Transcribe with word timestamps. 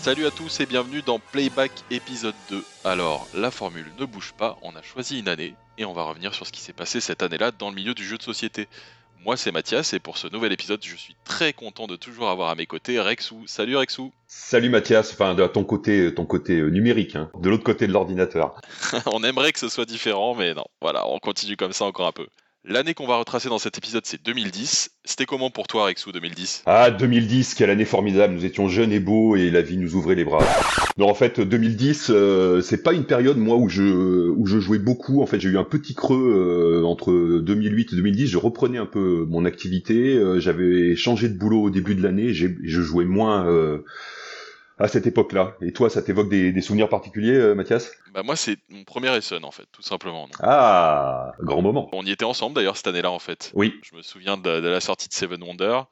Salut 0.00 0.26
à 0.26 0.30
tous 0.30 0.60
et 0.60 0.66
bienvenue 0.66 1.02
dans 1.02 1.18
Playback 1.18 1.72
épisode 1.90 2.34
2. 2.50 2.64
Alors, 2.84 3.26
la 3.34 3.50
formule 3.50 3.90
ne 3.98 4.04
bouge 4.04 4.32
pas, 4.32 4.56
on 4.62 4.76
a 4.76 4.80
choisi 4.80 5.18
une 5.18 5.28
année 5.28 5.54
et 5.76 5.84
on 5.84 5.92
va 5.92 6.04
revenir 6.04 6.32
sur 6.34 6.46
ce 6.46 6.52
qui 6.52 6.60
s'est 6.60 6.72
passé 6.72 7.00
cette 7.00 7.20
année-là 7.20 7.50
dans 7.50 7.68
le 7.68 7.74
milieu 7.74 7.94
du 7.94 8.04
jeu 8.04 8.16
de 8.16 8.22
société. 8.22 8.68
Moi 9.24 9.36
c'est 9.36 9.50
Mathias 9.50 9.92
et 9.94 9.98
pour 9.98 10.16
ce 10.16 10.28
nouvel 10.28 10.52
épisode 10.52 10.80
je 10.84 10.94
suis 10.94 11.16
très 11.24 11.52
content 11.52 11.88
de 11.88 11.96
toujours 11.96 12.28
avoir 12.28 12.48
à 12.48 12.54
mes 12.54 12.64
côtés 12.64 13.00
Rexou. 13.00 13.42
Salut 13.46 13.76
Rexou 13.76 14.12
Salut 14.28 14.70
Mathias, 14.70 15.12
enfin 15.12 15.34
de 15.34 15.44
ton 15.48 15.64
côté, 15.64 16.14
ton 16.14 16.24
côté 16.24 16.60
euh, 16.60 16.70
numérique, 16.70 17.16
hein, 17.16 17.28
de 17.36 17.50
l'autre 17.50 17.64
côté 17.64 17.88
de 17.88 17.92
l'ordinateur. 17.92 18.60
on 19.06 19.24
aimerait 19.24 19.52
que 19.52 19.58
ce 19.58 19.68
soit 19.68 19.84
différent 19.84 20.36
mais 20.36 20.54
non, 20.54 20.64
voilà, 20.80 21.08
on 21.08 21.18
continue 21.18 21.56
comme 21.56 21.72
ça 21.72 21.84
encore 21.84 22.06
un 22.06 22.12
peu. 22.12 22.28
L'année 22.64 22.92
qu'on 22.92 23.06
va 23.06 23.16
retracer 23.16 23.48
dans 23.48 23.58
cet 23.58 23.78
épisode, 23.78 24.04
c'est 24.04 24.22
2010. 24.22 24.90
C'était 25.04 25.26
comment 25.26 25.48
pour 25.48 25.68
toi, 25.68 25.84
Rexou, 25.84 26.10
2010 26.10 26.64
Ah, 26.66 26.90
2010, 26.90 27.54
quelle 27.54 27.70
année 27.70 27.84
formidable. 27.84 28.34
Nous 28.34 28.44
étions 28.44 28.68
jeunes 28.68 28.92
et 28.92 28.98
beaux 28.98 29.36
et 29.36 29.50
la 29.50 29.62
vie 29.62 29.76
nous 29.76 29.94
ouvrait 29.94 30.16
les 30.16 30.24
bras. 30.24 30.44
Non, 30.98 31.08
en 31.08 31.14
fait, 31.14 31.40
2010, 31.40 32.08
euh, 32.10 32.60
c'est 32.60 32.82
pas 32.82 32.92
une 32.92 33.04
période, 33.04 33.38
moi, 33.38 33.56
où 33.56 33.68
je, 33.68 34.58
jouais 34.60 34.80
beaucoup. 34.80 35.22
En 35.22 35.26
fait, 35.26 35.40
j'ai 35.40 35.48
eu 35.48 35.56
un 35.56 35.64
petit 35.64 35.94
creux 35.94 36.34
euh, 36.34 36.84
entre 36.84 37.38
2008 37.38 37.92
et 37.92 37.96
2010. 37.96 38.26
Je 38.26 38.38
reprenais 38.38 38.78
un 38.78 38.86
peu 38.86 39.24
mon 39.28 39.44
activité. 39.44 40.16
Euh, 40.16 40.40
j'avais 40.40 40.96
changé 40.96 41.28
de 41.28 41.38
boulot 41.38 41.62
au 41.62 41.70
début 41.70 41.94
de 41.94 42.02
l'année. 42.02 42.34
Je 42.34 42.82
jouais 42.82 43.04
moins 43.04 43.46
à 44.78 44.88
cette 44.88 45.06
époque-là. 45.06 45.56
Et 45.60 45.72
toi, 45.72 45.90
ça 45.90 46.02
t'évoque 46.02 46.28
des, 46.28 46.60
souvenirs 46.60 46.88
particuliers, 46.88 47.34
euh, 47.34 47.54
Mathias? 47.54 47.92
Bah 48.12 48.22
moi, 48.22 48.36
c'est 48.36 48.58
mon 48.68 48.84
premier 48.84 49.14
Essen 49.16 49.44
en 49.44 49.50
fait, 49.50 49.66
tout 49.72 49.82
simplement. 49.82 50.28
Ah, 50.40 51.32
grand 51.40 51.62
moment. 51.62 51.88
On 51.92 52.04
y 52.04 52.10
était 52.10 52.24
ensemble 52.24 52.54
d'ailleurs 52.54 52.76
cette 52.76 52.86
année-là 52.86 53.10
en 53.10 53.18
fait. 53.18 53.50
Oui. 53.54 53.74
Je 53.82 53.96
me 53.96 54.02
souviens 54.02 54.36
de, 54.36 54.50
la 54.50 54.80
sortie 54.80 55.08
de 55.08 55.14
Seven 55.14 55.42
Wonders. 55.42 55.86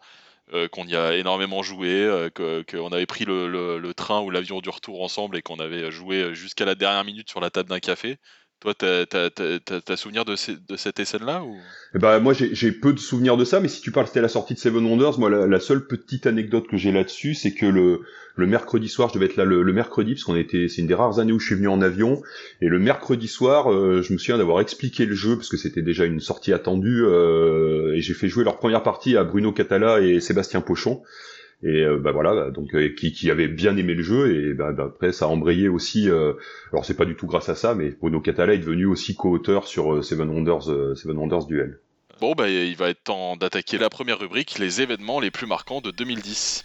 Euh, 0.55 0.69
qu'on 0.69 0.87
y 0.87 0.95
a 0.95 1.17
énormément 1.17 1.65
joué, 1.65 1.91
euh, 1.91 2.31
qu'on 2.31 2.93
avait 2.93 3.07
pris 3.07 3.25
le 3.25 3.93
train 3.97 4.21
ou 4.21 4.31
l'avion 4.31 4.61
du 4.61 4.69
retour 4.69 5.03
ensemble 5.03 5.37
et 5.37 5.43
qu'on 5.43 5.59
avait 5.59 5.91
joué 5.91 6.37
jusqu'à 6.37 6.65
la 6.65 6.77
dernière 6.77 7.05
minute 7.05 7.29
sur 7.29 7.41
la 7.41 7.51
table 7.51 7.69
d'un 7.69 7.81
café. 7.81 8.19
Toi, 8.61 8.73
t'as 8.75 9.97
souvenir 9.97 10.25
de, 10.25 10.35
de 10.69 10.77
cette 10.77 11.05
scène-là 11.05 11.45
ou? 11.45 11.57
Eh 11.95 11.99
ben, 11.99 12.21
Moi, 12.21 12.33
j'ai 12.35 12.73
peu 12.73 12.95
de 12.95 12.99
souvenirs 12.99 13.37
de 13.37 13.45
ça, 13.45 13.61
mais 13.61 13.69
si 13.69 13.83
tu 13.83 13.91
parles, 13.91 14.07
c'était 14.07 14.23
la 14.23 14.29
sortie 14.29 14.55
de 14.55 14.59
Seven 14.59 14.85
Wonders. 14.85 15.19
Moi, 15.19 15.29
la, 15.47 15.61
seule 15.61 15.87
petite 15.87 16.27
anecdote 16.27 16.67
que 16.67 16.77
j'ai 16.77 16.91
là-dessus, 16.91 17.35
c'est 17.35 17.53
que 17.53 17.67
le, 17.67 18.01
le 18.35 18.47
mercredi 18.47 18.89
soir, 18.89 19.11
je 19.11 19.15
devais 19.15 19.27
être 19.27 19.37
là 19.37 19.45
le, 19.45 19.73
mercredi, 19.73 20.15
parce 20.15 20.25
qu'on 20.25 20.37
était, 20.37 20.69
c'est 20.69 20.81
une 20.81 20.87
des 20.87 20.95
rares 20.95 21.19
années 21.19 21.33
où 21.33 21.39
je 21.39 21.47
suis 21.47 21.55
venu 21.55 21.69
en 21.69 21.83
avion, 21.83 22.23
et 22.63 22.69
le 22.69 22.79
mercredi 22.79 23.29
soir, 23.29 23.71
euh, 23.71 24.03
je 24.03 24.13
me 24.13 24.19
souviens 24.19 24.39
d'avoir 24.39 24.61
expliqué 24.61 25.05
le 25.05 25.15
jeu, 25.15 25.37
parce 25.37 25.51
que 25.51 25.59
c'était 25.59 25.83
déjà 25.83 26.07
une 26.07 26.21
sortie 26.21 26.53
attendue, 26.55 27.05
euh, 27.05 27.95
et 27.95 28.01
j'ai 28.01 28.15
fait 28.15 28.29
jouer 28.29 28.45
leur 28.45 28.59
première 28.59 28.83
partie 28.83 29.17
à 29.17 29.25
Bruno 29.25 29.53
Catala 29.53 30.01
et 30.01 30.21
Sébastien 30.21 30.63
Pochon 30.63 31.03
et 31.63 31.83
euh, 31.83 31.99
bah 31.99 32.13
voilà 32.13 32.51
donc 32.51 32.75
euh, 32.75 32.95
qui, 32.95 33.13
qui, 33.13 33.31
avait 33.31 33.49
bien 33.49 33.77
aimé 33.77 33.95
le 33.95 34.03
jeu 34.03 34.35
et 34.35 34.55
bah, 34.55 34.75
après 34.79 35.13
ça 35.13 35.25
a 35.25 35.29
embrayé 35.29 35.69
aussi 35.69 36.11
euh, 36.11 36.35
alors 36.73 36.85
c'est 36.85 36.97
pas 36.97 37.07
du 37.07 37.17
tout 37.17 37.27
grâce 37.27 37.49
à 37.49 37.55
ça 37.55 37.75
mais 37.75 37.91
Bruno 37.91 38.21
Catala 38.21 38.55
est 38.55 38.59
devenu 38.59 38.85
aussi 38.85 39.15
co-auteur 39.15 39.67
sur 39.67 40.05
Seven 40.05 40.29
Wonders 40.29 40.97
Seven 40.97 41.17
Wonders 41.17 41.47
Duel. 41.47 41.79
Bon 42.21 42.35
bah 42.35 42.49
il 42.49 42.77
va 42.77 42.91
être 42.91 43.05
temps 43.05 43.37
d'attaquer 43.37 43.79
la 43.79 43.89
première 43.89 44.19
rubrique 44.19 44.59
les 44.59 44.83
événements 44.83 45.19
les 45.19 45.31
plus 45.31 45.47
marquants 45.47 45.81
de 45.81 45.91
2010. 45.91 46.65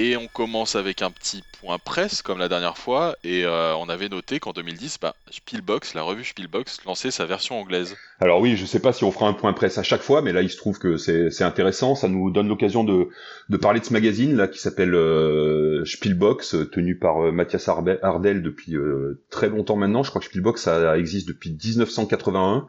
Et 0.00 0.16
on 0.16 0.28
commence 0.28 0.76
avec 0.76 1.02
un 1.02 1.10
petit 1.10 1.42
point 1.60 1.78
presse, 1.78 2.22
comme 2.22 2.38
la 2.38 2.48
dernière 2.48 2.78
fois, 2.78 3.16
et 3.24 3.44
euh, 3.44 3.74
on 3.74 3.88
avait 3.88 4.08
noté 4.08 4.38
qu'en 4.38 4.52
2010, 4.52 4.98
bah, 5.02 5.16
Spielbox, 5.28 5.94
la 5.94 6.02
revue 6.02 6.22
Spielbox, 6.22 6.84
lançait 6.86 7.10
sa 7.10 7.26
version 7.26 7.58
anglaise. 7.58 7.96
Alors 8.20 8.40
oui, 8.40 8.56
je 8.56 8.64
sais 8.64 8.78
pas 8.78 8.92
si 8.92 9.02
on 9.02 9.10
fera 9.10 9.26
un 9.26 9.32
point 9.32 9.52
presse 9.52 9.76
à 9.76 9.82
chaque 9.82 10.02
fois, 10.02 10.22
mais 10.22 10.32
là 10.32 10.42
il 10.42 10.50
se 10.50 10.56
trouve 10.56 10.78
que 10.78 10.96
c'est 10.98 11.42
intéressant, 11.42 11.96
ça 11.96 12.08
nous 12.08 12.30
donne 12.30 12.46
l'occasion 12.46 12.84
de, 12.84 13.08
de, 13.48 13.56
parler 13.56 13.80
de 13.80 13.84
ce 13.84 13.92
magazine 13.92 14.36
là 14.36 14.46
qui 14.46 14.60
s'appelle 14.60 14.94
euh, 14.94 15.84
Spielbox, 15.84 16.56
tenu 16.70 16.96
par 16.96 17.24
euh, 17.24 17.32
Mathias 17.32 17.68
Ardel 17.68 18.42
depuis 18.42 18.76
très 19.30 19.48
longtemps 19.48 19.76
maintenant. 19.76 20.04
Je 20.04 20.10
crois 20.10 20.20
que 20.20 20.26
Spielbox 20.26 20.62
ça 20.62 20.96
existe 20.96 21.26
depuis 21.26 21.50
1981 21.50 22.66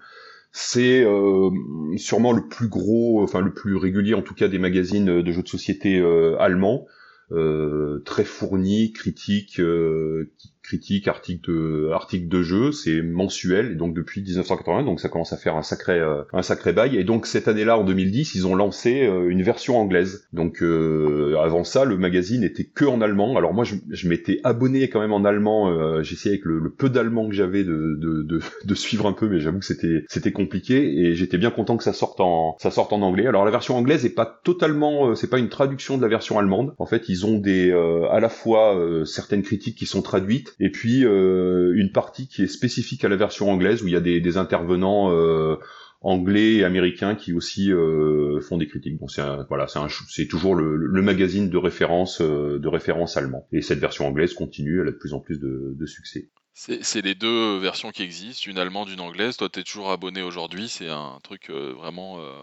c'est 0.51 1.03
euh, 1.03 1.51
sûrement 1.97 2.31
le 2.31 2.47
plus 2.47 2.69
gros, 2.69 3.21
enfin 3.21 3.39
le 3.39 3.53
plus 3.53 3.75
régulier 3.75 4.15
en 4.15 4.23
tout 4.23 4.33
cas 4.33 4.47
des 4.47 4.57
magazines 4.57 5.21
de 5.21 5.31
jeux 5.31 5.43
de 5.43 5.47
société 5.47 6.03
allemands. 6.39 6.87
Euh, 7.31 7.99
très 8.05 8.25
fourni, 8.25 8.91
critique, 8.91 9.59
euh, 9.59 10.31
critique, 10.69 11.07
article 11.07 11.51
de, 11.51 11.89
article 11.91 12.27
de 12.27 12.43
jeu, 12.43 12.71
c'est 12.71 13.01
mensuel, 13.01 13.71
et 13.71 13.75
donc 13.75 13.95
depuis 13.95 14.21
1980, 14.21 14.83
donc 14.83 14.99
ça 14.99 15.09
commence 15.09 15.33
à 15.33 15.37
faire 15.37 15.55
un 15.55 15.63
sacré, 15.63 15.93
euh, 15.93 16.21
un 16.31 16.43
sacré 16.43 16.73
bail. 16.73 16.95
Et 16.95 17.03
donc 17.03 17.25
cette 17.25 17.47
année-là, 17.47 17.79
en 17.79 17.83
2010, 17.83 18.35
ils 18.35 18.45
ont 18.45 18.53
lancé 18.53 19.01
euh, 19.01 19.29
une 19.29 19.41
version 19.41 19.79
anglaise. 19.79 20.27
Donc 20.31 20.61
euh, 20.61 21.35
avant 21.43 21.63
ça, 21.63 21.85
le 21.85 21.97
magazine 21.97 22.43
était 22.43 22.65
que 22.65 22.85
en 22.85 23.01
allemand. 23.01 23.35
Alors 23.35 23.51
moi, 23.51 23.63
je, 23.63 24.07
m'étais 24.07 24.41
abonné 24.43 24.89
quand 24.89 24.99
même 24.99 25.11
en 25.11 25.25
allemand. 25.25 26.03
J'essayais 26.03 26.35
avec 26.35 26.45
le, 26.45 26.69
peu 26.69 26.89
d'allemand 26.89 27.27
que 27.27 27.33
j'avais 27.33 27.63
de, 27.63 27.97
de, 27.99 28.21
de, 28.21 28.39
de, 28.63 28.75
suivre 28.75 29.07
un 29.07 29.13
peu, 29.13 29.27
mais 29.27 29.39
j'avoue 29.39 29.59
que 29.59 29.65
c'était, 29.65 30.05
c'était 30.07 30.31
compliqué. 30.31 30.99
Et 30.99 31.15
j'étais 31.15 31.39
bien 31.39 31.49
content 31.49 31.77
que 31.77 31.83
ça 31.83 31.93
sorte 31.93 32.19
en, 32.19 32.55
ça 32.59 32.69
sorte 32.69 32.93
en 32.93 33.01
anglais. 33.01 33.25
Alors 33.25 33.43
la 33.43 33.51
version 33.51 33.75
anglaise 33.75 34.05
est 34.05 34.13
pas 34.13 34.39
totalement, 34.43 35.15
c'est 35.15 35.29
pas 35.31 35.39
une 35.39 35.49
traduction 35.49 35.97
de 35.97 36.03
la 36.03 36.09
version 36.09 36.37
allemande. 36.37 36.75
En 36.77 36.85
fait, 36.85 37.09
ils 37.09 37.25
ont 37.25 37.39
des, 37.39 37.71
à 38.11 38.19
la 38.19 38.29
fois 38.29 38.79
certaines 39.05 39.41
critiques 39.41 39.75
qui 39.75 39.87
sont 39.87 40.03
traduites 40.03 40.55
et 40.59 40.69
puis 40.69 41.05
euh, 41.05 41.73
une 41.75 41.91
partie 41.91 42.27
qui 42.27 42.43
est 42.43 42.47
spécifique 42.47 43.03
à 43.05 43.09
la 43.09 43.15
version 43.15 43.49
anglaise 43.49 43.83
où 43.83 43.87
il 43.87 43.93
y 43.93 43.95
a 43.95 44.01
des, 44.01 44.37
intervenants 44.37 45.11
euh, 45.11 45.55
anglais 46.01 46.55
et 46.55 46.63
américains 46.63 47.15
qui 47.15 47.33
aussi 47.33 47.71
euh, 47.71 48.39
font 48.41 48.57
des 48.57 48.67
critiques. 48.67 48.99
Donc 48.99 49.11
c'est 49.11 49.21
voilà, 49.47 49.67
c'est 49.67 49.79
c'est 50.07 50.27
toujours 50.27 50.55
le, 50.55 51.01
magazine 51.01 51.49
de 51.49 51.57
référence 51.57 52.21
de 52.21 52.67
référence 52.67 53.17
allemand. 53.17 53.47
Et 53.51 53.61
cette 53.61 53.79
version 53.79 54.07
anglaise 54.07 54.33
continue, 54.33 54.81
elle 54.81 54.89
a 54.89 54.91
de 54.91 54.97
plus 54.97 55.13
en 55.13 55.19
plus 55.19 55.39
de 55.39 55.85
succès. 55.85 56.29
C'est 56.53 57.05
les 57.05 57.15
deux 57.15 57.57
versions 57.59 57.91
qui 57.91 58.03
existent, 58.03 58.51
une 58.51 58.57
allemande, 58.57 58.89
une 58.89 58.99
anglaise. 58.99 59.37
Toi, 59.37 59.47
tu 59.47 59.61
es 59.61 59.63
toujours 59.63 59.91
abonné 59.91 60.21
aujourd'hui, 60.21 60.67
c'est 60.67 60.89
un 60.89 61.17
truc 61.23 61.49
euh, 61.49 61.73
vraiment 61.73 62.19
euh, 62.19 62.33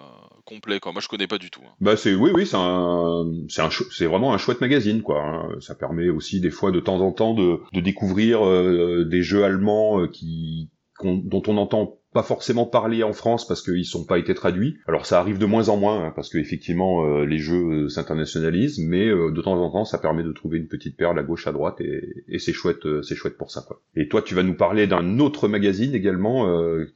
complet. 0.47 0.81
Moi, 0.85 1.03
je 1.03 1.09
connais 1.09 1.27
pas 1.27 1.37
du 1.37 1.51
tout. 1.51 1.61
Hein. 1.67 1.75
Bah, 1.81 1.99
c'est 1.99 2.15
oui, 2.15 2.31
oui, 2.33 2.47
c'est 2.47 4.07
vraiment 4.07 4.33
un 4.33 4.39
chouette 4.39 4.63
magazine, 4.63 5.03
quoi. 5.03 5.23
Hein. 5.23 5.49
Ça 5.61 5.75
permet 5.75 6.09
aussi 6.09 6.41
des 6.41 6.51
fois 6.51 6.71
de 6.71 6.81
temps 6.81 7.01
en 7.01 7.13
temps 7.13 7.35
de, 7.35 7.61
découvrir 7.75 8.43
euh, 8.47 9.05
des 9.05 9.23
jeux 9.23 9.45
allemands 9.45 10.09
qui 10.09 10.71
dont 11.03 11.43
on 11.47 11.59
entend 11.59 11.99
pas 12.17 12.23
forcément 12.23 12.65
parler 12.65 13.03
en 13.03 13.13
France 13.13 13.47
parce 13.47 13.61
qu'ils 13.61 13.85
sont 13.85 14.07
pas 14.07 14.19
été 14.19 14.33
traduits. 14.33 14.79
Alors 14.89 15.05
ça 15.05 15.21
arrive 15.21 15.37
de 15.37 15.45
moins 15.45 15.69
en 15.69 15.77
moins 15.77 16.03
hein, 16.03 16.13
parce 16.17 16.31
que 16.31 16.39
effectivement 16.39 17.05
euh, 17.05 17.27
les 17.27 17.37
jeux 17.37 17.85
euh, 17.85 17.89
s'internationalisent, 17.91 18.79
mais 18.79 19.07
euh, 19.07 19.31
de 19.31 19.43
temps 19.43 19.61
en 19.61 19.71
temps 19.71 19.85
ça 19.85 19.99
permet 19.99 20.23
de 20.23 20.33
trouver 20.33 20.57
une 20.57 20.67
petite 20.67 20.97
perle 20.97 21.19
à 21.19 21.23
gauche 21.23 21.47
à 21.47 21.53
droite 21.53 21.79
et, 21.83 22.39
c'est 22.39 22.55
chouette, 22.55 23.03
c'est 23.03 23.17
chouette 23.17 23.37
pour 23.37 23.51
ça. 23.51 23.67
Et 23.97 24.09
toi 24.09 24.23
tu 24.23 24.35
vas 24.35 24.43
nous 24.43 24.55
parler 24.55 24.87
d'un 24.87 25.19
autre 25.19 25.47
magazine 25.47 25.95
également, 25.95 26.47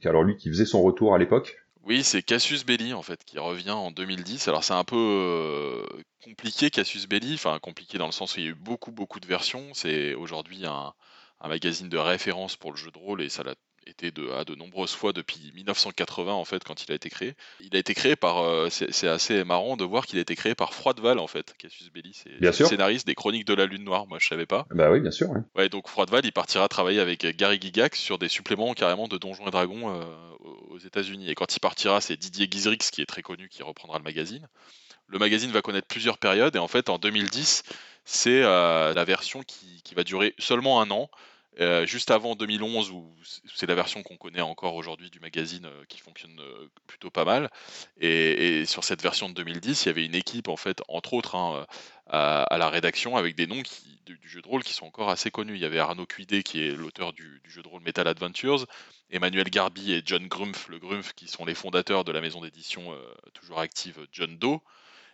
alors 0.05 0.23
lui 0.23 0.37
qui 0.37 0.49
faisait 0.49 0.65
son 0.65 0.81
retour 0.81 1.13
à 1.13 1.19
l'époque. 1.19 1.57
Oui, 1.83 2.01
c'est 2.03 2.23
Cassius 2.23 2.65
Belli 2.65 2.95
en 2.95 3.03
fait 3.03 3.23
qui 3.23 3.37
revient 3.37 3.71
en 3.71 3.91
2010. 3.91 4.47
Alors 4.47 4.63
c'est 4.63 4.73
un 4.73 4.83
peu 4.83 5.83
compliqué 6.23 6.71
Cassius 6.71 7.07
Belli, 7.07 7.35
enfin 7.35 7.59
compliqué 7.59 7.99
dans 7.99 8.07
le 8.07 8.11
sens 8.11 8.35
où 8.35 8.39
il 8.39 8.45
y 8.45 8.47
a 8.47 8.51
eu 8.51 8.55
beaucoup 8.55 8.91
beaucoup 8.91 9.19
de 9.19 9.27
versions. 9.27 9.65
C'est 9.73 10.15
aujourd'hui 10.15 10.65
un, 10.65 10.93
un 11.41 11.47
magazine 11.47 11.89
de 11.89 11.97
référence 11.99 12.55
pour 12.55 12.71
le 12.71 12.77
jeu 12.77 12.89
de 12.89 12.97
rôle 12.97 13.21
et 13.21 13.29
ça 13.29 13.43
l'a 13.43 13.53
été 13.87 14.11
de, 14.11 14.29
à 14.31 14.45
de 14.45 14.55
nombreuses 14.55 14.93
fois 14.93 15.13
depuis 15.13 15.51
1980 15.55 16.31
en 16.33 16.45
fait 16.45 16.63
quand 16.63 16.83
il 16.83 16.91
a 16.91 16.95
été 16.95 17.09
créé. 17.09 17.35
Il 17.59 17.75
a 17.75 17.79
été 17.79 17.93
créé 17.93 18.15
par, 18.15 18.39
euh, 18.39 18.69
c'est 18.69 19.07
assez 19.07 19.43
marrant 19.43 19.77
de 19.77 19.83
voir 19.83 20.05
qu'il 20.05 20.19
a 20.19 20.21
été 20.21 20.35
créé 20.35 20.55
par 20.55 20.73
Froideval 20.73 21.19
en 21.19 21.27
fait. 21.27 21.53
Cassius 21.57 21.91
Belli, 21.91 22.13
c'est 22.13 22.29
le 22.39 22.51
scénariste 22.51 23.07
des 23.07 23.15
Chroniques 23.15 23.45
de 23.45 23.53
la 23.53 23.65
Lune 23.65 23.83
Noire. 23.83 24.07
Moi 24.07 24.17
je 24.19 24.27
savais 24.27 24.45
pas. 24.45 24.65
Bah 24.71 24.91
oui, 24.91 24.99
bien 24.99 25.11
sûr. 25.11 25.29
Ouais, 25.55 25.69
donc 25.69 25.87
Froideval 25.87 26.25
il 26.25 26.31
partira 26.31 26.67
travailler 26.67 26.99
avec 26.99 27.25
Gary 27.37 27.59
Gigax 27.59 27.99
sur 27.99 28.19
des 28.19 28.29
suppléments 28.29 28.73
carrément 28.73 29.07
de 29.07 29.17
Donjons 29.17 29.47
et 29.47 29.51
Dragons 29.51 29.89
euh, 29.89 30.03
aux 30.69 30.79
États-Unis. 30.79 31.29
Et 31.29 31.35
quand 31.35 31.55
il 31.55 31.59
partira, 31.59 32.01
c'est 32.01 32.17
Didier 32.17 32.47
Gizrix 32.49 32.77
qui 32.91 33.01
est 33.01 33.07
très 33.07 33.21
connu 33.21 33.49
qui 33.49 33.63
reprendra 33.63 33.97
le 33.97 34.03
magazine. 34.03 34.47
Le 35.07 35.19
magazine 35.19 35.51
va 35.51 35.61
connaître 35.61 35.87
plusieurs 35.87 36.17
périodes 36.17 36.55
et 36.55 36.59
en 36.59 36.67
fait 36.67 36.89
en 36.89 36.97
2010 36.97 37.63
c'est 38.05 38.41
euh, 38.43 38.93
la 38.93 39.05
version 39.05 39.43
qui, 39.43 39.81
qui 39.83 39.93
va 39.95 40.03
durer 40.03 40.33
seulement 40.39 40.81
un 40.81 40.89
an 40.91 41.09
euh, 41.59 41.85
juste 41.85 42.11
avant 42.11 42.35
2011, 42.35 42.91
où 42.91 43.13
c'est 43.53 43.67
la 43.67 43.75
version 43.75 44.03
qu'on 44.03 44.15
connaît 44.15 44.41
encore 44.41 44.75
aujourd'hui 44.75 45.09
du 45.09 45.19
magazine 45.19 45.65
euh, 45.65 45.83
qui 45.89 45.99
fonctionne 45.99 46.39
euh, 46.39 46.69
plutôt 46.87 47.09
pas 47.09 47.25
mal. 47.25 47.49
Et, 47.99 48.65
sur 48.65 48.85
cette 48.85 49.01
version 49.01 49.27
de 49.27 49.33
2010, 49.33 49.83
il 49.83 49.87
y 49.87 49.89
avait 49.89 50.05
une 50.05 50.15
équipe, 50.15 50.47
en 50.47 50.55
fait, 50.55 50.81
entre 50.87 51.13
autres, 51.13 51.35
hein, 51.35 51.65
à, 52.07 52.57
la 52.57 52.69
rédaction, 52.69 53.17
avec 53.17 53.35
des 53.35 53.47
noms 53.47 53.61
du, 54.05 54.19
jeu 54.23 54.41
de 54.41 54.47
rôle 54.47 54.63
qui 54.63 54.73
sont 54.73 54.85
encore 54.85 55.09
assez 55.09 55.29
connus. 55.29 55.55
Il 55.55 55.61
y 55.61 55.65
avait 55.65 55.79
Arnaud 55.79 56.05
Cuidé, 56.05 56.41
qui 56.41 56.63
est 56.63 56.71
l'auteur 56.71 57.11
du, 57.11 57.41
jeu 57.45 57.61
de 57.61 57.67
rôle 57.67 57.81
Metal 57.81 58.07
Adventures, 58.07 58.65
Emmanuel 59.09 59.49
Garbi 59.49 59.91
et 59.91 60.01
John 60.05 60.27
Grumpf, 60.27 60.69
le 60.69 60.79
Grumpf, 60.79 61.13
qui 61.13 61.27
sont 61.27 61.43
les 61.43 61.55
fondateurs 61.55 62.05
de 62.05 62.13
la 62.13 62.21
maison 62.21 62.41
d'édition 62.41 62.95
toujours 63.33 63.59
active 63.59 64.07
John 64.13 64.37
Doe. 64.37 64.61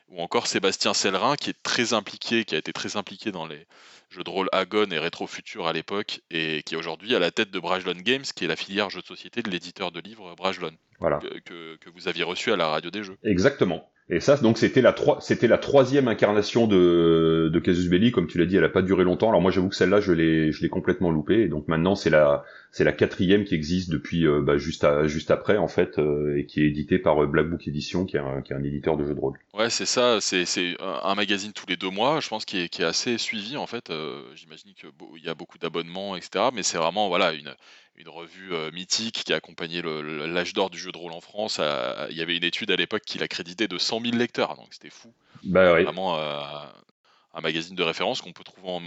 Ou 0.10 0.22
encore 0.22 0.48
Sébastien 0.48 0.94
Sellerin 0.94 1.36
qui 1.36 1.50
est 1.50 1.64
très 1.64 1.94
impliqué, 1.94 2.46
qui 2.46 2.56
a 2.56 2.58
été 2.58 2.74
très 2.74 2.96
impliqué 2.98 3.32
dans 3.32 3.46
les 3.46 3.66
jeux 4.10 4.24
de 4.24 4.30
rôle 4.30 4.48
Agon 4.52 4.90
et 4.92 5.00
Rétro 5.00 5.28
Futur 5.28 5.68
à 5.68 5.74
l'époque, 5.74 6.22
et 6.32 6.64
qui 6.64 6.76
est 6.76 6.78
aujourd'hui 6.78 7.16
à 7.16 7.20
la 7.20 7.32
tête 7.32 7.52
de 7.52 7.60
Brajlon 7.60 7.92
Games, 7.96 8.24
qui 8.24 8.46
est 8.46 8.48
la 8.48 8.56
filière 8.56 8.90
jeux 8.90 9.02
de 9.02 9.06
société 9.08 9.42
de 9.42 9.50
l'éditeur 9.50 9.92
de 9.92 10.00
livres 10.00 10.34
Brajlon, 10.36 10.72
Voilà. 11.00 11.20
que, 11.46 11.76
que 11.76 11.90
vous 11.90 12.08
aviez 12.08 12.24
reçu 12.24 12.52
à 12.52 12.56
la 12.56 12.68
radio 12.68 12.90
des 12.90 13.04
jeux. 13.04 13.18
Exactement. 13.24 13.90
Et 14.10 14.22
ça, 14.22 14.38
donc 14.38 14.58
c'était 14.58 14.82
la 14.82 14.96
c'était 15.20 15.48
la 15.48 15.58
troisième 15.58 16.08
incarnation 16.08 16.66
de 16.66 17.50
de 17.52 17.60
Casus 17.60 17.90
Belli, 17.90 18.14
comme 18.14 18.28
tu 18.28 18.38
l'as 18.38 18.46
dit, 18.46 18.56
elle 18.56 18.64
a 18.64 18.70
pas 18.70 18.82
duré 18.82 19.04
longtemps. 19.04 19.28
Alors 19.28 19.42
moi, 19.42 19.52
j'avoue 19.52 19.68
que 19.68 19.76
celle-là, 19.76 20.00
je 20.00 20.14
l'ai 20.14 20.54
je 20.54 20.62
l'ai 20.62 20.70
complètement 20.70 21.12
loupée. 21.12 21.42
Et 21.42 21.48
donc 21.50 21.68
maintenant, 21.68 21.94
c'est 21.96 22.10
la 22.10 22.46
c'est 22.72 22.86
la 22.86 22.94
quatrième 22.94 23.44
qui 23.44 23.54
existe 23.54 23.90
depuis 23.90 24.26
euh, 24.26 24.40
bah, 24.42 24.58
juste 24.58 24.86
à 24.86 25.08
juste 25.08 25.30
après 25.30 25.58
en 25.58 25.68
fait, 25.68 26.00
euh, 26.00 26.38
et 26.38 26.46
qui 26.46 26.62
est 26.62 26.68
éditée 26.68 27.00
par 27.00 27.22
euh, 27.22 27.28
Black 27.28 27.50
Book 27.50 27.68
Edition, 27.68 28.06
qui 28.06 28.16
est 28.16 28.22
un, 28.22 28.42
qui 28.42 28.54
est 28.54 28.56
un 28.56 28.64
éditeur 28.64 28.96
de 28.96 29.06
jeux 29.06 29.14
de 29.14 29.20
rôle. 29.20 29.38
Ouais, 29.54 29.70
c'est 29.70 29.86
ça. 29.86 30.20
C'est 30.22 30.46
un 30.80 31.16
magazine 31.16 31.52
tous 31.52 31.66
les 31.68 31.76
deux 31.76 31.90
mois. 31.90 32.22
Je 32.22 32.30
pense 32.30 32.46
qui 32.46 32.62
est 32.62 32.70
qui 32.70 32.84
est 32.84 32.86
assez 32.86 33.18
suivi 33.18 33.58
en 33.58 33.68
fait. 33.68 33.92
J'imagine 34.36 34.72
que 34.82 34.88
il 35.18 35.26
y 35.26 35.30
a 35.30 35.36
beaucoup 35.36 35.58
d'abonnements, 35.58 36.16
etc. 36.16 36.46
Mais 36.54 36.64
c'est 36.64 36.78
vraiment 36.78 37.10
voilà 37.10 37.34
une 37.34 37.54
une 37.98 38.10
revue 38.10 38.54
euh, 38.54 38.72
mythique 38.72 39.24
qui 39.26 39.34
a 39.34 39.38
accompagné 39.38 39.82
l'âge 39.82 40.54
d'or 40.54 40.70
du 40.70 40.78
jeu 40.78 40.92
de 40.92 40.98
rôle 40.98 41.14
en 41.14 41.22
France. 41.22 41.60
Il 42.10 42.16
y 42.16 42.22
avait 42.22 42.38
une 42.38 42.44
étude 42.44 42.72
à 42.72 42.76
l'époque 42.76 43.04
qui 43.06 43.18
l'accréditait 43.18 43.68
de 43.68 43.78
100 43.78 44.02
000 44.02 44.16
lecteurs, 44.16 44.56
donc 44.56 44.68
c'était 44.72 44.90
fou. 44.90 45.14
Bah 45.44 45.74
oui. 45.74 45.84
Vraiment, 45.84 46.18
euh, 46.18 46.42
un 47.38 47.42
magazine 47.42 47.76
de 47.76 47.84
référence 47.84 48.22
qu'on 48.22 48.32
peut 48.32 48.44
trouver 48.44 48.68
en, 48.68 48.82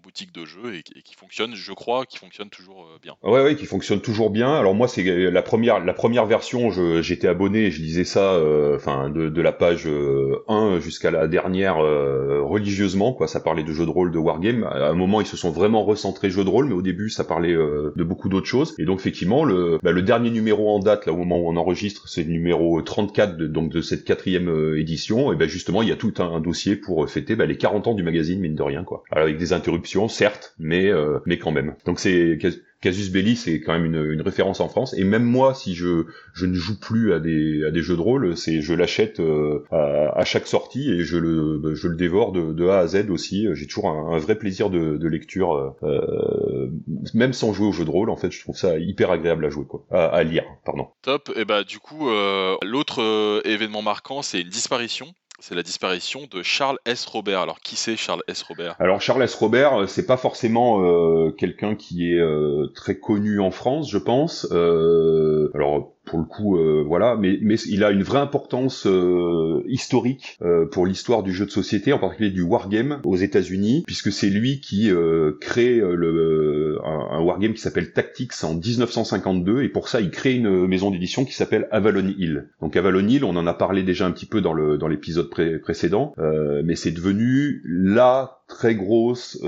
boutique 0.00 0.32
de 0.32 0.44
jeu 0.44 0.76
et, 0.76 1.02
qui 1.02 1.16
fonctionne, 1.16 1.56
je 1.56 1.72
crois, 1.72 2.06
qui 2.06 2.18
fonctionne 2.18 2.48
toujours 2.50 2.84
euh, 2.84 2.98
bien. 3.02 3.16
Ouais, 3.24 3.42
ouais, 3.42 3.56
qui 3.56 3.66
fonctionne 3.66 4.00
toujours 4.00 4.30
bien. 4.30 4.54
Alors 4.54 4.72
moi, 4.72 4.86
c'est 4.86 5.04
euh, 5.04 5.28
la 5.28 5.42
première, 5.42 5.84
la 5.84 5.92
première 5.92 6.24
version, 6.24 6.70
j'étais 7.02 7.26
abonné, 7.26 7.72
je 7.72 7.82
lisais 7.82 8.04
ça, 8.04 8.34
euh, 8.34 8.76
enfin, 8.76 9.10
de, 9.10 9.28
de, 9.28 9.42
la 9.42 9.50
page 9.50 9.88
1 10.46 10.78
jusqu'à 10.78 11.10
la 11.10 11.26
dernière 11.26 11.78
religieusement, 11.78 13.12
quoi. 13.12 13.26
Ça 13.26 13.40
parlait 13.40 13.64
de 13.64 13.72
jeux 13.72 13.86
de 13.86 13.90
rôle, 13.90 14.12
de 14.12 14.18
wargame. 14.18 14.62
À 14.62 14.88
un 14.88 14.94
moment, 14.94 15.20
ils 15.20 15.26
se 15.26 15.36
sont 15.36 15.50
vraiment 15.50 15.84
recentrés 15.84 16.30
jeux 16.30 16.44
de 16.44 16.48
rôle, 16.48 16.68
mais 16.68 16.74
au 16.74 16.82
début, 16.82 17.10
ça 17.10 17.24
parlait 17.24 17.54
de 17.54 18.04
beaucoup 18.04 18.28
d'autres 18.28 18.46
choses. 18.46 18.76
Et 18.78 18.84
donc, 18.84 19.00
effectivement, 19.00 19.44
le, 19.44 19.78
bah, 19.82 19.90
le 19.90 20.02
dernier 20.02 20.30
numéro 20.30 20.70
en 20.70 20.78
date, 20.78 21.06
là, 21.06 21.12
au 21.12 21.16
moment 21.16 21.38
où 21.38 21.48
on 21.48 21.56
enregistre, 21.56 22.08
c'est 22.08 22.22
le 22.22 22.30
numéro 22.30 22.80
34 22.80 23.36
de, 23.36 23.46
donc 23.48 23.72
de 23.72 23.80
cette 23.80 24.04
quatrième 24.04 24.76
édition. 24.76 25.32
Et 25.32 25.36
ben 25.36 25.48
justement, 25.48 25.82
il 25.82 25.88
y 25.88 25.92
a 25.92 25.96
tout 25.96 26.14
un, 26.18 26.40
dossier 26.40 26.76
pour 26.76 27.10
fêter 27.10 27.34
bah, 27.34 27.46
les 27.46 27.56
40 27.56 27.87
ans 27.87 27.87
du 27.94 28.02
magazine, 28.02 28.40
mine 28.40 28.54
de 28.54 28.62
rien, 28.62 28.84
quoi. 28.84 29.02
Avec 29.10 29.38
des 29.38 29.52
interruptions, 29.52 30.08
certes, 30.08 30.54
mais 30.58 30.86
euh, 30.86 31.18
mais 31.26 31.38
quand 31.38 31.52
même. 31.52 31.74
Donc 31.84 32.00
c'est 32.00 32.38
Casus 32.80 33.10
Belli, 33.10 33.34
c'est 33.34 33.60
quand 33.60 33.72
même 33.72 33.84
une, 33.84 34.22
référence 34.22 34.60
en 34.60 34.68
France. 34.68 34.94
Et 34.94 35.02
même 35.02 35.24
moi, 35.24 35.54
si 35.54 35.74
je, 35.74 36.04
je 36.32 36.46
ne 36.46 36.54
joue 36.54 36.78
plus 36.78 37.12
à 37.12 37.18
des, 37.18 37.64
à 37.64 37.70
des 37.70 37.82
jeux 37.82 37.96
de 37.96 38.00
rôle, 38.00 38.36
c'est 38.36 38.60
je 38.60 38.72
l'achète 38.72 39.18
euh, 39.20 39.64
à, 39.70 40.24
chaque 40.24 40.46
sortie 40.46 40.90
et 40.90 41.02
je 41.02 41.16
le, 41.16 41.74
je 41.74 41.88
le 41.88 41.96
dévore 41.96 42.32
de, 42.32 42.68
A 42.68 42.78
à 42.78 42.86
Z 42.86 43.10
aussi. 43.10 43.48
J'ai 43.52 43.66
toujours 43.66 43.88
un, 43.88 44.18
vrai 44.18 44.36
plaisir 44.36 44.70
de, 44.70 45.08
lecture, 45.08 45.74
euh, 45.82 46.70
même 47.14 47.32
sans 47.32 47.52
jouer 47.52 47.66
au 47.66 47.72
jeu 47.72 47.84
de 47.84 47.90
rôle. 47.90 48.10
En 48.10 48.16
fait, 48.16 48.30
je 48.30 48.40
trouve 48.40 48.56
ça 48.56 48.78
hyper 48.78 49.10
agréable 49.10 49.44
à 49.44 49.50
jouer, 49.50 49.64
quoi, 49.64 49.84
à, 49.90 50.22
lire, 50.22 50.44
pardon. 50.64 50.88
Top. 51.02 51.30
Et 51.36 51.44
bah 51.44 51.64
du 51.64 51.78
coup, 51.78 52.08
l'autre 52.62 53.42
événement 53.44 53.82
marquant, 53.82 54.22
c'est 54.22 54.40
une 54.40 54.48
disparition 54.48 55.14
c'est 55.40 55.54
la 55.54 55.62
disparition 55.62 56.22
de 56.30 56.42
Charles 56.42 56.78
S. 56.84 57.06
Robert. 57.06 57.40
Alors, 57.40 57.60
qui 57.60 57.76
c'est 57.76 57.96
Charles 57.96 58.22
S. 58.26 58.42
Robert? 58.42 58.74
Alors, 58.78 59.00
Charles 59.00 59.22
S. 59.22 59.34
Robert, 59.34 59.82
euh, 59.82 59.86
c'est 59.86 60.06
pas 60.06 60.16
forcément 60.16 60.82
euh, 60.82 61.30
quelqu'un 61.30 61.76
qui 61.76 62.12
est 62.12 62.18
euh, 62.18 62.66
très 62.74 62.98
connu 62.98 63.40
en 63.40 63.50
France, 63.50 63.90
je 63.90 63.98
pense. 63.98 64.46
alors, 64.50 65.94
pour 66.08 66.18
le 66.18 66.24
coup, 66.24 66.56
euh, 66.56 66.82
voilà, 66.86 67.16
mais, 67.16 67.38
mais 67.42 67.56
il 67.66 67.84
a 67.84 67.90
une 67.90 68.02
vraie 68.02 68.18
importance 68.18 68.86
euh, 68.86 69.62
historique 69.68 70.38
euh, 70.42 70.66
pour 70.66 70.86
l'histoire 70.86 71.22
du 71.22 71.32
jeu 71.32 71.44
de 71.44 71.50
société, 71.50 71.92
en 71.92 71.98
particulier 71.98 72.30
du 72.30 72.42
wargame 72.42 73.00
aux 73.04 73.16
États-Unis, 73.16 73.84
puisque 73.86 74.10
c'est 74.10 74.30
lui 74.30 74.60
qui 74.60 74.90
crée 75.40 75.76
le, 75.76 76.78
un, 76.84 77.20
wargame 77.20 77.52
qui 77.52 77.60
s'appelle 77.60 77.92
Tactics 77.92 78.32
en 78.42 78.54
1952, 78.54 79.62
et 79.62 79.68
pour 79.68 79.88
ça, 79.88 80.00
il 80.00 80.10
crée 80.10 80.34
une 80.34 80.66
maison 80.66 80.90
d'édition 80.90 81.24
qui 81.24 81.34
s'appelle 81.34 81.68
Avalon 81.70 82.12
Hill. 82.18 82.48
Donc 82.60 82.76
Avalon 82.76 83.06
Hill, 83.06 83.24
on 83.24 83.36
en 83.36 83.46
a 83.46 83.54
parlé 83.54 83.82
déjà 83.82 84.06
un 84.06 84.12
petit 84.12 84.26
peu 84.26 84.40
dans 84.40 84.54
le 84.54 84.78
dans 84.78 84.88
l'épisode 84.88 85.28
précédent, 85.62 86.14
mais 86.64 86.74
c'est 86.74 86.92
devenu 86.92 87.62
la 87.66 88.40
très 88.48 88.74
grosse 88.74 89.38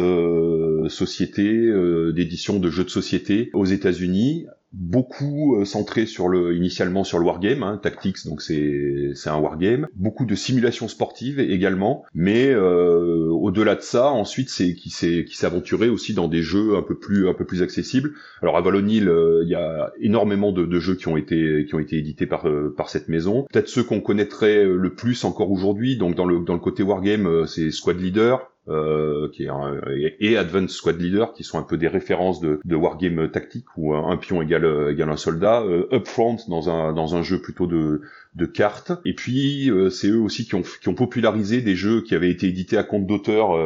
société 0.89 1.73
d'édition 2.13 2.59
de 2.59 2.71
jeux 2.71 2.85
de 2.85 2.91
société 2.91 3.51
aux 3.55 3.65
États-Unis 3.65 4.47
beaucoup 4.73 5.57
euh, 5.57 5.65
centré 5.65 6.07
sur 6.07 6.29
le 6.29 6.55
initialement 6.55 7.05
sur 7.05 7.19
le 7.19 7.25
wargame, 7.25 7.63
hein, 7.63 7.79
Tactics, 7.83 8.25
donc 8.27 8.41
c'est 8.41 9.11
c'est 9.15 9.31
un 9.31 9.39
wargame, 9.39 9.89
beaucoup 9.97 10.25
de 10.25 10.35
simulations 10.35 10.89
sportives 10.89 11.41
également, 11.41 12.05
mais 12.15 12.49
euh, 12.49 13.29
au-delà 13.31 13.75
de 13.75 13.81
ça, 13.81 14.11
ensuite 14.11 14.49
c'est 14.49 14.75
qui 14.75 14.91
s'est 14.91 15.25
qui 15.27 15.37
s'est 15.37 15.47
aventuré 15.47 15.89
aussi 15.89 16.15
dans 16.15 16.29
des 16.29 16.43
jeux 16.43 16.77
un 16.77 16.83
peu 16.83 16.97
plus 16.97 17.29
un 17.29 17.35
peu 17.35 17.45
plus 17.45 17.63
accessibles. 17.63 18.13
Alors 18.43 18.57
à 18.57 18.61
Valonil, 18.61 19.09
euh, 19.09 19.43
il 19.45 19.51
y 19.51 19.57
a 19.57 19.93
énormément 20.01 20.53
de, 20.53 20.65
de, 20.65 20.81
jeux 20.81 20.95
qui 20.95 21.09
ont 21.09 21.17
été 21.17 21.67
qui 21.69 21.75
ont 21.75 21.81
été 21.81 21.99
édités 21.99 22.27
par 22.27 22.47
par 22.77 22.89
cette 22.89 23.09
maison. 23.09 23.47
Peut-être 23.53 23.69
ceux 23.69 23.83
qu'on 23.83 24.01
connaîtrait 24.01 24.65
le 24.65 24.95
plus 24.95 25.25
encore 25.25 25.51
aujourd'hui, 25.51 25.97
donc 25.97 26.15
dans 26.15 26.27
le 26.27 26.41
dans 26.41 26.55
le 26.55 26.61
côté 26.61 26.83
wargame, 26.83 27.47
c'est 27.47 27.71
Squad 27.71 28.01
Leader, 28.01 28.51
euh, 28.71 29.29
qui 29.33 29.45
est 29.45 29.49
un, 29.49 29.81
et 30.21 30.37
Advanced 30.37 30.71
Squad 30.71 31.01
Leader, 31.01 31.33
qui 31.33 31.45
sont 31.45 31.59
un 31.59 31.63
peu 31.63 31.77
des 31.77 31.89
références 31.89 32.41
de, 32.41 32.61
de 32.65 32.77
wargame 32.77 33.31
tactique 33.31 33.67
où 33.77 33.95
un, 33.95 34.17
pion 34.17 34.43
égale, 34.43 34.91
égale 34.91 35.11
un 35.11 35.17
soldat. 35.17 35.63
Euh, 35.63 35.89
Upfront 35.93 36.37
dans 36.49 36.71
un 36.71 36.93
dans 36.93 37.17
un 37.17 37.23
jeu 37.23 37.41
plutôt 37.41 37.67
de 37.67 38.03
de 38.35 38.47
cartes. 38.47 38.93
Et 39.05 39.15
puis 39.15 39.71
euh, 39.71 39.91
c'est 39.91 40.09
eux 40.09 40.21
aussi 40.21 40.47
qui 40.47 40.55
ont 40.55 40.63
qui 40.63 40.89
ont 40.89 40.95
popularisé 40.95 41.63
des 41.63 41.75
jeux 41.75 42.03
qui 42.03 42.15
avaient 42.15 42.31
été 42.31 42.47
édités 42.47 42.77
à 42.77 42.85
compte 42.85 43.07
d'auteur 43.07 43.57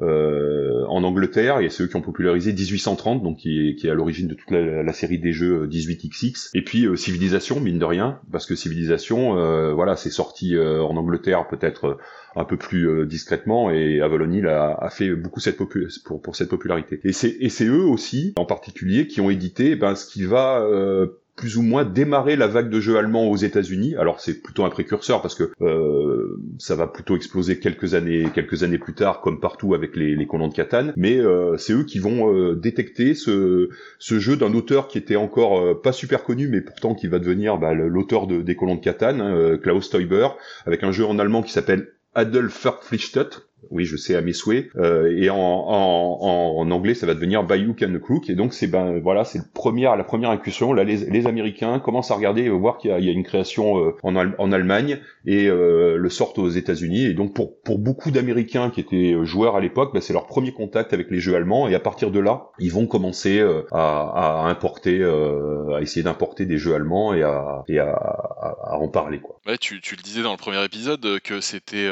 euh, 0.00 0.84
en 0.88 1.02
Angleterre 1.02 1.60
et 1.60 1.70
c'est 1.70 1.84
eux 1.84 1.86
qui 1.86 1.96
ont 1.96 2.02
popularisé 2.02 2.52
1830 2.52 3.22
donc 3.22 3.38
qui 3.38 3.68
est 3.68 3.74
qui 3.74 3.86
est 3.86 3.90
à 3.90 3.94
l'origine 3.94 4.28
de 4.28 4.34
toute 4.34 4.50
la, 4.50 4.92
série 4.92 5.18
des 5.18 5.32
jeux 5.32 5.66
18XX. 5.66 6.50
Et 6.54 6.62
puis 6.62 6.86
Civilisation 6.96 7.60
mine 7.60 7.78
de 7.78 7.84
rien 7.84 8.20
parce 8.30 8.44
que 8.44 8.54
Civilisation 8.54 9.34
voilà 9.74 9.96
c'est 9.96 10.10
sorti 10.10 10.58
en 10.58 10.96
Angleterre 10.96 11.48
peut-être 11.48 11.98
un 12.36 12.44
peu 12.44 12.56
plus 12.56 12.88
euh, 12.88 13.06
discrètement 13.06 13.70
et 13.70 14.00
Avalon 14.00 14.44
a, 14.46 14.76
a, 14.80 14.90
fait 14.90 15.14
beaucoup 15.14 15.40
cette 15.40 15.56
pour, 15.56 16.22
pour 16.22 16.36
cette 16.36 16.48
popularité. 16.48 17.00
Et 17.04 17.12
c'est 17.12 17.36
et 17.40 17.48
c'est 17.48 17.66
eux 17.66 17.84
aussi 17.84 18.32
en 18.36 18.44
particulier 18.44 19.06
qui 19.06 19.20
ont 19.20 19.30
édité 19.30 19.76
ben 19.76 19.94
ce 19.94 20.06
qui 20.06 20.24
va 20.24 20.60
euh, 20.60 21.06
plus 21.36 21.56
ou 21.56 21.62
moins 21.62 21.84
démarrer 21.84 22.36
la 22.36 22.46
vague 22.46 22.68
de 22.68 22.80
jeux 22.80 22.98
allemands 22.98 23.26
aux 23.28 23.36
États-Unis. 23.36 23.94
Alors 23.96 24.20
c'est 24.20 24.42
plutôt 24.42 24.64
un 24.64 24.70
précurseur 24.70 25.22
parce 25.22 25.34
que 25.34 25.50
euh, 25.62 26.38
ça 26.58 26.76
va 26.76 26.86
plutôt 26.86 27.16
exploser 27.16 27.58
quelques 27.58 27.94
années 27.94 28.26
quelques 28.34 28.62
années 28.62 28.78
plus 28.78 28.94
tard, 28.94 29.20
comme 29.20 29.40
partout 29.40 29.74
avec 29.74 29.96
les, 29.96 30.14
les 30.14 30.26
colons 30.26 30.48
de 30.48 30.54
Catane. 30.54 30.92
Mais 30.96 31.18
euh, 31.18 31.56
c'est 31.56 31.72
eux 31.72 31.84
qui 31.84 31.98
vont 31.98 32.32
euh, 32.32 32.54
détecter 32.54 33.14
ce, 33.14 33.70
ce 33.98 34.18
jeu 34.18 34.36
d'un 34.36 34.52
auteur 34.52 34.88
qui 34.88 34.98
était 34.98 35.16
encore 35.16 35.60
euh, 35.60 35.80
pas 35.80 35.92
super 35.92 36.24
connu, 36.24 36.48
mais 36.48 36.60
pourtant 36.60 36.94
qui 36.94 37.08
va 37.08 37.18
devenir 37.18 37.58
bah, 37.58 37.72
l'auteur 37.72 38.26
de, 38.26 38.42
des 38.42 38.54
colons 38.54 38.76
de 38.76 38.80
Catane, 38.80 39.20
hein, 39.20 39.58
Klaus 39.62 39.90
Teuber, 39.90 40.28
avec 40.66 40.82
un 40.82 40.92
jeu 40.92 41.06
en 41.06 41.18
allemand 41.18 41.42
qui 41.42 41.52
s'appelle 41.52 41.92
Adolf 42.14 42.62
Verpflichtet, 42.62 43.30
oui, 43.70 43.84
je 43.84 43.96
sais 43.96 44.14
à 44.14 44.20
mes 44.20 44.32
souhaits. 44.32 44.68
Euh, 44.76 45.16
et 45.16 45.30
en, 45.30 45.36
en, 45.36 46.56
en, 46.58 46.70
anglais, 46.70 46.94
ça 46.94 47.06
va 47.06 47.14
devenir 47.14 47.44
Bayou 47.44 47.74
Can 47.74 47.92
Crook. 48.00 48.28
Et 48.30 48.34
donc 48.34 48.52
c'est 48.52 48.66
ben 48.66 48.98
voilà, 49.00 49.24
c'est 49.24 49.52
première 49.52 49.96
la 49.96 50.04
première 50.04 50.30
incursion. 50.30 50.72
Là, 50.72 50.84
les, 50.84 50.98
les 50.98 51.26
Américains 51.26 51.78
commencent 51.78 52.10
à 52.10 52.14
regarder 52.14 52.42
et 52.42 52.48
voir 52.48 52.78
qu'il 52.78 52.90
y, 52.98 53.04
y, 53.04 53.08
a 53.08 53.12
une 53.12 53.24
création 53.24 53.78
euh, 53.78 53.96
en, 54.02 54.14
en 54.16 54.52
Allemagne 54.52 54.98
et 55.26 55.46
euh, 55.46 55.96
le 55.96 56.08
sortent 56.10 56.38
aux 56.38 56.48
États-Unis. 56.48 57.04
Et 57.04 57.14
donc 57.14 57.34
pour 57.34 57.60
pour 57.62 57.78
beaucoup 57.78 58.10
d'Américains 58.10 58.70
qui 58.70 58.80
étaient 58.80 59.14
euh, 59.14 59.24
joueurs 59.24 59.56
à 59.56 59.60
l'époque, 59.60 59.92
ben, 59.94 60.00
c'est 60.00 60.12
leur 60.12 60.26
premier 60.26 60.52
contact 60.52 60.92
avec 60.92 61.10
les 61.10 61.20
jeux 61.20 61.34
allemands. 61.34 61.68
Et 61.68 61.74
à 61.74 61.80
partir 61.80 62.10
de 62.10 62.20
là, 62.20 62.48
ils 62.58 62.72
vont 62.72 62.86
commencer 62.86 63.38
euh, 63.38 63.62
à, 63.72 64.44
à, 64.44 64.48
importer, 64.48 65.02
à 65.02 65.80
essayer 65.80 66.02
d'importer 66.02 66.46
des 66.46 66.58
jeux 66.58 66.74
allemands 66.74 67.14
et 67.14 67.22
à 67.22 67.62
et 67.68 67.78
à, 67.78 67.90
à, 67.90 68.76
en 68.76 68.88
parler 68.88 69.20
quoi. 69.20 69.38
Ouais, 69.46 69.58
tu, 69.58 69.80
tu 69.80 69.96
le 69.96 70.02
disais 70.02 70.22
dans 70.22 70.32
le 70.32 70.36
premier 70.36 70.62
épisode 70.64 71.20
que 71.20 71.40
c'était 71.40 71.88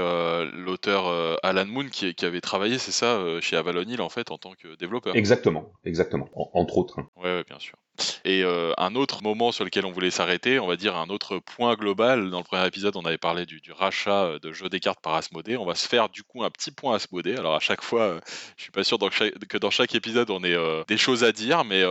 l'auteur 0.65 1.39
Alan 1.43 1.60
Moon 1.69 1.87
qui, 1.89 2.15
avait 2.25 2.41
travaillé, 2.41 2.79
c'est 2.79 2.93
ça, 2.93 3.17
euh, 3.17 3.41
chez 3.41 3.57
Avalon 3.57 3.83
Hill 3.83 4.01
en 4.01 4.09
fait, 4.09 4.31
en 4.31 4.39
tant 4.39 4.53
que 4.53 4.77
développeur. 4.77 5.17
Exactement, 5.17 5.73
exactement, 5.85 6.29
entre 6.35 6.79
autres. 6.79 7.01
Hein. 7.01 7.09
Ouais, 7.17 7.45
bien 7.45 7.59
sûr. 7.59 7.77
Et 8.25 8.43
euh, 8.43 8.73
un 8.79 8.95
autre 8.95 9.23
moment 9.23 9.53
sur 9.53 9.65
lequel 9.65 9.87
on 9.87 9.93
voulait 9.93 10.11
s'arrêter, 10.11 10.59
on 10.59 10.67
va 10.67 10.77
dire 10.77 10.97
un 10.97 11.09
autre 11.09 11.39
point 11.39 11.75
global. 11.75 12.31
Dans 12.31 12.39
le 12.39 12.45
premier 12.45 12.67
épisode, 12.67 12.97
on 12.97 13.05
avait 13.05 13.19
parlé 13.19 13.47
du, 13.47 13.61
rachat 13.73 14.25
euh, 14.25 14.39
de 14.39 14.53
jeux 14.53 14.69
des 14.69 14.81
cartes 14.81 15.01
par 15.01 15.15
Asmodée. 15.15 15.57
On 15.57 15.65
va 15.65 15.75
se 15.75 15.89
faire 15.89 16.09
du 16.09 16.23
coup 16.23 16.45
un 16.45 16.51
petit 16.51 16.71
point 16.71 16.97
Asmodée. 16.97 17.37
Alors 17.37 17.55
à 17.55 17.61
chaque 17.61 17.83
fois, 17.83 18.03
euh, 18.03 18.21
je 18.57 18.63
suis 18.63 18.73
pas 18.73 18.85
sûr 18.85 18.99
que 18.99 19.59
dans 19.59 19.71
chaque 19.71 19.95
épisode 19.95 20.31
on 20.31 20.45
ait 20.45 20.57
des 20.87 20.97
choses 20.97 21.25
à 21.25 21.33
dire, 21.33 21.65
mais 21.65 21.83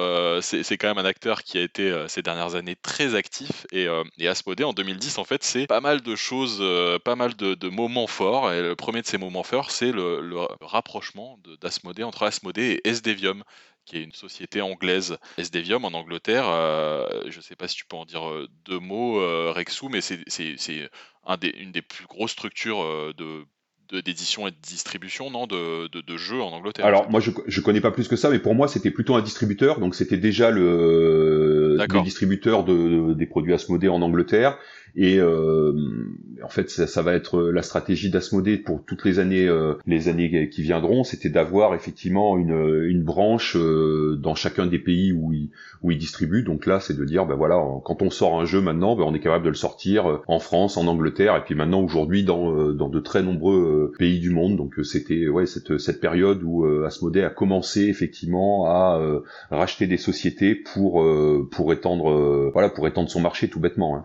c'est 0.41 0.77
quand 0.77 0.87
même 0.87 0.97
un 0.97 1.05
acteur 1.05 1.43
qui 1.43 1.57
a 1.57 1.61
été 1.61 2.05
ces 2.07 2.21
dernières 2.21 2.55
années 2.55 2.75
très 2.75 3.15
actif. 3.15 3.65
Et, 3.71 3.87
et 4.17 4.27
Asmodée 4.27 4.63
en 4.63 4.73
2010, 4.73 5.17
en 5.17 5.23
fait, 5.23 5.43
c'est 5.43 5.67
pas 5.67 5.81
mal 5.81 6.01
de 6.01 6.15
choses, 6.15 6.63
pas 7.03 7.15
mal 7.15 7.35
de, 7.35 7.69
moments 7.69 8.07
forts. 8.07 8.51
Et 8.51 8.61
le 8.61 8.75
premier 8.75 9.01
de 9.01 9.07
ces 9.07 9.17
moments 9.17 9.43
forts, 9.43 9.71
c'est 9.71 9.91
le, 9.91 10.19
rapprochement 10.61 11.39
d'Asmodée 11.61 12.03
entre 12.03 12.23
Asmodée 12.23 12.81
et 12.83 12.87
Esdevium 12.87 13.43
qui 13.85 13.97
est 13.97 14.03
une 14.03 14.11
société 14.11 14.61
anglaise, 14.61 15.17
Esdevium 15.37 15.83
en 15.85 15.93
Angleterre. 15.93 16.45
je 17.27 17.35
ne 17.35 17.41
sais 17.41 17.55
pas 17.55 17.67
si 17.67 17.75
tu 17.75 17.85
peux 17.85 17.97
en 17.97 18.05
dire 18.05 18.21
deux 18.65 18.79
mots, 18.79 19.19
Rexou, 19.51 19.89
mais 19.89 20.01
c'est 20.01 20.19
un 21.25 21.37
une 21.41 21.71
des 21.71 21.81
plus 21.81 22.05
grosses 22.05 22.31
structures 22.31 23.13
de 23.15 23.45
d'édition 23.91 24.47
et 24.47 24.51
de 24.51 24.57
distribution 24.61 25.31
non 25.31 25.47
de, 25.47 25.87
de, 25.87 26.17
jeux 26.17 26.41
en 26.41 26.51
Angleterre. 26.51 26.85
Alors 26.85 27.09
moi 27.09 27.19
je 27.19 27.31
je 27.47 27.61
connais 27.61 27.81
pas 27.81 27.91
plus 27.91 28.07
que 28.07 28.15
ça, 28.15 28.29
mais 28.29 28.39
pour 28.39 28.55
moi 28.55 28.67
c'était 28.67 28.91
plutôt 28.91 29.15
un 29.15 29.21
distributeur, 29.21 29.79
donc 29.79 29.95
c'était 29.95 30.17
déjà 30.17 30.51
le, 30.51 31.77
le 31.77 32.03
distributeur 32.03 32.63
de, 32.63 33.13
des 33.13 33.25
produits 33.25 33.53
Asmodée 33.53 33.89
en 33.89 34.01
Angleterre. 34.01 34.57
Et 34.95 35.17
euh, 35.19 35.73
en 36.43 36.49
fait, 36.49 36.69
ça, 36.69 36.87
ça, 36.87 37.01
va 37.01 37.13
être 37.13 37.41
la 37.41 37.61
stratégie 37.61 38.09
d'Asmodée 38.09 38.57
pour 38.57 38.83
toutes 38.83 39.05
les 39.05 39.19
années, 39.19 39.47
euh, 39.47 39.75
les 39.85 40.07
années 40.07 40.49
qui 40.49 40.61
viendront, 40.61 41.03
c'était 41.03 41.29
d'avoir 41.29 41.75
effectivement 41.75 42.37
une, 42.37 42.85
une 42.85 43.03
branche 43.03 43.55
euh, 43.55 44.17
dans 44.21 44.35
chacun 44.35 44.65
des 44.65 44.79
pays 44.79 45.11
où 45.11 45.31
il, 45.33 45.49
où 45.83 45.91
il 45.91 45.97
distribue. 45.97 46.43
Donc 46.43 46.65
là, 46.65 46.79
c'est 46.79 46.97
de 46.97 47.05
dire, 47.05 47.25
ben 47.25 47.35
voilà, 47.35 47.61
quand 47.83 48.01
on 48.01 48.09
sort 48.09 48.39
un 48.39 48.45
jeu 48.45 48.61
maintenant, 48.61 48.95
ben 48.95 49.03
on 49.03 49.13
est 49.13 49.19
capable 49.19 49.45
de 49.45 49.49
le 49.49 49.55
sortir 49.55 50.21
en 50.27 50.39
France, 50.39 50.77
en 50.77 50.87
Angleterre, 50.87 51.35
et 51.35 51.41
puis 51.41 51.55
maintenant 51.55 51.81
aujourd'hui 51.81 52.23
dans, 52.23 52.73
dans 52.73 52.89
de 52.89 52.99
très 52.99 53.23
nombreux 53.23 53.93
pays 53.97 54.19
du 54.19 54.29
monde. 54.29 54.57
Donc 54.57 54.75
c'était 54.83 55.27
ouais 55.27 55.45
cette, 55.45 55.77
cette 55.77 56.01
période 56.01 56.41
où 56.43 56.65
Asmodée 56.85 57.23
a 57.23 57.29
commencé 57.29 57.83
effectivement 57.83 58.65
à 58.67 58.99
racheter 59.51 59.87
des 59.87 59.97
sociétés 59.97 60.55
pour 60.55 61.05
pour 61.51 61.73
étendre 61.73 62.51
voilà 62.53 62.69
pour 62.69 62.87
étendre 62.87 63.09
son 63.09 63.21
marché 63.21 63.47
tout 63.47 63.59
bêtement. 63.59 63.97
Hein. 63.97 64.03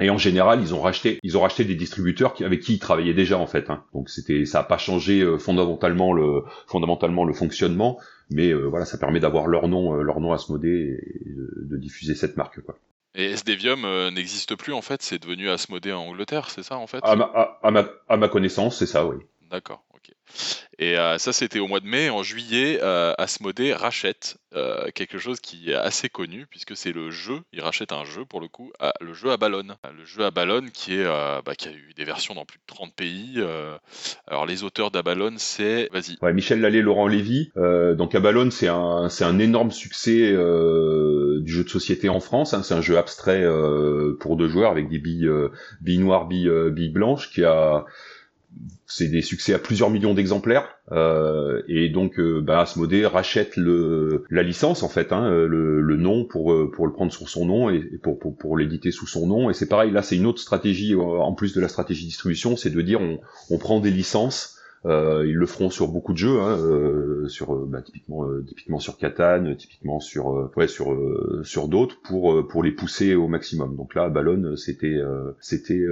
Et 0.00 0.10
en 0.10 0.18
général, 0.18 0.60
ils 0.60 0.74
ont 0.74 0.80
racheté, 0.80 1.18
ils 1.22 1.36
ont 1.36 1.40
racheté 1.40 1.64
des 1.64 1.74
distributeurs 1.74 2.34
qui, 2.34 2.44
avec 2.44 2.60
qui 2.60 2.74
ils 2.74 2.78
travaillaient 2.78 3.14
déjà 3.14 3.38
en 3.38 3.46
fait. 3.46 3.70
Hein. 3.70 3.84
Donc 3.94 4.10
c'était, 4.10 4.44
ça 4.44 4.58
n'a 4.58 4.64
pas 4.64 4.78
changé 4.78 5.20
euh, 5.20 5.38
fondamentalement 5.38 6.12
le, 6.12 6.42
fondamentalement 6.66 7.24
le 7.24 7.32
fonctionnement, 7.32 7.98
mais 8.30 8.48
euh, 8.48 8.66
voilà, 8.66 8.84
ça 8.84 8.98
permet 8.98 9.20
d'avoir 9.20 9.46
leur 9.46 9.68
nom, 9.68 9.94
euh, 9.94 10.02
leur 10.02 10.20
nom 10.20 10.32
Asmodée 10.32 10.98
et 11.00 11.30
de, 11.30 11.76
diffuser 11.76 12.14
cette 12.14 12.36
marque 12.36 12.60
quoi. 12.60 12.76
Et 13.14 13.24
Esdevium 13.24 13.82
n'existe 14.14 14.56
plus 14.56 14.72
en 14.72 14.80
fait, 14.80 15.02
c'est 15.02 15.20
devenu 15.20 15.50
Asmodée 15.50 15.92
en 15.92 16.02
Angleterre, 16.02 16.48
c'est 16.48 16.62
ça 16.62 16.76
en 16.76 16.86
fait? 16.86 17.00
À 17.02 17.14
ma, 17.14 17.24
à, 17.62 17.70
ma, 17.70 17.86
à 18.08 18.16
ma 18.16 18.28
connaissance, 18.28 18.78
c'est 18.78 18.86
ça, 18.86 19.06
oui. 19.06 19.16
D'accord. 19.50 19.84
Et 20.82 20.98
euh, 20.98 21.16
ça, 21.16 21.32
c'était 21.32 21.60
au 21.60 21.68
mois 21.68 21.78
de 21.78 21.86
mai. 21.86 22.10
En 22.10 22.24
juillet, 22.24 22.80
euh, 22.82 23.14
Asmodée 23.16 23.72
rachète 23.72 24.38
euh, 24.56 24.88
quelque 24.92 25.16
chose 25.16 25.38
qui 25.38 25.70
est 25.70 25.76
assez 25.76 26.08
connu, 26.08 26.46
puisque 26.50 26.76
c'est 26.76 26.90
le 26.90 27.12
jeu. 27.12 27.38
Il 27.52 27.60
rachète 27.60 27.92
un 27.92 28.04
jeu, 28.04 28.24
pour 28.24 28.40
le 28.40 28.48
coup, 28.48 28.72
le 29.00 29.14
jeu 29.14 29.30
à 29.30 29.36
ballon. 29.36 29.62
Le 29.96 30.04
jeu 30.04 30.24
à 30.24 30.32
ballon 30.32 30.62
qui, 30.74 30.96
est, 30.96 31.04
bah, 31.04 31.54
qui 31.56 31.68
a 31.68 31.70
eu 31.70 31.92
des 31.96 32.04
versions 32.04 32.34
dans 32.34 32.44
plus 32.44 32.58
de 32.58 32.64
30 32.66 32.92
pays. 32.94 33.40
alors, 34.26 34.44
les 34.44 34.64
auteurs 34.64 34.90
d'Abalone, 34.90 35.36
c'est... 35.38 35.88
Vas-y. 35.92 36.18
Ouais, 36.20 36.32
Michel 36.32 36.60
Lallet, 36.60 36.82
Laurent 36.82 37.06
Lévy. 37.06 37.52
donc, 37.54 38.16
Abalone, 38.16 38.50
c'est 38.50 38.68
un, 38.68 39.08
c'est 39.08 39.24
un 39.24 39.38
énorme 39.38 39.70
succès 39.70 40.32
du 40.32 41.52
jeu 41.52 41.62
de 41.64 41.68
société 41.68 42.08
en 42.08 42.20
France. 42.20 42.54
Hein. 42.54 42.64
C'est 42.64 42.74
un 42.74 42.82
jeu 42.82 42.98
abstrait 42.98 43.46
pour 44.18 44.36
deux 44.36 44.48
joueurs 44.48 44.72
avec 44.72 44.88
des 44.88 44.98
billes, 44.98 45.30
billes 45.80 45.98
noires, 45.98 46.26
billes, 46.26 46.50
billes 46.72 46.90
blanches, 46.90 47.30
qui 47.30 47.44
a 47.44 47.84
c'est 48.86 49.08
des 49.08 49.22
succès 49.22 49.54
à 49.54 49.58
plusieurs 49.58 49.90
millions 49.90 50.14
d'exemplaires 50.14 50.68
euh, 50.90 51.62
et 51.68 51.88
donc 51.88 52.18
euh, 52.18 52.40
bah, 52.42 52.64
rachète 53.06 53.56
le 53.56 54.24
la 54.30 54.42
licence 54.42 54.82
en 54.82 54.88
fait 54.88 55.12
hein, 55.12 55.30
le, 55.30 55.80
le, 55.80 55.96
nom 55.96 56.24
pour 56.24 56.52
euh, 56.52 56.70
pour 56.70 56.86
le 56.86 56.92
prendre 56.92 57.12
sur 57.12 57.28
son 57.28 57.46
nom 57.46 57.70
et, 57.70 57.80
pour 58.02 58.18
pour, 58.18 58.36
pour 58.36 58.56
l'éditer 58.56 58.90
sous 58.90 59.06
son 59.06 59.26
nom 59.26 59.50
et 59.50 59.54
c'est 59.54 59.68
pareil 59.68 59.90
là 59.90 60.02
c'est 60.02 60.16
une 60.16 60.26
autre 60.26 60.40
stratégie 60.40 60.94
euh, 60.94 60.98
en 60.98 61.32
plus 61.32 61.54
de 61.54 61.60
la 61.60 61.68
stratégie 61.68 62.04
distribution 62.04 62.56
c'est 62.56 62.70
de 62.70 62.80
dire 62.82 63.00
on, 63.00 63.18
on 63.50 63.58
prend 63.58 63.80
des 63.80 63.90
licences 63.90 64.58
euh, 64.84 65.24
ils 65.26 65.36
le 65.36 65.46
feront 65.46 65.70
sur 65.70 65.86
beaucoup 65.86 66.12
de 66.12 66.18
jeux, 66.18 66.40
hein, 66.40 66.58
euh, 66.58 67.28
sur 67.28 67.54
bah, 67.54 67.82
typiquement, 67.82 68.26
typiquement 68.44 68.80
sur 68.80 68.98
Catane, 68.98 69.56
typiquement 69.56 70.00
sur 70.00 70.50
ouais 70.56 70.66
sur 70.66 70.98
sur 71.44 71.68
d'autres 71.68 72.00
pour 72.02 72.48
pour 72.48 72.64
les 72.64 72.72
pousser 72.72 73.14
au 73.14 73.28
maximum. 73.28 73.76
Donc 73.76 73.94
là, 73.94 74.08
Ballon, 74.08 74.56
c'était 74.56 74.98
c'était 75.38 75.86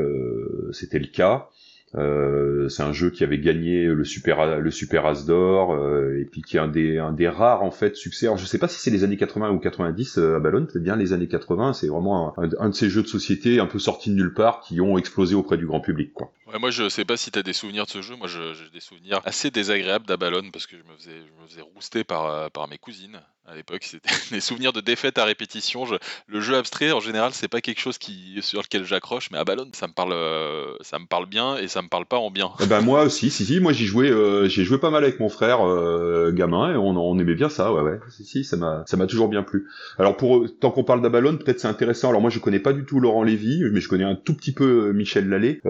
c'était 0.73 0.99
le 0.99 1.07
cas. 1.07 1.50
Euh, 1.97 2.68
c'est 2.68 2.85
un 2.85 2.92
jeu 2.92 3.11
qui 3.11 3.25
avait 3.25 3.40
gagné 3.40 3.87
le 3.87 4.04
super 4.04 4.61
le 4.61 4.70
super 4.70 5.06
As 5.06 5.26
d'or 5.26 5.75
euh, 5.75 6.20
et 6.20 6.25
puis 6.25 6.40
qui 6.40 6.56
est 6.56 6.61
un 6.61 6.68
des 6.68 6.99
un 6.99 7.12
des 7.12 7.28
rares 7.28 7.64
en 7.64 7.73
fait 7.73 7.97
succès. 7.97 8.26
Alors 8.26 8.38
je 8.38 8.47
sais 8.47 8.59
pas 8.59 8.68
si 8.68 8.78
c'est 8.78 8.92
les 8.92 9.02
années 9.02 9.16
80 9.16 9.50
ou 9.50 9.59
90 9.59 10.18
euh, 10.18 10.37
à 10.37 10.38
Ballon, 10.38 10.66
c'est 10.73 10.82
bien 10.82 10.94
les 10.94 11.12
années 11.12 11.26
80. 11.26 11.73
C'est 11.73 11.88
vraiment 11.88 12.38
un, 12.38 12.49
un, 12.61 12.68
de 12.68 12.75
ces 12.75 12.88
jeux 12.88 13.02
de 13.02 13.09
société 13.09 13.59
un 13.59 13.66
peu 13.66 13.80
sortis 13.80 14.11
de 14.11 14.14
nulle 14.14 14.35
part 14.35 14.61
qui 14.61 14.80
ont 14.80 14.99
explosé 14.99 15.35
auprès 15.35 15.56
du 15.56 15.66
grand 15.66 15.80
public 15.80 16.12
quoi. 16.14 16.30
Moi 16.59 16.71
je 16.71 16.88
sais 16.88 17.04
pas 17.04 17.16
si 17.16 17.30
t'as 17.30 17.42
des 17.42 17.52
souvenirs 17.52 17.87
de 17.87 17.90
ce 17.90 18.02
jeu. 18.02 18.16
Moi 18.16 18.28
j'ai 18.28 18.71
des 18.73 18.80
souvenirs 18.80 19.21
assez 19.25 19.50
désagréables 19.50 20.07
d'Abalone 20.07 20.50
parce 20.50 20.66
que 20.66 20.76
je 20.76 20.83
me 20.83 20.97
faisais 20.97 21.19
je 21.19 21.42
me 21.42 21.47
faisais 21.47 21.62
rouster 21.62 22.04
par 22.04 22.50
par 22.50 22.69
mes 22.69 22.78
cousines 22.78 23.21
à 23.50 23.54
l'époque. 23.54 23.83
C'était 23.85 24.11
des 24.30 24.40
souvenirs 24.40 24.73
de 24.73 24.80
défaites 24.80 25.19
à 25.19 25.25
répétition. 25.25 25.85
le 26.26 26.40
jeu 26.40 26.57
abstrait, 26.57 26.92
en 26.92 27.00
général, 27.00 27.33
c'est 27.33 27.49
pas 27.49 27.61
quelque 27.61 27.80
chose 27.80 27.99
qui, 27.99 28.38
sur 28.42 28.62
lequel 28.62 28.85
j'accroche, 28.85 29.30
mais 29.30 29.38
à 29.38 29.45
Ballon, 29.45 29.69
ça 29.73 29.87
me 29.87 29.92
parle, 29.92 30.12
euh, 30.12 30.75
ça 30.80 30.99
me 30.99 31.07
parle 31.07 31.26
bien 31.26 31.57
et 31.57 31.69
ça 31.69 31.83
me 31.83 31.88
parle 31.88 32.07
pas 32.07 32.19
en 32.19 32.30
bien. 32.30 32.50
Eh 32.62 32.66
ben 32.66 32.80
moi 32.80 33.04
aussi, 33.04 33.30
si 33.30 33.45
si, 33.45 33.61
moi 33.61 33.73
j'y 33.73 33.87
jouais, 33.87 34.11
euh, 34.11 34.49
j'ai 34.49 34.64
joué 34.64 34.78
pas 34.78 34.90
mal 34.90 35.02
avec 35.02 35.21
mon 35.21 35.28
frère 35.28 35.66
euh, 35.66 36.33
gamin 36.33 36.73
et 36.73 36.76
on, 36.76 37.19
aimait 37.19 37.35
bien 37.35 37.49
ça, 37.49 37.73
ouais 37.73 37.83
ouais. 37.83 37.99
Si 38.09 38.25
si, 38.25 38.45
ça 38.45 38.57
m'a, 38.57 38.85
ça 38.87 38.97
m'a 38.97 39.07
toujours 39.07 39.28
bien 39.28 39.42
plu. 39.42 39.66
Alors 39.99 40.16
pour 40.16 40.47
tant 40.61 40.71
qu'on 40.71 40.85
parle 40.85 41.02
d'Abalone, 41.02 41.38
peut-être 41.38 41.61
c'est 41.61 41.69
intéressant. 41.69 42.09
Alors 42.09 42.21
moi 42.21 42.30
je 42.30 42.38
connais 42.38 42.61
pas 42.61 42.73
du 42.73 42.85
tout 42.85 43.00
Laurent 43.00 43.23
Lévy, 43.23 43.62
mais 43.73 43.80
je 43.80 43.88
connais 43.88 44.04
un 44.04 44.14
tout 44.14 44.35
petit 44.35 44.52
peu 44.52 44.92
Michel 44.92 45.28
Lallet. 45.28 45.61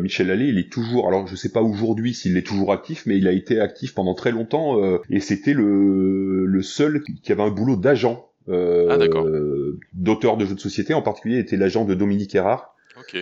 Michel 0.00 0.17
Lallet, 0.24 0.48
il 0.48 0.58
est 0.58 0.70
toujours, 0.70 1.08
alors 1.08 1.26
je 1.26 1.36
sais 1.36 1.50
pas 1.50 1.62
aujourd'hui 1.62 2.14
s'il 2.14 2.36
est 2.36 2.46
toujours 2.46 2.72
actif, 2.72 3.04
mais 3.06 3.16
il 3.16 3.26
a 3.28 3.32
été 3.32 3.60
actif 3.60 3.94
pendant 3.94 4.14
très 4.14 4.32
longtemps 4.32 4.80
et 5.10 5.20
c'était 5.20 5.54
le 5.54 6.28
le 6.48 6.62
seul 6.62 7.02
qui 7.22 7.32
avait 7.32 7.42
un 7.42 7.50
boulot 7.50 7.76
d'agent, 7.76 8.28
euh, 8.48 8.88
ah, 8.90 8.96
d'auteur 9.92 10.36
de 10.36 10.44
jeux 10.44 10.54
de 10.54 10.60
société. 10.60 10.94
En 10.94 11.02
particulier, 11.02 11.38
était 11.38 11.56
l'agent 11.56 11.84
de 11.84 11.94
Dominique 11.94 12.34
Erard. 12.34 12.74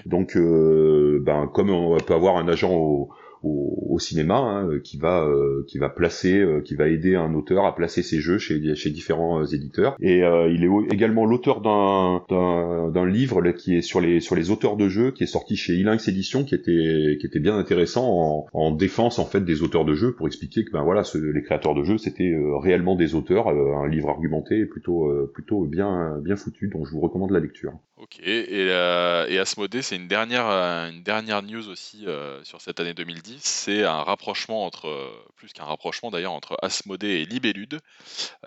Donc, 0.06 0.36
euh, 0.36 1.20
ben, 1.22 1.48
comme 1.52 1.70
on 1.70 1.98
peut 1.98 2.14
avoir 2.14 2.38
un 2.38 2.48
agent 2.48 2.72
au, 2.72 3.10
au, 3.42 3.98
cinéma, 3.98 4.36
hein, 4.36 4.78
qui 4.84 4.98
va 4.98 5.24
euh, 5.24 5.64
qui 5.66 5.78
va 5.78 5.88
placer, 5.88 6.38
euh, 6.38 6.60
qui 6.60 6.74
va 6.74 6.88
aider 6.88 7.14
un 7.14 7.32
auteur 7.34 7.64
à 7.64 7.74
placer 7.74 8.02
ses 8.02 8.20
jeux 8.20 8.38
chez 8.38 8.74
chez 8.74 8.90
différents 8.90 9.40
euh, 9.40 9.46
éditeurs. 9.46 9.96
Et 10.00 10.18
il 10.18 10.64
est 10.64 10.94
également 10.94 11.24
l'auteur 11.24 11.60
d'un 11.60 12.22
d'un 12.28 13.06
livre 13.06 13.40
qui 13.52 13.76
est 13.76 13.82
sur 13.82 14.00
les 14.00 14.20
sur 14.20 14.34
les 14.34 14.50
auteurs 14.50 14.76
de 14.76 14.88
jeux, 14.88 15.12
qui 15.12 15.24
est 15.24 15.26
sorti 15.26 15.56
chez 15.56 15.74
Ilinx 15.74 16.08
Édition, 16.08 16.44
qui 16.44 16.54
était 16.54 17.16
qui 17.18 17.26
était 17.26 17.40
bien 17.40 17.56
intéressant 17.56 18.06
en, 18.06 18.46
en 18.52 18.70
défense 18.70 19.18
en 19.18 19.24
fait 19.24 19.44
des 19.44 19.62
auteurs 19.62 19.84
de 19.84 19.94
jeux 19.94 20.12
pour 20.12 20.26
expliquer 20.26 20.64
que 20.64 20.72
ben 20.72 20.82
voilà, 20.82 21.04
ce, 21.04 21.18
les 21.18 21.42
créateurs 21.42 21.74
de 21.74 21.84
jeux 21.84 21.98
c'était 21.98 22.36
réellement 22.62 22.96
des 22.96 23.14
auteurs, 23.14 23.48
un 23.48 23.88
livre 23.88 24.10
argumenté 24.10 24.66
plutôt 24.66 25.10
plutôt 25.32 25.64
bien 25.64 26.18
bien 26.22 26.36
foutu, 26.36 26.68
donc 26.68 26.86
je 26.86 26.92
vous 26.92 27.00
recommande 27.00 27.30
la 27.30 27.40
lecture. 27.40 27.72
Ok, 27.98 28.18
et, 28.20 28.46
euh, 28.52 29.26
et 29.26 29.38
Asmodée, 29.38 29.80
c'est 29.80 29.96
une 29.96 30.06
dernière, 30.06 30.46
euh, 30.46 30.90
une 30.90 31.02
dernière 31.02 31.40
news 31.40 31.66
aussi 31.70 32.06
euh, 32.06 32.44
sur 32.44 32.60
cette 32.60 32.78
année 32.78 32.92
2010. 32.92 33.40
C'est 33.42 33.84
un 33.84 34.02
rapprochement 34.02 34.66
entre, 34.66 35.24
plus 35.36 35.54
qu'un 35.54 35.64
rapprochement 35.64 36.10
d'ailleurs, 36.10 36.32
entre 36.32 36.58
Asmodée 36.60 37.22
et 37.22 37.24
Libellude. 37.24 37.80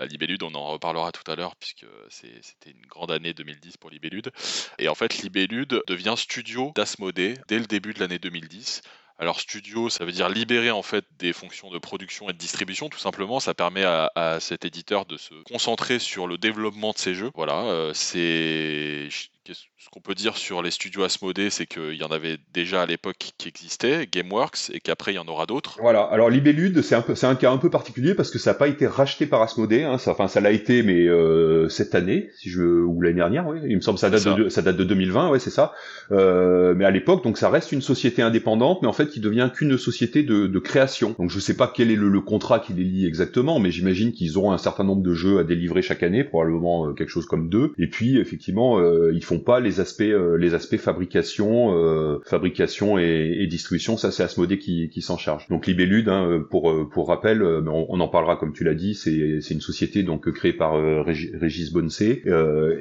Libellude, 0.02 0.44
on 0.44 0.54
en 0.54 0.68
reparlera 0.68 1.12
tout 1.12 1.30
à 1.32 1.36
l'heure, 1.36 1.56
puisque 1.56 1.88
c'était 2.10 2.70
une 2.70 2.86
grande 2.86 3.10
année 3.10 3.34
2010 3.34 3.78
pour 3.78 3.90
Libellude. 3.90 4.32
Et 4.78 4.88
en 4.88 4.94
fait, 4.94 5.18
Libellude 5.18 5.82
devient 5.88 6.14
studio 6.16 6.72
d'Asmodée 6.76 7.34
dès 7.48 7.58
le 7.58 7.66
début 7.66 7.96
de 7.96 8.02
l'année 8.02 8.20
2010. 8.20 8.84
Alors 9.18 9.40
studio, 9.40 9.90
ça 9.90 10.06
veut 10.06 10.14
dire 10.14 10.30
libérer 10.30 10.72
en 10.72 10.84
fait 10.84 11.04
des 11.18 11.34
fonctions 11.34 11.70
de 11.70 11.78
production 11.78 12.30
et 12.30 12.34
de 12.34 12.38
distribution, 12.38 12.88
tout 12.88 13.00
simplement. 13.00 13.40
Ça 13.40 13.54
permet 13.54 13.84
à, 13.84 14.38
cet 14.40 14.64
éditeur 14.64 15.06
de 15.06 15.18
se 15.18 15.34
concentrer 15.44 15.98
sur 16.00 16.28
le 16.28 16.38
développement 16.38 16.92
de 16.92 16.98
ses 17.00 17.16
jeux. 17.16 17.32
Voilà, 17.34 17.92
c'est 17.94 19.10
ce 19.54 19.90
qu'on 19.92 20.02
peut 20.02 20.16
dire 20.16 20.38
sur 20.38 20.62
les 20.62 20.72
studios 20.72 21.04
Asmodée, 21.04 21.50
c'est 21.50 21.66
qu'il 21.66 21.96
y 21.96 22.04
en 22.04 22.12
avait 22.12 22.38
déjà 22.54 22.82
à 22.82 22.86
l'époque 22.86 23.32
qui 23.38 23.48
existaient, 23.48 24.08
GameWorks, 24.12 24.72
et 24.74 24.80
qu'après 24.80 25.14
il 25.14 25.16
y 25.16 25.20
en 25.20 25.28
aura 25.28 25.46
d'autres. 25.46 25.78
Voilà. 25.82 26.02
Alors 26.04 26.30
Libellude, 26.30 26.82
c'est 26.82 26.96
un 26.96 27.02
peu, 27.02 27.16
c'est 27.16 27.28
un 27.28 27.36
cas 27.36 27.52
un 27.52 27.58
peu 27.58 27.70
particulier 27.70 28.16
parce 28.16 28.32
que 28.32 28.40
ça 28.40 28.52
n'a 28.52 28.56
pas 28.56 28.68
été 28.68 28.88
racheté 28.88 29.26
par 29.26 29.42
Asmodée. 29.42 29.84
Hein. 29.84 29.98
Ça, 29.98 30.12
enfin, 30.12 30.28
ça 30.28 30.42
l'a 30.42 30.52
été, 30.52 30.84
mais 30.84 31.08
euh, 31.08 31.70
cette 31.70 31.96
année, 31.96 32.30
si 32.38 32.50
je 32.50 32.62
ou 32.62 33.02
l'année 33.02 33.16
dernière, 33.16 33.48
oui. 33.48 33.60
Il 33.68 33.76
me 33.76 33.82
semble 33.82 33.98
ça 33.98 34.10
date 34.10 34.28
de 34.38 34.50
ça 34.50 34.62
date 34.62 34.78
de 34.78 34.84
2020, 34.84 35.30
ouais, 35.30 35.40
c'est 35.40 35.50
ça. 35.50 35.74
Euh, 36.12 36.74
mais 36.76 36.86
à 36.86 36.92
l'époque, 36.92 37.24
donc 37.24 37.38
ça 37.38 37.50
reste 37.50 37.72
une 37.72 37.82
société 37.82 38.22
indépendante, 38.22 38.80
mais 38.82 38.88
en 38.88 38.94
fait 38.94 39.10
qui 39.10 39.20
devient 39.20 39.50
qu'une 39.54 39.78
société 39.78 40.24
de, 40.24 40.48
de, 40.48 40.60
création. 40.60 41.16
Donc 41.18 41.30
je 41.30 41.40
sais 41.40 41.56
pas 41.56 41.72
quel 41.74 41.92
est 41.92 41.96
le, 41.96 42.10
le 42.10 42.22
contrat 42.22 42.60
qui 42.60 42.74
les 42.74 42.84
lie 42.84 43.06
exactement, 43.06 43.60
mais 43.60 43.72
j'imagine 43.72 44.12
qu'ils 44.12 44.38
auront 44.38 44.52
un 44.52 44.58
certain 44.58 44.84
nombre 44.84 45.02
de 45.02 45.14
jeux 45.14 45.40
à 45.40 45.44
délivrer 45.44 45.82
chaque 45.82 46.04
année, 46.04 46.24
probablement 46.24 46.88
euh, 46.88 46.94
quelque 46.94 47.10
chose 47.10 47.26
comme 47.26 47.50
deux. 47.50 47.74
Et 47.78 47.88
puis 47.88 48.18
effectivement, 48.18 48.80
euh, 48.80 49.12
ils 49.14 49.24
font 49.24 49.39
pas 49.40 49.60
les 49.60 49.80
aspects 49.80 50.02
les 50.02 50.54
aspects 50.54 50.78
fabrication 50.78 52.20
fabrication 52.26 52.98
et, 52.98 53.48
distribution. 53.48 53.98
Ça 53.98 54.12
c'est 54.12 54.24
Asmodée 54.24 54.60
qui, 54.60 55.02
s'en 55.02 55.18
charge. 55.18 55.48
Donc 55.50 55.68
Libellude, 55.68 56.10
hein, 56.10 56.46
pour 56.50 56.90
pour 56.90 57.08
rappel, 57.08 57.42
on, 57.44 58.00
en 58.00 58.08
parlera 58.08 58.36
comme 58.38 58.54
tu 58.54 58.64
l'as 58.64 58.74
dit, 58.74 58.96
c'est 58.96 59.42
c'est 59.42 59.54
une 59.54 59.62
société 59.62 60.04
donc 60.04 60.30
créée 60.32 60.54
par 60.54 60.74
Régis 61.06 61.72
Bonnecé 61.72 62.24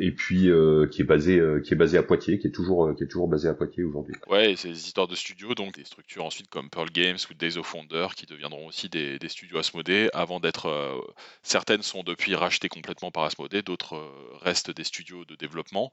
et 0.00 0.10
puis 0.12 0.50
qui 0.90 1.02
est 1.02 1.06
basée 1.06 1.42
qui 1.64 1.74
est 1.74 1.96
à 1.96 2.02
Poitiers, 2.02 2.38
qui 2.38 2.48
est 2.48 2.52
toujours 2.52 2.94
qui 2.96 3.04
est 3.04 3.08
toujours 3.08 3.28
basée 3.28 3.48
à 3.48 3.54
Poitiers 3.54 3.84
aujourd'hui. 3.84 4.14
Ouais, 4.28 4.54
c'est 4.56 4.68
des 4.68 4.86
histoires 4.86 5.08
de 5.08 5.14
studios, 5.14 5.54
donc 5.54 5.74
des 5.74 5.84
structures 5.84 6.24
ensuite 6.24 6.48
comme 6.48 6.68
Pearl 6.70 6.90
Games 6.90 7.18
ou 7.30 7.34
Days 7.34 7.56
of 7.56 7.74
Wonder 7.74 8.08
qui 8.16 8.26
deviendront 8.26 8.66
aussi 8.66 8.88
des, 8.88 9.18
des 9.18 9.28
studios 9.28 9.58
Asmodée 9.58 10.08
avant 10.12 10.40
d'être 10.40 10.68
certaines 11.42 11.82
sont 11.82 12.02
depuis 12.02 12.34
rachetées 12.34 12.68
complètement 12.68 13.10
par 13.10 13.24
Asmodée, 13.24 13.62
d'autres 13.62 13.96
euh, 13.96 14.38
restent 14.40 14.70
des 14.70 14.84
studios 14.84 15.24
de 15.24 15.34
développement. 15.34 15.90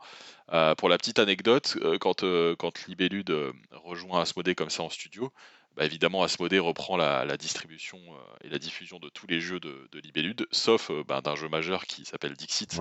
Euh, 0.55 0.75
pour 0.75 0.89
la 0.89 0.97
petite 0.97 1.19
anecdote, 1.19 1.77
euh, 1.81 1.97
quand, 1.97 2.23
quand 2.57 2.87
Libellude 2.87 3.53
rejoint 3.71 4.21
Asmodée 4.21 4.55
comme 4.55 4.69
ça 4.69 4.83
en 4.83 4.89
studio, 4.89 5.31
bah 5.75 5.85
évidemment, 5.85 6.23
Asmodée 6.23 6.59
reprend 6.59 6.95
la, 6.95 7.37
distribution 7.37 7.99
et 8.43 8.49
la 8.49 8.57
diffusion 8.57 8.97
de 8.99 9.09
tous 9.09 9.27
les 9.27 9.41
jeux 9.41 9.59
de, 9.59 9.89
de 9.91 9.99
Libellude, 9.99 10.47
sauf 10.51 10.89
bah, 11.05 11.19
d'un 11.19 11.35
jeu 11.35 11.49
majeur 11.49 11.85
qui 11.85 12.05
s'appelle 12.05 12.33
Dixit, 12.33 12.79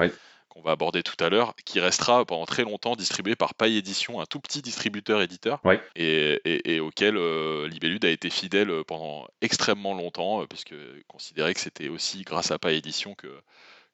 qu'on 0.55 0.63
va 0.63 0.73
aborder 0.73 1.03
tout 1.03 1.23
à 1.23 1.29
l'heure, 1.29 1.55
qui 1.65 1.81
restera 1.81 2.25
pendant 2.25 2.47
très 2.47 2.63
longtemps 2.63 2.95
distribué 2.95 3.35
par 3.35 3.55
Paille 3.55 3.77
Édition, 3.77 4.21
un 4.21 4.27
tout 4.27 4.39
petit 4.39 4.63
distributeur-éditeur, 4.63 5.61
et, 5.97 6.81
auquel 6.81 7.17
euh, 7.17 7.67
Libellude 7.69 8.05
a 8.05 8.11
été 8.11 8.31
fidèle 8.31 8.85
pendant 8.87 9.27
extrêmement 9.41 9.95
longtemps, 9.95 10.43
euh, 10.43 10.47
puisque 10.47 10.75
considérait 11.09 11.55
que 11.55 11.61
c'était 11.61 11.89
aussi 11.89 12.23
grâce 12.23 12.53
à 12.53 12.59
Paille 12.59 12.77
Édition 12.77 13.15
que 13.15 13.29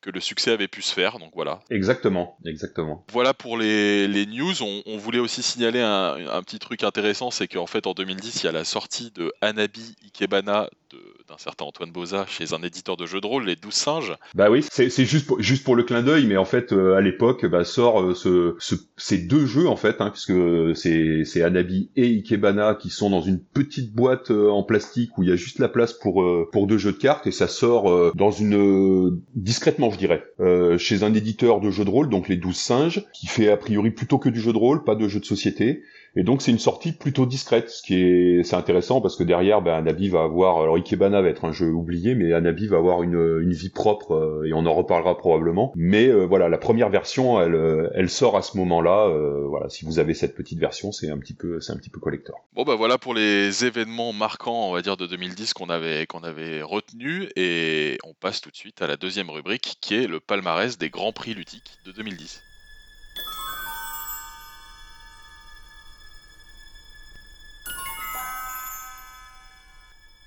que 0.00 0.11
le 0.11 0.21
succès 0.21 0.52
avait 0.52 0.69
pu 0.69 0.83
se 0.83 0.92
faire. 0.92 1.19
Donc 1.19 1.33
voilà. 1.35 1.61
Exactement, 1.71 2.37
exactement. 2.47 3.04
Voilà 3.12 3.35
pour 3.35 3.59
les, 3.59 4.26
news. 4.26 4.62
On, 4.62 4.97
voulait 4.99 5.19
aussi 5.19 5.42
signaler 5.42 5.80
un, 5.80 6.42
petit 6.42 6.59
truc 6.59 6.85
intéressant, 6.85 7.30
c'est 7.30 7.49
qu'en 7.49 7.66
fait 7.66 7.87
en 7.87 7.92
2010, 7.92 8.42
il 8.42 8.47
y 8.47 8.49
a 8.49 8.52
la 8.52 8.64
sortie 8.64 9.11
de 9.11 9.33
Hanabi 9.40 9.97
Ikebana 10.04 10.69
d'un 11.28 11.38
certain 11.38 11.64
Antoine 11.66 11.92
Boza 11.92 12.26
chez 12.26 12.52
un 12.54 12.62
éditeur 12.62 12.97
de 12.97 13.07
jeux 13.07 13.21
de 13.21 13.26
rôle, 13.26 13.47
les 13.47 13.54
12 13.54 13.73
singes. 13.73 14.16
Bah 14.35 14.50
oui, 14.50 14.64
c'est 14.69 14.90
juste 15.04 15.26
pour, 15.26 15.40
juste 15.40 15.62
pour 15.62 15.76
le 15.76 15.85
clin 15.85 16.02
d'œil, 16.02 16.26
mais 16.26 16.37
en 16.37 16.45
fait 16.45 16.73
euh, 16.73 16.97
à 16.97 17.00
l'époque 17.00 17.47
bah, 17.47 17.64
sort 17.64 18.02
euh, 18.02 18.14
ce, 18.14 18.57
ces 18.97 19.19
deux 19.19 19.47
jeux 19.47 19.69
en 19.69 19.76
fait, 19.76 20.00
hein, 20.00 20.11
puisque 20.11 20.33
c'est 20.75 21.23
c'est 21.25 21.42
Hanabi 21.42 21.90
et 21.95 22.07
Ikebana 22.07 22.75
qui 22.75 22.90
sont 22.90 23.11
dans 23.11 23.21
une 23.21 23.38
petite 23.38 23.95
boîte 23.95 24.33
euh, 24.33 24.50
en 24.50 24.64
plastique 24.64 25.16
où 25.19 25.23
il 25.23 25.28
y 25.28 25.33
a 25.33 25.37
juste 25.37 25.61
la 25.61 25.69
place 25.69 25.92
pour 25.92 26.26
pour 26.50 26.66
deux 26.66 26.78
jeux 26.78 26.92
de 26.92 26.99
cartes 26.99 27.26
et 27.26 27.33
ça 27.33 27.47
sort 27.47 28.14
dans 28.14 28.30
une 28.30 29.21
discrètement 29.35 29.90
je 29.93 29.99
dirais, 29.99 30.23
euh, 30.41 30.79
chez 30.79 31.03
un 31.03 31.15
éditeur 31.15 31.61
de 31.61 31.71
jeux 31.71 31.85
de 31.85 31.91
rôle, 31.91 32.09
donc 32.09 32.29
les 32.29 32.37
12 32.37 32.57
singes, 32.57 33.05
qui 33.13 33.27
fait 33.27 33.51
a 33.51 33.57
priori 33.57 33.91
plutôt 33.91 34.19
que 34.19 34.29
du 34.29 34.41
jeu 34.41 34.53
de 34.53 34.59
rôle, 34.59 34.85
pas 34.85 34.95
de 34.95 35.09
jeu 35.09 35.21
de 35.21 35.25
société. 35.25 35.83
Et 36.17 36.23
donc 36.25 36.43
c'est 36.43 36.50
une 36.50 36.59
sortie 36.59 36.93
plutôt 36.93 37.26
discrète, 37.26 37.71
ce 37.71 37.83
qui 37.83 37.95
est 37.95 38.43
c'est 38.43 38.57
intéressant 38.57 39.00
parce 39.00 39.17
que 39.17 39.23
derrière, 39.23 39.62
ben, 39.62 39.75
Anabi 39.75 40.09
va 40.09 40.23
avoir, 40.23 40.61
alors 40.61 40.76
Ikebana 40.76 41.23
va 41.23 41.29
être 41.29 41.45
un 41.45 41.52
jeu 41.52 41.71
oublié, 41.71 42.14
mais 42.14 42.33
Anabi 42.33 42.67
va 42.67 42.79
avoir 42.79 43.02
une, 43.02 43.40
une 43.43 43.52
vie 43.52 43.71
propre 43.71 44.14
euh, 44.14 44.45
et 44.47 44.52
on 44.52 44.67
en 44.67 44.75
reparlera 44.75 45.17
probablement. 45.17 45.73
Mais 45.76 46.09
euh, 46.09 46.25
voilà, 46.25 46.49
la 46.49 46.59
première 46.59 46.90
version, 46.90 47.40
elle, 47.40 47.55
euh, 47.55 47.90
elle 47.95 48.11
sort 48.11 48.37
à 48.37 48.43
ce 48.43 48.57
moment-là. 48.59 49.09
voilà, 49.49 49.69
si 49.69 49.85
vous 49.85 49.99
avez 49.99 50.14
cette 50.14 50.35
petite 50.35 50.59
version, 50.59 50.93
c'est 50.93 51.11
un 51.11 51.19
petit 51.19 51.35
peu, 51.35 51.61
c'est 51.61 51.73
un 51.73 51.76
petit 51.76 51.90
peu 51.90 52.00
collector. 52.00 52.45
Bon 52.55 52.64
bah 52.64 52.75
voilà 52.75 52.99
pour 52.99 53.14
les 53.14 53.64
événements 53.64 54.12
marquants, 54.12 54.69
on 54.69 54.73
va 54.73 54.83
dire 54.83 54.97
de 54.97 55.07
2010 55.07 55.55
qu'on 55.55 55.69
avait 55.69 56.07
qu'on 56.07 56.23
avait 56.23 56.62
retenu 56.62 57.29
et 57.37 57.99
on 58.05 58.14
passe 58.14 58.40
tout 58.40 58.50
de 58.50 58.57
suite 58.57 58.83
à 58.83 58.87
la 58.87 58.97
deuxième 58.97 59.31
rubrique 59.31 59.76
qui 59.81 59.95
est 59.95 60.07
le 60.07 60.21
palmarès 60.21 60.79
des 60.79 60.90
grands 60.90 61.12
prix 61.12 61.35
ludiques 61.35 61.79
de 61.85 61.93
2010. 61.93 62.43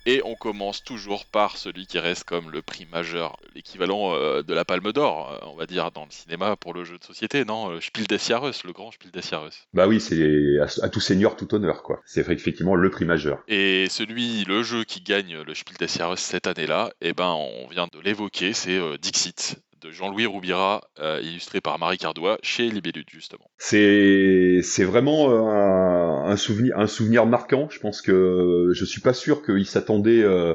Et 0.06 0.22
on 0.26 0.36
commence 0.36 0.84
toujours 0.84 1.26
par 1.26 1.56
celui 1.56 1.88
qui 1.88 1.98
reste 1.98 2.26
comme 2.26 2.52
le 2.52 2.62
prix 2.62 2.86
majeur, 2.92 3.38
l'équivalent 3.56 4.14
euh, 4.16 4.44
de 4.44 4.54
la 4.54 4.66
Palme 4.66 4.92
d'Or, 4.92 5.32
euh, 5.32 5.48
on 5.50 5.56
va 5.56 5.66
dire, 5.66 5.92
dans 5.92 6.04
le 6.04 6.12
cinéma 6.12 6.58
pour 6.58 6.74
le 6.74 6.84
jeu 6.84 6.98
de 6.98 7.04
société, 7.04 7.46
non 7.46 7.72
euh, 7.72 7.80
Spiel 7.80 8.06
des 8.08 8.18
Jahres, 8.18 8.52
le 8.66 8.74
grand 8.74 8.92
Spiel 8.92 9.12
des 9.12 9.22
Jahres. 9.22 9.68
Bah 9.74 9.88
oui, 9.88 10.02
c'est 10.02 10.60
à, 10.82 10.90
tout 10.90 11.00
seigneur, 11.00 11.38
tout 11.38 11.54
honneur, 11.56 11.84
quoi. 11.84 12.02
C'est 12.06 12.30
effectivement 12.30 12.76
le 12.76 12.90
prix 12.90 13.06
majeur. 13.06 13.44
Et 13.48 13.88
celui, 13.90 14.44
le 14.44 14.62
jeu 14.62 14.84
qui 14.84 15.00
gagne 15.00 15.42
le 15.42 15.54
Spiel 15.54 15.78
des 15.78 15.88
Jahres 15.88 16.18
cette 16.18 16.48
année-là, 16.48 16.92
eh 17.00 17.14
ben, 17.14 17.32
on 17.32 17.68
vient 17.70 17.88
de 17.92 18.00
l'évoquer, 18.02 18.52
c'est 18.52 18.80
Dixit, 19.00 19.58
de 19.84 19.92
Jean-Louis 19.92 20.26
Roubira, 20.26 20.82
euh, 21.00 21.20
illustré 21.22 21.60
par 21.62 21.78
Marie 21.78 21.98
Cardois, 21.98 22.38
chez 22.42 22.70
Libellude, 22.70 23.10
justement. 23.12 23.50
C'est, 23.58 24.62
vraiment 24.84 25.30
euh, 25.30 26.32
un, 26.32 26.38
souvenir, 26.38 26.78
un 26.78 26.88
souvenir 26.88 27.26
marquant. 27.26 27.68
Je 27.70 27.80
pense 27.80 28.02
que 28.02 28.72
je 28.74 28.86
suis 28.86 29.02
pas 29.02 29.14
sûr 29.14 29.44
qu'il 29.44 29.66
s'attendait, 29.66 30.24
euh, 30.24 30.54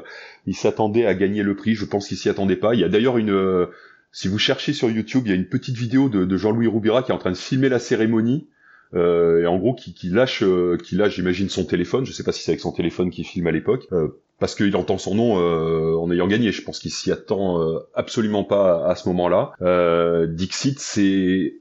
à 1.07 1.13
gagner 1.13 1.43
le 1.43 1.55
prix. 1.55 1.75
Je 1.75 1.85
pense 1.85 2.07
qu'il 2.07 2.17
s'y 2.17 2.29
attendait 2.29 2.55
pas. 2.55 2.73
Il 2.73 2.81
y 2.81 2.83
a 2.83 2.89
d'ailleurs 2.89 3.17
une, 3.17 3.67
si 4.11 4.27
vous 4.27 4.39
cherchez 4.39 4.73
sur 4.73 4.89
YouTube, 4.89 5.23
il 5.25 5.29
y 5.29 5.33
a 5.33 5.35
une 5.35 5.47
petite 5.47 5.75
vidéo 5.75 6.09
de, 6.09 6.37
Jean-Louis 6.37 6.67
Roubira 6.67 7.03
qui 7.03 7.11
est 7.11 7.15
en 7.15 7.19
train 7.19 7.31
de 7.31 7.37
filmer 7.37 7.69
la 7.69 7.79
cérémonie. 7.79 8.47
et 8.95 9.45
en 9.45 9.57
gros 9.57 9.75
qui, 9.75 9.93
qui 9.93 10.09
lâche, 10.09 10.43
qui 10.83 10.95
lâche, 10.95 11.15
j'imagine 11.15 11.49
son 11.49 11.65
téléphone. 11.65 12.05
Je 12.05 12.11
sais 12.11 12.23
pas 12.23 12.31
si 12.31 12.41
c'est 12.43 12.51
avec 12.51 12.61
son 12.61 12.71
téléphone 12.71 13.11
qu'il 13.11 13.25
filme 13.25 13.47
à 13.47 13.51
l'époque, 13.51 13.87
parce 14.39 14.55
qu'il 14.55 14.75
entend 14.75 14.97
son 14.97 15.15
nom 15.15 15.39
euh, 15.39 15.95
en 15.97 16.09
ayant 16.11 16.27
gagné. 16.27 16.51
Je 16.51 16.61
pense 16.61 16.79
qu'il 16.79 16.91
s'y 16.91 17.11
attend 17.11 17.61
euh, 17.61 17.79
absolument 17.93 18.43
pas 18.43 18.85
à, 18.87 18.95
ce 18.95 19.07
moment-là. 19.09 19.51
Euh, 19.61 20.27
Dixit, 20.27 20.79
c'est 20.79 21.55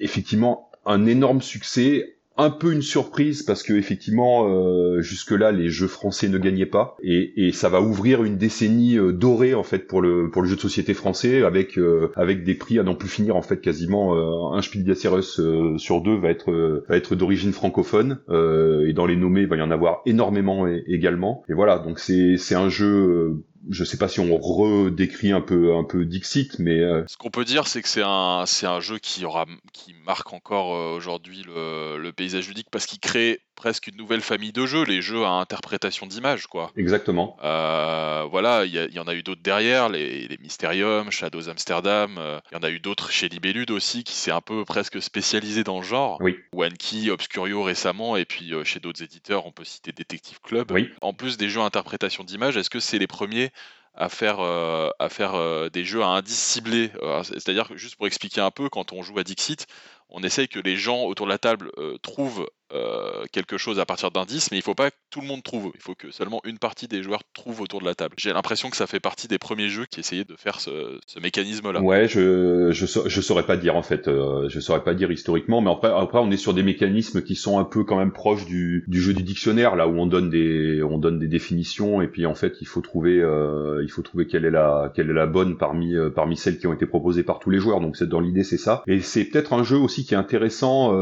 effectivement 0.00 0.70
un 0.84 1.06
énorme 1.06 1.40
succès 1.40 2.13
un 2.36 2.50
peu 2.50 2.72
une 2.72 2.82
surprise 2.82 3.42
parce 3.42 3.62
que 3.62 3.72
effectivement 3.74 4.48
euh, 4.48 5.00
jusque 5.00 5.30
là 5.30 5.52
les 5.52 5.68
jeux 5.68 5.86
français 5.86 6.28
ne 6.28 6.38
gagnaient 6.38 6.66
pas. 6.66 6.96
Et, 7.02 7.46
et 7.46 7.52
ça 7.52 7.68
va 7.68 7.80
ouvrir 7.80 8.24
une 8.24 8.36
décennie 8.36 8.98
euh, 8.98 9.12
dorée 9.12 9.54
en 9.54 9.62
fait 9.62 9.86
pour 9.86 10.02
le 10.02 10.30
pour 10.30 10.42
le 10.42 10.48
jeu 10.48 10.56
de 10.56 10.60
société 10.60 10.94
français 10.94 11.42
avec 11.42 11.78
euh, 11.78 12.10
avec 12.16 12.42
des 12.44 12.54
prix 12.54 12.78
à 12.78 12.82
n'en 12.82 12.94
plus 12.94 13.08
finir 13.08 13.36
en 13.36 13.42
fait 13.42 13.60
quasiment 13.60 14.54
un 14.54 14.62
Spiel 14.62 14.84
des 14.84 14.94
sur 14.94 16.00
deux 16.00 16.16
va 16.16 16.30
être 16.30 16.84
va 16.88 16.96
être 16.96 17.14
d'origine 17.14 17.52
francophone. 17.52 18.18
Et 18.28 18.92
dans 18.92 19.06
les 19.06 19.16
nommés 19.16 19.46
va 19.46 19.56
y 19.56 19.62
en 19.62 19.70
avoir 19.70 20.02
énormément 20.06 20.66
également. 20.66 21.42
Et 21.48 21.54
voilà 21.54 21.78
donc 21.78 21.98
c'est 21.98 22.36
c'est 22.36 22.54
un 22.54 22.68
jeu 22.68 23.44
je 23.70 23.84
sais 23.84 23.96
pas 23.96 24.08
si 24.08 24.20
on 24.20 24.36
redécrit 24.36 25.32
un 25.32 25.40
peu 25.40 25.74
un 25.76 25.84
peu 25.84 26.04
Dixit, 26.04 26.58
mais 26.58 26.80
euh, 26.80 27.04
ce 27.06 27.16
qu'on 27.16 27.30
peut 27.30 27.44
dire, 27.44 27.66
c'est 27.66 27.82
que 27.82 27.88
c'est 27.88 28.02
un 28.02 28.80
jeu 28.80 28.98
qui 28.98 29.24
aura 29.24 29.46
qui 29.72 29.94
marque 30.06 30.32
encore 30.32 30.74
euh, 30.74 30.96
aujourd'hui 30.96 31.42
le, 31.46 31.98
le, 31.98 32.12
paysage 32.12 32.48
ludique 32.48 32.68
parce 32.70 32.86
qu'il 32.86 33.00
crée 33.00 33.40
presque 33.54 33.88
une 33.88 33.96
nouvelle 33.96 34.20
famille 34.20 34.52
de 34.52 34.66
jeux, 34.66 34.84
les 34.84 35.02
jeux 35.02 35.24
à 35.24 35.30
interprétation 35.30 36.06
d'image, 36.06 36.46
quoi. 36.46 36.70
Exactement. 36.76 37.36
Euh, 37.42 38.26
voilà, 38.30 38.64
il 38.64 38.74
y, 38.74 38.98
en 38.98 39.06
a 39.06 39.14
eu 39.14 39.22
d'autres 39.22 39.42
derrière, 39.42 39.88
les, 39.88 40.28
les 40.28 40.38
Mysterium, 40.38 41.10
Shadows 41.10 41.48
Amsterdam. 41.48 42.20
Il 42.50 42.54
y 42.54 42.58
en 42.58 42.62
a 42.62 42.70
eu 42.70 42.80
d'autres 42.80 43.10
chez 43.10 43.28
Libellude 43.28 43.70
aussi, 43.70 44.04
qui 44.04 44.14
s'est 44.14 44.30
un 44.30 44.40
peu 44.40 44.64
presque 44.64 45.00
spécialisé 45.00 45.64
dans 45.64 45.78
le 45.78 45.84
genre. 45.84 46.18
Oui. 46.20 46.38
Wanky, 46.52 47.10
Obscurio 47.10 47.62
récemment, 47.62 48.16
et 48.16 48.24
puis 48.24 48.52
chez 48.64 48.80
d'autres 48.80 49.02
éditeurs, 49.02 49.46
on 49.46 49.52
peut 49.52 49.64
citer 49.64 49.92
Detective 49.92 50.40
Club. 50.42 50.70
Oui. 50.70 50.90
En 51.00 51.12
plus 51.12 51.36
des 51.36 51.48
jeux 51.48 51.60
à 51.60 51.64
interprétation 51.64 52.24
d'image, 52.24 52.56
est-ce 52.56 52.70
que 52.70 52.80
c'est 52.80 52.98
les 52.98 53.06
premiers 53.06 53.50
à 53.94 54.08
faire, 54.08 54.40
euh, 54.40 54.90
à 54.98 55.08
faire 55.08 55.34
euh, 55.34 55.68
des 55.68 55.84
jeux 55.84 56.02
à 56.02 56.08
indices 56.08 56.38
ciblés. 56.38 56.90
Euh, 57.02 57.22
c'est-à-dire 57.22 57.68
juste 57.76 57.96
pour 57.96 58.06
expliquer 58.06 58.40
un 58.40 58.50
peu, 58.50 58.68
quand 58.68 58.92
on 58.92 59.02
joue 59.02 59.18
à 59.18 59.24
Dixit, 59.24 59.66
on 60.08 60.22
essaye 60.22 60.48
que 60.48 60.58
les 60.58 60.76
gens 60.76 61.04
autour 61.04 61.26
de 61.26 61.30
la 61.30 61.38
table 61.38 61.72
trouvent 62.02 62.48
euh, 62.74 63.24
quelque 63.30 63.56
chose 63.56 63.78
à 63.78 63.86
partir 63.86 64.10
d'indices, 64.10 64.50
mais 64.50 64.58
il 64.58 64.62
faut 64.62 64.74
pas 64.74 64.90
que 64.90 64.96
tout 65.10 65.20
le 65.20 65.26
monde 65.26 65.42
trouve. 65.42 65.70
Il 65.74 65.80
faut 65.80 65.94
que 65.94 66.10
seulement 66.10 66.40
une 66.44 66.58
partie 66.58 66.88
des 66.88 67.02
joueurs 67.02 67.22
trouve 67.32 67.60
autour 67.60 67.80
de 67.80 67.84
la 67.84 67.94
table. 67.94 68.14
J'ai 68.18 68.32
l'impression 68.32 68.68
que 68.68 68.76
ça 68.76 68.88
fait 68.88 68.98
partie 68.98 69.28
des 69.28 69.38
premiers 69.38 69.68
jeux 69.68 69.86
qui 69.86 70.00
essayaient 70.00 70.24
de 70.24 70.34
faire 70.36 70.60
ce, 70.60 70.98
mécanisme-là. 71.20 71.80
Ouais, 71.80 72.08
je, 72.08 72.72
je, 72.72 72.86
je 73.06 73.20
saurais 73.20 73.46
pas 73.46 73.56
dire 73.56 73.76
en 73.76 73.82
fait. 73.82 74.08
Euh, 74.08 74.48
je 74.48 74.58
saurais 74.58 74.82
pas 74.82 74.94
dire 74.94 75.12
historiquement, 75.12 75.60
mais 75.60 75.70
après, 75.70 75.88
après 75.88 76.18
on 76.18 76.30
est 76.32 76.36
sur 76.36 76.52
des 76.52 76.64
mécanismes 76.64 77.22
qui 77.22 77.36
sont 77.36 77.58
un 77.58 77.64
peu 77.64 77.84
quand 77.84 77.96
même 77.96 78.10
proches 78.10 78.44
du, 78.44 78.84
du 78.88 79.00
jeu 79.00 79.14
du 79.14 79.22
dictionnaire, 79.22 79.76
là 79.76 79.86
où 79.86 79.96
on 79.96 80.06
donne 80.06 80.28
des 80.28 80.82
on 80.82 80.98
donne 80.98 81.20
des 81.20 81.28
définitions 81.28 82.02
et 82.02 82.08
puis 82.08 82.26
en 82.26 82.34
fait 82.34 82.60
il 82.60 82.66
faut 82.66 82.80
trouver 82.80 83.20
euh, 83.20 83.82
il 83.84 83.90
faut 83.90 84.02
trouver 84.02 84.26
quelle 84.26 84.44
est 84.44 84.50
la 84.50 84.92
quelle 84.94 85.10
est 85.10 85.14
la 85.14 85.26
bonne 85.26 85.56
parmi 85.56 85.94
parmi 86.14 86.36
celles 86.36 86.58
qui 86.58 86.66
ont 86.66 86.72
été 86.72 86.86
proposées 86.86 87.22
par 87.22 87.38
tous 87.38 87.50
les 87.50 87.58
joueurs. 87.58 87.80
Donc 87.80 87.96
c'est 87.96 88.08
dans 88.08 88.20
l'idée 88.20 88.42
c'est 88.42 88.58
ça. 88.58 88.82
Et 88.88 89.00
c'est 89.00 89.24
peut-être 89.24 89.52
un 89.52 89.62
jeu 89.62 89.76
aussi 89.76 90.04
qui 90.04 90.14
est 90.14 90.18
intéressant 90.18 90.92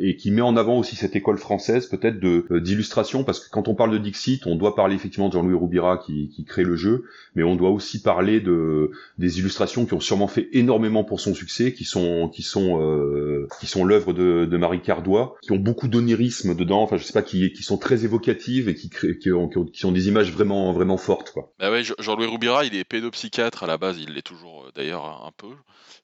et 0.00 0.16
qui 0.16 0.32
met 0.32 0.42
en 0.42 0.56
avant 0.56 0.78
aussi 0.78 0.96
cette 0.96 1.11
école 1.16 1.38
française 1.38 1.86
peut-être 1.86 2.18
de 2.20 2.46
euh, 2.50 2.60
d'illustration 2.60 3.24
parce 3.24 3.40
que 3.40 3.50
quand 3.50 3.68
on 3.68 3.74
parle 3.74 3.92
de 3.92 3.98
Dixit, 3.98 4.46
on 4.46 4.56
doit 4.56 4.74
parler 4.74 4.94
effectivement 4.94 5.28
de 5.28 5.34
Jean-Louis 5.34 5.54
Roubira 5.54 5.98
qui, 5.98 6.28
qui 6.28 6.44
crée 6.44 6.64
le 6.64 6.76
jeu, 6.76 7.04
mais 7.34 7.42
on 7.42 7.56
doit 7.56 7.70
aussi 7.70 8.02
parler 8.02 8.40
de 8.40 8.90
des 9.18 9.38
illustrations 9.38 9.86
qui 9.86 9.94
ont 9.94 10.00
sûrement 10.00 10.28
fait 10.28 10.48
énormément 10.52 11.04
pour 11.04 11.20
son 11.20 11.34
succès, 11.34 11.72
qui 11.72 11.84
sont 11.84 12.28
qui 12.28 12.42
sont 12.42 12.80
euh, 12.80 13.48
qui 13.60 13.66
sont 13.66 13.84
l'œuvre 13.84 14.12
de, 14.12 14.56
Marie 14.56 14.80
Cardois, 14.80 15.36
qui 15.42 15.52
ont 15.52 15.56
beaucoup 15.56 15.88
d'onirisme 15.88 16.54
dedans, 16.54 16.82
enfin 16.82 16.96
je 16.96 17.04
sais 17.04 17.12
pas 17.12 17.22
qui 17.22 17.52
qui 17.52 17.62
sont 17.62 17.78
très 17.78 18.04
évocatives 18.04 18.68
et 18.68 18.74
qui 18.74 18.88
créent 18.88 19.18
qui 19.18 19.32
ont, 19.32 19.48
qui 19.48 19.86
ont 19.86 19.92
des 19.92 20.08
images 20.08 20.32
vraiment 20.32 20.72
vraiment 20.72 20.96
fortes 20.96 21.32
quoi. 21.32 21.52
Bah 21.58 21.70
ouais, 21.70 21.82
Jean-Louis 21.98 22.26
Roubira, 22.26 22.64
il 22.64 22.76
est 22.76 22.84
pédopsychiatre 22.84 23.64
à 23.64 23.66
la 23.66 23.78
base, 23.78 23.98
il 23.98 24.14
l'est 24.14 24.22
toujours 24.22 24.70
d'ailleurs 24.74 25.24
un 25.26 25.32
peu. 25.36 25.50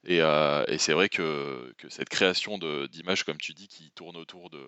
Et, 0.07 0.19
et 0.19 0.79
c'est 0.79 0.93
vrai 0.93 1.09
que, 1.09 1.73
que, 1.79 1.89
cette 1.89 2.09
création 2.09 2.59
d'images, 2.91 3.25
comme 3.25 3.37
tu 3.37 3.53
dis, 3.53 3.69
qui 3.69 3.91
tourne 3.95 4.17
autour 4.17 4.49
de, 4.51 4.59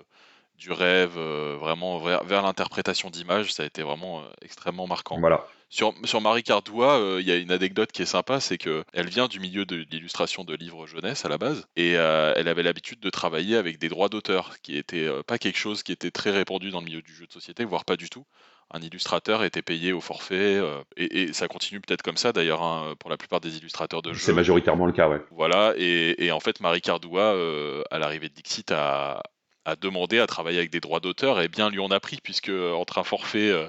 du 0.61 0.70
rêve, 0.70 1.18
vraiment 1.59 1.99
vers, 1.99 2.23
vers 2.25 2.42
l'interprétation 2.42 3.11
d'images, 3.11 3.53
ça 3.53 3.64
a 3.64 3.66
été 3.66 3.83
vraiment 3.83 4.23
extrêmement 4.42 4.87
marquant. 4.87 5.18
Voilà. 5.18 5.44
Sur, 5.68 5.94
sur 6.05 6.20
Marie 6.20 6.42
Cardoua, 6.42 7.18
il 7.20 7.27
y 7.27 7.33
a 7.33 7.37
une 7.37 7.51
anecdote 7.51 7.92
qui 7.92 8.03
est 8.03 8.07
sympa, 8.07 8.40
c'est 8.40 8.59
que 8.59 8.85
elle 8.92 9.09
vient 9.09 9.27
du 9.27 9.40
milieu 9.40 9.64
de 9.64 9.87
l'illustration 9.90 10.44
de 10.44 10.55
livres 10.55 10.87
jeunesse 10.87 11.25
à 11.25 11.29
la 11.29 11.38
base, 11.38 11.66
et 11.77 11.92
elle 11.92 12.49
avait 12.49 12.62
l'habitude 12.62 13.01
de 13.01 13.11
travailler 13.11 13.57
avec 13.57 13.79
des 13.79 13.88
droits 13.88 14.09
d'auteur, 14.09 14.61
qui 14.62 14.77
était 14.77 15.09
pas 15.27 15.38
quelque 15.38 15.59
chose 15.59 15.83
qui 15.83 15.92
était 15.92 16.11
très 16.11 16.31
répandu 16.31 16.70
dans 16.70 16.81
le 16.81 16.87
milieu 16.87 17.03
du 17.03 17.14
jeu 17.14 17.27
de 17.27 17.33
société, 17.33 17.64
voire 17.64 17.85
pas 17.85 17.96
du 17.96 18.11
tout 18.11 18.25
un 18.73 18.81
illustrateur 18.81 19.42
était 19.42 19.62
payé 19.62 19.92
au 19.92 20.01
forfait, 20.01 20.57
euh, 20.57 20.83
et, 20.96 21.33
ça 21.33 21.49
continue 21.49 21.81
peut-être 21.81 22.03
comme 22.03 22.16
ça 22.16 22.33
d'ailleurs 22.33 22.62
hein, 22.62 22.94
pour 22.99 23.11
la 23.11 23.16
plupart 23.16 23.40
des 23.40 23.57
illustrateurs 23.57 24.03
de 24.03 24.12
jeux. 24.12 24.20
C'est 24.20 24.33
majoritairement 24.33 24.87
le 24.87 24.92
cas, 24.92 25.09
ouais. 25.09 25.20
Voilà, 25.31 25.75
et, 25.77 26.31
en 26.31 26.40
fait 26.40 26.61
Marie 26.61 26.81
Cardoua, 26.81 27.35
euh, 27.35 27.83
à 27.90 27.99
l'arrivée 27.99 28.29
de 28.29 28.35
Dixit, 28.35 28.70
a, 28.70 29.23
a, 29.64 29.77
demandé 29.77 30.18
à 30.18 30.27
travailler 30.27 30.59
avec 30.59 30.70
des 30.70 30.81
droits 30.81 31.01
d'auteur, 31.01 31.40
et 31.40 31.49
bien 31.49 31.70
lui 31.70 31.81
en 31.81 31.90
a 31.90 32.01
pris, 32.01 32.18
puisque 32.23 32.51
entre 32.51 32.99
un 32.99 33.05
forfait 33.05 33.51
euh, 33.51 33.68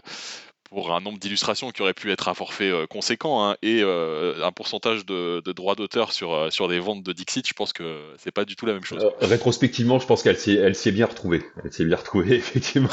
pour 0.71 0.95
un 0.95 1.01
nombre 1.01 1.19
d'illustrations 1.19 1.71
qui 1.71 1.81
aurait 1.81 1.93
pu 1.93 2.11
être 2.11 2.29
un 2.29 2.33
forfait 2.33 2.71
euh, 2.71 2.87
conséquent 2.87 3.45
hein, 3.45 3.57
et 3.61 3.81
euh, 3.83 4.41
un 4.41 4.53
pourcentage 4.53 5.05
de, 5.05 5.41
droits 5.51 5.75
d'auteur 5.75 6.13
sur, 6.13 6.33
euh, 6.33 6.49
sur 6.49 6.69
des 6.69 6.79
ventes 6.79 7.03
de 7.03 7.11
Dixit, 7.11 7.45
je 7.45 7.53
pense 7.53 7.73
que 7.73 7.97
c'est 8.17 8.31
pas 8.31 8.45
du 8.45 8.55
tout 8.55 8.65
la 8.65 8.73
même 8.73 8.85
chose. 8.85 9.05
rétrospectivement, 9.19 9.99
je 9.99 10.07
pense 10.07 10.23
qu'elle 10.23 10.37
s'y 10.37 10.53
est 10.57 10.91
bien 10.91 11.05
retrouvée. 11.05 11.43
Elle 11.63 11.73
s'est 11.73 11.83
bien 11.83 11.97
retrouvée, 11.97 12.35
effectivement. 12.37 12.87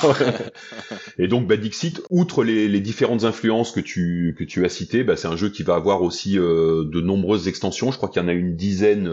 et 1.18 1.28
donc, 1.28 1.46
bah, 1.46 1.56
Dixit, 1.56 2.02
outre 2.10 2.42
les, 2.42 2.68
les, 2.68 2.80
différentes 2.80 3.22
influences 3.22 3.70
que 3.70 3.80
tu, 3.80 4.34
que 4.36 4.42
tu 4.42 4.64
as 4.64 4.68
citées, 4.68 5.04
bah, 5.04 5.16
c'est 5.16 5.28
un 5.28 5.36
jeu 5.36 5.48
qui 5.48 5.62
va 5.62 5.76
avoir 5.76 6.02
aussi 6.02 6.34
de 6.34 7.00
nombreuses 7.00 7.46
extensions. 7.46 7.92
Je 7.92 7.96
crois 7.96 8.08
qu'il 8.08 8.20
y 8.20 8.24
en 8.24 8.28
a 8.28 8.32
une 8.32 8.56
dizaine 8.56 9.08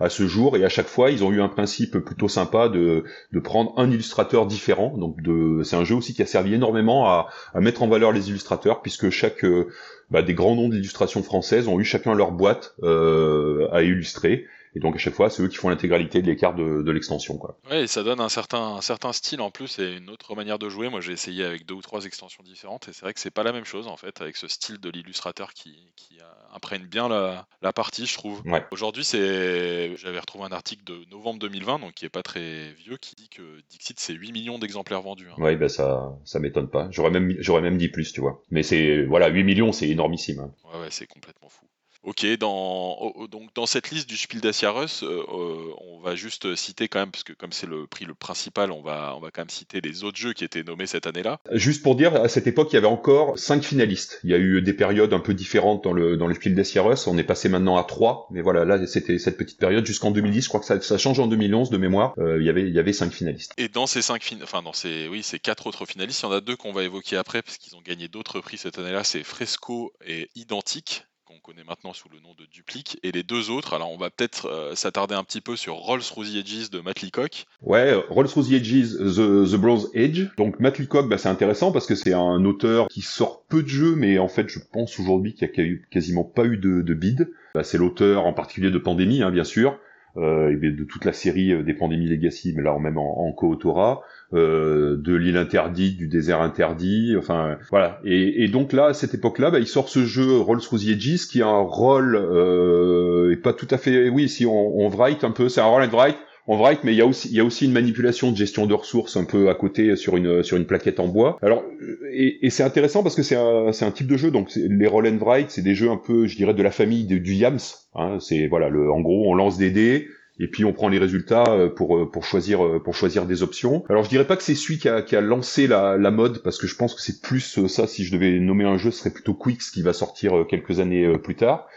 à 0.00 0.08
ce 0.08 0.26
jour. 0.26 0.56
Et 0.56 0.64
à 0.64 0.68
chaque 0.68 0.88
fois, 0.88 1.10
ils 1.10 1.22
ont 1.22 1.30
eu 1.30 1.40
un 1.40 1.48
principe 1.48 1.98
plutôt 1.98 2.28
sympa 2.28 2.68
de, 2.68 3.04
de 3.32 3.38
prendre 3.38 3.74
un 3.76 3.90
illustrateur 3.90 4.46
différent. 4.46 4.96
Donc, 4.96 5.18
c'est 5.64 5.76
un 5.76 5.84
jeu 5.84 5.94
aussi 5.94 6.14
qui 6.14 6.22
a 6.22 6.26
servi 6.26 6.54
énormément 6.54 7.06
à, 7.06 7.28
à 7.54 7.60
mettre 7.60 7.82
en 7.82 7.88
valeur 7.88 8.07
les 8.12 8.28
illustrateurs, 8.28 8.82
puisque 8.82 9.10
chaque 9.10 9.44
euh, 9.44 9.68
bah, 10.10 10.22
des 10.22 10.34
grands 10.34 10.54
noms 10.54 10.68
d'illustration 10.68 11.22
françaises 11.22 11.68
ont 11.68 11.80
eu 11.80 11.84
chacun 11.84 12.14
leur 12.14 12.32
boîte 12.32 12.74
euh, 12.82 13.68
à 13.72 13.82
illustrer. 13.82 14.46
Et 14.78 14.80
donc 14.80 14.94
à 14.94 14.98
chaque 14.98 15.14
fois, 15.14 15.28
c'est 15.28 15.42
eux 15.42 15.48
qui 15.48 15.56
font 15.56 15.70
l'intégralité 15.70 16.22
de 16.22 16.28
l'écart 16.28 16.54
de, 16.54 16.82
de 16.82 16.92
l'extension. 16.92 17.36
Quoi. 17.36 17.58
Ouais, 17.68 17.82
et 17.82 17.86
ça 17.88 18.04
donne 18.04 18.20
un 18.20 18.28
certain, 18.28 18.76
un 18.76 18.80
certain 18.80 19.12
style 19.12 19.40
en 19.40 19.50
plus 19.50 19.80
et 19.80 19.96
une 19.96 20.08
autre 20.08 20.36
manière 20.36 20.60
de 20.60 20.68
jouer. 20.68 20.88
Moi, 20.88 21.00
j'ai 21.00 21.10
essayé 21.10 21.44
avec 21.44 21.66
deux 21.66 21.74
ou 21.74 21.82
trois 21.82 22.04
extensions 22.04 22.44
différentes 22.44 22.86
et 22.86 22.92
c'est 22.92 23.02
vrai 23.02 23.12
que 23.12 23.18
c'est 23.18 23.32
pas 23.32 23.42
la 23.42 23.50
même 23.50 23.64
chose 23.64 23.88
en 23.88 23.96
fait 23.96 24.20
avec 24.20 24.36
ce 24.36 24.46
style 24.46 24.78
de 24.78 24.88
l'illustrateur 24.88 25.52
qui, 25.52 25.90
qui 25.96 26.18
imprègne 26.54 26.86
bien 26.86 27.08
la, 27.08 27.46
la, 27.60 27.72
partie, 27.72 28.06
je 28.06 28.14
trouve. 28.14 28.42
Aujourd'hui, 28.70 29.04
c'est, 29.04 29.96
j'avais 29.96 30.20
retrouvé 30.20 30.44
un 30.44 30.52
article 30.52 30.84
de 30.84 31.04
novembre 31.10 31.40
2020, 31.40 31.80
donc 31.80 31.94
qui 31.94 32.04
est 32.04 32.10
pas 32.10 32.22
très 32.22 32.72
vieux, 32.74 32.96
qui 32.98 33.16
dit 33.16 33.28
que 33.28 33.42
Dixit 33.70 33.98
c'est 33.98 34.14
8 34.14 34.32
millions 34.32 34.58
d'exemplaires 34.60 35.02
vendus. 35.02 35.28
Hein. 35.28 35.36
Oui, 35.38 35.56
bah 35.56 35.68
ça, 35.68 36.16
ça 36.24 36.38
m'étonne 36.38 36.68
pas. 36.68 36.88
J'aurais 36.92 37.10
même, 37.10 37.34
j'aurais 37.40 37.62
même 37.62 37.78
dit 37.78 37.88
plus, 37.88 38.12
tu 38.12 38.20
vois. 38.20 38.42
Mais 38.50 38.62
c'est, 38.62 39.04
voilà, 39.04 39.28
8 39.28 39.42
millions, 39.42 39.72
c'est 39.72 39.88
énormissime. 39.88 40.38
Hein. 40.38 40.54
Ouais, 40.72 40.80
ouais, 40.82 40.88
c'est 40.90 41.06
complètement 41.06 41.48
fou. 41.48 41.66
Ok, 42.08 42.24
dans, 42.38 43.12
donc 43.30 43.50
dans 43.54 43.66
cette 43.66 43.90
liste 43.90 44.08
du 44.08 44.16
Spiel 44.16 44.40
des 44.40 44.54
Jahres, 44.54 44.86
euh, 45.02 45.26
euh, 45.28 45.74
on 45.90 46.00
va 46.00 46.14
juste 46.14 46.56
citer 46.56 46.88
quand 46.88 47.00
même, 47.00 47.10
parce 47.10 47.22
que 47.22 47.34
comme 47.34 47.52
c'est 47.52 47.66
le 47.66 47.86
prix 47.86 48.06
le 48.06 48.14
principal, 48.14 48.72
on 48.72 48.80
va, 48.80 49.12
on 49.14 49.20
va 49.20 49.30
quand 49.30 49.42
même 49.42 49.50
citer 49.50 49.82
les 49.82 50.04
autres 50.04 50.16
jeux 50.16 50.32
qui 50.32 50.42
étaient 50.42 50.62
nommés 50.62 50.86
cette 50.86 51.06
année-là. 51.06 51.38
Juste 51.52 51.82
pour 51.82 51.96
dire, 51.96 52.14
à 52.14 52.30
cette 52.30 52.46
époque, 52.46 52.72
il 52.72 52.76
y 52.76 52.78
avait 52.78 52.86
encore 52.86 53.38
cinq 53.38 53.62
finalistes. 53.62 54.20
Il 54.24 54.30
y 54.30 54.34
a 54.34 54.38
eu 54.38 54.62
des 54.62 54.72
périodes 54.72 55.12
un 55.12 55.20
peu 55.20 55.34
différentes 55.34 55.84
dans 55.84 55.92
le, 55.92 56.16
dans 56.16 56.26
le 56.26 56.32
Spiel 56.32 56.54
des 56.54 56.64
Jahres. 56.64 57.06
On 57.08 57.18
est 57.18 57.24
passé 57.24 57.50
maintenant 57.50 57.76
à 57.76 57.84
trois, 57.84 58.26
mais 58.30 58.40
voilà, 58.40 58.64
là 58.64 58.86
c'était 58.86 59.18
cette 59.18 59.36
petite 59.36 59.58
période 59.58 59.84
jusqu'en 59.84 60.10
2010. 60.10 60.44
Je 60.44 60.48
crois 60.48 60.60
que 60.60 60.66
ça, 60.66 60.80
ça 60.80 60.96
change 60.96 61.20
en 61.20 61.26
2011 61.26 61.68
de 61.68 61.76
mémoire. 61.76 62.14
Euh, 62.16 62.38
il 62.40 62.46
y 62.46 62.48
avait, 62.48 62.62
il 62.62 62.74
y 62.74 62.78
avait 62.78 62.94
cinq 62.94 63.12
finalistes. 63.12 63.52
Et 63.58 63.68
dans 63.68 63.86
ces 63.86 64.00
cinq 64.00 64.22
fin... 64.22 64.36
enfin 64.42 64.62
dans 64.62 64.72
ces, 64.72 65.08
oui, 65.08 65.22
ces 65.22 65.40
quatre 65.40 65.66
autres 65.66 65.84
finalistes, 65.84 66.22
il 66.22 66.24
y 66.24 66.28
en 66.30 66.32
a 66.32 66.40
deux 66.40 66.56
qu'on 66.56 66.72
va 66.72 66.84
évoquer 66.84 67.18
après, 67.18 67.42
parce 67.42 67.58
qu'ils 67.58 67.76
ont 67.76 67.82
gagné 67.82 68.08
d'autres 68.08 68.40
prix 68.40 68.56
cette 68.56 68.78
année-là. 68.78 69.04
C'est 69.04 69.24
Fresco 69.24 69.92
et 70.06 70.30
Identique 70.36 71.02
connaît 71.48 71.64
maintenant 71.66 71.94
sous 71.94 72.10
le 72.10 72.20
nom 72.20 72.34
de 72.38 72.44
Duplique, 72.52 72.98
et 73.02 73.10
les 73.10 73.22
deux 73.22 73.48
autres, 73.48 73.72
alors 73.72 73.90
on 73.90 73.96
va 73.96 74.10
peut-être 74.10 74.50
euh, 74.50 74.74
s'attarder 74.74 75.14
un 75.14 75.24
petit 75.24 75.40
peu 75.40 75.56
sur 75.56 75.76
Rolls 75.76 76.02
Through 76.02 76.36
Edges 76.36 76.68
de 76.68 76.80
Matt 76.80 77.00
Leacock. 77.00 77.46
Ouais, 77.62 77.94
Rolls 78.10 78.28
Through 78.28 78.52
Edges, 78.52 78.98
The, 78.98 79.50
The 79.50 79.56
Bronze 79.56 79.88
Edge. 79.94 80.26
Donc 80.36 80.60
Matt 80.60 80.78
Leacock, 80.78 81.08
bah, 81.08 81.16
c'est 81.16 81.30
intéressant 81.30 81.72
parce 81.72 81.86
que 81.86 81.94
c'est 81.94 82.12
un 82.12 82.44
auteur 82.44 82.88
qui 82.88 83.00
sort 83.00 83.44
peu 83.48 83.62
de 83.62 83.68
jeux, 83.68 83.94
mais 83.94 84.18
en 84.18 84.28
fait 84.28 84.50
je 84.50 84.58
pense 84.58 85.00
aujourd'hui 85.00 85.32
qu'il 85.32 85.50
n'y 85.56 85.72
a 85.72 85.76
quasiment 85.90 86.24
pas 86.24 86.44
eu 86.44 86.58
de, 86.58 86.82
de 86.82 86.94
bid. 86.94 87.30
Bah, 87.54 87.64
c'est 87.64 87.78
l'auteur 87.78 88.26
en 88.26 88.34
particulier 88.34 88.70
de 88.70 88.78
Pandémie, 88.78 89.22
hein, 89.22 89.30
bien 89.30 89.44
sûr, 89.44 89.78
euh, 90.16 90.50
et 90.50 90.56
de 90.56 90.84
toute 90.84 91.04
la 91.04 91.12
série 91.12 91.52
euh, 91.52 91.62
des 91.62 91.74
Pandémies 91.74 92.08
Legacy, 92.08 92.52
mais 92.56 92.62
là 92.62 92.78
même 92.78 92.98
en, 92.98 93.32
co-autorat. 93.32 94.02
Euh, 94.34 94.96
de 94.98 95.14
l'île 95.14 95.38
interdite, 95.38 95.96
du 95.96 96.06
désert 96.06 96.42
interdit, 96.42 97.14
enfin 97.16 97.56
voilà. 97.70 97.98
Et, 98.04 98.44
et 98.44 98.48
donc 98.48 98.74
là, 98.74 98.86
à 98.86 98.92
cette 98.92 99.14
époque-là, 99.14 99.50
bah, 99.50 99.58
il 99.58 99.66
sort 99.66 99.88
ce 99.88 100.04
jeu 100.04 100.36
Rolls 100.36 100.60
Through 100.60 100.80
the 100.80 100.88
Edges 100.88 101.28
qui 101.30 101.40
a 101.40 101.46
un 101.46 101.62
rôle 101.62 102.14
euh, 102.14 103.32
et 103.32 103.36
pas 103.36 103.54
tout 103.54 103.68
à 103.70 103.78
fait. 103.78 104.10
Oui, 104.10 104.28
si 104.28 104.44
on, 104.44 104.80
on 104.80 104.88
write 104.90 105.24
un 105.24 105.30
peu, 105.30 105.48
c'est 105.48 105.62
un 105.62 105.66
roll 105.66 105.82
and 105.82 105.96
write. 105.96 106.16
On 106.50 106.56
write, 106.56 106.82
mais 106.82 106.94
il 106.94 106.96
y 106.96 107.02
a 107.02 107.06
aussi 107.06 107.28
il 107.28 107.34
y 107.34 107.40
a 107.40 107.44
aussi 107.44 107.66
une 107.66 107.72
manipulation 107.72 108.32
de 108.32 108.36
gestion 108.36 108.64
de 108.66 108.72
ressources 108.72 109.18
un 109.18 109.24
peu 109.24 109.50
à 109.50 109.54
côté 109.54 109.96
sur 109.96 110.16
une 110.16 110.42
sur 110.42 110.56
une 110.56 110.64
plaquette 110.64 110.98
en 110.98 111.06
bois. 111.06 111.38
Alors 111.42 111.62
et, 112.10 112.46
et 112.46 112.48
c'est 112.48 112.62
intéressant 112.62 113.02
parce 113.02 113.14
que 113.14 113.22
c'est 113.22 113.36
un 113.36 113.70
c'est 113.72 113.84
un 113.84 113.90
type 113.90 114.06
de 114.06 114.16
jeu 114.16 114.30
donc 114.30 114.50
les 114.56 114.86
roll 114.86 115.06
and 115.06 115.18
write 115.20 115.50
c'est 115.50 115.62
des 115.62 115.74
jeux 115.74 115.90
un 115.90 115.98
peu 115.98 116.26
je 116.26 116.36
dirais 116.36 116.54
de 116.54 116.62
la 116.62 116.70
famille 116.70 117.04
du 117.04 117.34
Yams. 117.34 117.58
Hein, 117.94 118.16
c'est 118.18 118.46
voilà 118.46 118.70
le 118.70 118.90
en 118.90 119.00
gros 119.00 119.30
on 119.30 119.34
lance 119.34 119.58
des 119.58 119.70
dés 119.70 120.08
et 120.40 120.48
puis 120.48 120.64
on 120.64 120.72
prend 120.72 120.88
les 120.88 120.98
résultats 120.98 121.44
euh, 121.48 121.68
pour 121.68 121.98
euh, 121.98 122.10
pour 122.10 122.24
choisir 122.24 122.64
euh, 122.64 122.82
pour 122.82 122.94
choisir 122.94 123.26
des 123.26 123.42
options. 123.42 123.84
Alors 123.90 124.04
je 124.04 124.08
dirais 124.08 124.26
pas 124.26 124.36
que 124.36 124.42
c'est 124.42 124.54
celui 124.54 124.78
qui 124.78 124.88
a, 124.88 125.02
qui 125.02 125.16
a 125.16 125.20
lancé 125.20 125.66
la, 125.66 125.98
la 125.98 126.10
mode 126.10 126.42
parce 126.42 126.56
que 126.56 126.66
je 126.66 126.76
pense 126.76 126.94
que 126.94 127.02
c'est 127.02 127.20
plus 127.20 127.66
ça 127.66 127.86
si 127.86 128.04
je 128.04 128.12
devais 128.12 128.38
nommer 128.38 128.64
un 128.64 128.78
jeu 128.78 128.90
ce 128.90 129.00
serait 129.00 129.10
plutôt 129.10 129.34
Quicks 129.34 129.70
qui 129.72 129.82
va 129.82 129.92
sortir 129.92 130.46
quelques 130.48 130.80
années 130.80 131.12
plus 131.18 131.34
tard. 131.34 131.68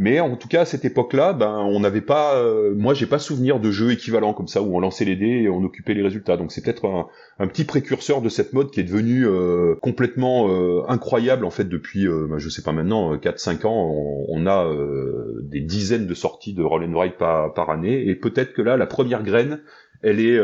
Mais 0.00 0.20
en 0.20 0.36
tout 0.36 0.46
cas, 0.46 0.60
à 0.60 0.64
cette 0.64 0.84
époque-là, 0.84 1.32
ben, 1.32 1.56
on 1.58 1.80
n'avait 1.80 2.00
pas, 2.00 2.36
euh, 2.36 2.72
moi, 2.76 2.94
j'ai 2.94 3.06
pas 3.06 3.18
souvenir 3.18 3.58
de 3.58 3.72
jeux 3.72 3.90
équivalents 3.90 4.32
comme 4.32 4.46
ça 4.46 4.62
où 4.62 4.76
on 4.76 4.78
lançait 4.78 5.04
les 5.04 5.16
dés 5.16 5.42
et 5.42 5.48
on 5.48 5.60
occupait 5.64 5.92
les 5.92 6.04
résultats. 6.04 6.36
Donc 6.36 6.52
c'est 6.52 6.62
peut-être 6.62 7.08
un, 7.40 7.48
petit 7.48 7.64
précurseur 7.64 8.22
de 8.22 8.28
cette 8.28 8.52
mode 8.52 8.70
qui 8.70 8.78
est 8.78 8.84
devenue 8.84 9.26
euh, 9.26 9.74
complètement 9.82 10.48
euh, 10.50 10.84
incroyable 10.86 11.44
en 11.44 11.50
fait 11.50 11.64
depuis, 11.64 12.06
ben, 12.06 12.38
je 12.38 12.48
sais 12.48 12.62
pas 12.62 12.70
maintenant, 12.70 13.16
4-5 13.16 13.66
ans, 13.66 13.92
on, 14.28 14.46
a 14.46 14.72
des 15.42 15.60
dizaines 15.60 16.06
de 16.06 16.14
sorties 16.14 16.54
de 16.54 16.62
Roll 16.62 16.84
and 16.84 16.92
Write 16.92 17.16
par, 17.16 17.70
année 17.70 18.08
et 18.08 18.14
peut-être 18.14 18.52
que 18.52 18.62
là, 18.62 18.76
la 18.76 18.86
première 18.86 19.24
graine, 19.24 19.60
elle 20.02 20.20
est, 20.20 20.38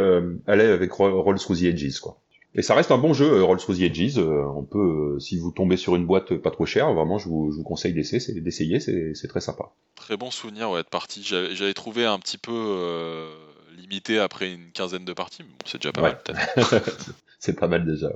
elle 0.46 0.60
est 0.60 0.72
avec 0.72 0.92
Rolls 0.92 1.38
the 1.38 1.62
Edges, 1.62 2.00
quoi. 2.00 2.23
Et 2.56 2.62
ça 2.62 2.74
reste 2.74 2.92
un 2.92 2.98
bon 2.98 3.12
jeu, 3.14 3.42
Rolls 3.42 3.58
Through 3.58 3.78
the 3.78 3.82
Edges. 3.82 4.18
Euh, 4.18 4.44
on 4.54 4.62
peut, 4.62 5.14
euh, 5.16 5.18
si 5.18 5.38
vous 5.38 5.50
tombez 5.50 5.76
sur 5.76 5.96
une 5.96 6.06
boîte 6.06 6.34
pas 6.36 6.50
trop 6.50 6.66
chère, 6.66 6.92
vraiment, 6.92 7.18
je 7.18 7.28
vous, 7.28 7.50
je 7.50 7.56
vous 7.56 7.64
conseille 7.64 7.92
d'essayer, 7.92 8.78
c'est 8.80 9.28
très 9.28 9.40
sympa. 9.40 9.72
Très 9.96 10.16
bon 10.16 10.30
souvenir 10.30 10.70
ouais, 10.70 10.82
de 10.82 10.88
partie. 10.88 11.22
J'avais 11.24 11.74
trouvé 11.74 12.04
un 12.04 12.18
petit 12.18 12.38
peu 12.38 12.52
euh, 12.54 13.28
limité 13.76 14.20
après 14.20 14.52
une 14.52 14.70
quinzaine 14.72 15.04
de 15.04 15.12
parties, 15.12 15.42
mais 15.42 15.48
bon, 15.48 15.64
c'est 15.66 15.78
déjà 15.78 15.92
pas 15.92 16.02
mal 16.02 16.20
peut-être. 16.22 16.82
c'est 17.40 17.58
pas 17.58 17.66
mal 17.66 17.84
déjà. 17.84 18.10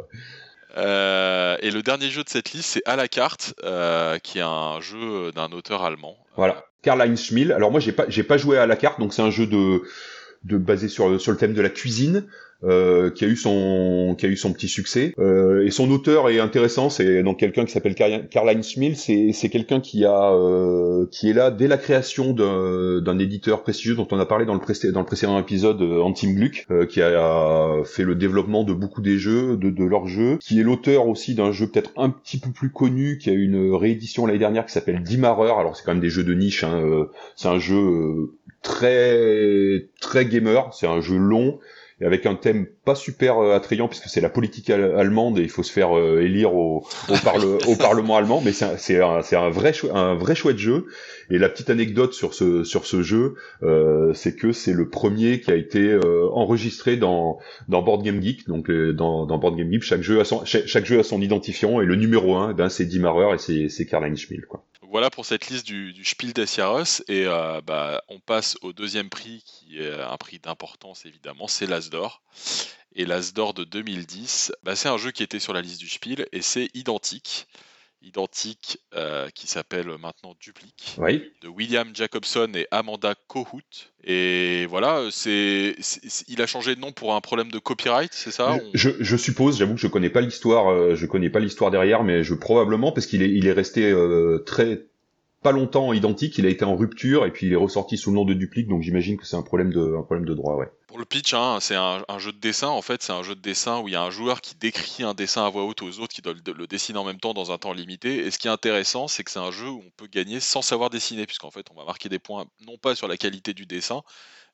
Euh, 0.76 1.56
et 1.60 1.72
le 1.72 1.82
dernier 1.82 2.08
jeu 2.08 2.22
de 2.22 2.28
cette 2.28 2.52
liste, 2.52 2.68
c'est 2.68 2.82
à 2.86 2.94
la 2.94 3.08
carte, 3.08 3.54
euh, 3.64 4.18
qui 4.18 4.38
est 4.38 4.42
un 4.42 4.80
jeu 4.80 5.32
d'un 5.32 5.50
auteur 5.50 5.82
allemand. 5.82 6.16
Voilà, 6.36 6.66
Karl-Heinz 6.82 7.20
Schmiel. 7.20 7.50
Alors 7.50 7.72
moi, 7.72 7.80
j'ai 7.80 7.92
pas, 7.92 8.04
j'ai 8.08 8.22
pas 8.22 8.36
joué 8.36 8.56
à 8.58 8.66
la 8.66 8.76
carte, 8.76 9.00
donc 9.00 9.12
c'est 9.12 9.22
un 9.22 9.30
jeu 9.30 9.46
de, 9.46 9.82
de 10.44 10.58
basé 10.58 10.88
sur, 10.88 11.20
sur 11.20 11.32
le 11.32 11.38
thème 11.38 11.54
de 11.54 11.62
la 11.62 11.70
cuisine. 11.70 12.28
Euh, 12.64 13.10
qui 13.10 13.24
a 13.24 13.28
eu 13.28 13.36
son 13.36 14.16
qui 14.18 14.26
a 14.26 14.28
eu 14.28 14.36
son 14.36 14.52
petit 14.52 14.66
succès. 14.66 15.14
Euh, 15.20 15.64
et 15.64 15.70
son 15.70 15.88
auteur 15.92 16.28
est 16.28 16.40
intéressant 16.40 16.90
c'est 16.90 17.22
donc 17.22 17.38
quelqu'un 17.38 17.64
qui 17.64 17.70
s'appelle 17.70 17.94
Karl-Heinz 17.94 18.68
Schmiel 18.68 18.96
c'est 18.96 19.30
c'est 19.32 19.48
quelqu'un 19.48 19.78
qui 19.78 20.04
a 20.04 20.32
euh, 20.32 21.06
qui 21.12 21.30
est 21.30 21.34
là 21.34 21.52
dès 21.52 21.68
la 21.68 21.76
création 21.76 22.32
d'un 22.32 23.18
éditeur 23.20 23.62
prestigieux 23.62 23.94
dont 23.94 24.08
on 24.10 24.18
a 24.18 24.26
parlé 24.26 24.44
dans 24.44 24.54
le, 24.54 24.90
dans 24.90 25.00
le 25.00 25.06
précédent 25.06 25.38
épisode 25.38 25.80
Antim 25.82 26.34
Gluck 26.34 26.66
qui 26.88 27.00
a 27.00 27.76
fait 27.84 28.02
le 28.02 28.16
développement 28.16 28.64
de 28.64 28.72
beaucoup 28.72 29.02
des 29.02 29.18
jeux 29.18 29.56
de, 29.56 29.70
de 29.70 29.84
leurs 29.84 30.08
jeux 30.08 30.38
qui 30.40 30.58
est 30.58 30.64
l'auteur 30.64 31.06
aussi 31.06 31.36
d'un 31.36 31.52
jeu 31.52 31.68
peut-être 31.68 31.92
un 31.96 32.10
petit 32.10 32.40
peu 32.40 32.50
plus 32.50 32.72
connu 32.72 33.18
qui 33.18 33.30
a 33.30 33.34
eu 33.34 33.44
une 33.44 33.72
réédition 33.72 34.26
l'année 34.26 34.40
dernière 34.40 34.66
qui 34.66 34.72
s'appelle 34.72 35.04
Dimmarer 35.04 35.52
alors 35.52 35.76
c'est 35.76 35.84
quand 35.84 35.92
même 35.92 36.02
des 36.02 36.10
jeux 36.10 36.24
de 36.24 36.34
niche 36.34 36.64
hein, 36.64 37.06
c'est 37.36 37.46
un 37.46 37.60
jeu 37.60 38.32
très 38.62 39.86
très 40.00 40.26
gamer 40.26 40.74
c'est 40.74 40.88
un 40.88 41.00
jeu 41.00 41.18
long 41.18 41.60
et 42.00 42.04
avec 42.04 42.26
un 42.26 42.34
thème 42.34 42.66
pas 42.88 42.94
super 42.94 43.36
euh, 43.36 43.54
attrayant 43.54 43.86
puisque 43.86 44.08
c'est 44.08 44.22
la 44.22 44.30
politique 44.30 44.70
allemande 44.70 45.38
et 45.38 45.42
il 45.42 45.50
faut 45.50 45.62
se 45.62 45.70
faire 45.70 45.94
euh, 45.94 46.22
élire 46.22 46.54
au, 46.54 46.86
Parlement 47.78 48.16
allemand, 48.16 48.40
mais 48.42 48.52
c'est 48.52 49.02
un, 49.02 49.50
vrai 49.50 49.72
un 49.92 50.14
vrai 50.14 50.34
chouette 50.34 50.56
jeu. 50.56 50.86
Et 51.28 51.36
la 51.36 51.50
petite 51.50 51.68
anecdote 51.68 52.14
sur 52.14 52.32
ce 52.32 53.02
jeu, 53.02 53.34
euh, 53.62 54.14
c'est 54.14 54.34
que 54.34 54.52
c'est 54.52 54.72
le 54.72 54.88
premier 54.88 55.42
qui 55.42 55.50
a 55.50 55.54
été 55.54 55.98
enregistré 56.32 56.96
dans 56.96 57.38
Board 57.68 58.02
Game 58.02 58.22
Geek. 58.22 58.48
Donc 58.48 58.70
dans, 58.70 59.26
Board 59.26 59.56
Game 59.56 59.70
Geek, 59.70 59.82
chaque 59.82 60.00
jeu 60.02 60.20
a 60.20 61.02
son 61.02 61.20
identifiant 61.20 61.82
et 61.82 61.84
le 61.84 61.96
numéro 61.96 62.36
1, 62.36 62.54
ben 62.54 62.70
c'est 62.70 62.86
Dimmerer 62.86 63.34
et 63.34 63.68
c'est 63.68 63.86
Karl 63.86 64.16
Schmiel 64.16 64.46
quoi. 64.46 64.64
Voilà 64.90 65.10
pour 65.10 65.26
cette 65.26 65.48
liste 65.48 65.66
du, 65.66 65.92
du 65.92 66.06
Spiel 66.06 66.32
des 66.32 66.46
Jahres 66.46 67.02
et 67.08 67.26
bah, 67.66 68.02
on 68.08 68.20
passe 68.20 68.56
au 68.62 68.72
deuxième 68.72 69.10
prix 69.10 69.42
qui 69.44 69.78
est 69.78 69.92
un 69.92 70.16
prix 70.16 70.38
d'importance 70.38 71.04
évidemment, 71.04 71.48
c'est 71.48 71.66
l'Asdor. 71.66 72.22
Et 72.94 73.04
l'Asdor 73.04 73.54
de 73.54 73.64
2010, 73.64 74.52
bah, 74.62 74.76
c'est 74.76 74.88
un 74.88 74.98
jeu 74.98 75.10
qui 75.10 75.22
était 75.22 75.38
sur 75.38 75.52
la 75.52 75.60
liste 75.60 75.80
du 75.80 75.88
Spiel 75.88 76.26
et 76.32 76.42
c'est 76.42 76.68
identique. 76.74 77.46
Identique 78.00 78.78
euh, 78.94 79.28
qui 79.34 79.48
s'appelle 79.48 79.88
maintenant 79.98 80.36
Duplique 80.38 80.96
de 81.42 81.48
William 81.48 81.90
Jacobson 81.92 82.48
et 82.54 82.68
Amanda 82.70 83.16
Kohut. 83.26 83.92
Et 84.04 84.66
voilà, 84.66 85.08
c'est, 85.10 85.74
il 86.28 86.40
a 86.40 86.46
changé 86.46 86.76
de 86.76 86.80
nom 86.80 86.92
pour 86.92 87.16
un 87.16 87.20
problème 87.20 87.50
de 87.50 87.58
copyright, 87.58 88.12
c'est 88.14 88.30
ça 88.30 88.56
je, 88.72 89.16
suppose, 89.16 89.58
j'avoue 89.58 89.74
que 89.74 89.80
je 89.80 89.88
connais 89.88 90.10
pas 90.10 90.20
l'histoire, 90.20 90.70
euh, 90.70 90.94
je 90.94 91.06
connais 91.06 91.28
pas 91.28 91.40
l'histoire 91.40 91.72
derrière, 91.72 92.04
mais 92.04 92.22
je 92.22 92.34
probablement 92.34 92.92
parce 92.92 93.06
qu'il 93.06 93.20
est, 93.20 93.30
il 93.30 93.48
est 93.48 93.52
resté 93.52 93.90
euh, 93.90 94.44
très 94.46 94.86
pas 95.42 95.52
longtemps 95.52 95.92
identique, 95.92 96.36
il 96.38 96.46
a 96.46 96.48
été 96.48 96.64
en 96.64 96.76
rupture 96.76 97.24
et 97.24 97.30
puis 97.30 97.46
il 97.46 97.52
est 97.52 97.56
ressorti 97.56 97.96
sous 97.96 98.10
le 98.10 98.16
nom 98.16 98.24
de 98.24 98.34
Duplique, 98.34 98.68
donc 98.68 98.82
j'imagine 98.82 99.16
que 99.16 99.24
c'est 99.24 99.36
un 99.36 99.42
problème 99.42 99.72
de 99.72 99.96
un 99.96 100.02
problème 100.02 100.26
de 100.26 100.34
droit, 100.34 100.56
ouais. 100.56 100.68
Pour 100.88 100.98
le 100.98 101.04
pitch, 101.04 101.34
hein, 101.34 101.58
c'est 101.60 101.76
un, 101.76 102.02
jeu 102.18 102.32
de 102.32 102.38
dessin 102.38 102.68
en 102.68 102.82
fait, 102.82 103.02
c'est 103.02 103.12
un 103.12 103.22
jeu 103.22 103.34
de 103.34 103.40
dessin 103.40 103.80
où 103.80 103.88
il 103.88 103.92
y 103.92 103.96
a 103.96 104.02
un 104.02 104.10
joueur 104.10 104.40
qui 104.40 104.56
décrit 104.56 105.04
un 105.04 105.14
dessin 105.14 105.44
à 105.44 105.50
voix 105.50 105.64
haute 105.64 105.82
aux 105.82 106.00
autres 106.00 106.14
qui 106.14 106.22
doivent 106.22 106.40
le, 106.56 106.66
dessiner 106.66 106.98
en 106.98 107.04
même 107.04 107.20
temps 107.20 107.34
dans 107.34 107.52
un 107.52 107.58
temps 107.58 107.72
limité. 107.72 108.26
Et 108.26 108.30
ce 108.30 108.38
qui 108.38 108.48
est 108.48 108.50
intéressant, 108.50 109.06
c'est 109.06 109.22
que 109.22 109.30
c'est 109.30 109.38
un 109.38 109.50
jeu 109.50 109.68
où 109.68 109.82
on 109.86 109.90
peut 109.96 110.08
gagner 110.10 110.40
sans 110.40 110.62
savoir 110.62 110.90
dessiner, 110.90 111.26
puisqu'en 111.26 111.50
fait 111.50 111.66
on 111.70 111.78
va 111.78 111.84
marquer 111.84 112.08
des 112.08 112.18
points 112.18 112.46
non 112.66 112.78
pas 112.78 112.94
sur 112.94 113.06
la 113.06 113.16
qualité 113.16 113.54
du 113.54 113.66
dessin, 113.66 114.02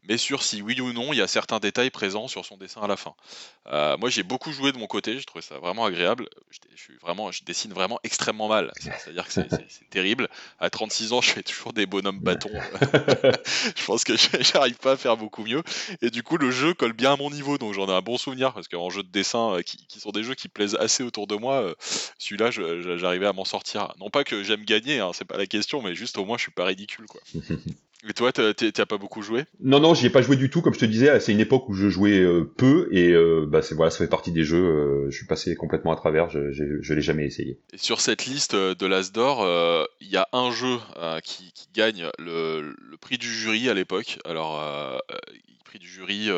mais 0.09 0.19
sur 0.19 0.43
si 0.43 0.63
oui 0.63 0.81
ou 0.81 0.93
non 0.93 1.13
il 1.13 1.19
y 1.19 1.23
a 1.23 1.27
certains 1.27 1.59
détails 1.59 1.91
présents 1.91 2.29
sur 2.29 2.45
son 2.45 2.57
dessin 2.57 2.81
à 2.83 2.87
la 2.87 2.97
fin. 2.97 3.15
Euh, 3.67 3.97
moi 3.97 4.11
j'ai 4.11 4.23
beaucoup 4.23 4.53
joué 4.53 4.73
de 4.73 4.79
mon 4.79 4.87
côté, 4.87 5.19
j'ai 5.19 5.25
trouvé 5.25 5.43
ça 5.43 5.59
vraiment 5.59 5.85
agréable. 5.85 6.29
Je, 6.51 6.59
suis 6.77 6.97
vraiment, 6.97 7.33
je 7.33 7.45
dessine 7.45 7.73
vraiment 7.73 7.99
extrêmement 8.05 8.49
mal, 8.49 8.71
c'est-à-dire 8.79 9.27
que 9.27 9.33
c'est 9.33 9.49
terrible. 9.91 10.29
À 10.61 10.71
36 10.71 11.13
ans, 11.13 11.21
je 11.21 11.31
fais 11.31 11.43
toujours 11.43 11.73
des 11.73 11.87
bonhommes 11.87 12.19
bâtons. 12.21 12.51
je 13.77 13.85
pense 13.85 14.05
que 14.05 14.15
j'arrive 14.41 14.77
pas 14.77 14.93
à 14.93 14.97
faire 14.97 15.17
beaucoup 15.17 15.45
mieux. 15.45 15.63
Et 16.03 16.11
du 16.11 16.23
coup, 16.23 16.37
le 16.37 16.51
jeu 16.51 16.75
colle 16.75 16.93
bien 16.93 17.15
à 17.15 17.17
mon 17.17 17.31
niveau, 17.31 17.59
donc 17.59 17.75
j'en 17.75 17.87
ai 17.89 17.93
un 17.93 18.03
bon 18.03 18.19
souvenir 18.19 18.53
parce 18.53 18.69
qu'en 18.69 18.91
jeu 18.91 19.03
de 19.03 19.09
dessin, 19.09 19.55
euh, 19.55 19.63
qui, 19.63 19.79
sont 19.99 20.11
des 20.11 20.23
jeux 20.23 20.35
qui 20.35 20.49
plaisent 20.49 20.77
assez 20.77 21.03
autour 21.03 21.27
de 21.27 21.37
moi, 21.37 21.63
euh, 21.63 21.75
celui-là, 22.19 22.51
j'arrivais 22.51 23.27
à 23.27 23.33
m'en 23.33 23.45
sortir. 23.45 23.95
Non 23.99 24.11
pas 24.11 24.25
que 24.25 24.43
j'aime 24.43 24.65
gagner, 24.65 25.01
hein, 25.01 25.11
c'est 25.15 25.25
pas 25.25 25.37
la 25.37 25.47
question, 25.47 25.83
mais 25.83 25.95
juste 25.95 26.19
au 26.19 26.25
moins 26.25 26.37
je 26.37 26.43
suis 26.43 26.53
pas 26.53 26.65
ridicule, 26.65 27.07
quoi. 27.07 27.21
Et 28.07 28.13
toi, 28.13 28.33
t'as 28.33 28.87
pas 28.87 28.99
beaucoup 28.99 29.23
joué? 29.23 29.45
Non, 29.61 29.81
non, 29.81 29.95
j'y 29.95 30.07
ai 30.07 30.11
pas 30.11 30.21
joué 30.21 30.37
du 30.37 30.51
tout. 30.51 30.61
Comme 30.61 30.75
je 30.75 30.79
te 30.79 30.85
disais, 30.85 31.19
c'est 31.21 31.33
une 31.33 31.41
époque 31.41 31.69
où 31.69 31.75
je 31.75 31.89
jouais 31.89 32.19
euh, 32.19 32.45
peu 32.45 32.89
et 32.91 33.13
euh, 33.13 33.47
bah, 33.49 33.61
voilà, 33.73 33.91
ça 33.91 33.99
fait 33.99 34.09
partie 34.09 34.31
des 34.31 34.45
jeux. 34.45 34.65
Euh, 34.65 35.11
je 35.11 35.17
suis 35.17 35.27
passé 35.27 35.55
complètement 35.57 35.93
à 35.93 35.97
travers. 35.97 36.29
Je, 36.29 36.53
je, 36.53 36.95
l'ai 36.95 37.01
jamais 37.01 37.25
essayé. 37.25 37.59
Et 37.73 37.79
sur 37.79 38.01
cette 38.01 38.27
liste 38.27 38.55
de 38.55 38.87
l'Asdor, 38.87 39.47
il 40.01 40.09
y 40.09 40.17
a 40.17 40.29
un 40.33 40.51
jeu 40.51 40.79
qui, 41.23 41.53
gagne 41.75 42.09
le, 42.19 42.75
le, 42.79 42.97
prix 42.97 43.19
du 43.19 43.27
jury 43.27 43.69
à 43.69 43.75
l'époque. 43.75 44.19
Alors, 44.25 44.63
prix 45.65 45.79
du 45.79 45.89
jury 45.89 46.29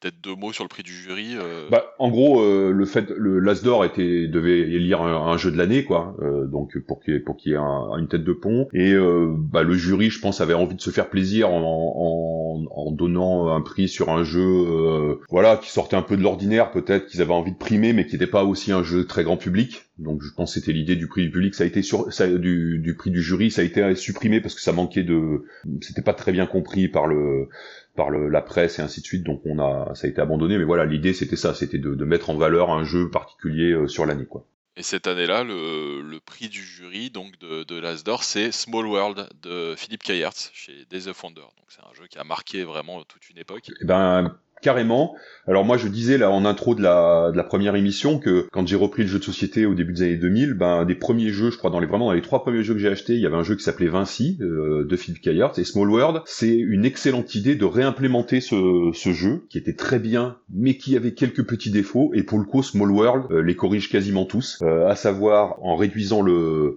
peut-être 0.00 0.20
deux 0.22 0.34
mots 0.34 0.52
sur 0.52 0.64
le 0.64 0.68
prix 0.68 0.82
du 0.82 0.92
jury. 0.92 1.36
Euh. 1.36 1.68
Bah, 1.70 1.94
en 1.98 2.10
gros, 2.10 2.40
euh, 2.40 2.70
le 2.70 2.84
fait, 2.84 3.10
le 3.10 3.38
l'Asdor 3.38 3.84
était 3.84 4.26
devait 4.26 4.60
élire 4.60 5.02
un, 5.02 5.36
jeu 5.36 5.50
de 5.50 5.56
l'année, 5.56 5.84
quoi. 5.84 6.16
Euh, 6.20 6.46
donc 6.46 6.78
pour 6.86 7.00
qu'il 7.00 7.22
pour 7.22 7.36
qu'il 7.36 7.52
y 7.52 7.54
ait 7.54 7.58
une 7.58 8.08
tête 8.08 8.24
de 8.24 8.32
pont. 8.32 8.68
Et 8.72 8.94
bah, 9.36 9.62
le 9.62 9.74
jury, 9.74 10.10
je 10.10 10.20
pense, 10.20 10.40
avait 10.40 10.54
envie 10.54 10.76
de 10.76 10.80
se 10.80 10.90
faire 10.90 11.08
plaisir 11.08 11.50
en, 11.50 12.66
en, 12.70 12.90
donnant 12.90 13.48
un 13.48 13.60
prix 13.60 13.88
sur 13.88 14.10
un 14.10 14.24
jeu, 14.24 15.18
voilà, 15.28 15.56
qui 15.56 15.70
sortait 15.70 15.96
un 15.96 16.02
peu 16.02 16.16
de 16.16 16.22
l'ordinaire, 16.22 16.70
peut-être 16.70 17.06
qu'ils 17.06 17.20
avaient 17.20 17.32
envie 17.32 17.52
de 17.52 17.58
primer, 17.58 17.92
mais 17.92 18.06
qui 18.06 18.14
n'était 18.14 18.26
pas 18.26 18.44
aussi 18.44 18.72
un 18.72 18.82
jeu 18.82 19.06
très 19.06 19.24
grand 19.24 19.36
public. 19.36 19.82
Donc 19.98 20.22
je 20.22 20.32
pense 20.34 20.54
que 20.54 20.60
c'était 20.60 20.72
l'idée 20.72 20.96
du 20.96 21.06
prix 21.08 21.22
du 21.22 21.30
public. 21.30 21.54
Ça 21.54 21.64
a 21.64 21.66
été 21.66 21.82
sur, 21.82 22.08
du, 22.38 22.78
du 22.78 22.94
prix 22.94 23.10
du 23.10 23.22
jury, 23.22 23.50
ça 23.50 23.62
a 23.62 23.64
été 23.64 23.94
supprimé 23.94 24.40
parce 24.40 24.54
que 24.54 24.60
ça 24.60 24.72
manquait 24.72 25.04
de, 25.04 25.44
c'était 25.80 26.02
pas 26.02 26.12
très 26.12 26.32
bien 26.32 26.46
compris 26.46 26.88
par 26.88 27.06
le 27.06 27.48
par 27.96 28.10
la 28.10 28.42
presse 28.42 28.78
et 28.78 28.82
ainsi 28.82 29.00
de 29.00 29.06
suite, 29.06 29.24
donc 29.24 29.40
on 29.44 29.58
a, 29.58 29.94
ça 29.94 30.06
a 30.06 30.10
été 30.10 30.20
abandonné. 30.20 30.58
Mais 30.58 30.64
voilà, 30.64 30.84
l'idée 30.84 31.14
c'était 31.14 31.36
ça, 31.36 31.54
c'était 31.54 31.78
de, 31.78 32.04
mettre 32.04 32.30
en 32.30 32.36
valeur 32.36 32.70
un 32.70 32.84
jeu 32.84 33.10
particulier 33.10 33.72
euh, 33.72 33.88
sur 33.88 34.06
l'année, 34.06 34.26
quoi. 34.26 34.46
Et 34.78 34.82
cette 34.82 35.06
année-là, 35.06 35.42
le, 35.42 36.18
prix 36.24 36.48
du 36.48 36.62
jury 36.62 37.10
donc 37.10 37.38
de, 37.38 37.64
de 37.64 37.80
l'Asdor, 37.80 38.24
c'est 38.24 38.52
Small 38.52 38.86
World 38.86 39.28
de 39.42 39.74
Philippe 39.74 40.02
Kayertz 40.02 40.50
chez 40.52 40.84
Days 40.90 41.08
of 41.08 41.22
Wonder. 41.22 41.40
Donc 41.40 41.68
c'est 41.68 41.80
un 41.80 41.94
jeu 41.94 42.06
qui 42.08 42.18
a 42.18 42.24
marqué 42.24 42.62
vraiment 42.64 43.02
toute 43.04 43.30
une 43.30 43.38
époque. 43.38 43.70
Et 43.70 43.72
eh 43.80 43.84
ben 43.86 44.36
carrément. 44.66 45.14
Alors 45.46 45.64
moi 45.64 45.76
je 45.76 45.86
disais 45.86 46.18
là 46.18 46.28
en 46.28 46.44
intro 46.44 46.74
de 46.74 46.82
la, 46.82 47.44
première 47.48 47.76
émission 47.76 48.18
que 48.18 48.48
quand 48.50 48.66
j'ai 48.66 48.74
repris 48.74 49.02
le 49.02 49.08
jeu 49.08 49.20
de 49.20 49.24
société 49.24 49.64
au 49.64 49.74
début 49.74 49.92
des 49.92 50.02
années 50.02 50.16
2000, 50.16 50.54
ben 50.54 50.84
des 50.84 50.96
premiers 50.96 51.28
jeux, 51.28 51.52
je 51.52 51.56
crois 51.56 51.70
dans 51.70 51.78
les 51.78 51.86
vraiment 51.86 52.12
trois 52.20 52.42
premiers 52.42 52.64
jeux 52.64 52.74
que 52.74 52.80
j'ai 52.80 52.88
achetés, 52.88 53.14
il 53.14 53.20
y 53.20 53.26
avait 53.26 53.36
un 53.36 53.44
jeu 53.44 53.54
qui 53.54 53.62
s'appelait 53.62 53.86
Vinci 53.86 54.38
euh, 54.40 54.84
de 54.84 54.96
Philip 54.96 55.20
Kayert 55.20 55.52
et 55.56 55.62
Small 55.62 55.88
World. 55.88 56.22
C'est 56.26 56.52
une 56.52 56.84
excellente 56.84 57.36
idée 57.36 57.54
de 57.54 57.64
réimplémenter 57.64 58.40
ce, 58.40 58.90
jeu 58.92 59.46
qui 59.48 59.58
était 59.58 59.74
très 59.74 60.00
bien, 60.00 60.38
mais 60.52 60.76
qui 60.76 60.96
avait 60.96 61.14
quelques 61.14 61.46
petits 61.46 61.70
défauts. 61.70 62.10
Et 62.12 62.24
pour 62.24 62.40
le 62.40 62.44
coup, 62.44 62.64
Small 62.64 62.90
World 62.90 63.26
euh, 63.30 63.40
les 63.40 63.54
corrige 63.54 63.88
quasiment 63.88 64.24
tous, 64.24 64.58
euh, 64.62 64.88
à 64.88 64.96
savoir 64.96 65.62
en 65.62 65.76
réduisant 65.76 66.22
le 66.22 66.76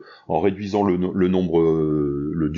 nombre 1.27 1.59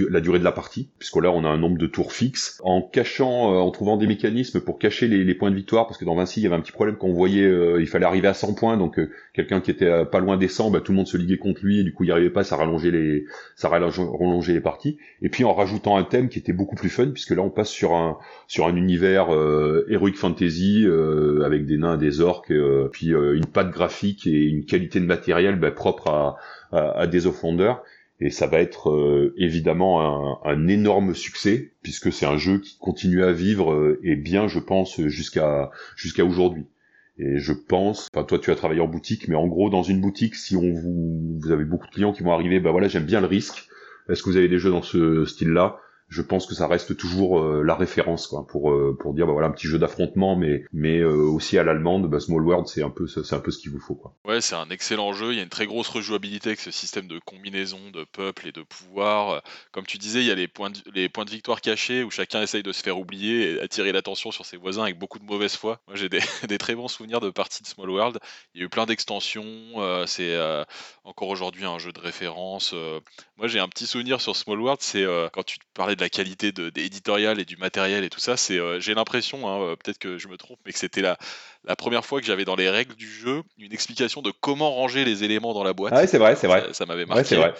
la 0.10 0.20
durée 0.20 0.40
de 0.40 0.44
la 0.44 0.52
partie, 0.52 0.90
puisque 1.00 1.16
là 1.16 1.32
on 1.32 1.46
a 1.46 1.48
un 1.48 1.58
nombre 1.58 1.78
de 1.78 1.88
tours 1.88 2.12
fixe, 2.12 2.60
en 2.66 2.82
cachant, 2.82 3.56
en 3.56 3.72
trouvant 3.72 3.96
des 3.96 4.08
mécanismes 4.08 4.60
pour 4.60 4.78
cacher 4.78 5.08
les, 5.08 5.21
les, 5.24 5.36
points 5.36 5.52
de 5.52 5.56
victoire 5.56 5.88
parce 5.88 5.98
que 5.98 6.06
dans 6.06 6.16
Vinci 6.16 6.40
il 6.40 6.44
y 6.44 6.48
avait 6.48 6.56
un 6.56 6.62
petit 6.62 6.72
problème. 6.72 6.96
Qu'on 6.96 7.14
voyait 7.14 7.46
euh, 7.46 7.82
il 7.82 7.88
fallait 7.88 8.06
arriver 8.06 8.28
à 8.28 8.34
100 8.34 8.54
points 8.54 8.78
donc 8.78 9.00
euh, 9.00 9.10
quelqu'un 9.34 9.62
qui 9.62 9.72
était 9.72 9.86
euh, 9.86 10.06
pas 10.06 10.20
loin 10.20 10.38
des 10.38 10.48
100 10.48 10.72
bah, 10.72 10.82
tout 10.82 10.92
le 10.92 10.98
monde 10.98 11.08
se 11.08 11.18
liguait 11.18 11.38
contre 11.38 11.64
lui 11.64 11.80
et 11.80 11.84
du 11.84 11.94
coup 11.94 12.04
il 12.04 12.08
n'y 12.08 12.12
arrivait 12.12 12.30
pas 12.30 12.44
ça 12.44 12.56
rallongeait 12.56 12.92
les 12.92 13.26
ça 13.56 13.70
rallongeait 13.70 14.54
les 14.54 14.62
parties. 14.62 14.98
Et 15.22 15.30
puis 15.30 15.44
en 15.44 15.54
rajoutant 15.54 15.98
un 15.98 16.04
thème 16.04 16.30
qui 16.30 16.40
était 16.40 16.54
beaucoup 16.54 16.76
plus 16.76 16.90
fun 16.90 17.08
puisque 17.08 17.32
là 17.32 17.42
on 17.42 17.50
passe 17.50 17.70
sur 17.70 17.94
un 17.94 18.18
sur 18.48 18.68
un 18.68 18.76
univers 18.76 19.30
heroic 19.90 20.14
fantasy 20.14 20.86
avec 21.44 21.66
des 21.66 21.78
nains 21.78 21.98
des 21.98 22.22
orques 22.22 22.54
puis 22.92 23.08
une 23.08 23.46
patte 23.46 23.72
graphique 23.72 24.28
et 24.28 24.46
une 24.46 24.66
qualité 24.66 25.00
de 25.00 25.06
matériel 25.06 25.60
bah, 25.60 25.72
propre 25.72 26.08
à, 26.08 26.38
à, 26.72 27.00
à 27.00 27.08
des 27.08 27.28
offenders 27.28 27.82
et 28.22 28.30
ça 28.30 28.46
va 28.46 28.60
être 28.60 28.92
euh, 28.92 29.34
évidemment 29.36 30.46
un, 30.46 30.68
énorme 30.68 31.16
succès 31.16 31.74
puisque 31.82 32.14
c'est 32.14 32.28
un 32.28 32.38
jeu 32.38 32.60
qui 32.60 32.78
continue 32.78 33.24
à 33.24 33.34
vivre 33.34 33.74
euh, 33.74 34.00
et 34.04 34.16
bien 34.16 34.48
je 34.48 34.60
pense 34.60 35.02
jusqu'à 35.08 35.72
jusqu'à 35.96 36.24
aujourd'hui. 36.24 36.68
Et 37.18 37.40
je 37.40 37.52
pense, 37.52 38.08
enfin 38.14 38.24
toi 38.24 38.40
tu 38.40 38.52
as 38.52 38.56
travaillé 38.56 38.80
en 38.80 38.88
boutique, 38.88 39.28
mais 39.28 39.36
en 39.36 39.48
gros 39.48 39.70
dans 39.70 39.84
une 39.84 40.00
boutique, 40.00 40.36
si 40.36 40.56
on 40.56 40.72
vous, 40.72 41.40
vous 41.42 41.52
avez 41.52 41.66
beaucoup 41.66 41.88
de 41.88 41.92
clients 41.92 42.14
qui 42.14 42.24
vont 42.24 42.32
arriver, 42.32 42.60
bah 42.60 42.72
voilà 42.72 42.88
j'aime 42.88 43.06
bien 43.06 43.22
le 43.22 43.28
risque. 43.28 43.68
Est-ce 44.08 44.24
que 44.24 44.30
vous 44.30 44.38
avez 44.38 44.48
des 44.48 44.60
jeux 44.60 44.72
dans 44.72 44.82
ce 44.82 45.26
style-là? 45.26 45.78
Je 46.12 46.22
pense 46.22 46.46
que 46.46 46.54
ça 46.54 46.68
reste 46.68 46.98
toujours 46.98 47.40
euh, 47.40 47.64
la 47.64 47.74
référence 47.74 48.36
pour 48.50 48.72
euh, 48.72 48.96
pour 49.00 49.14
dire 49.14 49.26
bah 49.26 49.32
voilà 49.32 49.48
un 49.48 49.52
petit 49.52 49.68
jeu 49.68 49.80
d'affrontement 49.80 50.36
mais 50.36 50.66
mais 50.74 51.00
euh, 51.00 51.14
aussi 51.14 51.58
à 51.58 51.64
l'allemande 51.64 52.10
bah, 52.10 52.20
Small 52.20 52.46
World 52.46 52.68
c'est 52.68 52.84
un 52.84 52.90
peu 52.90 53.08
c'est 53.08 53.34
un 53.34 53.40
peu 53.40 53.50
ce 53.50 53.60
qu'il 53.60 53.72
vous 53.72 53.80
faut 53.80 53.96
quoi. 53.96 54.14
Ouais, 54.26 54.42
c'est 54.42 54.56
un 54.56 54.70
excellent 54.70 55.14
jeu, 55.14 55.32
il 55.32 55.38
y 55.38 55.40
a 55.40 55.44
une 55.44 55.50
très 55.50 55.66
grosse 55.66 55.88
rejouabilité 55.88 56.50
avec 56.50 56.60
ce 56.60 56.70
système 56.70 57.08
de 57.08 57.18
combinaison 57.20 57.80
de 57.94 58.04
peuple 58.04 58.48
et 58.48 58.52
de 58.52 58.62
pouvoir. 58.62 59.42
Comme 59.72 59.86
tu 59.86 59.98
disais, 59.98 60.20
il 60.20 60.26
y 60.26 60.32
a 60.32 60.36
les 60.36 60.50
points 60.50 60.70
de, 60.70 60.80
les 60.94 61.08
points 61.08 61.24
de 61.24 61.30
victoire 61.30 61.62
cachés 61.62 62.04
où 62.04 62.12
chacun 62.12 62.42
essaye 62.42 62.62
de 62.62 62.74
se 62.74 62.84
faire 62.84 63.00
oublier 63.00 63.54
et 63.54 63.62
attirer 63.62 63.94
l'attention 63.94 64.32
sur 64.32 64.46
ses 64.46 64.58
voisins 64.58 64.84
avec 64.84 65.00
beaucoup 65.00 65.18
de 65.18 65.24
mauvaise 65.24 65.56
foi. 65.56 65.80
Moi, 65.88 65.96
j'ai 65.96 66.10
des, 66.10 66.20
des, 66.48 66.58
très 66.58 66.76
bons 66.76 66.90
souvenirs 66.90 67.22
de 67.22 67.30
parties 67.30 67.64
de 67.64 67.68
Small 67.68 67.90
World. 67.90 68.20
Il 68.54 68.60
y 68.60 68.64
a 68.64 68.66
eu 68.66 68.70
plein 68.70 68.86
d'extensions, 68.86 69.46
c'est 70.08 70.38
encore 71.06 71.30
aujourd'hui 71.30 71.66
un 71.66 71.80
jeu 71.80 71.94
de 71.94 72.00
référence. 72.00 72.74
Moi, 73.38 73.48
j'ai 73.48 73.60
un 73.60 73.70
petit 73.70 73.88
souvenir 73.88 74.20
sur 74.20 74.36
Small 74.36 74.60
World, 74.60 74.82
c'est 74.82 75.06
quand 75.32 75.44
tu 75.44 75.58
parlais 75.74 75.96
de 75.96 76.01
la 76.02 76.10
qualité 76.10 76.52
de, 76.52 76.72
éditoriale 76.76 77.40
et 77.40 77.46
du 77.46 77.56
matériel 77.56 78.04
et 78.04 78.10
tout 78.10 78.20
ça, 78.20 78.36
c'est, 78.36 78.60
euh, 78.60 78.80
j'ai 78.80 78.94
l'impression, 78.94 79.48
hein, 79.48 79.62
euh, 79.62 79.76
peut-être 79.76 80.00
que 80.00 80.18
je 80.18 80.28
me 80.28 80.36
trompe, 80.36 80.60
mais 80.66 80.74
que 80.74 80.80
c'était 80.80 81.02
la, 81.02 81.18
la 81.64 81.76
première 81.76 82.04
fois 82.04 82.20
que 82.20 82.28
j'avais 82.28 82.44
dans 82.44 82.56
les 82.56 82.70
règles 82.70 82.96
du 82.96 83.10
jeu 83.10 83.44
une 83.58 83.72
explication 83.72 84.22
de 84.22 84.32
comment 84.42 84.72
ranger 84.74 85.06
les 85.06 85.24
éléments 85.24 85.54
dans 85.54 85.64
la 85.64 85.74
boîte. 85.74 85.94
Ah 85.96 86.02
ouais, 86.02 86.08
c'est 86.08 86.18
vrai, 86.18 86.36
c'est 86.36 86.48
vrai. 86.48 86.68
Ça, 86.74 86.86
m'avait 86.86 87.06
marqué. 87.06 87.36
vrai. 87.36 87.54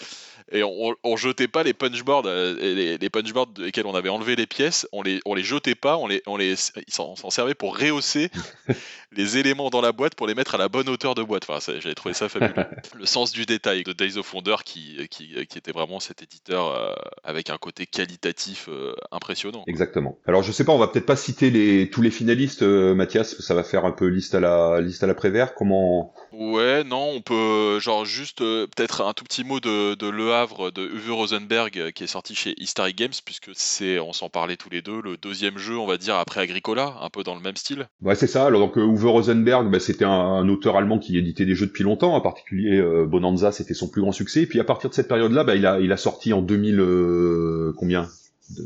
Et 0.52 0.64
on, 0.64 0.96
on, 1.04 1.16
jetait 1.16 1.48
pas 1.48 1.64
les 1.64 1.74
punchboards, 1.74 2.26
euh, 2.26 2.54
les, 2.60 2.98
les 2.98 3.10
punchboards 3.10 3.48
desquels 3.48 3.86
on 3.86 3.96
avait 3.96 4.10
enlevé 4.10 4.36
les 4.36 4.48
pièces, 4.48 4.86
on 4.92 5.02
les, 5.02 5.22
on 5.26 5.34
les 5.34 5.44
jetait 5.44 5.76
pas, 5.76 5.98
on 5.98 6.08
les, 6.08 6.22
on 6.26 6.36
les, 6.36 6.56
ils 6.88 6.94
s'en, 6.94 7.16
servait 7.30 7.54
pour 7.54 7.78
rehausser 7.78 8.30
les 9.12 9.38
éléments 9.38 9.70
dans 9.70 9.82
la 9.82 9.92
boîte 9.92 10.16
pour 10.16 10.28
les 10.28 10.36
mettre 10.36 10.56
à 10.56 10.58
la 10.58 10.70
bonne 10.70 10.88
hauteur 10.90 11.16
de 11.16 11.24
boîte. 11.24 11.46
Enfin, 11.48 11.74
j'avais 11.80 11.96
trouvé 11.96 12.14
ça 12.14 12.30
fabuleux. 12.30 12.54
Le 12.98 13.06
sens 13.06 13.32
du 13.32 13.46
détail 13.46 13.84
de 13.84 13.94
Days 13.94 14.18
of 14.18 14.34
Wonder 14.34 14.56
qui, 14.64 15.08
qui, 15.10 15.36
qui 15.48 15.58
était 15.58 15.72
vraiment 15.72 16.00
cet 16.00 16.24
éditeur 16.24 16.68
euh, 16.68 16.94
avec 17.24 17.50
un 17.50 17.58
côté 17.58 17.86
qualitatif 17.86 18.70
euh, 18.70 18.94
impressionnant. 19.12 19.64
Exactement. 19.68 20.18
Alors 20.26 20.44
je 20.44 20.52
sais 20.52 20.64
pas, 20.64 20.72
on 20.72 20.78
va 20.78 20.88
peut-être 20.88 21.06
pas 21.06 21.16
citer 21.16 21.50
les, 21.50 21.90
tous 21.90 22.02
les 22.02 22.12
finalistes, 22.12 22.62
Mathias, 22.62 23.40
ça 23.42 23.54
va 23.54 23.64
faire 23.64 23.86
un 23.86 23.92
peu 23.92 24.08
liste 24.08 24.36
à 24.36 24.40
la 24.40 24.82
liste 24.82 25.04
à 25.04 25.08
la 25.08 25.14
Prévert 25.14 25.54
Comment 25.54 26.14
Ouais, 26.32 26.84
non, 26.84 27.12
on 27.14 27.22
peut 27.22 27.80
genre 27.80 28.06
juste 28.06 28.40
peut-être 28.40 29.02
un 29.02 29.14
tout 29.14 29.24
petit 29.24 29.44
mot 29.44 29.60
de, 29.60 29.96
de, 29.96 30.08
Le 30.08 30.34
Havre 30.34 30.72
de 30.72 30.84
Uwe 30.84 31.14
Rosenberg 31.14 31.92
qui 31.92 32.04
est 32.04 32.08
sorti 32.08 32.36
chez 32.36 32.54
Historic 32.58 32.98
Games 32.98 33.12
puisque 33.26 33.52
c'est, 33.54 34.00
on 34.00 34.14
s'en 34.14 34.30
parlait 34.30 34.58
tous 34.58 34.70
les 34.70 34.82
deux, 34.82 35.02
le 35.02 35.18
deuxième 35.18 35.58
jeu, 35.58 35.78
on 35.78 35.88
va 35.88 35.98
dire 35.98 36.16
après 36.16 36.42
Agricola, 36.42 36.96
un 37.02 37.10
peu 37.10 37.24
dans 37.24 37.36
le 37.36 37.42
même 37.42 37.58
style. 37.58 37.88
Ouais, 38.02 38.16
c'est 38.16 38.28
ça. 38.28 38.46
Alors 38.46 38.62
donc 38.62 38.78
Uwe 38.78 39.01
Rosenberg, 39.10 39.70
bah, 39.72 39.80
c'était 39.80 40.06
un, 40.06 40.48
auteur 40.50 40.78
allemand 40.78 41.00
qui 41.00 41.18
éditait 41.18 41.46
des 41.46 41.56
jeux 41.56 41.68
depuis 41.68 41.84
longtemps, 41.84 42.16
en 42.16 42.22
particulier 42.22 42.82
Bonanza, 43.08 43.52
c'était 43.52 43.74
son 43.74 43.88
plus 43.88 44.02
grand 44.02 44.12
succès. 44.12 44.42
Et 44.42 44.46
puis 44.46 44.60
à 44.60 44.64
partir 44.64 44.90
de 44.90 44.96
cette 44.96 45.08
période-là, 45.08 45.44
bah, 45.44 45.56
il 45.56 45.66
a 45.66 45.80
il 45.80 45.92
a 45.92 45.98
sorti 45.98 46.34
en 46.34 46.42
2000 46.42 47.74
combien? 47.78 48.08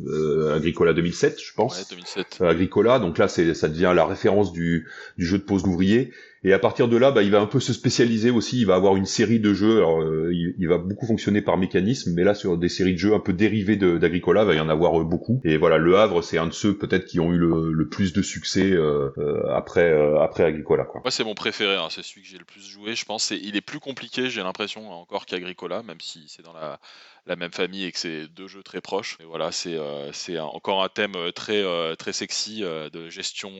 Euh, 0.08 0.56
Agricola 0.56 0.94
2007, 0.94 1.40
je 1.42 1.54
pense. 1.54 1.78
Ouais, 1.80 1.86
2007. 1.90 2.40
Euh, 2.42 2.50
Agricola, 2.50 3.00
donc 3.00 3.18
là, 3.18 3.28
c'est, 3.28 3.54
ça 3.54 3.70
devient 3.70 3.94
la 3.96 4.06
référence 4.06 4.52
du, 4.52 4.88
du 5.18 5.26
jeu 5.26 5.38
de 5.38 5.44
pose 5.44 5.64
d'ouvrier. 5.64 6.12
Et 6.46 6.54
à 6.54 6.60
partir 6.60 6.88
de 6.88 6.96
là, 6.96 7.10
bah, 7.10 7.24
il 7.24 7.32
va 7.32 7.42
un 7.42 7.48
peu 7.48 7.60
se 7.60 7.74
spécialiser 7.74 8.30
aussi. 8.30 8.60
Il 8.60 8.68
va 8.68 8.76
avoir 8.76 8.96
une 8.96 9.08
série 9.08 9.40
de 9.40 9.52
jeux. 9.52 9.78
Alors, 9.78 10.04
euh, 10.04 10.32
il, 10.32 10.68
va 10.68 10.78
beaucoup 10.78 11.08
fonctionner 11.08 11.42
par 11.42 11.58
mécanisme, 11.58 12.14
mais 12.16 12.24
là, 12.24 12.36
sur 12.36 12.56
des 12.56 12.70
séries 12.70 12.94
de 12.94 13.00
jeux 13.00 13.16
un 13.16 13.20
peu 13.20 13.34
dérivés 13.34 13.78
d'Agricola, 13.78 14.44
il 14.44 14.48
va 14.48 14.54
y 14.54 14.60
en 14.60 14.70
avoir 14.70 14.94
beaucoup. 15.06 15.42
Et 15.44 15.58
voilà, 15.58 15.80
Le 15.80 15.98
Havre, 15.98 16.22
c'est 16.22 16.38
un 16.38 16.46
de 16.46 16.54
ceux 16.54 16.78
peut-être 16.78 17.06
qui 17.06 17.20
ont 17.20 17.34
eu 17.34 17.38
le, 17.38 17.90
plus 17.90 18.14
de 18.14 18.22
succès 18.22 18.72
euh, 18.74 19.10
après 19.56 19.92
après 20.22 20.44
Agricola. 20.44 20.84
Quoi. 20.84 21.02
Moi, 21.04 21.10
c'est 21.10 21.24
mon 21.24 21.34
préféré. 21.34 21.78
Hein. 21.78 21.88
C'est 21.90 22.04
celui 22.04 22.22
que 22.22 22.28
j'ai 22.28 22.38
le 22.38 22.46
plus 22.46 22.62
joué. 22.62 22.94
Je 22.94 23.06
pense. 23.06 23.32
il 23.32 23.56
est 23.56 23.62
plus 23.62 23.80
compliqué, 23.80 24.30
j'ai 24.30 24.44
l'impression, 24.44 24.92
encore 24.92 25.26
qu'Agricola, 25.26 25.82
même 25.82 26.00
si 26.00 26.26
c'est 26.28 26.44
dans 26.44 26.54
la 26.54 26.80
la 27.28 27.36
même 27.36 27.52
famille 27.52 27.86
et 27.86 27.92
que 27.92 27.98
c'est 27.98 28.28
deux 28.28 28.48
jeux 28.48 28.64
très 28.64 28.82
proches. 28.82 29.18
Et 29.20 29.26
voilà, 29.26 29.52
c'est 29.52 29.76
euh, 29.76 30.12
c'est 30.14 30.38
encore 30.40 30.84
un 30.84 30.90
thème 30.90 31.16
euh, 31.16 31.32
très 31.32 31.64
euh, 31.64 31.96
très 31.96 32.14
sexy 32.14 32.62
de 32.62 33.10
gestion 33.10 33.52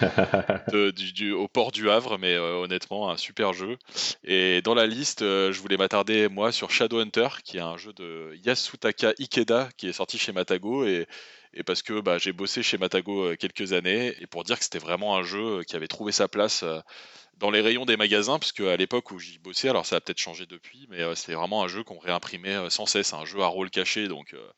du, 0.72 1.32
au 1.32 1.48
port 1.48 1.72
du 1.72 1.90
Havre, 1.90 2.18
mais 2.22 2.38
honnêtement 2.38 3.10
un 3.10 3.16
super 3.18 3.52
jeu. 3.52 3.76
Et 4.24 4.62
dans 4.62 4.74
la 4.74 4.86
liste, 4.86 5.20
je 5.20 5.58
voulais 5.60 5.76
m'attarder 5.76 6.28
moi 6.28 6.52
sur 6.52 6.70
Shadowhunter, 6.70 7.28
qui 7.44 7.58
est 7.58 7.60
un 7.60 7.76
jeu 7.76 7.92
de 7.92 8.34
Yasutaka 8.44 9.12
Ikeda 9.18 9.68
qui 9.76 9.88
est 9.88 9.92
sorti 9.92 10.18
chez 10.18 10.32
Matago 10.32 10.86
et 10.86 11.06
parce 11.66 11.82
que 11.82 12.00
bah, 12.00 12.16
j'ai 12.16 12.32
bossé 12.32 12.62
chez 12.62 12.78
Matago 12.78 13.36
quelques 13.36 13.74
années, 13.74 14.14
et 14.20 14.26
pour 14.26 14.42
dire 14.42 14.56
que 14.58 14.64
c'était 14.64 14.78
vraiment 14.78 15.16
un 15.16 15.22
jeu 15.22 15.62
qui 15.64 15.76
avait 15.76 15.88
trouvé 15.88 16.10
sa 16.10 16.26
place 16.26 16.64
dans 17.42 17.50
les 17.50 17.60
rayons 17.60 17.84
des 17.84 17.96
magasins, 17.96 18.38
puisque 18.38 18.60
à 18.60 18.76
l'époque 18.76 19.10
où 19.10 19.18
j'y 19.18 19.38
bossais, 19.38 19.68
alors 19.68 19.84
ça 19.84 19.96
a 19.96 20.00
peut-être 20.00 20.20
changé 20.20 20.46
depuis, 20.46 20.86
mais 20.90 21.00
euh, 21.00 21.16
c'est 21.16 21.34
vraiment 21.34 21.64
un 21.64 21.68
jeu 21.68 21.82
qu'on 21.82 21.98
réimprimait 21.98 22.54
euh, 22.54 22.70
sans 22.70 22.86
cesse, 22.86 23.12
un 23.14 23.24
jeu 23.24 23.40
à 23.40 23.46
rôle 23.46 23.68
caché, 23.68 24.06
donc 24.06 24.32
euh, 24.34 24.52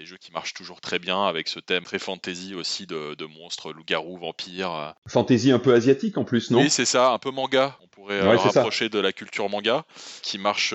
des 0.00 0.06
jeux 0.06 0.16
qui 0.16 0.32
marchent 0.32 0.54
toujours 0.54 0.80
très 0.80 0.98
bien 0.98 1.24
avec 1.24 1.46
ce 1.46 1.60
thème 1.60 1.84
très 1.84 1.98
fantasy 1.98 2.54
aussi 2.54 2.86
de, 2.86 3.26
monstres, 3.26 3.72
loups-garous, 3.72 4.16
vampires. 4.16 4.94
Fantasy 5.06 5.52
un 5.52 5.58
peu 5.58 5.74
asiatique 5.74 6.16
en 6.16 6.24
plus, 6.24 6.50
non? 6.50 6.60
Oui, 6.60 6.70
c'est 6.70 6.86
ça, 6.86 7.12
un 7.12 7.18
peu 7.18 7.30
manga. 7.30 7.76
On 7.82 7.88
pourrait 7.88 8.20
rapprocher 8.20 8.88
de 8.88 8.98
la 8.98 9.12
culture 9.12 9.50
manga, 9.50 9.84
qui 10.22 10.38
marche, 10.38 10.74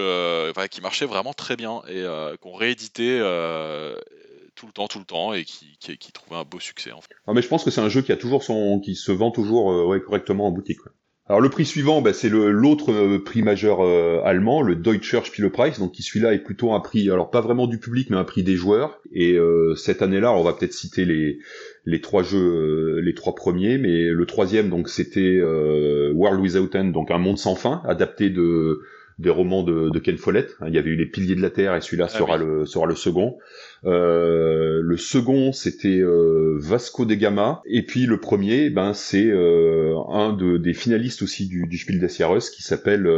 qui 0.69 0.81
marchait 0.81 1.07
vraiment 1.07 1.33
très 1.33 1.55
bien 1.55 1.81
et 1.88 2.05
qu'on 2.39 2.53
rééditait 2.53 3.19
tout 4.53 4.67
le 4.67 4.71
temps, 4.71 4.88
tout 4.88 4.99
le 4.99 5.05
temps, 5.05 5.33
et 5.33 5.43
qui, 5.43 5.75
qui, 5.79 6.11
trouvait 6.11 6.39
un 6.39 6.43
beau 6.43 6.59
succès. 6.59 6.91
En 6.91 7.01
fait. 7.01 7.09
Ah, 7.25 7.33
mais 7.33 7.41
je 7.41 7.47
pense 7.47 7.63
que 7.63 7.71
c'est 7.71 7.81
un 7.81 7.89
jeu 7.89 8.03
qui 8.03 8.11
a 8.11 8.17
toujours 8.17 8.43
son, 8.43 8.79
qui 8.79 8.95
se 8.95 9.11
vend 9.11 9.31
toujours 9.31 9.73
correctement 10.05 10.47
en 10.47 10.51
boutique. 10.51 10.79
Alors 11.27 11.41
le 11.41 11.49
prix 11.49 11.65
suivant, 11.65 12.03
bah, 12.03 12.13
c'est 12.13 12.29
l'autre 12.29 12.91
euh, 12.91 13.17
prix 13.17 13.41
majeur 13.41 13.83
euh, 13.83 14.21
allemand, 14.23 14.61
le 14.61 14.75
Deutscher 14.75 15.21
Spielepreis, 15.23 15.79
donc 15.79 15.93
qui 15.93 16.03
celui-là 16.03 16.33
est 16.33 16.43
plutôt 16.43 16.73
un 16.73 16.79
prix, 16.79 17.09
alors 17.09 17.31
pas 17.31 17.41
vraiment 17.41 17.65
du 17.65 17.79
public, 17.79 18.11
mais 18.11 18.17
un 18.17 18.23
prix 18.23 18.43
des 18.43 18.55
joueurs. 18.55 19.01
Et 19.11 19.33
euh, 19.33 19.73
cette 19.73 20.03
année-là, 20.03 20.31
on 20.33 20.43
va 20.43 20.53
peut-être 20.53 20.73
citer 20.73 21.03
les 21.03 21.39
les 21.85 21.99
trois 21.99 22.21
jeux, 22.21 22.99
les 22.99 23.15
trois 23.15 23.33
premiers, 23.33 23.79
mais 23.79 24.09
le 24.09 24.25
troisième, 24.27 24.69
donc 24.69 24.88
c'était 24.88 25.39
World 26.13 26.39
Without 26.41 26.75
End, 26.75 26.85
donc 26.85 27.09
un 27.11 27.19
monde 27.19 27.38
sans 27.38 27.55
fin, 27.55 27.81
adapté 27.85 28.29
de 28.29 28.81
des 29.17 29.30
romans 29.30 29.63
de, 29.63 29.89
de 29.89 29.99
Ken 29.99 30.17
Follett. 30.17 30.56
Il 30.67 30.73
y 30.73 30.78
avait 30.78 30.89
eu 30.89 30.95
les 30.95 31.06
Piliers 31.06 31.36
de 31.36 31.41
la 31.41 31.49
Terre 31.49 31.75
et 31.75 31.82
celui-là 31.82 32.08
ah 32.10 32.17
sera 32.17 32.38
le 32.38 32.65
sera 32.65 32.86
le 32.86 32.95
second. 32.95 33.38
Euh, 33.86 34.82
le 34.84 34.97
second, 34.97 35.51
c'était 35.54 35.99
euh, 35.99 36.58
Vasco 36.60 37.06
de 37.06 37.13
Gama. 37.13 37.62
Et 37.65 37.84
puis 37.84 38.06
le 38.06 38.19
premier, 38.19 38.69
ben 38.69 38.93
c'est 38.93 39.28
euh, 39.28 39.95
un 40.10 40.34
de, 40.34 40.58
des 40.58 40.73
finalistes 40.73 41.21
aussi 41.21 41.47
du, 41.47 41.65
du 41.67 41.78
Spiel 41.78 41.99
des 41.99 42.10
Jahres 42.10 42.49
qui 42.51 42.63
s'appelle 42.63 43.10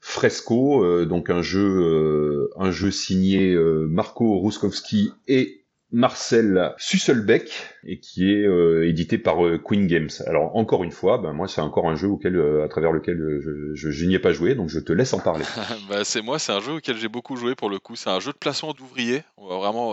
Fresco, 0.00 1.04
donc 1.06 1.30
un 1.30 1.42
jeu 1.42 2.48
un 2.56 2.70
jeu 2.70 2.90
signé 2.90 3.56
Marco 3.88 4.40
Ruskowski 4.40 5.12
et 5.28 5.63
Marcel 5.94 6.74
Susselbeck 6.76 7.52
et 7.86 8.00
qui 8.00 8.32
est 8.32 8.44
euh, 8.44 8.88
édité 8.88 9.16
par 9.16 9.46
euh, 9.46 9.58
Queen 9.58 9.86
Games. 9.86 10.10
Alors 10.26 10.56
encore 10.56 10.82
une 10.82 10.90
fois, 10.90 11.18
ben 11.18 11.32
moi 11.32 11.46
c'est 11.46 11.60
encore 11.60 11.88
un 11.88 11.94
jeu 11.94 12.08
auquel, 12.08 12.34
euh, 12.34 12.64
à 12.64 12.68
travers 12.68 12.90
lequel 12.90 13.16
je, 13.40 13.74
je, 13.90 14.04
n'y 14.04 14.16
ai 14.16 14.18
pas 14.18 14.32
joué, 14.32 14.56
donc 14.56 14.70
je 14.70 14.80
te 14.80 14.92
laisse 14.92 15.12
en 15.12 15.20
parler. 15.20 15.44
bah, 15.88 16.04
c'est 16.04 16.20
moi, 16.20 16.40
c'est 16.40 16.50
un 16.50 16.60
jeu 16.60 16.72
auquel 16.72 16.96
j'ai 16.96 17.06
beaucoup 17.06 17.36
joué 17.36 17.54
pour 17.54 17.70
le 17.70 17.78
coup. 17.78 17.94
C'est 17.94 18.10
un 18.10 18.18
jeu 18.18 18.32
de 18.32 18.36
placement 18.36 18.72
d'ouvriers. 18.72 19.22
On 19.36 19.46
va 19.46 19.56
vraiment, 19.56 19.92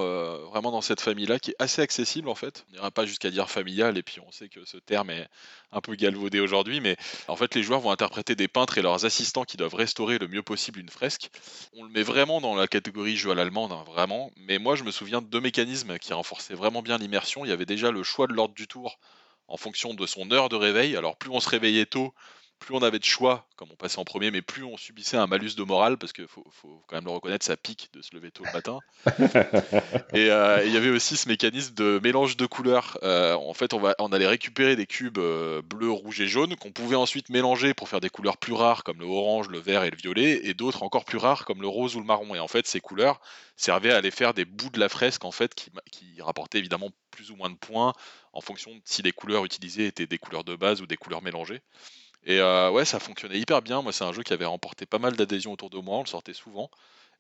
vraiment 0.49 0.71
dans 0.71 0.81
cette 0.81 1.01
famille-là 1.01 1.37
qui 1.37 1.51
est 1.51 1.55
assez 1.59 1.83
accessible 1.83 2.29
en 2.29 2.35
fait. 2.35 2.65
On 2.69 2.77
n'ira 2.77 2.89
pas 2.89 3.05
jusqu'à 3.05 3.29
dire 3.29 3.47
familial 3.47 3.95
et 3.95 4.01
puis 4.01 4.19
on 4.27 4.31
sait 4.31 4.49
que 4.49 4.61
ce 4.65 4.77
terme 4.77 5.11
est 5.11 5.27
un 5.71 5.81
peu 5.81 5.95
galvaudé 5.95 6.39
aujourd'hui, 6.39 6.81
mais 6.81 6.97
en 7.27 7.35
fait 7.35 7.53
les 7.55 7.63
joueurs 7.63 7.79
vont 7.79 7.91
interpréter 7.91 8.35
des 8.35 8.47
peintres 8.47 8.77
et 8.77 8.81
leurs 8.81 9.05
assistants 9.05 9.43
qui 9.43 9.57
doivent 9.57 9.75
restaurer 9.75 10.17
le 10.17 10.27
mieux 10.27 10.41
possible 10.41 10.79
une 10.79 10.89
fresque. 10.89 11.29
On 11.77 11.83
le 11.83 11.89
met 11.89 12.03
vraiment 12.03 12.41
dans 12.41 12.55
la 12.55 12.67
catégorie 12.67 13.15
jeu 13.15 13.31
à 13.31 13.35
l'allemande, 13.35 13.71
hein, 13.71 13.83
vraiment. 13.85 14.31
Mais 14.47 14.57
moi 14.57 14.75
je 14.75 14.83
me 14.83 14.91
souviens 14.91 15.21
de 15.21 15.27
deux 15.27 15.39
mécanismes 15.39 15.90
qui 15.97 16.13
renforçaient 16.13 16.53
vraiment 16.53 16.81
bien 16.81 16.97
l'immersion. 16.97 17.45
Il 17.45 17.49
y 17.49 17.51
avait 17.51 17.65
déjà 17.65 17.91
le 17.91 18.03
choix 18.03 18.27
de 18.27 18.33
l'ordre 18.33 18.53
du 18.53 18.67
tour 18.67 18.99
en 19.47 19.57
fonction 19.57 19.93
de 19.93 20.05
son 20.05 20.31
heure 20.31 20.49
de 20.49 20.55
réveil. 20.55 20.95
Alors 20.95 21.17
plus 21.17 21.29
on 21.29 21.39
se 21.39 21.49
réveillait 21.49 21.85
tôt, 21.85 22.13
plus 22.61 22.75
on 22.75 22.83
avait 22.83 22.99
de 22.99 23.03
choix, 23.03 23.47
comme 23.55 23.69
on 23.71 23.75
passait 23.75 23.99
en 23.99 24.05
premier, 24.05 24.29
mais 24.29 24.43
plus 24.43 24.63
on 24.63 24.77
subissait 24.77 25.17
un 25.17 25.25
malus 25.25 25.55
de 25.57 25.63
morale, 25.63 25.97
parce 25.97 26.13
qu'il 26.13 26.27
faut, 26.27 26.45
quand 26.87 26.95
même 26.95 27.05
le 27.05 27.11
reconnaître, 27.11 27.43
ça 27.43 27.57
pique 27.57 27.89
de 27.91 28.03
se 28.03 28.15
lever 28.15 28.31
tôt 28.31 28.43
le 28.45 28.53
matin. 28.53 28.79
Euh, 30.13 30.61
et 30.61 30.67
il 30.67 30.73
y 30.73 30.77
avait 30.77 30.89
aussi 30.89 31.17
ce 31.17 31.27
mécanisme 31.27 31.73
de 31.73 31.99
mélange 32.03 32.37
de 32.37 32.45
couleurs. 32.45 32.97
Euh, 33.01 33.33
en 33.33 33.53
fait, 33.53 33.73
on, 33.73 33.79
va, 33.79 33.95
on 33.99 34.11
allait 34.11 34.27
récupérer 34.27 34.75
des 34.75 34.85
cubes 34.85 35.17
euh, 35.17 35.61
bleus, 35.61 35.89
rouges 35.89 36.21
et 36.21 36.27
jaunes, 36.27 36.55
qu'on 36.55 36.71
pouvait 36.71 36.95
ensuite 36.95 37.29
mélanger 37.29 37.73
pour 37.73 37.89
faire 37.89 38.01
des 38.01 38.09
couleurs 38.09 38.37
plus 38.37 38.53
rares, 38.53 38.83
comme 38.83 38.99
le 38.99 39.05
orange, 39.05 39.47
le 39.49 39.59
vert 39.59 39.83
et 39.83 39.89
le 39.89 39.97
violet, 39.97 40.41
et 40.43 40.53
d'autres 40.53 40.83
encore 40.83 41.05
plus 41.05 41.17
rares, 41.17 41.45
comme 41.45 41.61
le 41.61 41.67
rose 41.67 41.95
ou 41.95 41.99
le 41.99 42.05
marron. 42.05 42.35
Et 42.35 42.39
en 42.39 42.47
fait, 42.47 42.67
ces 42.67 42.81
couleurs 42.81 43.19
servaient 43.55 43.91
à 43.91 43.97
aller 43.97 44.11
faire 44.11 44.33
des 44.33 44.45
bouts 44.45 44.69
de 44.69 44.79
la 44.79 44.89
fresque, 44.89 45.25
en 45.25 45.31
fait, 45.31 45.55
qui, 45.55 45.71
qui 45.91 46.21
rapportaient 46.21 46.59
évidemment 46.59 46.89
plus 47.09 47.31
ou 47.31 47.35
moins 47.35 47.49
de 47.49 47.55
points, 47.55 47.93
en 48.33 48.41
fonction 48.41 48.71
de 48.71 48.81
si 48.85 49.01
les 49.01 49.11
couleurs 49.11 49.45
utilisées 49.45 49.87
étaient 49.87 50.07
des 50.07 50.17
couleurs 50.17 50.43
de 50.43 50.55
base 50.55 50.81
ou 50.81 50.85
des 50.85 50.97
couleurs 50.97 51.21
mélangées. 51.21 51.61
Et 52.25 52.39
euh, 52.39 52.69
ouais, 52.69 52.85
ça 52.85 52.99
fonctionnait 52.99 53.39
hyper 53.39 53.61
bien. 53.61 53.81
Moi, 53.81 53.91
c'est 53.91 54.03
un 54.03 54.13
jeu 54.13 54.23
qui 54.23 54.33
avait 54.33 54.45
remporté 54.45 54.85
pas 54.85 54.99
mal 54.99 55.15
d'adhésions 55.15 55.53
autour 55.53 55.69
de 55.69 55.77
moi. 55.79 55.97
On 55.97 56.01
le 56.01 56.07
sortait 56.07 56.33
souvent. 56.33 56.69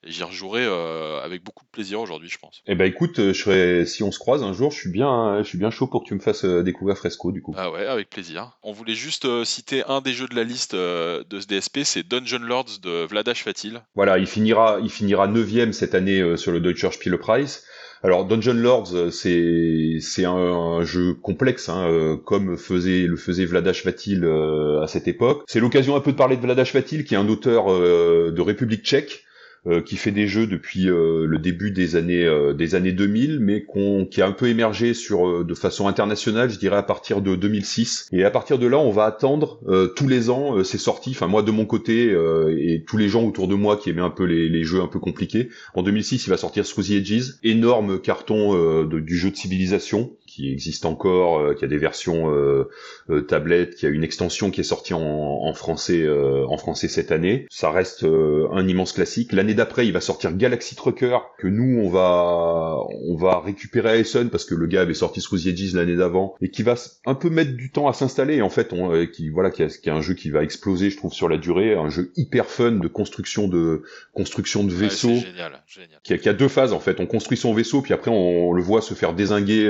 Et 0.03 0.09
j'y 0.09 0.23
rejouerai 0.23 0.65
euh, 0.65 1.21
avec 1.21 1.43
beaucoup 1.43 1.63
de 1.63 1.69
plaisir 1.69 2.01
aujourd'hui, 2.01 2.27
je 2.27 2.39
pense. 2.39 2.63
Eh 2.65 2.73
ben 2.73 2.85
écoute, 2.85 3.19
euh, 3.19 3.33
je 3.33 3.39
serais, 3.39 3.85
si 3.85 4.01
on 4.01 4.11
se 4.11 4.17
croise 4.17 4.41
un 4.41 4.51
jour, 4.51 4.71
je 4.71 4.77
suis 4.77 4.89
bien, 4.89 5.43
je 5.43 5.47
suis 5.47 5.59
bien 5.59 5.69
chaud 5.69 5.85
pour 5.85 6.01
que 6.01 6.07
tu 6.07 6.15
me 6.15 6.19
fasses 6.19 6.43
découvrir 6.43 6.97
Fresco 6.97 7.31
du 7.31 7.43
coup. 7.43 7.53
Ah 7.55 7.69
ouais, 7.69 7.85
avec 7.85 8.09
plaisir. 8.09 8.57
On 8.63 8.71
voulait 8.71 8.95
juste 8.95 9.43
citer 9.43 9.83
un 9.87 10.01
des 10.01 10.13
jeux 10.13 10.27
de 10.27 10.35
la 10.35 10.43
liste 10.43 10.73
de 10.73 11.39
ce 11.39 11.45
DSP, 11.45 11.81
c'est 11.83 12.01
Dungeon 12.01 12.39
Lords 12.39 12.79
de 12.81 13.05
Vladash 13.05 13.43
Fatil. 13.43 13.83
Voilà, 13.93 14.17
il 14.17 14.25
finira, 14.25 14.79
il 14.81 14.89
finira 14.89 15.27
neuvième 15.27 15.71
cette 15.71 15.93
année 15.93 16.35
sur 16.35 16.51
le 16.51 16.61
Deutscher 16.61 16.89
Spielepreis. 16.91 17.61
Alors 18.03 18.25
Dungeon 18.25 18.53
Lords, 18.53 18.95
euh, 18.95 19.11
c'est 19.11 19.97
c'est 19.99 20.25
un, 20.25 20.83
jeu 20.83 21.13
complexe, 21.13 21.69
hein, 21.69 21.87
euh, 21.87 22.17
comme 22.17 22.57
faisait 22.57 23.05
le 23.05 23.15
faisait 23.15 23.45
Vladash 23.45 23.85
Vatil 23.85 24.23
euh, 24.23 24.81
à 24.81 24.87
cette 24.87 25.07
époque. 25.07 25.43
C'est 25.47 25.59
l'occasion 25.59 25.95
un 25.95 25.99
peu 25.99 26.11
de 26.11 26.17
parler 26.17 26.35
de 26.35 26.41
Vladash 26.41 26.73
Vatil, 26.73 27.03
qui 27.03 27.13
est 27.13 27.17
un 27.17 27.29
auteur 27.29 27.67
de 27.67 28.41
République 28.41 28.83
Tchèque, 28.83 29.23
euh, 29.67 29.79
qui 29.79 29.95
fait 29.95 30.09
des 30.09 30.25
jeux 30.25 30.47
depuis 30.47 30.89
euh, 30.89 31.27
le 31.27 31.37
début 31.37 31.69
des 31.69 31.95
années 31.95 32.25
euh, 32.25 32.51
des 32.51 32.73
années 32.73 32.93
2000, 32.93 33.39
mais 33.39 33.63
qui 34.09 34.19
a 34.19 34.25
un 34.25 34.31
peu 34.31 34.47
émergé 34.47 34.95
sur 34.95 35.45
de 35.45 35.53
façon 35.53 35.87
internationale, 35.87 36.49
je 36.49 36.57
dirais 36.57 36.77
à 36.77 36.83
partir 36.83 37.21
de 37.21 37.35
2006. 37.35 38.09
Et 38.11 38.23
à 38.23 38.31
partir 38.31 38.57
de 38.57 38.65
là, 38.65 38.79
on 38.79 38.89
va 38.89 39.05
attendre 39.05 39.59
tous 39.95 40.07
les 40.07 40.31
ans 40.31 40.63
ces 40.63 40.79
sorties. 40.79 41.11
Enfin 41.11 41.27
moi 41.27 41.43
de 41.43 41.51
mon 41.51 41.65
côté 41.65 42.11
et 42.57 42.83
tous 42.87 42.97
les 42.97 43.07
gens 43.07 43.23
autour 43.23 43.47
de 43.47 43.53
moi 43.53 43.77
qui 43.77 43.91
aimaient 43.91 44.01
un 44.01 44.09
peu 44.09 44.23
les, 44.23 44.63
jeux 44.63 44.81
un 44.81 44.87
peu 44.87 44.99
compliqués. 44.99 45.49
En 45.75 45.83
2006, 45.83 46.25
il 46.25 46.29
va 46.29 46.37
sortir 46.37 46.65
Through 46.65 46.91
Edges, 46.91 47.35
énorme 47.43 47.99
carton 47.99 48.83
du 48.85 49.15
jeu 49.15 49.29
de 49.29 49.35
civilisation 49.35 50.11
qui 50.31 50.49
existe 50.49 50.85
encore, 50.85 51.39
euh, 51.39 51.53
qui 51.53 51.65
a 51.65 51.67
des 51.67 51.77
versions 51.77 52.33
euh, 52.33 52.69
euh, 53.09 53.21
tablettes, 53.21 53.75
qui 53.75 53.85
a 53.85 53.89
une 53.89 54.03
extension 54.03 54.49
qui 54.49 54.61
est 54.61 54.65
sortie 54.65 54.93
en, 54.93 55.53
français 55.53 56.07
en 56.47 56.57
français 56.57 56.87
cette 56.87 57.11
année. 57.11 57.45
Ça 57.49 57.69
reste 57.71 58.03
un 58.03 58.67
immense 58.67 58.93
classique. 58.93 59.33
L'année 59.33 59.53
d'après, 59.53 59.85
il 59.85 59.91
va 59.91 59.99
sortir 59.99 60.33
Galaxy 60.33 60.75
Trucker 60.75 61.17
que 61.37 61.47
nous 61.47 61.81
on 61.81 61.89
va 61.89 62.77
on 63.05 63.15
va 63.15 63.39
récupérer 63.39 63.89
à 63.89 63.97
Essen 63.97 64.29
parce 64.29 64.45
que 64.45 64.55
le 64.55 64.65
gars 64.67 64.81
avait 64.81 64.93
sorti 64.93 65.21
Through 65.21 65.41
the 65.41 65.73
l'année 65.73 65.95
d'avant 65.97 66.35
et 66.41 66.49
qui 66.49 66.63
va 66.63 66.75
un 67.05 67.15
peu 67.15 67.29
mettre 67.29 67.51
du 67.51 67.69
temps 67.69 67.87
à 67.87 67.93
s'installer. 67.93 68.41
En 68.41 68.49
fait, 68.49 68.71
on, 68.71 69.05
qui 69.07 69.29
voilà, 69.29 69.51
qui, 69.51 69.63
a, 69.63 69.93
un 69.93 70.01
jeu 70.01 70.13
qui 70.13 70.29
va 70.29 70.43
exploser, 70.43 70.89
je 70.89 70.97
trouve, 70.97 71.13
sur 71.13 71.27
la 71.27 71.37
durée, 71.37 71.75
un 71.75 71.89
jeu 71.89 72.11
hyper 72.15 72.45
fun 72.45 72.71
de 72.71 72.87
construction 72.87 73.49
de 73.49 73.83
construction 74.13 74.63
de 74.63 74.71
vaisseaux. 74.71 75.09
génial, 75.09 75.61
génial. 75.67 75.99
Qui, 76.03 76.13
a, 76.13 76.17
qui, 76.17 76.29
a, 76.29 76.33
deux 76.33 76.47
phases 76.47 76.71
en 76.71 76.79
fait. 76.79 76.99
On 77.01 77.05
construit 77.05 77.37
son 77.37 77.53
vaisseau, 77.53 77.81
puis 77.81 77.93
après 77.93 78.11
on, 78.11 78.53
le 78.53 78.61
voit 78.61 78.81
se 78.81 78.93
faire 78.93 79.13
désinguer 79.13 79.67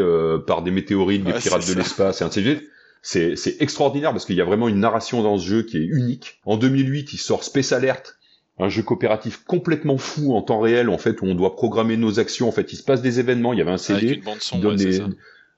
par 0.52 0.64
des 0.64 0.72
météorites, 0.72 1.24
des 1.24 1.32
pirates 1.32 1.66
de 1.66 1.74
l'espace 1.74 2.20
et 2.20 2.26
un 2.26 2.28
de 2.28 2.58
C'est 3.02 3.56
extraordinaire 3.62 4.12
parce 4.12 4.26
qu'il 4.26 4.36
y 4.36 4.42
a 4.42 4.44
vraiment 4.44 4.68
une 4.68 4.82
narration 4.82 5.24
dans 5.24 5.38
ce 5.38 5.48
jeu 5.48 5.64
qui 5.64 5.78
est 5.78 5.86
unique. 5.86 6.42
En 6.46 6.58
2008, 6.58 7.14
il 7.14 7.18
sort 7.18 7.46
Space 7.46 7.72
Alert, 7.72 8.18
un 8.60 8.68
jeu 8.68 8.84
coopératif 8.84 9.46
complètement 9.46 9.98
fou 9.98 10.36
en 10.36 10.42
temps 10.42 10.60
réel 10.60 10.90
en 10.90 10.98
fait 10.98 11.22
où 11.22 11.26
on 11.26 11.36
doit 11.36 11.56
programmer 11.56 11.96
nos 11.96 12.20
actions. 12.20 12.50
En 12.50 12.52
fait, 12.52 12.74
il 12.74 12.76
se 12.76 12.84
passe 12.84 13.02
des 13.02 13.22
événements. 13.22 13.54
Il 13.54 13.60
y 13.60 13.62
avait 13.62 13.72
un 13.72 13.78
CD 13.78 14.22
qui 14.42 14.60
donne 14.60 14.76
des, 14.76 15.00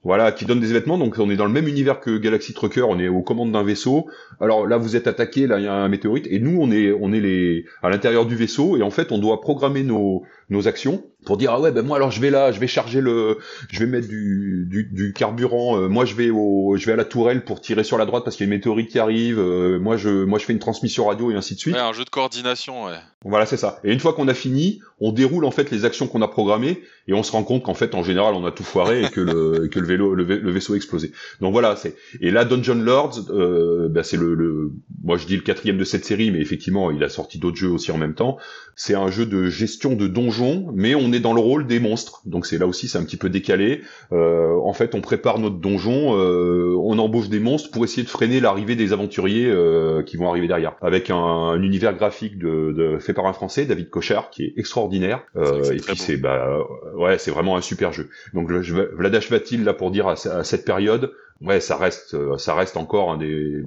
voilà, 0.03 0.31
qui 0.31 0.45
donne 0.45 0.59
des 0.59 0.69
événements. 0.69 0.99
Donc 0.99 1.17
on 1.17 1.29
est 1.31 1.35
dans 1.35 1.45
le 1.45 1.51
même 1.51 1.67
univers 1.67 1.99
que 1.99 2.17
Galaxy 2.17 2.53
Trucker, 2.53 2.83
on 2.83 2.99
est 2.99 3.07
aux 3.07 3.23
commandes 3.23 3.51
d'un 3.51 3.63
vaisseau. 3.63 4.07
Alors 4.39 4.67
là 4.67 4.77
vous 4.77 4.95
êtes 4.95 5.07
attaqué, 5.07 5.47
là 5.47 5.59
il 5.59 5.65
y 5.65 5.67
a 5.67 5.73
un 5.73 5.89
météorite, 5.89 6.27
et 6.29 6.39
nous 6.39 6.59
on 6.61 6.71
est 6.71 6.91
on 6.91 7.13
est 7.13 7.19
les 7.19 7.65
à 7.81 7.89
l'intérieur 7.89 8.27
du 8.27 8.35
vaisseau 8.35 8.77
et 8.77 8.83
en 8.83 8.91
fait 8.91 9.11
on 9.11 9.17
doit 9.17 9.41
programmer 9.41 9.81
nos 9.83 10.23
nos 10.49 10.67
actions 10.67 11.03
pour 11.25 11.37
dire 11.37 11.51
ah 11.53 11.59
ouais 11.59 11.71
ben 11.71 11.85
moi 11.85 11.97
alors 11.97 12.11
je 12.11 12.19
vais 12.19 12.29
là 12.29 12.51
je 12.51 12.59
vais 12.59 12.67
charger 12.67 13.01
le 13.01 13.37
je 13.71 13.79
vais 13.79 13.85
mettre 13.85 14.07
du, 14.07 14.65
du, 14.69 14.83
du 14.91 15.13
carburant 15.13 15.77
euh, 15.77 15.87
moi 15.87 16.05
je 16.05 16.15
vais 16.15 16.29
au 16.29 16.75
je 16.77 16.85
vais 16.85 16.93
à 16.93 16.95
la 16.95 17.05
tourelle 17.05 17.43
pour 17.43 17.61
tirer 17.61 17.83
sur 17.83 17.97
la 17.97 18.05
droite 18.05 18.23
parce 18.23 18.35
qu'il 18.35 18.45
y 18.45 18.49
a 18.49 18.51
une 18.51 18.57
météorite 18.57 18.89
qui 18.89 18.99
arrive 18.99 19.39
euh, 19.39 19.79
moi 19.79 19.97
je 19.97 20.09
moi 20.09 20.39
je 20.39 20.45
fais 20.45 20.53
une 20.53 20.59
transmission 20.59 21.05
radio 21.05 21.31
et 21.31 21.35
ainsi 21.35 21.55
de 21.55 21.59
suite. 21.59 21.75
Ouais, 21.75 21.81
un 21.81 21.93
jeu 21.93 22.03
de 22.03 22.09
coordination 22.09 22.85
ouais. 22.85 22.97
Voilà 23.25 23.45
c'est 23.45 23.57
ça. 23.57 23.79
Et 23.85 23.93
une 23.93 23.99
fois 23.99 24.13
qu'on 24.13 24.27
a 24.27 24.33
fini 24.33 24.81
on 24.99 25.11
déroule 25.11 25.45
en 25.45 25.51
fait 25.51 25.71
les 25.71 25.85
actions 25.85 26.07
qu'on 26.07 26.21
a 26.21 26.27
programmées 26.27 26.81
et 27.07 27.13
on 27.13 27.23
se 27.23 27.31
rend 27.31 27.43
compte 27.43 27.63
qu'en 27.63 27.73
fait 27.73 27.95
en 27.95 28.03
général 28.03 28.33
on 28.35 28.45
a 28.45 28.51
tout 28.51 28.63
foiré 28.63 29.03
et 29.03 29.09
que 29.09 29.21
le 29.21 29.67
que 29.69 29.79
le 29.79 29.87
vélo 29.87 30.13
le, 30.13 30.51
vaisseau 30.51 30.73
a 30.73 30.75
explosé. 30.75 31.11
Donc 31.39 31.53
voilà 31.53 31.75
c'est 31.75 31.95
et 32.19 32.31
là 32.31 32.43
Dungeon 32.43 32.75
Lords 32.75 33.29
euh, 33.29 33.87
ben 33.89 34.03
c'est 34.03 34.17
le, 34.17 34.33
le 34.33 34.71
moi 35.03 35.17
je 35.17 35.25
dis 35.25 35.35
le 35.35 35.41
quatrième 35.41 35.77
de 35.77 35.85
cette 35.85 36.05
série 36.05 36.31
mais 36.31 36.39
effectivement 36.39 36.91
il 36.91 37.03
a 37.03 37.09
sorti 37.09 37.39
d'autres 37.39 37.57
jeux 37.57 37.69
aussi 37.69 37.91
en 37.91 37.97
même 37.97 38.15
temps. 38.15 38.37
C'est 38.75 38.95
un 38.95 39.09
jeu 39.09 39.25
de 39.25 39.45
gestion 39.49 39.93
de 39.93 40.07
donjons 40.07 40.42
mais 40.73 40.95
on 40.95 41.11
est 41.11 41.19
dans 41.19 41.33
le 41.33 41.41
rôle 41.41 41.67
des 41.67 41.79
monstres. 41.79 42.21
Donc 42.25 42.45
c'est 42.45 42.57
là 42.57 42.67
aussi 42.67 42.87
c'est 42.87 42.97
un 42.97 43.03
petit 43.03 43.17
peu 43.17 43.29
décalé. 43.29 43.81
Euh, 44.11 44.55
en 44.63 44.73
fait, 44.73 44.95
on 44.95 45.01
prépare 45.01 45.39
notre 45.39 45.57
donjon, 45.57 46.17
euh, 46.17 46.75
on 46.79 46.97
embauche 46.99 47.29
des 47.29 47.39
monstres 47.39 47.71
pour 47.71 47.83
essayer 47.83 48.03
de 48.03 48.09
freiner 48.09 48.39
l'arrivée 48.39 48.75
des 48.75 48.93
aventuriers 48.93 49.49
euh, 49.49 50.03
qui 50.03 50.17
vont 50.17 50.29
arriver 50.29 50.47
derrière. 50.47 50.75
Avec 50.81 51.09
un, 51.09 51.61
univers 51.61 51.93
graphique 51.93 52.37
de, 52.37 52.97
fait 52.99 53.13
par 53.13 53.25
un 53.25 53.33
Français, 53.33 53.65
David 53.65 53.89
Cochard, 53.89 54.29
qui 54.29 54.43
est 54.43 54.53
extraordinaire. 54.57 55.23
et 55.35 55.77
puis 55.77 55.97
c'est 55.97 56.17
bah 56.17 56.59
ouais, 56.95 57.17
c'est 57.17 57.31
vraiment 57.31 57.57
un 57.57 57.61
super 57.61 57.93
jeu. 57.93 58.09
Donc 58.33 58.51
je, 58.61 58.75
Vladash 58.95 59.29
va-t-il 59.29 59.63
là 59.63 59.73
pour 59.73 59.91
dire 59.91 60.07
à, 60.07 60.15
cette 60.15 60.65
période, 60.65 61.11
ouais, 61.41 61.59
ça 61.59 61.77
reste, 61.77 62.15
ça 62.37 62.55
reste 62.55 62.77
encore 62.77 63.11
un 63.11 63.17
des 63.17 63.63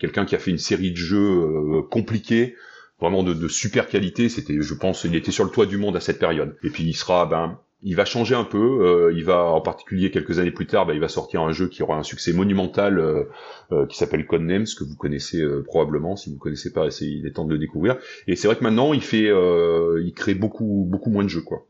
quelqu'un 0.00 0.24
qui 0.24 0.34
a 0.34 0.38
fait 0.38 0.50
une 0.50 0.58
série 0.58 0.90
de 0.90 0.96
jeux 0.96 1.82
compliqués, 1.90 2.56
vraiment 3.00 3.22
de, 3.22 3.48
super 3.48 3.88
qualité. 3.88 4.28
C'était, 4.28 4.60
je 4.60 4.74
pense, 4.74 5.04
il 5.04 5.14
était 5.14 5.32
sur 5.32 5.44
le 5.44 5.50
toit 5.50 5.66
du 5.66 5.78
monde 5.78 5.96
à 5.96 6.00
cette 6.00 6.18
période. 6.18 6.56
Et 6.62 6.70
puis 6.70 6.84
il 6.84 6.94
sera, 6.94 7.26
ben, 7.26 7.58
il 7.82 7.94
va 7.94 8.04
changer 8.04 8.34
un 8.34 8.44
peu. 8.44 8.58
Euh, 8.58 9.12
il 9.14 9.24
va, 9.24 9.44
en 9.44 9.60
particulier 9.60 10.10
quelques 10.10 10.38
années 10.38 10.50
plus 10.50 10.66
tard, 10.66 10.86
bah, 10.86 10.94
il 10.94 11.00
va 11.00 11.08
sortir 11.08 11.42
un 11.42 11.52
jeu 11.52 11.68
qui 11.68 11.82
aura 11.82 11.96
un 11.96 12.02
succès 12.02 12.32
monumental 12.32 12.98
euh, 12.98 13.24
euh, 13.70 13.86
qui 13.86 13.96
s'appelle 13.96 14.26
Codenames, 14.26 14.66
que 14.76 14.84
vous 14.84 14.96
connaissez 14.96 15.44
probablement. 15.64 16.16
Si 16.16 16.30
vous 16.30 16.36
ne 16.36 16.40
connaissez 16.40 16.72
pas, 16.72 16.88
il 17.00 17.26
est 17.26 17.30
temps 17.30 17.44
de 17.44 17.52
le 17.52 17.58
découvrir. 17.58 17.96
Et 18.26 18.34
c'est 18.34 18.48
vrai 18.48 18.56
que 18.56 18.64
maintenant, 18.64 18.92
il 18.92 19.00
fait, 19.00 19.28
il 19.28 20.12
crée 20.14 20.34
beaucoup, 20.34 20.86
beaucoup 20.88 21.10
moins 21.10 21.22
de 21.22 21.28
jeux, 21.28 21.42
quoi. 21.42 21.66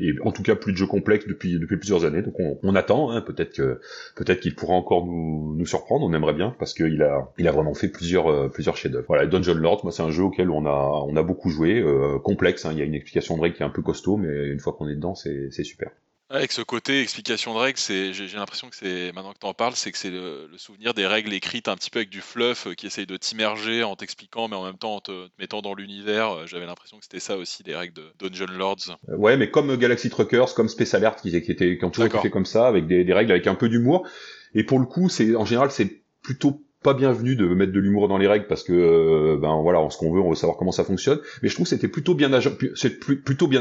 et 0.00 0.14
en 0.22 0.32
tout 0.32 0.42
cas, 0.42 0.54
plus 0.54 0.72
de 0.72 0.78
jeux 0.78 0.86
complexes 0.86 1.26
depuis 1.26 1.58
depuis 1.58 1.76
plusieurs 1.76 2.04
années. 2.04 2.22
Donc 2.22 2.34
on, 2.38 2.74
attend. 2.74 3.10
Hein, 3.10 3.20
peut-être 3.20 3.52
que 3.54 3.80
peut-être 4.16 4.40
qu'il 4.40 4.54
pourra 4.54 4.74
encore 4.74 5.04
nous, 5.04 5.56
nous 5.56 5.66
surprendre. 5.66 6.06
On 6.06 6.14
aimerait 6.14 6.34
bien 6.34 6.54
parce 6.58 6.72
qu'il 6.72 7.02
a, 7.02 7.32
il 7.38 7.48
a 7.48 7.52
vraiment 7.52 7.74
fait 7.74 7.88
plusieurs 7.88 8.50
plusieurs 8.50 8.76
chefs-d'œuvre. 8.76 9.06
Voilà, 9.08 9.26
Dungeon 9.26 9.54
Lord, 9.54 9.80
moi, 9.82 9.92
c'est 9.92 10.02
un 10.02 10.10
jeu 10.10 10.22
auquel 10.22 10.50
on 10.50 10.64
a 10.66 11.04
on 11.06 11.16
a 11.16 11.22
beaucoup 11.22 11.50
joué, 11.50 11.84
complexe. 12.22 12.64
Hein. 12.64 12.70
il 12.72 12.78
y 12.78 12.82
a 12.82 12.84
une 12.84 12.94
explication 12.94 13.36
de 13.36 13.42
règles 13.42 13.56
qui 13.56 13.62
est 13.62 13.66
un 13.66 13.70
peu 13.70 13.82
costaud, 13.82 14.16
mais 14.16 14.48
une 14.48 14.60
fois 14.60 14.72
qu'on 14.72 14.88
est 14.88 14.94
dedans, 14.94 15.14
c'est 15.14 15.49
c'est 15.50 15.64
super. 15.64 15.90
Avec 16.32 16.52
ce 16.52 16.62
côté 16.62 17.02
explication 17.02 17.54
de 17.54 17.58
règles, 17.58 17.78
c'est, 17.78 18.12
j'ai, 18.12 18.28
l'impression 18.36 18.70
que 18.70 18.76
c'est, 18.76 19.10
maintenant 19.12 19.32
que 19.32 19.40
tu 19.40 19.46
en 19.46 19.52
parles, 19.52 19.74
c'est 19.74 19.90
que 19.90 19.98
c'est 19.98 20.10
le, 20.10 20.48
souvenir 20.58 20.94
des 20.94 21.04
règles 21.04 21.32
écrites 21.32 21.66
un 21.66 21.74
petit 21.74 21.90
peu 21.90 21.98
avec 21.98 22.08
du 22.08 22.20
fluff 22.20 22.68
euh, 22.68 22.74
qui 22.74 22.86
essaye 22.86 23.04
de 23.04 23.16
t'immerger 23.16 23.82
en 23.82 23.96
t'expliquant, 23.96 24.46
mais 24.46 24.54
en 24.54 24.64
même 24.64 24.78
temps 24.78 24.94
en 24.94 25.00
te, 25.00 25.28
mettant 25.40 25.60
dans 25.60 25.74
l'univers. 25.74 26.30
Euh, 26.30 26.46
j'avais 26.46 26.66
l'impression 26.66 26.98
que 26.98 27.02
c'était 27.02 27.18
ça 27.18 27.36
aussi, 27.36 27.64
les 27.64 27.74
règles 27.74 27.94
de 27.94 28.12
Dungeon 28.20 28.46
Lords. 28.46 28.96
Euh, 29.08 29.16
ouais, 29.16 29.36
mais 29.36 29.50
comme 29.50 29.74
Galaxy 29.76 30.08
Truckers, 30.08 30.54
comme 30.54 30.68
Space 30.68 30.94
Alert, 30.94 31.20
qui, 31.20 31.30
qui, 31.42 31.50
étaient, 31.50 31.76
qui 31.76 31.84
ont 31.84 31.90
toujours 31.90 32.06
été 32.06 32.18
fait 32.20 32.30
comme 32.30 32.46
ça, 32.46 32.68
avec 32.68 32.86
des, 32.86 33.02
des, 33.02 33.12
règles 33.12 33.32
avec 33.32 33.48
un 33.48 33.56
peu 33.56 33.68
d'humour. 33.68 34.06
Et 34.54 34.62
pour 34.62 34.78
le 34.78 34.86
coup, 34.86 35.08
c'est 35.08 35.34
en 35.34 35.44
général, 35.44 35.72
c'est 35.72 36.04
plutôt 36.22 36.62
pas 36.82 36.94
bienvenu 36.94 37.36
de 37.36 37.46
mettre 37.46 37.72
de 37.72 37.80
l'humour 37.80 38.08
dans 38.08 38.18
les 38.18 38.26
règles 38.26 38.46
parce 38.46 38.62
que 38.62 38.72
euh, 38.72 39.36
ben 39.36 39.60
voilà, 39.60 39.88
ce 39.90 39.98
qu'on 39.98 40.12
veut, 40.12 40.20
on 40.20 40.30
veut 40.30 40.36
savoir 40.36 40.56
comment 40.56 40.72
ça 40.72 40.84
fonctionne. 40.84 41.20
Mais 41.42 41.48
je 41.48 41.54
trouve 41.54 41.64
que 41.64 41.70
c'était 41.70 41.88
plutôt 41.88 42.14
bien 42.14 42.32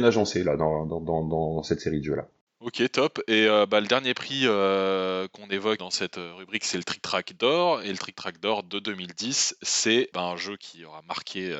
agencé 0.03 0.43
là 0.43 0.55
dans 0.55 1.63
cette 1.63 1.81
série 1.81 1.99
de 1.99 2.05
jeux 2.05 2.15
là. 2.15 2.27
Ok, 2.61 2.83
top. 2.91 3.21
Et 3.27 3.45
euh, 3.47 3.65
bah, 3.65 3.79
le 3.79 3.87
dernier 3.87 4.13
prix 4.13 4.41
euh, 4.43 5.29
qu'on 5.29 5.47
évoque 5.47 5.79
dans 5.79 5.91
cette 5.91 6.17
rubrique, 6.17 6.65
c'est 6.65 6.77
le 6.77 6.83
Trick 6.83 7.01
Track 7.01 7.37
d'or. 7.37 7.81
Et 7.83 7.89
le 7.89 7.97
Trick 7.97 8.17
Track 8.17 8.41
d'or 8.41 8.63
de 8.63 8.79
2010, 8.79 9.55
c'est 9.61 10.09
bah, 10.13 10.23
un 10.23 10.35
jeu 10.35 10.57
qui 10.57 10.83
aura 10.83 11.01
marqué 11.07 11.57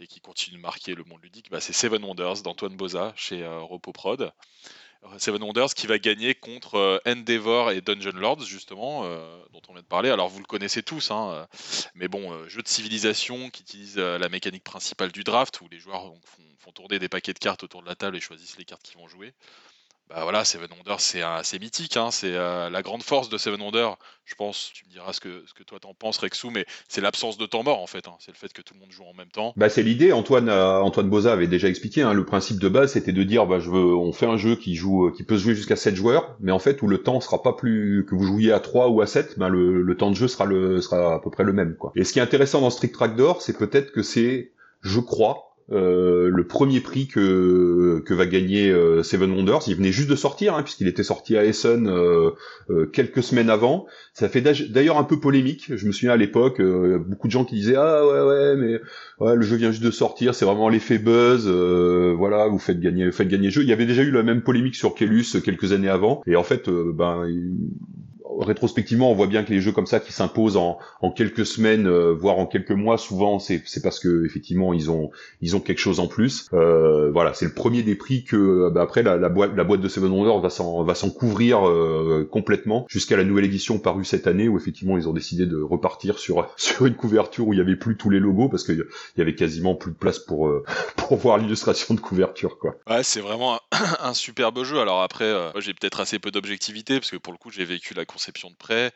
et 0.00 0.06
qui 0.06 0.20
continue 0.20 0.58
de 0.58 0.62
marquer 0.62 0.94
le 0.94 1.04
monde 1.04 1.20
ludique. 1.22 1.50
Bah, 1.50 1.60
c'est 1.60 1.72
Seven 1.72 2.04
Wonders 2.04 2.42
d'Antoine 2.42 2.76
Boza 2.76 3.14
chez 3.16 3.46
RepoProd. 3.46 4.32
Seven 5.18 5.42
Wonders 5.42 5.74
qui 5.74 5.86
va 5.86 5.98
gagner 5.98 6.34
contre 6.34 6.76
euh, 6.76 6.98
Endeavor 7.06 7.70
et 7.70 7.80
Dungeon 7.80 8.16
Lords 8.16 8.44
justement 8.44 9.04
euh, 9.04 9.38
dont 9.52 9.60
on 9.68 9.72
vient 9.72 9.82
de 9.82 9.86
parler. 9.86 10.10
Alors 10.10 10.28
vous 10.28 10.40
le 10.40 10.46
connaissez 10.46 10.82
tous, 10.82 11.10
hein, 11.10 11.30
euh, 11.32 11.46
mais 11.94 12.08
bon, 12.08 12.48
jeu 12.48 12.62
de 12.62 12.68
civilisation 12.68 13.50
qui 13.50 13.62
utilise 13.62 13.98
la 13.98 14.28
mécanique 14.28 14.64
principale 14.64 15.12
du 15.12 15.24
draft 15.24 15.60
où 15.60 15.68
les 15.70 15.78
joueurs 15.78 16.12
font, 16.24 16.42
font, 16.58 16.72
tourner 16.72 16.98
des 16.98 17.08
paquets 17.08 17.32
de 17.32 17.38
cartes 17.38 17.62
autour 17.62 17.82
de 17.82 17.86
la 17.88 17.94
table 17.94 18.16
et 18.16 18.20
choisissent 18.20 18.58
les 18.58 18.64
cartes 18.64 18.82
qu'ils 18.82 18.98
vont 18.98 19.08
jouer. 19.08 19.32
Bah 20.10 20.20
voilà, 20.22 20.44
Seven 20.44 20.68
Wonders, 20.70 21.00
c'est 21.00 21.22
assez 21.22 21.58
mythique. 21.58 21.96
Hein, 21.96 22.10
c'est 22.10 22.34
euh, 22.34 22.68
la 22.68 22.82
grande 22.82 23.02
force 23.02 23.30
de 23.30 23.38
Seven 23.38 23.60
Wonders. 23.60 23.96
Je 24.26 24.34
pense, 24.34 24.70
tu 24.74 24.84
me 24.86 24.90
diras 24.90 25.14
ce 25.14 25.20
que, 25.20 25.42
ce 25.46 25.54
que 25.54 25.62
toi 25.62 25.78
t'en 25.80 25.94
penses, 25.94 26.18
Rexou, 26.18 26.50
mais 26.50 26.66
c'est 26.88 27.00
l'absence 27.00 27.38
de 27.38 27.46
temps 27.46 27.62
mort 27.62 27.80
en 27.80 27.86
fait. 27.86 28.06
Hein. 28.06 28.16
c'est 28.18 28.30
le 28.30 28.36
fait 28.36 28.52
que 28.52 28.60
tout 28.60 28.74
le 28.74 28.80
monde 28.80 28.90
joue 28.90 29.04
en 29.04 29.14
même 29.14 29.30
temps. 29.30 29.54
Bah 29.56 29.70
c'est 29.70 29.82
l'idée. 29.82 30.12
Antoine, 30.12 30.50
euh, 30.50 30.80
Antoine 30.80 31.08
Boza 31.08 31.32
avait 31.32 31.46
déjà 31.46 31.68
expliqué. 31.68 32.02
Hein, 32.02 32.12
le 32.12 32.26
principe 32.26 32.58
de 32.58 32.68
base, 32.68 32.92
c'était 32.92 33.12
de 33.12 33.22
dire, 33.22 33.46
bah 33.46 33.60
je 33.60 33.70
veux, 33.70 33.94
on 33.96 34.12
fait 34.12 34.26
un 34.26 34.36
jeu 34.36 34.56
qui 34.56 34.74
joue, 34.74 35.10
qui 35.10 35.24
peut 35.24 35.38
se 35.38 35.42
jouer 35.42 35.54
jusqu'à 35.54 35.76
7 35.76 35.94
joueurs, 35.94 36.36
mais 36.40 36.52
en 36.52 36.58
fait 36.58 36.82
où 36.82 36.86
le 36.86 36.98
temps 36.98 37.20
sera 37.20 37.42
pas 37.42 37.54
plus 37.54 38.04
que 38.08 38.14
vous 38.14 38.26
jouiez 38.26 38.52
à 38.52 38.60
3 38.60 38.88
ou 38.88 39.00
à 39.00 39.06
7, 39.06 39.38
bah 39.38 39.48
le, 39.48 39.80
le 39.80 39.96
temps 39.96 40.10
de 40.10 40.16
jeu 40.16 40.28
sera 40.28 40.44
le 40.44 40.82
sera 40.82 41.14
à 41.14 41.18
peu 41.18 41.30
près 41.30 41.44
le 41.44 41.54
même. 41.54 41.76
Quoi. 41.76 41.92
Et 41.96 42.04
ce 42.04 42.12
qui 42.12 42.18
est 42.18 42.22
intéressant 42.22 42.60
dans 42.60 42.70
Strict 42.70 42.94
Track 42.94 43.16
d'or, 43.16 43.40
c'est 43.40 43.56
peut-être 43.56 43.90
que 43.90 44.02
c'est, 44.02 44.52
je 44.82 45.00
crois, 45.00 45.53
euh, 45.72 46.28
le 46.28 46.46
premier 46.46 46.80
prix 46.80 47.06
que, 47.06 48.02
que 48.04 48.12
va 48.12 48.26
gagner 48.26 48.70
euh, 48.70 49.02
Seven 49.02 49.30
Wonders. 49.30 49.66
Il 49.66 49.76
venait 49.76 49.92
juste 49.92 50.10
de 50.10 50.16
sortir, 50.16 50.54
hein, 50.54 50.62
puisqu'il 50.62 50.88
était 50.88 51.02
sorti 51.02 51.38
à 51.38 51.44
Essen 51.44 51.88
euh, 51.88 52.32
quelques 52.92 53.22
semaines 53.22 53.48
avant. 53.48 53.86
Ça 54.12 54.28
fait 54.28 54.42
d'ailleurs 54.42 54.98
un 54.98 55.04
peu 55.04 55.18
polémique. 55.18 55.74
Je 55.74 55.86
me 55.86 55.92
souviens 55.92 56.12
à 56.12 56.16
l'époque, 56.16 56.60
beaucoup 56.60 57.28
de 57.28 57.32
gens 57.32 57.44
qui 57.44 57.54
disaient 57.54 57.76
ah 57.76 58.06
ouais 58.06 58.20
ouais 58.20 58.56
mais 58.56 58.80
ouais, 59.20 59.36
le 59.36 59.42
jeu 59.42 59.56
vient 59.56 59.70
juste 59.70 59.82
de 59.82 59.90
sortir, 59.90 60.34
c'est 60.34 60.44
vraiment 60.44 60.68
l'effet 60.68 60.98
buzz. 60.98 61.48
voilà, 61.48 62.46
vous 62.46 62.58
faites 62.58 62.80
gagner, 62.80 63.10
faites 63.10 63.28
gagner 63.28 63.46
le 63.46 63.52
jeu. 63.52 63.62
Il 63.62 63.68
y 63.68 63.72
avait 63.72 63.86
déjà 63.86 64.02
eu 64.02 64.10
la 64.10 64.22
même 64.22 64.42
polémique 64.42 64.76
sur 64.76 64.94
Kelus 64.94 65.40
quelques 65.42 65.72
années 65.72 65.88
avant. 65.88 66.22
Et 66.26 66.36
en 66.36 66.44
fait, 66.44 66.68
ben 66.68 67.26
rétrospectivement, 68.40 69.10
on 69.10 69.14
voit 69.14 69.26
bien 69.26 69.44
que 69.44 69.50
les 69.50 69.60
jeux 69.60 69.72
comme 69.72 69.86
ça 69.86 70.00
qui 70.00 70.12
s'imposent 70.12 70.56
en, 70.56 70.78
quelques 71.14 71.46
semaines, 71.46 71.86
euh, 71.86 72.12
voire 72.12 72.38
en 72.38 72.46
quelques 72.46 72.70
mois, 72.70 72.98
souvent 72.98 73.38
c'est 73.38 73.62
parce 73.82 74.00
que 74.00 74.24
effectivement 74.24 74.72
ils 74.72 74.90
ont 74.90 75.10
quelque 75.60 75.78
chose 75.78 76.00
en 76.00 76.06
plus. 76.06 76.48
Euh, 76.52 77.10
voilà, 77.12 77.34
c'est 77.34 77.44
le 77.44 77.52
premier 77.52 77.82
des 77.82 77.94
prix 77.94 78.24
que 78.24 78.36
euh, 78.36 78.70
bah, 78.70 78.82
après 78.82 79.02
la, 79.02 79.28
boîte 79.28 79.80
de 79.80 79.88
Seven 79.88 80.10
Wonders 80.10 80.40
va 80.40 80.94
s'en 80.94 81.10
couvrir 81.10 81.60
complètement 82.30 82.86
jusqu'à 82.88 83.16
la 83.16 83.24
nouvelle 83.24 83.44
édition 83.44 83.78
parue 83.78 84.04
cette 84.04 84.26
année 84.26 84.48
où 84.48 84.56
effectivement 84.56 84.98
ils 84.98 85.08
ont 85.08 85.12
décidé 85.12 85.46
de 85.46 85.60
repartir 85.60 86.18
sur 86.18 86.46
une 86.86 86.94
couverture 86.94 87.48
où 87.48 87.52
il 87.52 87.58
y 87.58 87.62
avait 87.62 87.76
plus 87.76 87.96
tous 87.96 88.10
les 88.10 88.20
logos 88.20 88.48
parce 88.48 88.64
qu'il 88.64 88.84
y 89.16 89.20
avait 89.20 89.34
quasiment 89.34 89.74
plus 89.74 89.92
de 89.92 89.96
place 89.96 90.18
pour 90.18 90.60
voir 91.10 91.38
l'illustration 91.38 91.94
de 91.94 92.00
couverture 92.00 92.58
quoi. 92.58 92.76
Ouais, 92.88 93.02
c'est 93.02 93.20
vraiment 93.20 93.60
un, 94.00 94.14
superbe 94.14 94.64
jeu. 94.64 94.80
Alors 94.80 95.02
après, 95.02 95.32
j'ai 95.58 95.74
peut-être 95.74 96.00
assez 96.00 96.18
peu 96.18 96.30
d'objectivité 96.30 96.98
parce 96.98 97.10
que 97.10 97.16
pour 97.16 97.32
le 97.32 97.38
coup 97.38 97.50
j'ai 97.50 97.64
vécu 97.64 97.94
la 97.94 98.04
de 98.32 98.56
près. 98.56 98.92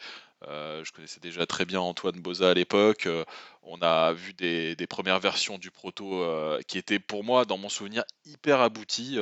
Euh, 0.47 0.85
je 0.85 0.93
connaissais 0.93 1.21
déjà 1.21 1.47
très 1.47 1.65
bien 1.65 1.81
Antoine 1.81 2.21
Boza 2.21 2.51
à 2.51 2.55
l'époque. 2.55 3.07
Euh, 3.07 3.25
on 3.63 3.83
a 3.83 4.13
vu 4.13 4.33
des, 4.35 4.77
premières 4.89 5.19
versions 5.19 5.59
du 5.59 5.71
proto 5.71 6.23
euh, 6.23 6.61
qui 6.69 6.79
étaient 6.79 7.01
pour 7.01 7.25
moi, 7.25 7.45
dans 7.45 7.59
mon 7.59 7.69
souvenir, 7.69 8.05
hyper 8.25 8.61
abouties. 8.61 9.19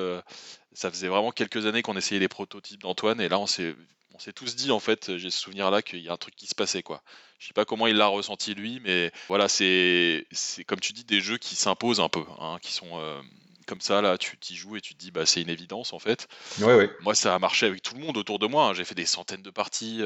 ça 0.72 0.90
faisait 0.90 1.08
vraiment 1.08 1.32
quelques 1.32 1.66
années 1.66 1.82
qu'on 1.82 1.96
essayait 1.96 2.20
les 2.20 2.28
prototypes 2.28 2.82
d'Antoine 2.82 3.20
et 3.20 3.28
là 3.28 3.38
on 3.38 3.46
s'est 3.46 3.74
on 4.14 4.18
s'est 4.18 4.32
tous 4.32 4.56
dit 4.56 4.70
en 4.70 4.80
fait, 4.80 5.18
j'ai 5.18 5.28
ce 5.30 5.38
souvenir 5.38 5.70
là 5.70 5.82
qu'il 5.82 5.98
y 6.00 6.08
a 6.08 6.12
un 6.12 6.16
truc 6.16 6.34
qui 6.36 6.46
se 6.46 6.54
passait 6.54 6.82
quoi. 6.82 7.02
Je 7.38 7.48
sais 7.48 7.52
pas 7.52 7.66
comment 7.66 7.86
il 7.86 7.96
l'a 7.96 8.06
ressenti 8.06 8.54
lui, 8.54 8.80
mais 8.82 9.12
voilà, 9.28 9.48
c'est 9.48 10.26
comme 10.66 10.80
tu 10.80 10.94
dis 10.94 11.04
des 11.04 11.20
jeux 11.20 11.36
qui 11.36 11.54
s'imposent 11.54 12.00
un 12.00 12.08
peu, 12.08 12.24
hein, 12.40 12.58
qui 12.62 12.72
sont 12.72 13.22
comme 13.66 13.80
ça, 13.80 14.00
là, 14.00 14.16
tu 14.16 14.38
t'y 14.38 14.54
joues 14.54 14.76
et 14.76 14.80
tu 14.80 14.94
te 14.94 14.98
dis, 14.98 15.10
bah, 15.10 15.26
c'est 15.26 15.42
une 15.42 15.48
évidence 15.48 15.92
en 15.92 15.98
fait. 15.98 16.28
Ouais, 16.60 16.74
ouais. 16.74 16.90
Moi, 17.00 17.14
ça 17.14 17.34
a 17.34 17.38
marché 17.38 17.66
avec 17.66 17.82
tout 17.82 17.94
le 17.94 18.00
monde 18.00 18.16
autour 18.16 18.38
de 18.38 18.46
moi. 18.46 18.68
Hein. 18.68 18.74
J'ai 18.74 18.84
fait 18.84 18.94
des 18.94 19.06
centaines 19.06 19.42
de 19.42 19.50
parties. 19.50 20.02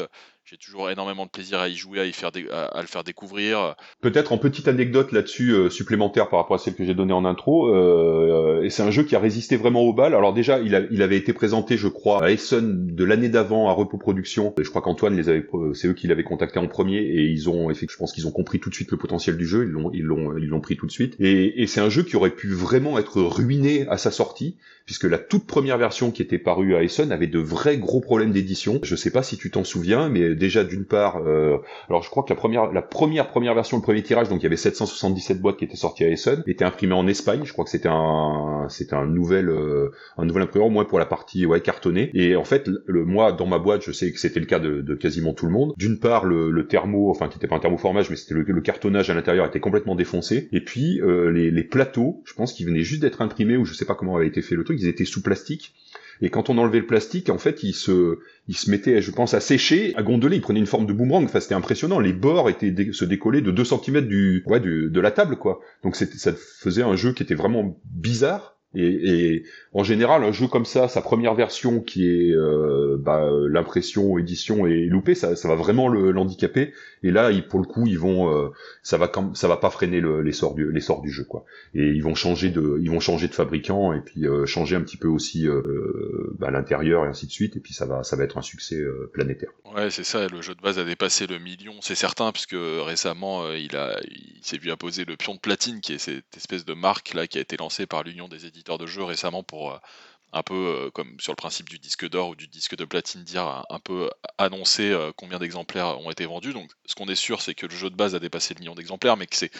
Euh, 0.50 0.56
j'ai 0.56 0.56
toujours 0.56 0.90
énormément 0.90 1.26
de 1.26 1.30
plaisir 1.30 1.58
à 1.58 1.68
y 1.68 1.74
jouer, 1.74 2.00
à, 2.00 2.06
y 2.06 2.12
faire 2.12 2.30
à, 2.50 2.80
le 2.80 2.86
faire 2.86 3.04
découvrir. 3.04 3.74
Peut-être 4.00 4.32
en 4.32 4.38
petite 4.38 4.68
anecdote 4.68 5.12
là-dessus 5.12 5.52
euh, 5.52 5.70
supplémentaire 5.70 6.28
par 6.28 6.40
rapport 6.40 6.56
à 6.56 6.58
celle 6.58 6.74
que 6.74 6.84
j'ai 6.84 6.94
donnée 6.94 7.12
en 7.12 7.24
intro, 7.24 7.68
euh, 7.68 8.62
et 8.62 8.70
c'est 8.70 8.82
un 8.82 8.90
jeu 8.90 9.02
qui 9.02 9.16
a 9.16 9.20
résisté 9.20 9.56
vraiment 9.56 9.82
au 9.82 9.92
balles. 9.92 10.14
Alors 10.14 10.32
déjà, 10.32 10.58
il, 10.60 11.02
avait 11.02 11.16
été 11.16 11.32
présenté, 11.32 11.76
je 11.76 11.88
crois, 11.88 12.24
à 12.24 12.30
Essen 12.30 12.94
de 12.94 13.04
l'année 13.04 13.28
d'avant 13.28 13.68
à 13.68 13.72
Repos 13.72 13.98
Production. 13.98 14.54
Je 14.58 14.68
crois 14.68 14.82
qu'Antoine 14.82 15.16
les 15.16 15.28
avait, 15.28 15.46
c'est 15.74 15.88
eux 15.88 15.94
qui 15.94 16.06
l'avaient 16.06 16.24
contacté 16.24 16.58
en 16.58 16.68
premier, 16.68 16.98
et 16.98 17.24
ils 17.24 17.48
ont, 17.48 17.72
je 17.72 17.96
pense 17.96 18.12
qu'ils 18.12 18.26
ont 18.26 18.32
compris 18.32 18.60
tout 18.60 18.70
de 18.70 18.74
suite 18.74 18.90
le 18.90 18.98
potentiel 18.98 19.36
du 19.36 19.46
jeu. 19.46 19.64
Ils 19.64 19.70
l'ont, 19.70 19.90
ils 19.92 20.02
l'ont, 20.02 20.36
ils 20.36 20.48
l'ont 20.48 20.60
pris 20.60 20.76
tout 20.76 20.86
de 20.86 20.92
suite. 20.92 21.16
Et, 21.20 21.62
et 21.62 21.66
c'est 21.66 21.80
un 21.80 21.88
jeu 21.88 22.02
qui 22.02 22.16
aurait 22.16 22.30
pu 22.30 22.48
vraiment 22.48 22.98
être 22.98 23.20
ruiné 23.20 23.86
à 23.88 23.96
sa 23.96 24.10
sortie, 24.10 24.56
puisque 24.84 25.04
la 25.04 25.18
toute 25.18 25.46
première 25.46 25.78
version 25.78 26.10
qui 26.10 26.22
était 26.22 26.38
parue 26.38 26.74
à 26.74 26.82
Essen 26.82 27.12
avait 27.12 27.26
de 27.26 27.38
vrais 27.38 27.78
gros 27.78 28.00
problèmes 28.00 28.32
d'édition. 28.32 28.80
Je 28.82 28.96
sais 28.96 29.10
pas 29.10 29.22
si 29.22 29.36
tu 29.36 29.50
t'en 29.50 29.64
souviens, 29.64 30.08
mais 30.08 30.34
déjà 30.40 30.64
d'une 30.64 30.84
part, 30.84 31.22
euh, 31.24 31.58
alors 31.88 32.02
je 32.02 32.10
crois 32.10 32.24
que 32.24 32.30
la 32.30 32.34
première, 32.34 32.72
la 32.72 32.82
première 32.82 33.28
première 33.28 33.54
version, 33.54 33.76
le 33.76 33.82
premier 33.82 34.02
tirage, 34.02 34.28
donc 34.28 34.40
il 34.40 34.44
y 34.44 34.46
avait 34.46 34.56
777 34.56 35.40
boîtes 35.40 35.58
qui 35.58 35.64
étaient 35.64 35.76
sorties 35.76 36.04
à 36.04 36.08
Essen, 36.08 36.42
était 36.48 36.64
imprimé 36.64 36.94
en 36.94 37.06
Espagne. 37.06 37.42
Je 37.44 37.52
crois 37.52 37.64
que 37.64 37.70
c'était 37.70 37.88
un, 37.88 38.66
c'était 38.68 38.94
un 38.94 39.06
nouvel, 39.06 39.48
euh, 39.48 39.92
un 40.16 40.24
nouvel 40.24 40.42
imprimeur, 40.42 40.66
au 40.66 40.70
moins 40.70 40.84
pour 40.84 40.98
la 40.98 41.06
partie 41.06 41.46
ouais 41.46 41.60
cartonnée. 41.60 42.10
Et 42.14 42.34
en 42.34 42.44
fait, 42.44 42.68
le 42.86 43.04
moi 43.04 43.30
dans 43.30 43.46
ma 43.46 43.58
boîte, 43.58 43.82
je 43.82 43.92
sais 43.92 44.10
que 44.10 44.18
c'était 44.18 44.40
le 44.40 44.46
cas 44.46 44.58
de, 44.58 44.94
quasiment 44.94 45.34
tout 45.34 45.46
le 45.46 45.52
monde. 45.52 45.74
D'une 45.76 46.00
part, 46.00 46.24
le, 46.24 46.66
thermo, 46.66 47.10
enfin 47.10 47.28
qui 47.28 47.36
était 47.36 47.46
pas 47.46 47.56
un 47.56 47.60
thermoformage, 47.60 48.10
mais 48.10 48.16
c'était 48.16 48.34
le, 48.34 48.42
le, 48.42 48.60
cartonnage 48.60 49.10
à 49.10 49.14
l'intérieur 49.14 49.46
était 49.46 49.60
complètement 49.60 49.94
défoncé. 49.94 50.48
Et 50.52 50.64
puis 50.64 51.00
euh, 51.02 51.30
les, 51.30 51.64
plateaux, 51.64 52.22
je 52.24 52.34
pense 52.34 52.52
qu'ils 52.52 52.66
venaient 52.66 52.82
juste 52.82 53.02
d'être 53.02 53.20
imprimés 53.20 53.56
ou 53.56 53.64
je 53.64 53.74
sais 53.74 53.84
pas 53.84 53.94
comment 53.94 54.16
avait 54.16 54.26
été 54.26 54.42
fait 54.42 54.56
le 54.56 54.64
truc, 54.64 54.78
ils 54.80 54.88
étaient 54.88 55.04
sous 55.04 55.22
plastique 55.22 55.74
et 56.20 56.30
quand 56.30 56.50
on 56.50 56.58
enlevait 56.58 56.80
le 56.80 56.86
plastique, 56.86 57.30
en 57.30 57.38
fait, 57.38 57.62
il 57.62 57.72
se, 57.72 58.18
il 58.48 58.56
se 58.56 58.70
mettait, 58.70 59.00
je 59.00 59.10
pense, 59.10 59.34
à 59.34 59.40
sécher, 59.40 59.94
à 59.96 60.02
gondoler. 60.02 60.36
Il 60.36 60.42
prenait 60.42 60.60
une 60.60 60.66
forme 60.66 60.86
de 60.86 60.92
boomerang. 60.92 61.24
Enfin, 61.24 61.40
c'était 61.40 61.54
impressionnant. 61.54 61.98
Les 61.98 62.12
bords 62.12 62.50
étaient 62.50 62.92
se 62.92 63.04
décollaient 63.04 63.40
de 63.40 63.50
2 63.50 63.64
cm 63.64 64.06
du, 64.06 64.42
ouais, 64.46 64.60
du, 64.60 64.90
de 64.90 65.00
la 65.00 65.10
table, 65.10 65.36
quoi. 65.36 65.60
Donc 65.82 65.96
ça 65.96 66.32
faisait 66.34 66.82
un 66.82 66.96
jeu 66.96 67.12
qui 67.12 67.22
était 67.22 67.34
vraiment 67.34 67.78
bizarre 67.84 68.59
et, 68.74 68.84
et, 68.84 69.44
en 69.72 69.82
général, 69.82 70.22
un 70.22 70.30
jeu 70.30 70.46
comme 70.46 70.64
ça, 70.64 70.86
sa 70.86 71.00
première 71.02 71.34
version 71.34 71.80
qui 71.80 72.06
est 72.06 72.32
euh, 72.32 72.96
bah, 72.98 73.28
l'impression 73.48 74.16
édition 74.16 74.64
est 74.66 74.86
loupée, 74.86 75.16
ça, 75.16 75.34
ça 75.34 75.48
va 75.48 75.56
vraiment 75.56 75.88
l'handicaper. 75.88 76.72
et 77.02 77.10
là, 77.10 77.32
ils, 77.32 77.46
pour 77.46 77.58
le 77.58 77.66
coup, 77.66 77.86
ils 77.88 77.98
vont, 77.98 78.32
euh, 78.32 78.50
ça 78.84 78.96
va 78.96 79.08
comme, 79.08 79.34
ça 79.34 79.48
va 79.48 79.56
pas 79.56 79.70
freiner 79.70 80.00
l'essor 80.22 80.54
du 80.54 80.70
l'essor 80.70 81.02
du 81.02 81.10
jeu, 81.10 81.24
quoi. 81.24 81.44
Et 81.74 81.88
ils 81.88 82.02
vont 82.02 82.14
changer 82.14 82.50
de, 82.50 82.78
ils 82.80 82.90
vont 82.90 83.00
changer 83.00 83.26
de 83.26 83.34
fabricant 83.34 83.92
et 83.92 84.00
puis 84.00 84.26
euh, 84.26 84.46
changer 84.46 84.76
un 84.76 84.82
petit 84.82 84.96
peu 84.96 85.08
aussi 85.08 85.48
euh, 85.48 86.32
bah, 86.38 86.52
l'intérieur 86.52 87.04
et 87.06 87.08
ainsi 87.08 87.26
de 87.26 87.32
suite. 87.32 87.56
Et 87.56 87.60
puis 87.60 87.74
ça 87.74 87.86
va, 87.86 88.04
ça 88.04 88.14
va 88.14 88.22
être 88.22 88.38
un 88.38 88.42
succès 88.42 88.80
planétaire. 89.12 89.50
Ouais, 89.74 89.90
c'est 89.90 90.04
ça. 90.04 90.28
Le 90.28 90.42
jeu 90.42 90.54
de 90.54 90.60
base 90.60 90.78
a 90.78 90.84
dépassé 90.84 91.26
le 91.26 91.40
million, 91.40 91.74
c'est 91.80 91.96
certain, 91.96 92.30
puisque 92.30 92.56
récemment, 92.56 93.50
il 93.52 93.74
a, 93.74 93.98
il 94.04 94.40
s'est 94.42 94.58
vu 94.58 94.70
imposer 94.70 95.04
le 95.04 95.16
pion 95.16 95.34
de 95.34 95.40
platine, 95.40 95.80
qui 95.80 95.94
est 95.94 95.98
cette 95.98 96.36
espèce 96.36 96.64
de 96.64 96.74
marque 96.74 97.14
là 97.14 97.26
qui 97.26 97.38
a 97.38 97.40
été 97.40 97.56
lancée 97.56 97.86
par 97.86 98.04
l'Union 98.04 98.28
des 98.28 98.46
éditeurs 98.46 98.59
de 98.64 98.86
jeux 98.86 99.04
récemment 99.04 99.42
pour 99.42 99.72
euh, 99.72 99.78
un 100.32 100.42
peu 100.42 100.54
euh, 100.54 100.90
comme 100.90 101.18
sur 101.18 101.32
le 101.32 101.36
principe 101.36 101.68
du 101.68 101.78
disque 101.78 102.08
d'or 102.08 102.28
ou 102.28 102.36
du 102.36 102.46
disque 102.46 102.76
de 102.76 102.84
platine, 102.84 103.24
dire 103.24 103.64
un 103.68 103.78
peu 103.80 104.10
annoncer 104.38 104.90
euh, 104.90 105.10
combien 105.16 105.38
d'exemplaires 105.38 105.98
ont 106.00 106.10
été 106.10 106.26
vendus. 106.26 106.52
Donc 106.52 106.70
ce 106.86 106.94
qu'on 106.94 107.06
est 107.06 107.16
sûr, 107.16 107.42
c'est 107.42 107.54
que 107.54 107.66
le 107.66 107.74
jeu 107.74 107.90
de 107.90 107.96
base 107.96 108.14
a 108.14 108.20
dépassé 108.20 108.54
le 108.54 108.60
million 108.60 108.74
d'exemplaires, 108.74 109.16
mais 109.16 109.26
que 109.26 109.36
c'est 109.36 109.50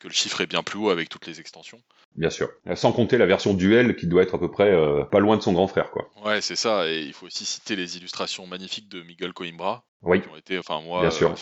que 0.00 0.06
le 0.06 0.14
chiffre 0.14 0.40
est 0.40 0.46
bien 0.46 0.62
plus 0.62 0.78
haut 0.78 0.90
avec 0.90 1.08
toutes 1.08 1.26
les 1.26 1.40
extensions. 1.40 1.80
Bien 2.14 2.30
sûr. 2.30 2.48
Sans 2.74 2.92
compter 2.92 3.18
la 3.18 3.26
version 3.26 3.52
duel 3.52 3.96
qui 3.96 4.06
doit 4.06 4.22
être 4.22 4.36
à 4.36 4.38
peu 4.38 4.50
près 4.50 4.72
pas 5.10 5.18
loin 5.18 5.36
de 5.36 5.42
son 5.42 5.52
grand 5.52 5.66
frère, 5.66 5.90
quoi. 5.90 6.08
Ouais, 6.24 6.40
c'est 6.40 6.54
ça. 6.54 6.88
Et 6.88 7.02
il 7.02 7.12
faut 7.12 7.26
aussi 7.26 7.44
citer 7.44 7.74
les 7.74 7.96
illustrations 7.96 8.46
magnifiques 8.46 8.88
de 8.88 9.02
Miguel 9.02 9.32
Coimbra. 9.32 9.84
Oui. 10.02 10.22
Qui 10.22 10.28
ont 10.28 10.36
été, 10.36 10.56
enfin 10.56 10.80
moi, 10.80 11.00
Bien 11.00 11.10
sûr. 11.10 11.34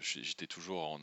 j'étais 0.00 0.46
toujours 0.46 0.82
en, 0.82 0.98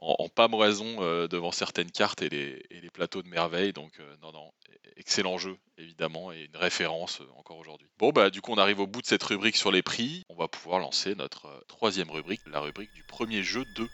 en, 0.00 0.16
en 0.18 0.28
pâmoison 0.28 0.96
euh, 1.00 1.28
devant 1.28 1.52
certaines 1.52 1.90
cartes 1.90 2.22
et 2.22 2.28
les, 2.28 2.90
plateaux 2.92 3.22
de 3.22 3.28
merveille. 3.28 3.72
Donc, 3.72 3.92
euh, 4.00 4.14
non, 4.22 4.32
non, 4.32 4.50
excellent 4.96 5.38
jeu, 5.38 5.56
évidemment, 5.76 6.32
et 6.32 6.48
une 6.52 6.60
référence 6.60 7.20
euh, 7.20 7.38
encore 7.38 7.58
aujourd'hui. 7.58 7.86
Bon, 7.98 8.10
bah, 8.10 8.30
du 8.30 8.40
coup, 8.40 8.52
on 8.52 8.58
arrive 8.58 8.80
au 8.80 8.86
bout 8.86 9.02
de 9.02 9.06
cette 9.06 9.22
rubrique 9.22 9.56
sur 9.56 9.70
les 9.70 9.82
prix. 9.82 10.24
On 10.28 10.36
va 10.36 10.48
pouvoir 10.48 10.80
lancer 10.80 11.14
notre 11.14 11.64
troisième 11.68 12.10
rubrique, 12.10 12.40
la 12.50 12.60
rubrique 12.60 12.92
du 12.94 13.02
premier 13.04 13.42
jeu 13.42 13.64
de. 13.76 13.86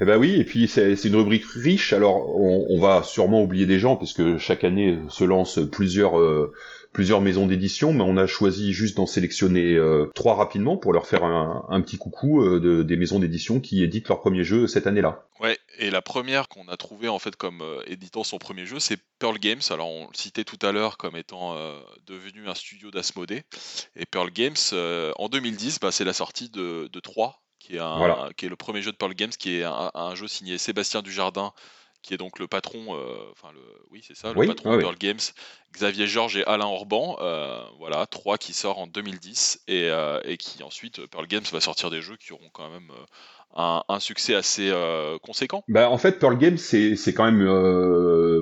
Eh 0.00 0.04
ben 0.04 0.18
oui, 0.18 0.34
et 0.40 0.44
puis 0.44 0.66
c'est 0.66 0.92
une 1.04 1.14
rubrique 1.14 1.44
riche. 1.54 1.92
Alors 1.92 2.36
on, 2.36 2.80
va 2.80 3.04
sûrement 3.04 3.42
oublier 3.42 3.64
des 3.64 3.78
gens 3.78 3.94
parce 3.94 4.12
que 4.12 4.38
chaque 4.38 4.64
année 4.64 4.98
se 5.08 5.22
lancent 5.22 5.60
plusieurs 5.70 6.16
plusieurs 6.94 7.20
maisons 7.20 7.46
d'édition, 7.46 7.92
mais 7.92 8.04
on 8.04 8.16
a 8.16 8.26
choisi 8.26 8.72
juste 8.72 8.96
d'en 8.96 9.04
sélectionner 9.04 9.74
euh, 9.74 10.10
trois 10.14 10.36
rapidement 10.36 10.76
pour 10.76 10.92
leur 10.92 11.06
faire 11.06 11.24
un, 11.24 11.80
petit 11.82 11.98
coucou 11.98 12.40
euh, 12.40 12.60
de, 12.60 12.82
des 12.84 12.96
maisons 12.96 13.18
d'édition 13.18 13.60
qui 13.60 13.82
éditent 13.82 14.08
leur 14.08 14.20
premier 14.20 14.44
jeu 14.44 14.68
cette 14.68 14.86
année-là. 14.86 15.26
Ouais, 15.40 15.58
et 15.78 15.90
la 15.90 16.00
première 16.00 16.48
qu'on 16.48 16.68
a 16.68 16.76
trouvée 16.76 17.08
en 17.08 17.18
fait 17.18 17.34
comme 17.34 17.62
euh, 17.62 17.82
éditant 17.88 18.22
son 18.22 18.38
premier 18.38 18.64
jeu, 18.64 18.78
c'est 18.78 18.98
Pearl 19.18 19.38
Games. 19.40 19.60
Alors 19.70 19.88
on 19.90 20.06
le 20.06 20.16
citait 20.16 20.44
tout 20.44 20.58
à 20.62 20.70
l'heure 20.70 20.96
comme 20.96 21.16
étant 21.16 21.56
devenu 22.06 22.48
un 22.48 22.54
studio 22.54 22.92
d'Asmodée. 22.92 23.42
Et 23.96 24.06
Pearl 24.06 24.30
Games, 24.30 24.54
en 24.72 25.28
2010, 25.28 25.80
bah, 25.80 25.90
c'est 25.90 26.04
la 26.04 26.12
sortie 26.12 26.48
de, 26.48 26.88
de 26.92 27.00
3, 27.00 27.42
qui 27.58 27.74
est, 27.74 27.80
un, 27.80 28.30
qui 28.36 28.46
est 28.46 28.48
le 28.48 28.56
premier 28.56 28.82
jeu 28.82 28.92
de 28.92 28.96
Pearl 28.96 29.14
Games, 29.14 29.30
qui 29.30 29.56
est 29.56 29.64
un, 29.64 29.90
un 29.94 30.14
jeu 30.14 30.28
signé 30.28 30.58
Sébastien 30.58 31.02
Dujardin 31.02 31.52
qui 32.04 32.12
est 32.12 32.18
donc 32.18 32.38
le 32.38 32.46
patron, 32.46 32.94
euh, 32.94 33.16
enfin 33.32 33.48
le, 33.54 33.60
oui 33.90 34.04
c'est 34.06 34.14
ça, 34.14 34.32
le 34.34 34.46
patron 34.46 34.76
de 34.76 34.80
Girl 34.80 34.96
Games, 34.96 35.18
Xavier 35.72 36.06
Georges 36.06 36.36
et 36.36 36.44
Alain 36.44 36.66
Orban, 36.66 37.16
euh, 37.20 37.60
voilà, 37.78 38.06
trois 38.06 38.36
qui 38.36 38.52
sort 38.52 38.78
en 38.78 38.86
2010 38.86 39.62
et, 39.66 39.88
euh, 39.88 40.20
et, 40.24 40.36
qui 40.36 40.62
ensuite 40.62 41.06
Pearl 41.06 41.26
Games 41.26 41.44
va 41.50 41.60
sortir 41.60 41.90
des 41.90 42.02
jeux 42.02 42.16
qui 42.16 42.34
auront 42.34 42.50
quand 42.52 42.70
même 42.70 42.90
un, 43.56 43.82
un, 43.88 44.00
succès 44.00 44.34
assez 44.34 44.70
conséquent. 45.22 45.64
Bah 45.66 45.88
en 45.88 45.98
fait 45.98 46.18
Pearl 46.18 46.36
Games 46.36 46.58
c'est 46.58 46.94
c'est 46.94 47.14
quand 47.14 47.24
même, 47.24 47.42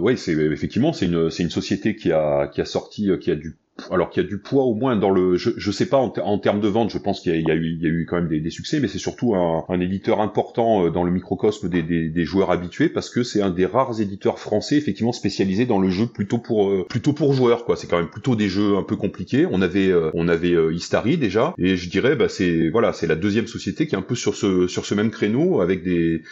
oui 0.00 0.18
c'est 0.18 0.32
effectivement 0.32 0.92
c'est 0.92 1.06
une 1.06 1.30
c'est 1.30 1.44
une 1.44 1.50
société 1.50 1.94
qui 1.94 2.10
a 2.10 2.48
qui 2.48 2.60
a 2.60 2.64
sorti 2.64 3.10
qui 3.20 3.30
a 3.30 3.36
du 3.36 3.56
alors 3.90 4.10
qu'il 4.10 4.22
y 4.22 4.26
a 4.26 4.28
du 4.28 4.38
poids 4.38 4.64
au 4.64 4.74
moins 4.74 4.96
dans 4.96 5.10
le, 5.10 5.36
je, 5.36 5.50
je 5.56 5.70
sais 5.70 5.86
pas 5.86 5.96
en, 5.96 6.38
termes 6.38 6.60
de 6.60 6.68
vente, 6.68 6.90
je 6.90 6.98
pense 6.98 7.20
qu'il 7.20 7.32
y, 7.32 7.50
a 7.50 7.54
eu, 7.54 7.64
il 7.64 7.82
y 7.82 7.86
a 7.86 7.88
eu 7.88 8.06
quand 8.08 8.16
même 8.16 8.28
des, 8.28 8.50
succès, 8.50 8.80
mais 8.80 8.88
c'est 8.88 8.98
surtout 8.98 9.34
un, 9.34 9.64
un, 9.68 9.80
éditeur 9.80 10.20
important 10.20 10.86
euh, 10.86 10.90
dans 10.90 11.04
le 11.04 11.10
microcosme 11.10 11.68
des, 11.68 11.82
des, 11.82 12.08
des 12.08 12.24
joueurs 12.24 12.50
habitués 12.50 12.88
parce 12.88 13.08
que 13.08 13.22
c'est 13.22 13.40
un 13.40 13.50
des 13.50 13.64
rares 13.64 14.00
éditeurs 14.00 14.38
français 14.38 14.76
effectivement 14.76 15.12
spécialisés 15.12 15.64
dans 15.64 15.78
le 15.78 15.88
jeu 15.88 16.06
plutôt 16.06 16.38
pour 16.38 16.68
euh, 16.68 16.86
plutôt 16.88 17.12
pour 17.14 17.32
joueurs 17.32 17.64
quoi. 17.64 17.76
C'est 17.76 17.86
quand 17.86 17.98
même 17.98 18.10
plutôt 18.10 18.36
des 18.36 18.48
jeux 18.48 18.76
un 18.76 18.82
peu 18.82 18.96
compliqués. 18.96 19.46
On 19.50 19.62
avait 19.62 19.88
euh, 19.88 20.10
on 20.14 20.28
avait 20.28 20.54
Istari 20.72 21.16
déjà 21.16 21.54
et 21.58 21.76
je 21.76 21.88
dirais 21.88 22.14
bah 22.14 22.28
c'est 22.28 22.68
voilà 22.68 22.92
c'est 22.92 23.06
la 23.06 23.16
deuxième 23.16 23.46
société 23.46 23.86
qui 23.86 23.94
est 23.94 23.98
un 23.98 24.02
peu 24.02 24.14
sur 24.14 24.34
ce 24.34 24.66
sur 24.66 24.84
ce 24.84 24.94
même 24.94 25.10
créneau 25.10 25.60
avec 25.60 25.82
des 25.82 26.22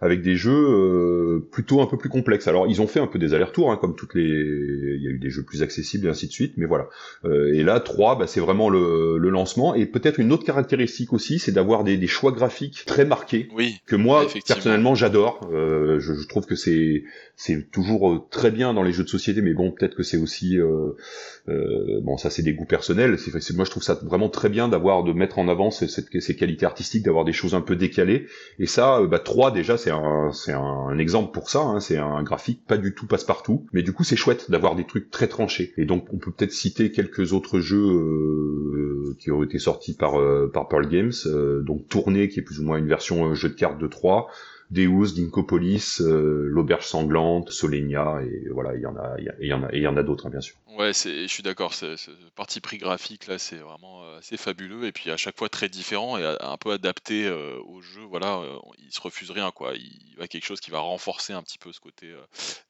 avec 0.00 0.22
des 0.22 0.36
jeux 0.36 0.50
euh, 0.52 1.48
plutôt 1.52 1.80
un 1.80 1.86
peu 1.86 1.98
plus 1.98 2.08
complexes. 2.08 2.48
Alors 2.48 2.66
ils 2.66 2.80
ont 2.80 2.86
fait 2.86 3.00
un 3.00 3.06
peu 3.06 3.18
des 3.18 3.34
allers-retours, 3.34 3.70
hein, 3.70 3.78
comme 3.80 3.94
toutes 3.94 4.14
les, 4.14 4.22
il 4.22 5.02
y 5.02 5.06
a 5.06 5.10
eu 5.10 5.18
des 5.18 5.30
jeux 5.30 5.42
plus 5.42 5.62
accessibles 5.62 6.06
et 6.06 6.10
ainsi 6.10 6.26
de 6.26 6.32
suite, 6.32 6.54
mais 6.56 6.66
voilà. 6.66 6.88
Euh, 7.24 7.52
et 7.52 7.62
là, 7.62 7.80
3, 7.80 8.18
bah, 8.18 8.26
c'est 8.26 8.40
vraiment 8.40 8.70
le, 8.70 9.18
le, 9.18 9.30
lancement. 9.30 9.74
Et 9.74 9.86
peut-être 9.86 10.18
une 10.18 10.32
autre 10.32 10.44
caractéristique 10.44 11.12
aussi, 11.12 11.38
c'est 11.38 11.52
d'avoir 11.52 11.84
des, 11.84 11.96
des, 11.96 12.06
choix 12.06 12.32
graphiques 12.32 12.84
très 12.86 13.04
marqués, 13.04 13.48
oui, 13.54 13.76
que 13.86 13.96
moi 13.96 14.26
personnellement 14.46 14.94
j'adore. 14.94 15.48
Euh, 15.52 16.00
je, 16.00 16.14
je, 16.14 16.28
trouve 16.28 16.46
que 16.46 16.56
c'est 16.56 17.04
c'est 17.42 17.70
toujours 17.70 18.12
euh, 18.12 18.18
très 18.30 18.50
bien 18.50 18.74
dans 18.74 18.82
les 18.82 18.92
jeux 18.92 19.02
de 19.02 19.08
société, 19.08 19.40
mais 19.40 19.54
bon, 19.54 19.72
peut-être 19.72 19.94
que 19.94 20.02
c'est 20.02 20.18
aussi 20.18 20.60
euh, 20.60 20.90
euh, 21.48 21.98
bon, 22.02 22.18
ça 22.18 22.28
c'est 22.28 22.42
des 22.42 22.52
goûts 22.52 22.66
personnels. 22.66 23.16
Moi 23.54 23.64
je 23.64 23.70
trouve 23.70 23.82
ça 23.82 23.98
vraiment 24.02 24.28
très 24.28 24.50
bien 24.50 24.68
d'avoir 24.68 25.04
de 25.04 25.14
mettre 25.14 25.38
en 25.38 25.48
avant 25.48 25.70
ces, 25.70 25.88
qualités 26.36 26.66
artistiques, 26.66 27.02
d'avoir 27.02 27.24
des 27.24 27.32
choses 27.32 27.54
un 27.54 27.62
peu 27.62 27.76
décalées. 27.76 28.26
Et 28.58 28.66
ça, 28.66 29.00
bah, 29.06 29.18
3 29.18 29.52
déjà 29.52 29.78
c'est 29.78 29.90
un 29.90 30.30
c'est 30.34 30.52
un, 30.52 30.98
exemple 30.98 31.32
pour 31.32 31.48
ça. 31.48 31.60
Hein, 31.60 31.80
c'est 31.80 31.96
un 31.96 32.22
graphique 32.22 32.66
pas 32.66 32.76
du 32.76 32.94
tout 32.94 33.06
passe-partout, 33.06 33.64
mais 33.72 33.82
du 33.82 33.94
coup 33.94 34.04
c'est 34.04 34.16
chouette 34.16 34.50
d'avoir 34.50 34.76
des 34.76 34.84
trucs 34.84 35.10
très 35.10 35.26
tranchés. 35.26 35.72
Et 35.78 35.86
donc 35.86 36.12
on 36.12 36.18
peut 36.18 36.32
peut-être 36.32 36.52
citer 36.52 36.92
quelques 36.92 37.32
autres 37.32 37.60
jeux 37.60 37.78
euh, 37.78 39.16
qui 39.18 39.30
ont 39.30 39.42
été 39.42 39.58
sortis 39.58 39.94
par 39.94 40.20
euh, 40.20 40.50
par 40.52 40.68
Pearl 40.68 40.86
Games. 40.86 41.12
Euh, 41.24 41.62
donc 41.62 41.88
Tournée 41.88 42.28
qui 42.28 42.40
est 42.40 42.42
plus 42.42 42.60
ou 42.60 42.64
moins 42.64 42.76
une 42.76 42.88
version 42.88 43.34
jeu 43.34 43.48
de 43.48 43.54
cartes 43.54 43.80
de 43.80 43.86
3 43.86 44.28
Deus, 44.70 45.14
Dinkopolis, 45.14 46.00
euh, 46.00 46.46
l'auberge 46.46 46.86
sanglante, 46.86 47.50
Solenia 47.50 48.20
et 48.22 48.48
voilà, 48.50 48.76
il 48.76 48.80
y 48.80 48.86
en 48.86 48.96
a, 48.96 49.16
il 49.18 49.24
y 49.24 49.52
a, 49.52 49.76
y 49.76 49.86
en 49.86 49.96
a 49.96 50.02
d'autres 50.04 50.26
hein, 50.26 50.30
bien 50.30 50.40
sûr. 50.40 50.56
Ouais, 50.78 50.92
je 50.92 51.26
suis 51.26 51.42
d'accord. 51.42 51.74
Ce 51.74 51.96
parti 52.36 52.60
pris 52.60 52.78
graphique 52.78 53.26
là, 53.26 53.38
c'est 53.38 53.56
vraiment 53.56 54.04
euh, 54.04 54.18
assez 54.18 54.36
fabuleux 54.36 54.84
et 54.84 54.92
puis 54.92 55.10
à 55.10 55.16
chaque 55.16 55.36
fois 55.36 55.48
très 55.48 55.68
différent 55.68 56.18
et 56.18 56.36
un 56.40 56.56
peu 56.56 56.70
adapté 56.70 57.26
euh, 57.26 57.58
au 57.66 57.80
jeu. 57.80 58.02
Voilà, 58.02 58.42
il 58.78 58.92
se 58.92 59.00
refuse 59.00 59.32
rien 59.32 59.50
quoi. 59.50 59.74
Il 59.74 60.14
va 60.16 60.28
quelque 60.28 60.46
chose 60.46 60.60
qui 60.60 60.70
va 60.70 60.78
renforcer 60.78 61.32
un 61.32 61.42
petit 61.42 61.58
peu 61.58 61.72
ce 61.72 61.80
côté 61.80 62.14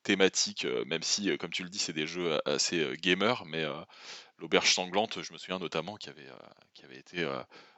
thématique, 0.02 0.66
même 0.86 1.02
si, 1.02 1.36
comme 1.36 1.50
tu 1.50 1.62
le 1.62 1.68
dis, 1.68 1.78
c'est 1.78 1.92
des 1.92 2.06
jeux 2.06 2.38
assez 2.46 2.96
gamers, 3.02 3.44
mais 3.46 3.64
l'auberge 4.38 4.72
sanglante, 4.72 5.22
je 5.22 5.32
me 5.32 5.38
souviens 5.38 5.58
notamment 5.58 5.96
qui 5.96 6.08
avait 6.08 6.98
été 6.98 7.26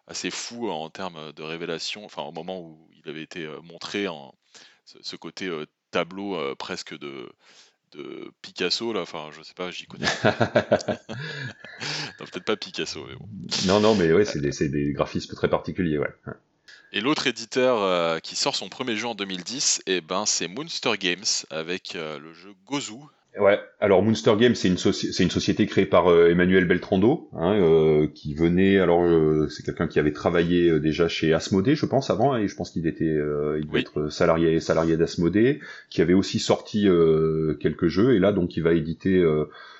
assez 0.07 0.31
fou 0.31 0.71
en 0.71 0.91
termes 0.91 1.33
de 1.33 1.43
révélation, 1.43 2.05
enfin 2.05 2.23
au 2.23 2.33
moment 2.33 2.61
où 2.61 2.89
il 2.93 3.09
avait 3.09 3.23
été 3.23 3.49
montré 3.63 4.09
en 4.09 4.35
ce, 4.85 5.17
côté 5.17 5.51
tableau 5.91 6.55
presque 6.57 6.99
de 6.99 7.31
de 7.93 8.33
Picasso, 8.41 8.93
là, 8.93 9.01
enfin, 9.01 9.31
je 9.37 9.43
sais 9.43 9.55
pas, 9.55 9.71
j'y 9.71 9.87
connais. 9.87 10.07
non, 10.25 10.33
peut-être 12.19 12.45
pas 12.45 12.57
Picasso, 12.57 13.05
mais 13.07 13.15
bon. 13.15 13.29
Non, 13.67 13.81
non, 13.81 13.95
mais 13.95 14.13
ouais, 14.13 14.25
c'est 14.25 14.41
des, 14.41 14.69
des, 14.69 14.93
graphismes 14.93 15.35
très 15.35 15.49
particuliers, 15.49 15.99
ouais. 15.99 16.13
Et 16.93 17.01
l'autre 17.01 17.27
éditeur 17.27 17.83
euh, 17.83 18.19
qui 18.19 18.37
sort 18.37 18.57
son 18.57 18.69
premier 18.69 18.97
jeu 18.97 19.07
en 19.07 19.15
2010, 19.15 19.83
eh 19.87 20.01
ben, 20.01 20.27
c'est 20.27 20.49
Monster 20.49 20.93
Games 20.99 21.25
avec 21.51 21.97
euh, 21.97 22.19
le 22.19 22.33
jeu 22.33 22.55
Gozu, 22.67 22.99
Ouais, 23.39 23.59
alors 23.81 24.03
Monster 24.03 24.35
Games, 24.39 24.55
c'est 24.55 24.69
une, 24.69 24.77
c'est 24.77 25.23
une 25.23 25.31
société 25.31 25.67
créée 25.67 25.87
par 25.87 26.11
euh, 26.11 26.29
Emmanuel 26.29 26.67
Beltrando, 26.67 27.31
hein, 27.33 27.55
euh, 27.55 28.07
qui 28.15 28.35
venait, 28.35 28.79
alors 28.79 29.05
euh, 29.05 29.49
c'est 29.49 29.63
quelqu'un 29.63 29.89
qui 29.89 29.99
avait 29.99 30.13
travaillé 30.13 30.79
déjà 30.81 31.09
chez 31.09 31.33
Asmodée, 31.33 31.75
je 31.75 31.87
pense, 31.87 32.11
avant, 32.11 32.37
et 32.37 32.47
je 32.47 32.55
pense 32.55 32.71
qu'il 32.71 32.87
était, 32.87 33.05
il 33.07 33.67
devait 33.67 33.81
être 33.81 34.11
salarié, 34.11 34.61
salarié 34.61 34.99
d'Asmodée, 34.99 35.61
qui 35.89 36.03
avait 36.03 36.13
aussi 36.13 36.41
sorti 36.41 36.87
quelques 37.59 37.89
jeux, 37.89 38.15
et 38.15 38.19
là 38.19 38.33
donc 38.33 38.57
il 38.57 38.63
va 38.63 38.75
éditer 38.75 39.25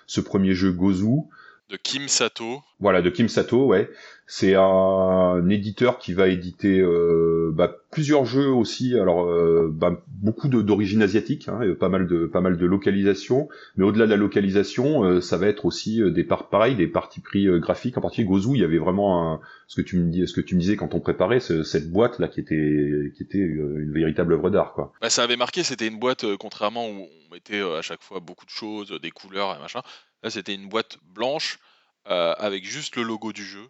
ce 0.07 0.21
premier 0.23 0.55
jeu 0.55 0.73
Gozu. 0.73 1.25
De 1.69 1.77
Kim 1.77 2.09
Sato. 2.09 2.63
Voilà, 2.81 3.03
de 3.03 3.11
Kim 3.11 3.29
Sato, 3.29 3.67
ouais. 3.67 3.91
C'est 4.35 4.55
un 4.55 5.47
éditeur 5.51 5.99
qui 5.99 6.15
va 6.15 6.29
éditer 6.29 6.81
euh, 6.81 7.51
bah, 7.53 7.71
plusieurs 7.91 8.25
jeux 8.25 8.49
aussi. 8.49 8.99
Alors 8.99 9.27
euh, 9.27 9.69
bah, 9.71 10.03
beaucoup 10.09 10.49
d'origine 10.49 11.03
asiatique, 11.03 11.51
hein, 11.51 11.61
pas 11.79 11.91
mal 11.91 12.07
de 12.09 12.67
localisation. 12.67 13.51
Mais 13.77 13.85
au-delà 13.85 14.07
de 14.07 14.11
la 14.11 14.17
localisation, 14.17 15.05
euh, 15.05 15.21
ça 15.21 15.37
va 15.37 15.49
être 15.49 15.67
aussi 15.67 16.01
des 16.13 16.25
parts 16.25 16.49
pareil, 16.49 16.77
des 16.77 16.87
parties 16.87 17.21
pris 17.21 17.47
graphiques. 17.61 17.99
En 17.99 18.01
particulier 18.01 18.27
Gozu, 18.27 18.55
il 18.55 18.63
y 18.63 18.65
avait 18.65 18.79
vraiment 18.79 19.39
ce 19.67 19.83
que 19.83 19.87
tu 19.87 19.99
me 19.99 20.25
ce 20.25 20.33
que 20.33 20.41
tu 20.41 20.55
me 20.55 20.61
disais 20.61 20.77
quand 20.77 20.95
on 20.95 21.01
préparait 21.01 21.41
cette 21.41 21.93
boîte 21.93 22.19
là 22.19 22.27
qui 22.27 22.41
était 22.41 22.55
une 22.55 23.93
véritable 23.93 24.33
œuvre 24.33 24.49
d'art. 24.49 24.93
Bah, 25.03 25.11
ça 25.11 25.25
avait 25.25 25.37
marqué, 25.37 25.63
c'était 25.63 25.89
une 25.89 25.99
boîte 25.99 26.25
contrairement 26.37 26.89
où 26.89 27.03
on 27.03 27.35
mettait 27.35 27.61
à 27.61 27.83
chaque 27.83 28.03
fois 28.03 28.21
beaucoup 28.21 28.47
de 28.47 28.51
choses, 28.51 28.99
des 29.03 29.11
couleurs 29.11 29.55
et 29.55 29.61
machin. 29.61 29.83
Là, 30.23 30.31
c'était 30.31 30.55
une 30.55 30.71
boîte 30.71 30.97
blanche 31.05 31.59
avec 32.07 32.65
juste 32.65 32.97
le 32.97 33.03
logo 33.03 33.35
du 33.35 33.45
jeu. 33.45 33.69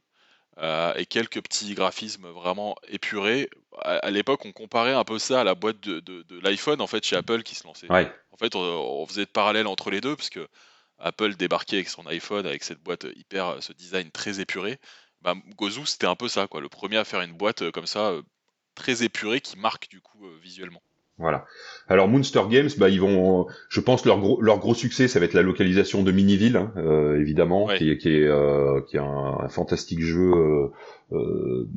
Euh, 0.59 0.93
et 0.97 1.07
quelques 1.07 1.41
petits 1.41 1.75
graphismes 1.75 2.29
vraiment 2.29 2.77
épurés. 2.89 3.49
À, 3.81 4.11
l'époque, 4.11 4.45
on 4.45 4.53
comparait 4.53 4.93
un 4.93 5.05
peu 5.05 5.19
ça 5.19 5.41
à 5.41 5.45
la 5.45 5.55
boîte 5.55 5.81
de, 5.81 6.41
l'iPhone 6.43 6.81
en 6.83 6.87
fait 6.87 7.05
chez 7.05 7.17
Apple 7.17 7.43
qui 7.43 7.55
se 7.55 7.65
lançait. 7.67 7.91
En 7.91 8.37
fait, 8.37 8.55
on, 8.55 9.07
faisait 9.07 9.25
de 9.25 9.31
parallèle 9.31 9.67
entre 9.67 9.91
les 9.91 10.01
deux 10.01 10.15
parce 10.15 10.29
que 10.29 10.47
Apple 10.99 11.35
débarquait 11.37 11.77
avec 11.77 11.89
son 11.89 12.07
iPhone 12.07 12.47
avec 12.47 12.65
cette 12.65 12.81
boîte 12.81 13.07
hyper, 13.17 13.63
ce 13.63 13.73
design 13.73 14.11
très 14.11 14.41
épuré. 14.41 14.79
Bah, 15.23 15.35
Gozu, 15.57 15.87
c'était 15.87 16.07
un 16.07 16.17
peu 16.17 16.29
ça, 16.29 16.47
quoi. 16.49 16.61
Le 16.61 16.69
premier 16.69 16.99
à 16.99 17.05
faire 17.05 17.23
une 17.23 17.33
boîte 17.33 17.63
euh, 17.63 17.71
comme 17.71 17.87
ça, 17.87 18.11
euh, 18.11 18.23
très 18.75 19.05
épurée, 19.05 19.41
qui 19.41 19.57
marque 19.59 19.89
du 19.89 20.01
coup 20.01 20.29
visuellement. 20.43 20.83
Voilà. 21.23 21.47
Alors 21.89 22.09
Monster 22.09 22.43
Games, 22.51 22.69
bah 22.79 22.89
ils 22.89 23.01
vont, 23.01 23.47
je 23.69 23.81
pense 23.81 24.05
leur 24.05 24.19
gros 24.19 24.41
leur 24.41 24.59
gros 24.59 24.75
succès, 24.75 25.07
ça 25.07 25.21
va 25.21 25.25
être 25.25 25.35
la 25.35 25.43
localisation 25.43 26.03
de 26.03 26.11
Miniville, 26.11 26.57
hein, 26.57 26.73
euh, 26.77 27.21
évidemment, 27.21 27.69
qui, 27.69 27.91
est 27.91 27.97
qui 27.97 28.09
est 28.09 28.27
euh, 28.27 28.81
qui 28.89 28.97
est 28.97 29.01
un, 29.01 29.49
fantastique 29.49 30.01
jeu 30.01 30.33
euh, 31.13 31.69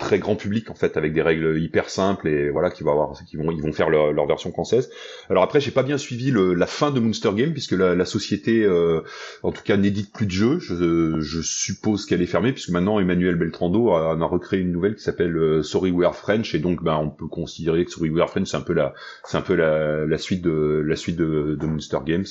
très 0.00 0.18
grand 0.18 0.34
public 0.34 0.70
en 0.70 0.74
fait 0.74 0.96
avec 0.96 1.12
des 1.12 1.22
règles 1.22 1.60
hyper 1.60 1.90
simples 1.90 2.26
et 2.26 2.50
voilà 2.50 2.70
qui 2.70 2.82
va 2.82 2.90
avoir 2.90 3.12
qui 3.24 3.36
vont 3.36 3.52
ils 3.52 3.62
vont 3.62 3.72
faire 3.72 3.90
leur, 3.90 4.12
leur 4.12 4.26
version 4.26 4.50
française. 4.50 4.90
Alors 5.28 5.44
après 5.44 5.60
j'ai 5.60 5.70
pas 5.70 5.84
bien 5.84 5.98
suivi 5.98 6.30
le, 6.32 6.54
la 6.54 6.66
fin 6.66 6.90
de 6.90 6.98
Monster 6.98 7.30
Game 7.36 7.52
puisque 7.52 7.72
la, 7.72 7.94
la 7.94 8.04
société 8.04 8.64
euh, 8.64 9.02
en 9.42 9.52
tout 9.52 9.62
cas 9.62 9.76
n'édite 9.76 10.12
plus 10.12 10.26
de 10.26 10.32
jeux. 10.32 10.58
Je, 10.58 11.20
je 11.20 11.40
suppose 11.42 12.06
qu'elle 12.06 12.22
est 12.22 12.26
fermée 12.26 12.52
puisque 12.52 12.70
maintenant 12.70 12.98
Emmanuel 12.98 13.36
Beltrando 13.36 13.90
a, 13.92 14.12
a 14.18 14.24
recréé 14.24 14.60
une 14.60 14.72
nouvelle 14.72 14.96
qui 14.96 15.02
s'appelle 15.02 15.36
euh, 15.36 15.62
Sorry 15.62 15.90
We 15.90 16.06
Are 16.06 16.16
French. 16.16 16.54
Et 16.54 16.58
donc 16.58 16.82
ben 16.82 16.96
on 16.96 17.10
peut 17.10 17.28
considérer 17.28 17.84
que 17.84 17.90
Sorry 17.92 18.10
We 18.10 18.22
Are 18.22 18.30
French 18.30 18.48
c'est 18.48 18.56
un 18.56 18.62
peu 18.62 18.72
la 18.72 18.94
c'est 19.24 19.36
un 19.36 19.42
peu 19.42 19.54
la, 19.54 20.06
la 20.06 20.18
suite 20.18 20.42
de 20.42 20.82
la 20.84 20.96
suite 20.96 21.16
de, 21.16 21.56
de 21.60 21.66
Monster 21.66 21.98
Games 22.06 22.26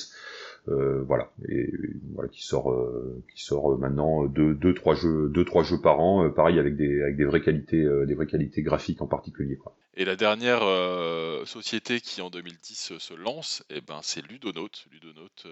voilà 0.66 1.32
et 1.48 1.72
voilà 2.14 2.28
qui 2.28 2.44
sort 2.44 2.70
euh, 2.70 3.22
qui 3.32 3.42
sort 3.42 3.78
maintenant 3.78 4.24
deux 4.24 4.54
deux 4.54 4.74
trois 4.74 4.94
jeux 4.94 5.28
deux 5.28 5.44
trois 5.44 5.62
jeux 5.62 5.80
par 5.80 6.00
an 6.00 6.24
euh, 6.24 6.28
pareil 6.28 6.58
avec 6.58 6.76
des 6.76 7.02
avec 7.02 7.16
des 7.16 7.24
vraies 7.24 7.40
qualités 7.40 7.84
des 8.06 8.14
vraies 8.14 8.26
qualités 8.26 8.62
graphiques 8.62 9.02
en 9.02 9.06
particulier 9.06 9.56
quoi. 9.56 9.74
Et 9.94 10.04
la 10.04 10.16
dernière 10.16 10.62
société 11.46 12.00
qui 12.00 12.22
en 12.22 12.30
2010 12.30 12.98
se 12.98 13.14
lance, 13.14 13.64
eh 13.70 13.80
ben, 13.80 13.98
c'est 14.02 14.24
Ludonote. 14.26 14.86
Ludonote, 14.92 15.46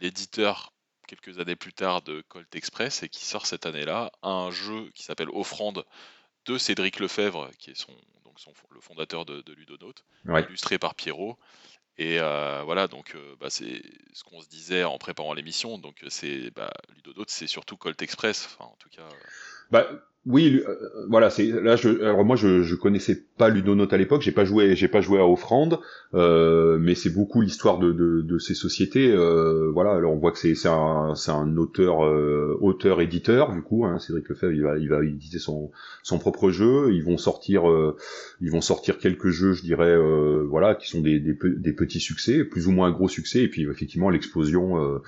l'éditeur 0.00 0.72
quelques 1.08 1.40
années 1.40 1.56
plus 1.56 1.72
tard 1.72 2.02
de 2.02 2.22
Colt 2.28 2.54
Express 2.54 3.02
et 3.02 3.08
qui 3.08 3.24
sort 3.24 3.46
cette 3.46 3.66
année-là 3.66 4.12
un 4.22 4.50
jeu 4.50 4.90
qui 4.94 5.02
s'appelle 5.02 5.30
Offrande 5.32 5.84
de 6.46 6.58
Cédric 6.58 7.00
Lefebvre, 7.00 7.50
qui 7.58 7.70
est 7.70 7.74
son, 7.74 7.92
donc 8.24 8.38
son, 8.38 8.52
le 8.70 8.80
fondateur 8.80 9.24
de, 9.24 9.40
de 9.42 9.52
Ludonote, 9.52 10.04
illustré 10.26 10.78
par 10.78 10.94
Pierrot. 10.94 11.36
Et 12.00 12.18
euh, 12.18 12.62
voilà, 12.64 12.88
donc 12.88 13.14
euh, 13.14 13.36
bah, 13.38 13.50
c'est 13.50 13.82
ce 14.14 14.24
qu'on 14.24 14.40
se 14.40 14.48
disait 14.48 14.84
en 14.84 14.96
préparant 14.96 15.34
l'émission. 15.34 15.76
Donc 15.76 16.02
c'est 16.08 16.50
bah, 16.50 16.72
c'est 17.26 17.46
surtout 17.46 17.76
Colt 17.76 18.00
Express, 18.00 18.56
en 18.58 18.74
tout 18.78 18.88
cas. 18.88 19.06
Bah, 19.70 19.86
oui, 20.26 20.62
euh, 20.68 20.74
voilà, 21.08 21.30
c'est 21.30 21.46
là. 21.46 21.76
Je, 21.76 22.02
alors 22.02 22.26
moi, 22.26 22.36
je, 22.36 22.62
je 22.62 22.74
connaissais 22.74 23.24
pas 23.38 23.48
Ludonote 23.48 23.90
à 23.94 23.96
l'époque. 23.96 24.20
J'ai 24.20 24.32
pas 24.32 24.44
joué, 24.44 24.76
j'ai 24.76 24.88
pas 24.88 25.00
joué 25.00 25.18
à 25.18 25.26
Offrande, 25.26 25.78
euh, 26.12 26.76
mais 26.78 26.94
c'est 26.94 27.08
beaucoup 27.08 27.40
l'histoire 27.40 27.78
de, 27.78 27.90
de, 27.92 28.20
de, 28.20 28.38
ces 28.38 28.52
sociétés. 28.52 29.10
Euh, 29.10 29.70
voilà, 29.72 29.92
alors 29.92 30.12
on 30.12 30.18
voit 30.18 30.30
que 30.30 30.38
c'est 30.38 30.54
c'est 30.54 30.68
un 30.68 31.14
un 31.28 31.56
auteur 31.56 32.04
euh, 32.04 32.58
auteur 32.60 33.00
éditeur 33.00 33.52
du 33.54 33.62
coup. 33.62 33.86
Hein, 33.86 33.98
Cédric 33.98 34.28
Lefebvre, 34.28 34.52
il 34.52 34.62
va 34.62 34.76
il 34.76 34.90
va 34.90 35.02
éditer 35.02 35.38
son 35.38 35.70
son 36.02 36.18
propre 36.18 36.50
jeu. 36.50 36.92
Ils 36.92 37.02
vont 37.02 37.16
sortir 37.16 37.70
euh, 37.70 37.96
ils 38.42 38.50
vont 38.50 38.60
sortir 38.60 38.98
quelques 38.98 39.30
jeux, 39.30 39.54
je 39.54 39.62
dirais, 39.62 39.96
euh, 39.96 40.44
voilà, 40.46 40.74
qui 40.74 40.86
sont 40.86 41.00
des, 41.00 41.18
des, 41.18 41.72
petits 41.72 42.00
succès, 42.00 42.44
plus 42.44 42.66
ou 42.68 42.72
moins 42.72 42.90
gros 42.90 43.08
succès. 43.08 43.44
Et 43.44 43.48
puis 43.48 43.62
effectivement, 43.62 44.10
l'explosion 44.10 45.00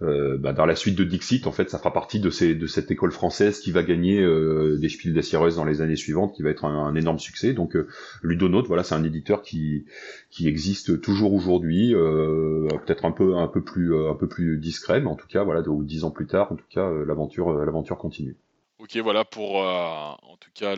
bah, 0.00 0.52
dans 0.52 0.66
la 0.66 0.76
suite 0.76 0.96
de 0.96 1.04
Dixit, 1.04 1.46
en 1.46 1.52
fait, 1.52 1.70
ça 1.70 1.78
fera 1.78 1.94
partie 1.94 2.20
de 2.20 2.28
ces 2.28 2.54
de 2.54 2.66
cette 2.66 2.90
école 2.90 3.12
française 3.12 3.60
qui 3.60 3.70
va 3.70 3.82
gagner 3.82 4.07
des 4.16 4.88
Spiel 4.88 5.14
des 5.14 5.22
dans 5.56 5.64
les 5.64 5.80
années 5.80 5.96
suivantes, 5.96 6.34
qui 6.34 6.42
va 6.42 6.50
être 6.50 6.64
un, 6.64 6.94
énorme 6.94 7.18
succès. 7.18 7.52
Donc 7.52 7.76
euh, 7.76 7.88
Ludonote, 8.22 8.66
voilà, 8.66 8.82
c'est 8.82 8.94
un 8.94 9.04
éditeur 9.04 9.42
qui 9.42 9.84
qui 10.30 10.48
existe 10.48 11.00
toujours 11.00 11.32
aujourd'hui, 11.34 11.94
euh, 11.94 12.68
peut-être 12.86 13.04
un 13.04 13.12
peu 13.12 13.36
un 13.36 13.48
peu 13.48 13.62
plus 13.62 13.94
euh, 13.94 14.10
un 14.10 14.14
peu 14.14 14.28
plus 14.28 14.58
discret, 14.58 15.00
mais 15.00 15.08
en 15.08 15.16
tout 15.16 15.26
cas, 15.26 15.42
voilà, 15.44 15.62
dix 15.82 16.04
ans 16.04 16.10
plus 16.10 16.26
tard, 16.26 16.52
en 16.52 16.56
tout 16.56 16.66
cas, 16.70 16.90
l'aventure 17.06 17.52
l'aventure 17.52 17.98
continue. 17.98 18.36
Ok, 18.78 18.96
voilà 18.98 19.24
pour 19.24 19.56
en 19.56 20.36
tout 20.40 20.50
cas 20.54 20.76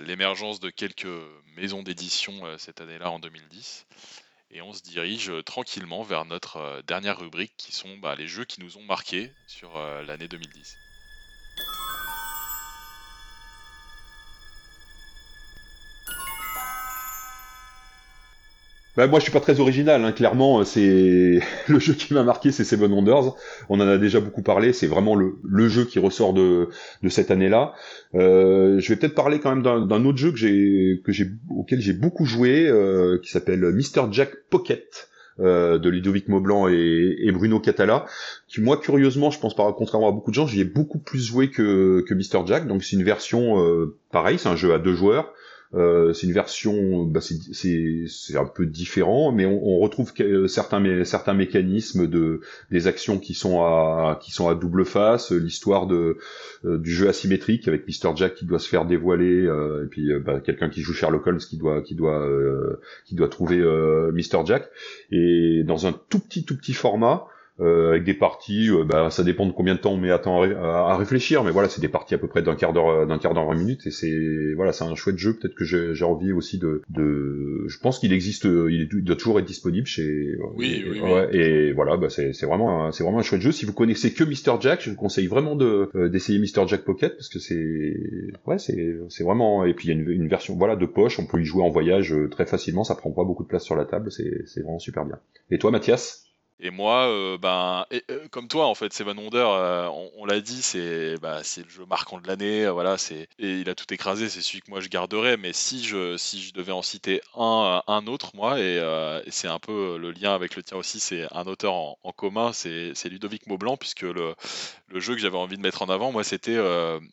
l'émergence 0.00 0.60
de 0.60 0.70
quelques 0.70 1.06
maisons 1.56 1.82
d'édition 1.82 2.32
cette 2.58 2.80
année-là 2.80 3.10
en 3.10 3.18
2010. 3.18 3.86
Et 4.50 4.62
on 4.62 4.72
se 4.72 4.82
dirige 4.82 5.30
tranquillement 5.44 6.02
vers 6.02 6.24
notre 6.24 6.82
dernière 6.86 7.18
rubrique 7.18 7.52
qui 7.58 7.72
sont 7.72 7.98
bah, 7.98 8.14
les 8.16 8.26
jeux 8.26 8.44
qui 8.44 8.62
nous 8.62 8.78
ont 8.78 8.82
marqués 8.82 9.30
sur 9.46 9.78
l'année 10.06 10.28
2010. 10.28 10.76
Bah, 18.98 19.06
moi, 19.06 19.20
je 19.20 19.22
suis 19.22 19.32
pas 19.32 19.38
très 19.38 19.60
original. 19.60 20.04
Hein. 20.04 20.10
Clairement, 20.10 20.64
c'est 20.64 21.38
le 21.68 21.78
jeu 21.78 21.92
qui 21.94 22.14
m'a 22.14 22.24
marqué, 22.24 22.50
c'est 22.50 22.64
Seven 22.64 22.92
Wonders. 22.92 23.36
On 23.68 23.78
en 23.78 23.86
a 23.86 23.96
déjà 23.96 24.18
beaucoup 24.18 24.42
parlé. 24.42 24.72
C'est 24.72 24.88
vraiment 24.88 25.14
le, 25.14 25.36
le, 25.44 25.68
jeu 25.68 25.84
qui 25.84 26.00
ressort 26.00 26.32
de, 26.32 26.68
de 27.04 27.08
cette 27.08 27.30
année-là. 27.30 27.74
Euh, 28.16 28.80
je 28.80 28.88
vais 28.88 28.96
peut-être 28.96 29.14
parler 29.14 29.38
quand 29.38 29.54
même 29.54 29.62
d'un 29.62 30.04
autre 30.04 30.18
jeu 30.18 30.32
que 30.32 30.36
j'ai, 30.36 31.00
que 31.04 31.12
j'ai, 31.12 31.28
auquel 31.48 31.80
j'ai 31.80 31.92
beaucoup 31.92 32.24
joué, 32.24 32.66
euh, 32.66 33.20
qui 33.22 33.30
s'appelle 33.30 33.60
Mr. 33.60 34.08
Jack 34.10 34.30
Pocket. 34.50 35.08
Euh, 35.40 35.78
de 35.78 35.88
Ludovic 35.88 36.26
Maublanc 36.26 36.66
et, 36.66 37.16
et, 37.20 37.30
Bruno 37.30 37.60
Catala, 37.60 38.06
qui 38.48 38.60
moi 38.60 38.76
curieusement, 38.76 39.30
je 39.30 39.38
pense 39.38 39.54
pas 39.54 39.72
contrairement 39.72 40.08
à 40.08 40.10
beaucoup 40.10 40.32
de 40.32 40.34
gens, 40.34 40.48
j'y 40.48 40.60
ai 40.60 40.64
beaucoup 40.64 40.98
plus 40.98 41.24
joué 41.24 41.48
que, 41.48 42.04
que 42.08 42.12
Mr. 42.12 42.44
Jack, 42.44 42.66
donc 42.66 42.82
c'est 42.82 42.96
une 42.96 43.04
version 43.04 43.64
euh, 43.64 43.96
pareil, 44.10 44.40
c'est 44.40 44.48
un 44.48 44.56
jeu 44.56 44.74
à 44.74 44.80
deux 44.80 44.96
joueurs, 44.96 45.32
euh, 45.74 46.14
c'est 46.14 46.26
une 46.26 46.32
version, 46.32 47.04
bah, 47.04 47.20
c'est 47.20 48.36
un 48.36 48.46
peu 48.46 48.64
différent, 48.64 49.32
mais 49.32 49.44
on, 49.44 49.62
on 49.62 49.78
retrouve 49.78 50.12
certains, 50.46 51.04
certains 51.04 51.34
mécanismes 51.34 52.06
de 52.06 52.40
des 52.70 52.86
actions 52.86 53.18
qui 53.18 53.34
sont 53.34 53.60
à 53.62 54.18
qui 54.22 54.32
sont 54.32 54.48
à 54.48 54.54
double 54.54 54.86
face, 54.86 55.30
l'histoire 55.30 55.86
de 55.86 56.16
euh, 56.64 56.78
du 56.78 56.90
jeu 56.90 57.08
asymétrique 57.08 57.68
avec 57.68 57.86
Mr 57.86 58.16
Jack 58.16 58.34
qui 58.34 58.46
doit 58.46 58.58
se 58.58 58.68
faire 58.68 58.86
dévoiler 58.86 59.44
euh, 59.44 59.84
et 59.84 59.88
puis 59.88 60.10
bah, 60.24 60.40
quelqu'un 60.40 60.70
qui 60.70 60.80
joue 60.80 60.94
Sherlock 60.94 61.26
Holmes 61.26 61.38
qui 61.38 61.58
doit 61.58 61.82
qui 61.82 61.94
doit 61.94 62.26
qui 63.04 63.14
doit 63.14 63.28
trouver 63.28 63.58
Mr 63.58 64.46
Jack 64.46 64.70
et 65.10 65.64
dans 65.66 65.86
un 65.86 65.92
tout 65.92 66.20
petit 66.20 66.44
tout 66.44 66.56
petit 66.56 66.74
format. 66.74 67.26
Euh, 67.60 67.90
avec 67.90 68.04
des 68.04 68.14
parties, 68.14 68.70
euh, 68.70 68.84
bah, 68.84 69.10
ça 69.10 69.24
dépend 69.24 69.44
de 69.44 69.50
combien 69.50 69.74
de 69.74 69.80
temps 69.80 69.92
on 69.92 69.96
met 69.96 70.12
à, 70.12 70.18
temps 70.20 70.42
à, 70.42 70.96
réfléchir, 70.96 71.42
mais 71.42 71.50
voilà, 71.50 71.68
c'est 71.68 71.80
des 71.80 71.88
parties 71.88 72.14
à 72.14 72.18
peu 72.18 72.28
près 72.28 72.40
d'un 72.40 72.54
quart 72.54 72.72
d'heure, 72.72 73.04
d'un 73.04 73.18
quart 73.18 73.34
d'heure, 73.34 73.46
vingt 73.46 73.56
minutes, 73.56 73.84
et 73.86 73.90
c'est 73.90 74.54
voilà, 74.54 74.72
c'est 74.72 74.84
un 74.84 74.94
chouette 74.94 75.18
jeu. 75.18 75.34
Peut-être 75.34 75.56
que 75.56 75.64
j'ai 75.64 76.04
envie 76.04 76.30
aussi 76.30 76.58
de, 76.58 76.82
de, 76.88 77.64
je 77.66 77.78
pense 77.80 77.98
qu'il 77.98 78.12
existe, 78.12 78.44
il, 78.44 78.88
doit 79.02 79.16
toujours 79.16 79.40
être 79.40 79.44
disponible 79.44 79.88
chez. 79.88 80.36
Oui, 80.54 80.84
et, 80.86 81.00
oui, 81.00 81.10
Et 81.32 81.72
voilà, 81.72 81.96
bah, 81.96 82.08
c'est 82.10 82.46
vraiment, 82.46 82.92
c'est 82.92 83.02
vraiment 83.02 83.18
un 83.18 83.22
chouette 83.22 83.40
jeu. 83.40 83.50
Si 83.50 83.66
vous 83.66 83.72
connaissez 83.72 84.12
que 84.12 84.22
Mr 84.22 84.60
Jack, 84.60 84.80
je 84.82 84.90
vous 84.90 84.96
conseille 84.96 85.26
vraiment 85.26 85.56
de 85.56 85.90
euh, 85.96 86.08
d'essayer 86.08 86.38
Mr 86.38 86.68
Jack 86.68 86.84
Pocket 86.84 87.16
parce 87.16 87.28
que 87.28 87.40
c'est, 87.40 87.96
ouais, 88.46 88.58
c'est 88.58 88.96
c'est 89.08 89.24
vraiment. 89.24 89.64
Et 89.64 89.74
puis 89.74 89.88
il 89.88 89.94
y 89.94 89.98
a 89.98 90.00
une, 90.00 90.08
une, 90.08 90.28
version, 90.28 90.54
voilà, 90.54 90.76
de 90.76 90.86
poche, 90.86 91.18
on 91.18 91.26
peut 91.26 91.40
y 91.40 91.44
jouer 91.44 91.64
en 91.64 91.70
voyage 91.70 92.14
très 92.30 92.46
facilement, 92.46 92.84
ça 92.84 92.94
prend 92.94 93.10
pas 93.10 93.24
beaucoup 93.24 93.42
de 93.42 93.48
place 93.48 93.64
sur 93.64 93.74
la 93.74 93.84
table, 93.84 94.12
c'est 94.12 94.42
c'est 94.46 94.60
vraiment 94.60 94.78
super 94.78 95.04
bien. 95.04 95.18
Et 95.50 95.58
toi, 95.58 95.72
Mathias? 95.72 96.27
Et 96.60 96.70
moi, 96.70 97.06
euh, 97.06 97.38
ben, 97.38 97.86
euh, 98.10 98.26
comme 98.30 98.48
toi, 98.48 98.66
en 98.66 98.74
fait, 98.74 98.92
Seven 98.92 99.16
Wonder, 99.16 99.46
euh, 99.48 99.88
on, 100.16 100.24
l'a 100.24 100.40
dit, 100.40 100.60
c'est 100.60 101.14
bah, 101.20 101.40
le 101.56 101.68
jeu 101.68 101.86
marquant 101.86 102.18
de 102.18 102.26
l'année. 102.26 102.68
voilà, 102.68 102.98
c'est 102.98 103.28
et 103.38 103.60
il 103.60 103.70
a 103.70 103.76
tout 103.76 103.92
écrasé. 103.94 104.28
C'est 104.28 104.42
celui 104.42 104.60
que 104.62 104.70
moi 104.70 104.80
je 104.80 104.88
garderais. 104.88 105.36
Mais 105.36 105.52
si 105.52 105.84
je, 105.84 106.16
si 106.16 106.42
je 106.42 106.52
devais 106.52 106.72
en 106.72 106.82
citer 106.82 107.20
un, 107.36 107.82
un 107.86 108.06
autre, 108.08 108.32
moi, 108.34 108.58
et, 108.58 108.82
c'est 109.28 109.46
un 109.48 109.60
peu 109.60 109.98
le 109.98 110.10
lien 110.10 110.34
avec 110.34 110.56
le 110.56 110.62
tien 110.64 110.76
aussi, 110.76 110.98
c'est 110.98 111.26
un 111.32 111.46
auteur 111.46 111.74
en, 111.74 111.96
commun, 112.16 112.52
c'est 112.52 112.92
Ludovic 113.04 113.46
Maublanc, 113.46 113.76
puisque 113.76 114.02
le, 114.02 114.34
le 114.88 115.00
jeu 115.00 115.14
que 115.14 115.20
j'avais 115.20 115.36
envie 115.36 115.56
de 115.56 115.62
mettre 115.62 115.82
en 115.82 115.88
avant, 115.88 116.10
moi, 116.10 116.24
c'était 116.24 116.58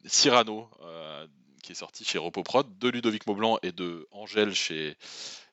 Cyrano, 0.06 0.68
qui 1.62 1.74
est 1.74 1.76
sorti 1.76 2.04
chez 2.04 2.18
Repoprod, 2.18 2.80
de 2.80 2.90
Ludovic 2.90 3.28
Maublanc 3.28 3.60
et 3.62 3.72
de 3.72 4.08
Angèle 4.12 4.56
chez 4.56 4.96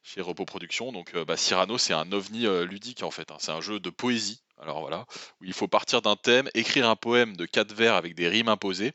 chez 0.02 0.20
Repos 0.20 0.44
Productions. 0.44 0.92
Donc 0.92 1.14
euh, 1.14 1.24
bah, 1.24 1.36
Cyrano, 1.36 1.78
c'est 1.78 1.92
un 1.92 2.10
ovni 2.12 2.46
euh, 2.46 2.64
ludique 2.64 3.02
en 3.02 3.10
fait. 3.10 3.30
Hein. 3.30 3.36
C'est 3.38 3.52
un 3.52 3.60
jeu 3.60 3.80
de 3.80 3.90
poésie. 3.90 4.42
Alors 4.58 4.80
voilà, 4.80 5.06
où 5.40 5.44
il 5.44 5.52
faut 5.52 5.66
partir 5.66 6.02
d'un 6.02 6.14
thème, 6.14 6.48
écrire 6.54 6.88
un 6.88 6.94
poème 6.94 7.36
de 7.36 7.46
quatre 7.46 7.74
vers 7.74 7.94
avec 7.94 8.14
des 8.14 8.28
rimes 8.28 8.48
imposées. 8.48 8.92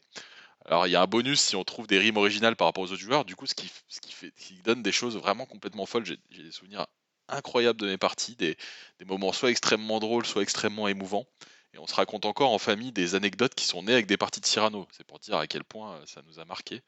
Alors 0.65 0.87
il 0.87 0.91
y 0.91 0.95
a 0.95 1.01
un 1.01 1.07
bonus 1.07 1.41
si 1.41 1.55
on 1.55 1.63
trouve 1.63 1.87
des 1.87 1.99
rimes 1.99 2.17
originales 2.17 2.55
par 2.55 2.67
rapport 2.67 2.83
aux 2.83 2.91
autres 2.91 3.01
joueurs. 3.01 3.25
Du 3.25 3.35
coup, 3.35 3.47
ce 3.47 3.55
qui, 3.55 3.71
ce 3.87 3.99
qui, 3.99 4.13
fait, 4.13 4.31
qui 4.37 4.61
donne 4.61 4.81
des 4.81 4.91
choses 4.91 5.17
vraiment 5.17 5.45
complètement 5.45 5.85
folles. 5.85 6.05
J'ai 6.05 6.17
des 6.29 6.51
souvenirs 6.51 6.87
incroyables 7.27 7.79
de 7.79 7.87
mes 7.87 7.97
parties, 7.97 8.35
des, 8.35 8.57
des, 8.99 9.05
moments 9.05 9.33
soit 9.33 9.51
extrêmement 9.51 9.99
drôles, 9.99 10.25
soit 10.25 10.41
extrêmement 10.41 10.87
émouvants. 10.87 11.25
Et 11.73 11.79
on 11.79 11.87
se 11.87 11.95
raconte 11.95 12.25
encore 12.25 12.51
en 12.51 12.59
famille 12.59 12.93
des 12.93 13.15
anecdotes 13.15 13.53
qui 13.53 13.65
sont 13.65 13.83
nées 13.83 13.93
avec 13.93 14.05
des 14.07 14.15
parties 14.15 14.39
de 14.39 14.45
Cyrano. 14.45 14.87
C'est 14.91 15.05
pour 15.05 15.19
dire 15.19 15.35
à 15.35 15.47
quel 15.47 15.65
point 15.65 15.95
euh, 15.95 16.05
ça 16.05 16.21
nous 16.25 16.39
a 16.39 16.45
marqué. 16.45 16.81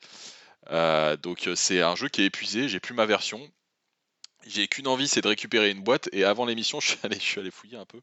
donc 1.21 1.49
c'est 1.55 1.81
un 1.81 1.95
jeu 1.95 2.07
qui 2.07 2.21
est 2.21 2.25
épuisé. 2.25 2.69
J'ai 2.69 2.79
plus 2.79 2.93
ma 2.93 3.05
version. 3.05 3.41
J'ai 4.47 4.67
qu'une 4.67 4.87
envie, 4.87 5.07
c'est 5.07 5.21
de 5.21 5.27
récupérer 5.27 5.69
une 5.69 5.81
boîte. 5.81 6.09
Et 6.11 6.23
avant 6.23 6.45
l'émission, 6.45 6.79
je 6.79 6.89
suis 6.89 6.99
allé, 7.03 7.15
je 7.15 7.25
suis 7.25 7.39
allé 7.39 7.51
fouiller 7.51 7.77
un 7.77 7.85
peu. 7.85 7.99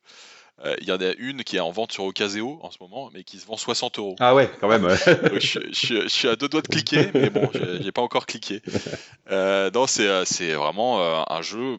Euh, 0.65 0.75
il 0.81 0.89
y 0.89 0.93
en 0.93 1.01
a 1.01 1.13
une 1.19 1.45
qui 1.45 1.57
est 1.57 1.61
en 1.61 1.71
vente 1.71 1.93
sur 1.93 2.05
Ocaseo 2.05 2.59
en 2.63 2.71
ce 2.71 2.79
moment, 2.81 3.11
mais 3.13 3.25
qui 3.25 3.39
se 3.39 3.47
vend 3.47 3.57
60 3.57 3.99
euros. 3.99 4.17
Ah 4.21 4.35
ouais, 4.35 4.51
quand 4.59 4.69
même. 4.69 4.89
je, 5.41 6.09
suis 6.09 6.29
à 6.29 6.37
deux 6.37 6.49
doigts 6.49 6.63
de 6.63 6.69
cliquer, 6.69 7.11
mais 7.13 7.29
bon, 7.29 7.51
j'ai 7.53 7.93
pas 7.93 8.03
encore 8.03 8.27
cliqué. 8.27 8.63
Euh, 9.29 9.73
non, 9.73 9.89
c'est 9.89 10.07
euh, 10.07 10.57
vraiment 10.57 11.01
un 11.29 11.43
jeu 11.43 11.79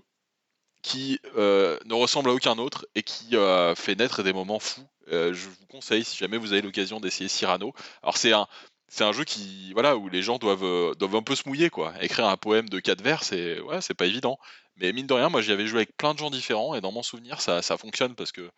qui 0.81 1.17
ne 1.35 1.93
ressemble 1.93 2.29
à 2.29 2.33
aucun 2.33 2.57
autre 2.57 2.85
et 2.93 3.03
qui 3.03 3.35
fait 3.75 3.95
naître 3.95 4.21
des 4.21 4.33
moments 4.33 4.59
fous. 4.59 4.85
je 5.09 5.31
vous 5.31 5.65
conseille, 5.69 6.03
si 6.03 6.17
jamais 6.17 6.37
vous 6.37 6.51
avez 6.51 6.61
l'occasion 6.61 6.99
d'essayer 6.99 7.29
Cyrano. 7.29 7.73
Alors 8.03 8.17
c'est 8.17 8.33
un, 8.33 8.47
c'est 8.87 9.03
un 9.03 9.11
jeu 9.11 9.23
qui 9.23 9.71
voilà 9.73 9.97
où 9.97 10.09
les 10.09 10.21
gens 10.21 10.37
doivent 10.37 10.63
euh, 10.63 10.93
doivent 10.95 11.17
un 11.17 11.21
peu 11.21 11.35
se 11.35 11.47
mouiller 11.47 11.69
quoi. 11.69 11.93
Écrire 12.01 12.27
un 12.27 12.37
poème 12.37 12.69
de 12.69 12.79
quatre 12.79 13.01
vers, 13.01 13.23
c'est 13.23 13.59
ouais, 13.59 13.79
pas 13.97 14.05
évident. 14.05 14.39
Mais 14.79 14.93
mine 14.93 15.07
de 15.07 15.13
rien, 15.13 15.29
moi 15.29 15.41
j'y 15.41 15.51
avais 15.51 15.67
joué 15.67 15.79
avec 15.79 15.97
plein 15.97 16.13
de 16.13 16.19
gens 16.19 16.29
différents 16.29 16.75
et 16.75 16.81
dans 16.81 16.91
mon 16.91 17.03
souvenir, 17.03 17.41
ça, 17.41 17.61
ça 17.61 17.77
fonctionne 17.77 18.15
parce 18.15 18.31
que 18.31 18.49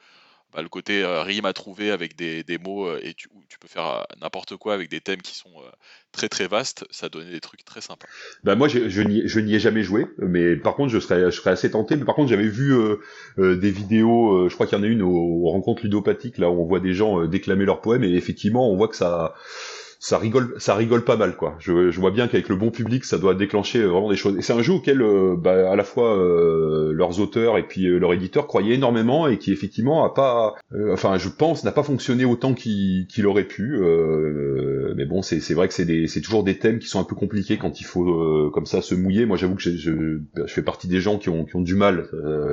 bah, 0.54 0.62
le 0.62 0.68
côté 0.68 1.04
euh, 1.04 1.22
rime 1.22 1.46
à 1.46 1.54
trouver 1.54 1.92
avec 1.92 2.16
des, 2.16 2.44
des 2.44 2.58
mots 2.58 2.88
euh, 2.88 3.00
et 3.04 3.14
tu, 3.14 3.30
tu, 3.48 3.58
peux 3.60 3.68
faire 3.68 4.06
n'importe 4.20 4.58
quoi 4.58 4.74
avec 4.74 4.90
des 4.90 5.00
thèmes 5.00 5.22
qui 5.22 5.36
sont 5.36 5.54
très 6.12 6.28
très 6.28 6.48
vastes, 6.48 6.86
ça 6.92 7.08
donnait 7.08 7.32
des 7.32 7.40
trucs 7.40 7.64
très 7.64 7.82
sympas. 7.82 8.08
Bah 8.44 8.56
moi 8.56 8.68
je, 8.68 9.02
n'y 9.02 9.56
ai 9.56 9.60
jamais 9.60 9.84
joué, 9.84 10.08
mais 10.18 10.56
par 10.58 10.76
contre 10.76 10.92
je 10.92 11.00
serais 11.00 11.32
je 11.32 11.38
serais 11.38 11.52
assez 11.52 11.72
tenté. 11.72 11.96
Mais 11.96 12.06
par 12.06 12.16
contre 12.16 12.30
j'avais 12.30 12.48
vu 12.48 12.76
des 13.38 13.72
vidéos, 13.72 14.50
je 14.50 14.54
crois 14.54 14.68
qu'il 14.68 14.78
y 14.78 14.82
en 14.82 14.84
a 14.84 14.88
une 14.88 15.02
aux, 15.02 15.10
aux 15.10 15.50
rencontres 15.50 15.84
ludopathiques 15.84 16.38
là 16.38 16.50
où 16.50 16.62
on 16.62 16.66
voit 16.66 16.80
des 16.80 16.94
gens 16.94 17.26
déclamer 17.26 17.66
leurs 17.66 17.82
poèmes 17.82 18.04
et 18.04 18.14
effectivement 18.14 18.70
on 18.70 18.76
voit 18.76 18.90
que 18.90 18.96
ça 18.96 19.36
ça 20.02 20.18
rigole, 20.18 20.56
ça 20.58 20.76
rigole 20.76 21.04
pas 21.04 21.18
mal 21.18 21.36
quoi. 21.36 21.58
Je, 21.60 21.92
je 21.92 22.00
vois 22.00 22.12
bien 22.12 22.30
qu'avec 22.30 22.48
le 22.48 22.56
bon 22.56 22.72
public, 22.72 23.04
ça 23.04 23.18
doit 23.18 23.36
déclencher 23.36 23.80
euh, 23.80 23.88
vraiment 23.88 24.10
des 24.10 24.16
choses. 24.16 24.38
Et 24.38 24.42
c'est 24.42 24.54
un 24.54 24.62
jeu 24.62 24.72
auquel, 24.72 25.02
euh, 25.02 25.36
bah, 25.38 25.70
à 25.70 25.76
la 25.76 25.84
fois 25.84 26.18
euh, 26.18 26.94
leurs 26.94 27.20
auteurs 27.20 27.58
et 27.58 27.64
puis 27.64 27.84
leur 27.84 28.14
éditeur 28.14 28.48
croyaient 28.48 28.76
énormément 28.76 29.28
et 29.28 29.38
qui 29.38 29.52
effectivement 29.52 30.06
a 30.06 30.14
pas, 30.14 30.56
enfin 30.94 31.18
je 31.18 31.28
pense, 31.28 31.66
n'a 31.66 31.74
pas 31.74 31.84
fonctionné 31.84 32.24
autant 32.24 32.54
qu'il 32.54 33.28
aurait 33.28 33.44
pu. 33.44 33.78
mais 34.96 35.06
bon, 35.06 35.22
c'est 35.22 35.54
vrai 35.54 35.68
que 35.68 35.74
c'est 35.74 36.08
c'est 36.08 36.22
toujours 36.22 36.44
des 36.44 36.58
thèmes 36.58 36.80
qui 36.80 36.88
sont 36.88 37.02
un 37.02 37.04
peu 37.04 37.16
compliqués 37.16 37.58
quand 37.58 37.82
il 37.82 37.84
faut 37.84 38.50
comme 38.54 38.66
ça 38.66 38.82
se 38.82 38.96
mouiller. 38.96 39.26
Moi, 39.26 39.36
j'avoue 39.36 39.56
que 39.56 39.62
je, 39.62 39.72
je, 39.72 40.20
je, 40.36 40.54
fais 40.54 40.62
partie 40.62 40.88
des 40.88 41.02
gens 41.02 41.18
qui 41.18 41.30
ont, 41.30 41.44
qui 41.44 41.56
ont 41.58 41.62
du 41.62 41.76
mal 41.76 42.08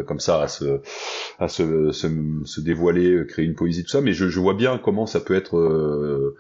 comme 0.07 0.21
ça 0.21 0.43
à 0.43 0.49
se 0.49 0.81
à 1.39 1.49
se, 1.49 1.93
se, 1.93 2.09
se, 2.45 2.61
dévoiler, 2.61 3.25
créer 3.29 3.45
une 3.45 3.55
poésie 3.55 3.85
tout 3.85 3.91
ça. 3.91 4.01
Mais 4.01 4.13
je, 4.13 4.29
je 4.29 4.41
vois 4.41 4.55
bien 4.55 4.79
comment 4.83 5.07
ça 5.07 5.21
peut 5.21 5.35
être 5.35 6.35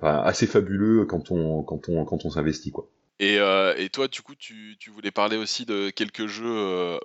assez 0.00 0.46
fabuleux 0.46 1.04
quand 1.06 1.30
on 1.30 2.30
s'investit 2.30 2.70
quoi. 2.70 2.90
Et, 3.18 3.38
euh, 3.38 3.74
et, 3.76 3.88
toi, 3.88 4.08
du 4.08 4.20
coup, 4.20 4.34
tu, 4.34 4.76
tu, 4.78 4.90
voulais 4.90 5.10
parler 5.10 5.36
aussi 5.36 5.64
de 5.64 5.88
quelques 5.90 6.26
jeux 6.26 6.44
euh, 6.46 6.98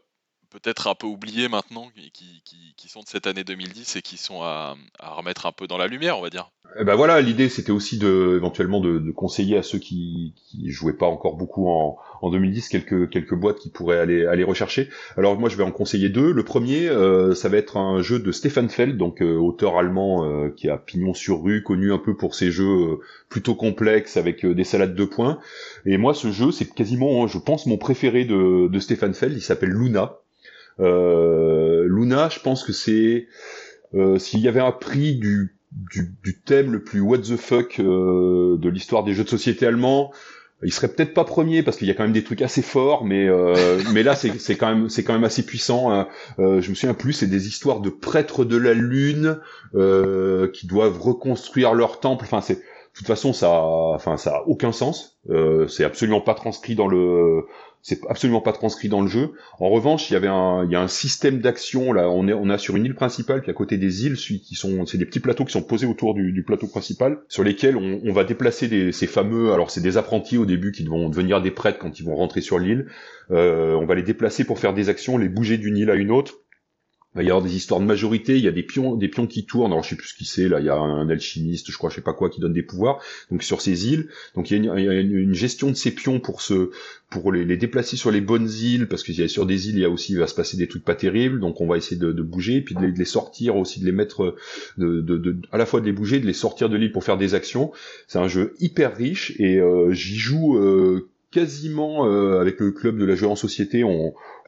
peut-être 0.51 0.87
un 0.87 0.95
peu 0.95 1.07
oubliés 1.07 1.47
maintenant, 1.47 1.89
qui, 1.95 2.41
qui, 2.43 2.73
qui, 2.75 2.89
sont 2.89 3.01
de 3.01 3.07
cette 3.07 3.25
année 3.25 3.43
2010 3.43 3.95
et 3.95 4.01
qui 4.01 4.17
sont 4.17 4.41
à, 4.41 4.75
à, 4.99 5.13
remettre 5.13 5.45
un 5.45 5.51
peu 5.51 5.65
dans 5.65 5.77
la 5.77 5.87
lumière, 5.87 6.19
on 6.19 6.21
va 6.21 6.29
dire. 6.29 6.51
Eh 6.79 6.85
ben 6.85 6.95
voilà, 6.95 7.19
l'idée 7.19 7.49
c'était 7.49 7.73
aussi 7.73 7.97
de 7.97 8.35
éventuellement 8.37 8.79
de, 8.79 8.97
de, 8.97 9.11
conseiller 9.11 9.57
à 9.57 9.63
ceux 9.63 9.77
qui, 9.77 10.33
qui 10.37 10.69
jouaient 10.69 10.95
pas 10.95 11.05
encore 11.05 11.35
beaucoup 11.35 11.67
en, 11.67 11.97
en 12.21 12.29
2010 12.29 12.69
quelques 12.69 13.09
quelques 13.09 13.33
boîtes 13.33 13.59
qui 13.59 13.69
pourraient 13.69 13.99
aller 13.99 14.25
aller 14.25 14.45
rechercher. 14.45 14.87
Alors 15.17 15.37
moi 15.37 15.49
je 15.49 15.57
vais 15.57 15.63
en 15.63 15.71
conseiller 15.71 16.07
deux. 16.07 16.31
Le 16.31 16.43
premier, 16.45 16.87
euh, 16.87 17.35
ça 17.35 17.49
va 17.49 17.57
être 17.57 17.75
un 17.75 18.01
jeu 18.01 18.19
de 18.19 18.31
Stefan 18.31 18.69
Feld, 18.69 18.95
donc 18.95 19.21
euh, 19.21 19.35
auteur 19.35 19.77
allemand 19.77 20.23
euh, 20.23 20.49
qui 20.49 20.69
a 20.69 20.77
pignon 20.77 21.13
sur 21.13 21.43
rue, 21.43 21.61
connu 21.61 21.91
un 21.91 21.97
peu 21.97 22.15
pour 22.15 22.35
ses 22.35 22.51
jeux 22.51 22.99
plutôt 23.27 23.55
complexes 23.55 24.15
avec 24.15 24.45
des 24.45 24.63
salades 24.63 24.95
de 24.95 25.05
points. 25.05 25.39
Et 25.85 25.97
moi 25.97 26.13
ce 26.13 26.31
jeu 26.31 26.51
c'est 26.51 26.73
quasiment, 26.73 27.27
je 27.27 27.37
pense, 27.37 27.65
mon 27.65 27.77
préféré 27.77 28.23
de, 28.23 28.69
de 28.69 28.79
Stefan 28.79 29.13
Feld. 29.13 29.33
Il 29.35 29.41
s'appelle 29.41 29.71
Luna. 29.71 30.20
Luna, 30.81 32.29
je 32.29 32.39
pense 32.39 32.63
que 32.63 32.73
c'est 32.73 33.27
s'il 34.17 34.39
y 34.39 34.47
avait 34.47 34.61
un 34.61 34.71
prix 34.71 35.15
du 35.15 35.55
du, 35.71 36.13
du, 36.23 36.39
thème 36.39 36.71
le 36.71 36.83
plus 36.83 36.99
what 36.99 37.19
the 37.19 37.37
fuck 37.37 37.79
euh, 37.79 38.57
de 38.57 38.69
l'histoire 38.69 39.03
des 39.03 39.13
jeux 39.13 39.23
de 39.23 39.29
société 39.29 39.65
allemands. 39.65 40.11
Il 40.63 40.71
serait 40.71 40.89
peut-être 40.89 41.15
pas 41.15 41.23
premier 41.23 41.63
parce 41.63 41.77
qu'il 41.77 41.87
y 41.87 41.91
a 41.91 41.95
quand 41.95 42.03
même 42.03 42.11
des 42.11 42.23
trucs 42.23 42.43
assez 42.43 42.61
forts, 42.61 43.03
mais 43.03 43.27
euh, 43.27 43.81
mais 43.93 44.03
là 44.03 44.13
c'est 44.15 44.39
c'est 44.39 44.55
quand 44.55 44.67
même 44.67 44.89
c'est 44.89 45.03
quand 45.03 45.13
même 45.13 45.23
assez 45.23 45.43
puissant. 45.43 45.91
Hein. 45.91 46.07
Euh, 46.37 46.61
je 46.61 46.69
me 46.69 46.75
souviens 46.75 46.93
plus, 46.93 47.13
c'est 47.13 47.27
des 47.27 47.47
histoires 47.47 47.79
de 47.79 47.89
prêtres 47.89 48.45
de 48.45 48.57
la 48.57 48.75
lune 48.75 49.39
euh, 49.73 50.51
qui 50.51 50.67
doivent 50.67 51.01
reconstruire 51.01 51.73
leur 51.73 51.99
temple. 51.99 52.25
Enfin 52.25 52.41
c'est 52.41 52.61
de 52.93 52.97
toute 52.97 53.07
façon 53.07 53.33
ça 53.33 53.49
enfin 53.51 54.17
ça 54.17 54.37
a 54.37 54.43
aucun 54.47 54.71
sens. 54.71 55.19
Euh, 55.29 55.67
c'est 55.67 55.83
absolument 55.83 56.21
pas 56.21 56.33
transcrit 56.33 56.75
dans 56.75 56.87
le 56.87 57.45
c'est 57.83 57.99
absolument 58.07 58.41
pas 58.41 58.53
transcrit 58.53 58.89
dans 58.89 59.01
le 59.01 59.07
jeu. 59.07 59.31
En 59.59 59.69
revanche, 59.69 60.09
il 60.09 60.13
y 60.13 60.15
avait 60.15 60.27
un, 60.27 60.65
il 60.65 60.71
y 60.71 60.75
a 60.75 60.81
un 60.81 60.87
système 60.87 61.39
d'action 61.39 61.93
là. 61.93 62.09
On 62.09 62.27
est, 62.27 62.33
on 62.33 62.49
a 62.49 62.57
sur 62.57 62.75
une 62.75 62.85
île 62.85 62.93
principale, 62.93 63.41
puis 63.41 63.49
à 63.49 63.53
côté 63.53 63.77
des 63.77 64.05
îles, 64.05 64.15
qui 64.15 64.55
sont, 64.55 64.85
c'est 64.85 64.97
des 64.97 65.05
petits 65.05 65.19
plateaux 65.19 65.45
qui 65.45 65.51
sont 65.51 65.63
posés 65.63 65.87
autour 65.87 66.13
du, 66.13 66.43
plateau 66.43 66.67
principal, 66.67 67.19
sur 67.27 67.43
lesquels 67.43 67.75
on, 67.75 68.13
va 68.13 68.23
déplacer 68.23 68.67
des, 68.67 68.91
ces 68.91 69.07
fameux. 69.07 69.51
Alors 69.51 69.71
c'est 69.71 69.81
des 69.81 69.97
apprentis 69.97 70.37
au 70.37 70.45
début 70.45 70.71
qui 70.71 70.85
vont 70.85 71.09
devenir 71.09 71.41
des 71.41 71.51
prêtres 71.51 71.79
quand 71.79 71.99
ils 71.99 72.05
vont 72.05 72.15
rentrer 72.15 72.41
sur 72.41 72.59
l'île. 72.59 72.87
Euh, 73.31 73.73
on 73.73 73.85
va 73.85 73.95
les 73.95 74.03
déplacer 74.03 74.43
pour 74.43 74.59
faire 74.59 74.73
des 74.73 74.89
actions, 74.89 75.17
les 75.17 75.29
bouger 75.29 75.57
d'une 75.57 75.77
île 75.77 75.89
à 75.89 75.95
une 75.95 76.11
autre 76.11 76.35
il 77.13 77.17
va 77.17 77.23
y 77.23 77.27
avoir 77.27 77.43
des 77.43 77.55
histoires 77.57 77.81
de 77.81 77.85
majorité, 77.85 78.37
il 78.37 78.43
y 78.43 78.47
a 78.47 78.53
des 78.53 78.63
pions, 78.63 78.95
des 78.95 79.09
pions 79.09 79.27
qui 79.27 79.45
tournent, 79.45 79.73
alors 79.73 79.83
je 79.83 79.89
sais 79.89 79.95
plus 79.97 80.07
ce 80.07 80.13
qui 80.13 80.23
c'est, 80.23 80.47
là, 80.47 80.61
il 80.61 80.65
y 80.65 80.69
a 80.69 80.77
un 80.77 81.09
alchimiste, 81.09 81.69
je 81.69 81.77
crois, 81.77 81.89
je 81.89 81.95
sais 81.95 82.01
pas 82.01 82.13
quoi, 82.13 82.29
qui 82.29 82.39
donne 82.39 82.53
des 82.53 82.63
pouvoirs, 82.63 83.01
donc 83.29 83.43
sur 83.43 83.59
ces 83.59 83.89
îles, 83.89 84.07
donc 84.33 84.49
il 84.49 84.63
y 84.63 84.69
a 84.69 84.79
une, 84.79 85.33
gestion 85.33 85.69
de 85.69 85.73
ces 85.73 85.91
pions 85.91 86.21
pour 86.21 86.41
se, 86.41 86.71
pour 87.09 87.33
les, 87.33 87.57
déplacer 87.57 87.97
sur 87.97 88.11
les 88.11 88.21
bonnes 88.21 88.49
îles, 88.49 88.87
parce 88.87 89.03
que 89.03 89.27
sur 89.27 89.45
des 89.45 89.67
îles, 89.67 89.75
il 89.75 89.81
y 89.81 89.85
a 89.85 89.89
aussi, 89.89 90.13
il 90.13 90.19
va 90.19 90.27
se 90.27 90.35
passer 90.35 90.55
des 90.55 90.67
trucs 90.67 90.85
pas 90.85 90.95
terribles, 90.95 91.41
donc 91.41 91.59
on 91.59 91.67
va 91.67 91.75
essayer 91.75 91.97
de, 91.99 92.11
bouger, 92.21 92.61
puis 92.61 92.75
de 92.75 92.85
les, 92.85 93.05
sortir 93.05 93.57
aussi, 93.57 93.81
de 93.81 93.85
les 93.85 93.91
mettre, 93.91 94.35
de, 94.77 95.01
de, 95.01 95.35
à 95.51 95.57
la 95.57 95.65
fois 95.65 95.81
de 95.81 95.85
les 95.85 95.91
bouger, 95.91 96.21
de 96.21 96.27
les 96.27 96.33
sortir 96.33 96.69
de 96.69 96.77
l'île 96.77 96.93
pour 96.93 97.03
faire 97.03 97.17
des 97.17 97.33
actions. 97.33 97.73
C'est 98.07 98.19
un 98.19 98.29
jeu 98.29 98.53
hyper 98.61 98.95
riche, 98.95 99.33
et 99.37 99.57
euh, 99.59 99.91
j'y 99.91 100.17
joue 100.17 100.57
euh, 100.57 101.09
quasiment 101.31 102.05
euh, 102.05 102.39
avec 102.39 102.59
le 102.59 102.71
club 102.71 102.97
de 102.97 103.05
la 103.05 103.15
jeu 103.15 103.27
en 103.27 103.35
société, 103.35 103.83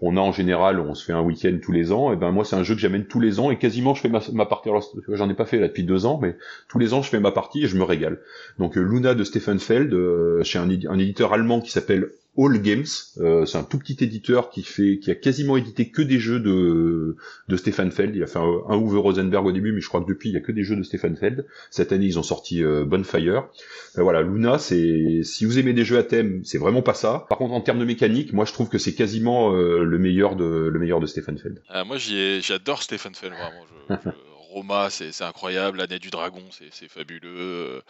on 0.05 0.17
a 0.17 0.19
en 0.19 0.33
général, 0.33 0.81
on 0.81 0.93
se 0.95 1.05
fait 1.05 1.13
un 1.13 1.21
week-end 1.21 1.57
tous 1.61 1.71
les 1.71 1.93
ans. 1.93 2.11
Et 2.11 2.17
ben 2.17 2.31
moi, 2.31 2.43
c'est 2.43 2.57
un 2.57 2.63
jeu 2.63 2.75
que 2.75 2.81
j'amène 2.81 3.05
tous 3.05 3.21
les 3.21 3.39
ans 3.39 3.51
et 3.51 3.57
quasiment 3.57 3.93
je 3.93 4.01
fais 4.01 4.09
ma, 4.09 4.45
partie. 4.45 4.69
J'en 5.07 5.29
ai 5.29 5.33
pas 5.33 5.45
fait 5.45 5.59
là 5.59 5.69
depuis 5.69 5.85
deux 5.85 6.05
ans, 6.05 6.19
mais 6.21 6.35
tous 6.67 6.77
les 6.77 6.93
ans 6.93 7.01
je 7.01 7.09
fais 7.09 7.21
ma 7.21 7.31
partie 7.31 7.63
et 7.63 7.67
je 7.67 7.77
me 7.77 7.83
régale. 7.83 8.19
Donc 8.59 8.77
euh, 8.77 8.81
Luna 8.81 9.15
de 9.15 9.23
Stefan 9.23 9.59
Feld, 9.59 9.93
euh, 9.93 10.43
chez 10.43 10.59
un 10.59 10.69
éditeur 10.69 11.31
allemand 11.31 11.61
qui 11.61 11.71
s'appelle 11.71 12.09
All 12.37 12.59
Games. 12.61 12.85
Euh, 13.17 13.45
c'est 13.45 13.57
un 13.57 13.63
tout 13.63 13.77
petit 13.77 13.97
éditeur 14.03 14.49
qui 14.49 14.63
fait, 14.63 14.97
qui 14.99 15.11
a 15.11 15.15
quasiment 15.15 15.55
édité 15.55 15.89
que 15.89 16.01
des 16.01 16.19
jeux 16.19 16.39
de 16.39 17.15
de 17.47 17.57
Stefan 17.57 17.91
Feld. 17.91 18.15
Il 18.15 18.23
a 18.23 18.27
fait 18.27 18.39
un, 18.39 18.61
un 18.69 18.75
Rosenberg 18.75 19.45
au 19.45 19.51
début, 19.51 19.71
mais 19.71 19.81
je 19.81 19.87
crois 19.87 20.01
que 20.01 20.07
depuis 20.07 20.29
il 20.29 20.33
y 20.33 20.37
a 20.37 20.41
que 20.41 20.51
des 20.51 20.63
jeux 20.63 20.75
de 20.75 20.83
Stefan 20.83 21.15
Feld. 21.15 21.45
Cette 21.69 21.91
année 21.91 22.05
ils 22.05 22.17
ont 22.17 22.23
sorti 22.23 22.63
euh, 22.63 22.85
Bonfire. 22.85 23.47
Ben 23.95 24.03
voilà, 24.03 24.21
Luna, 24.21 24.57
c'est 24.57 25.21
si 25.23 25.45
vous 25.45 25.59
aimez 25.59 25.73
des 25.73 25.85
jeux 25.85 25.97
à 25.97 26.03
thème, 26.03 26.41
c'est 26.43 26.57
vraiment 26.57 26.81
pas 26.81 26.95
ça. 26.95 27.25
Par 27.29 27.37
contre 27.37 27.53
en 27.53 27.61
termes 27.61 27.79
de 27.79 27.85
mécanique, 27.85 28.33
moi 28.33 28.45
je 28.45 28.53
trouve 28.53 28.69
que 28.69 28.77
c'est 28.77 28.95
quasiment 28.95 29.53
euh, 29.53 29.83
le 29.83 29.99
meilleur 29.99 30.35
de 30.35 30.45
le 30.45 30.79
meilleur 30.79 30.99
de 30.99 31.05
Stefan 31.05 31.37
Feld. 31.37 31.61
moi 31.85 31.97
j'adore 31.97 32.81
Stefan 32.81 33.13
Feld 33.13 33.33
vraiment. 33.33 34.09
Roma, 34.53 34.89
c'est 34.91 35.23
incroyable. 35.23 35.79
L'année 35.79 35.97
du 35.97 36.11
dragon, 36.11 36.43
c'est 36.51 36.87
fabuleux. 36.87 37.81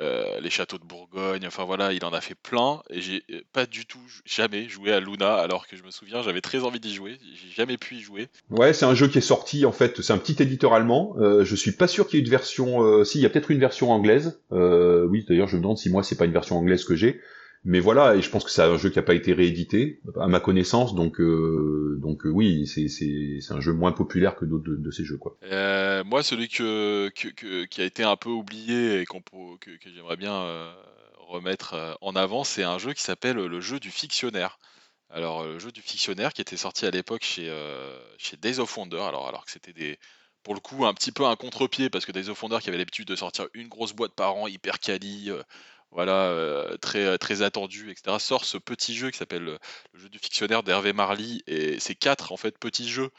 Euh, 0.00 0.40
les 0.40 0.50
châteaux 0.50 0.78
de 0.78 0.84
Bourgogne, 0.84 1.46
enfin 1.46 1.64
voilà, 1.64 1.92
il 1.92 2.04
en 2.04 2.12
a 2.12 2.20
fait 2.20 2.34
plein, 2.34 2.82
et 2.90 3.00
j'ai 3.00 3.22
pas 3.52 3.64
du 3.64 3.86
tout, 3.86 4.00
jamais 4.24 4.68
joué 4.68 4.92
à 4.92 4.98
Luna, 4.98 5.36
alors 5.36 5.68
que 5.68 5.76
je 5.76 5.84
me 5.84 5.92
souviens, 5.92 6.20
j'avais 6.20 6.40
très 6.40 6.64
envie 6.64 6.80
d'y 6.80 6.92
jouer, 6.92 7.16
j'ai 7.22 7.54
jamais 7.54 7.76
pu 7.76 7.94
y 7.94 8.00
jouer. 8.00 8.26
Ouais, 8.50 8.72
c'est 8.72 8.86
un 8.86 8.94
jeu 8.96 9.06
qui 9.06 9.18
est 9.18 9.20
sorti, 9.20 9.64
en 9.64 9.70
fait, 9.70 10.02
c'est 10.02 10.12
un 10.12 10.18
petit 10.18 10.42
éditeur 10.42 10.74
allemand, 10.74 11.14
euh, 11.20 11.44
je 11.44 11.54
suis 11.54 11.70
pas 11.70 11.86
sûr 11.86 12.08
qu'il 12.08 12.18
y 12.18 12.22
ait 12.22 12.24
une 12.24 12.30
version, 12.30 12.82
euh, 12.82 13.04
si, 13.04 13.18
il 13.18 13.22
y 13.22 13.26
a 13.26 13.30
peut-être 13.30 13.52
une 13.52 13.60
version 13.60 13.92
anglaise, 13.92 14.40
euh, 14.50 15.06
oui, 15.06 15.24
d'ailleurs, 15.28 15.46
je 15.46 15.56
me 15.56 15.62
demande 15.62 15.78
si 15.78 15.90
moi, 15.90 16.02
c'est 16.02 16.16
pas 16.16 16.24
une 16.24 16.32
version 16.32 16.58
anglaise 16.58 16.84
que 16.84 16.96
j'ai, 16.96 17.20
mais 17.66 17.80
voilà, 17.80 18.14
et 18.14 18.20
je 18.20 18.28
pense 18.28 18.44
que 18.44 18.50
c'est 18.50 18.62
un 18.62 18.76
jeu 18.76 18.90
qui 18.90 18.98
a 18.98 19.02
pas 19.02 19.14
été 19.14 19.32
réédité, 19.32 19.98
à 20.20 20.28
ma 20.28 20.38
connaissance, 20.38 20.94
donc 20.94 21.18
euh, 21.18 21.98
donc 21.98 22.26
euh, 22.26 22.28
oui, 22.28 22.66
c'est 22.66 23.52
un 23.54 23.60
jeu 23.60 23.72
moins 23.72 23.92
populaire 23.92 24.36
que 24.36 24.44
d'autres 24.44 24.70
de, 24.70 24.90
ces 24.90 25.04
jeux 25.04 25.16
quoi. 25.16 25.38
Euh, 25.44 26.04
moi, 26.04 26.22
celui 26.22 26.48
qui 26.48 26.62
a 26.62 27.84
été 27.84 28.02
un 28.02 28.16
peu 28.16 28.28
oublié 28.28 29.00
et 29.00 29.06
que 29.06 29.90
j'aimerais 29.94 30.18
bien 30.18 30.74
remettre 31.16 31.96
en 32.02 32.14
avant, 32.14 32.44
c'est 32.44 32.64
un 32.64 32.76
jeu 32.76 32.92
qui 32.92 33.02
s'appelle 33.02 33.36
le 33.36 33.60
jeu 33.60 33.80
du 33.80 33.90
fictionnaire. 33.90 34.58
Alors 35.08 35.44
le 35.44 35.58
jeu 35.58 35.72
du 35.72 35.80
fictionnaire 35.80 36.34
qui 36.34 36.42
était 36.42 36.58
sorti 36.58 36.84
à 36.84 36.90
l'époque 36.90 37.22
chez 37.22 37.50
chez 38.18 38.36
Days 38.36 38.58
of 38.58 38.76
Wonder, 38.76 39.00
alors 39.00 39.26
alors 39.26 39.46
que 39.46 39.50
c'était 39.50 39.72
des 39.72 39.98
pour 40.42 40.52
le 40.52 40.60
coup 40.60 40.84
un 40.84 40.92
petit 40.92 41.12
peu 41.12 41.24
un 41.24 41.36
contre-pied 41.36 41.88
parce 41.88 42.04
que 42.04 42.12
Days 42.12 42.28
of 42.28 42.42
Wonder 42.42 42.58
qui 42.60 42.68
avait 42.68 42.76
l'habitude 42.76 43.08
de 43.08 43.16
sortir 43.16 43.46
une 43.54 43.68
grosse 43.68 43.94
boîte 43.94 44.12
par 44.12 44.36
an 44.36 44.48
hyper 44.48 44.78
quali 44.80 45.30
voilà, 45.94 46.24
euh, 46.24 46.76
très, 46.78 47.04
euh, 47.06 47.16
très 47.16 47.42
attendu, 47.42 47.90
etc., 47.90 48.16
sort 48.18 48.44
ce 48.44 48.58
petit 48.58 48.94
jeu 48.94 49.10
qui 49.10 49.18
s'appelle 49.18 49.48
euh, 49.48 49.58
le 49.92 50.00
jeu 50.00 50.08
du 50.08 50.18
fictionnaire 50.18 50.64
d'Hervé 50.64 50.92
Marly. 50.92 51.42
Et 51.46 51.78
c'est 51.78 51.94
quatre 51.94 52.32
en 52.32 52.36
fait 52.36 52.58
petits 52.58 52.88
jeux 52.88 53.10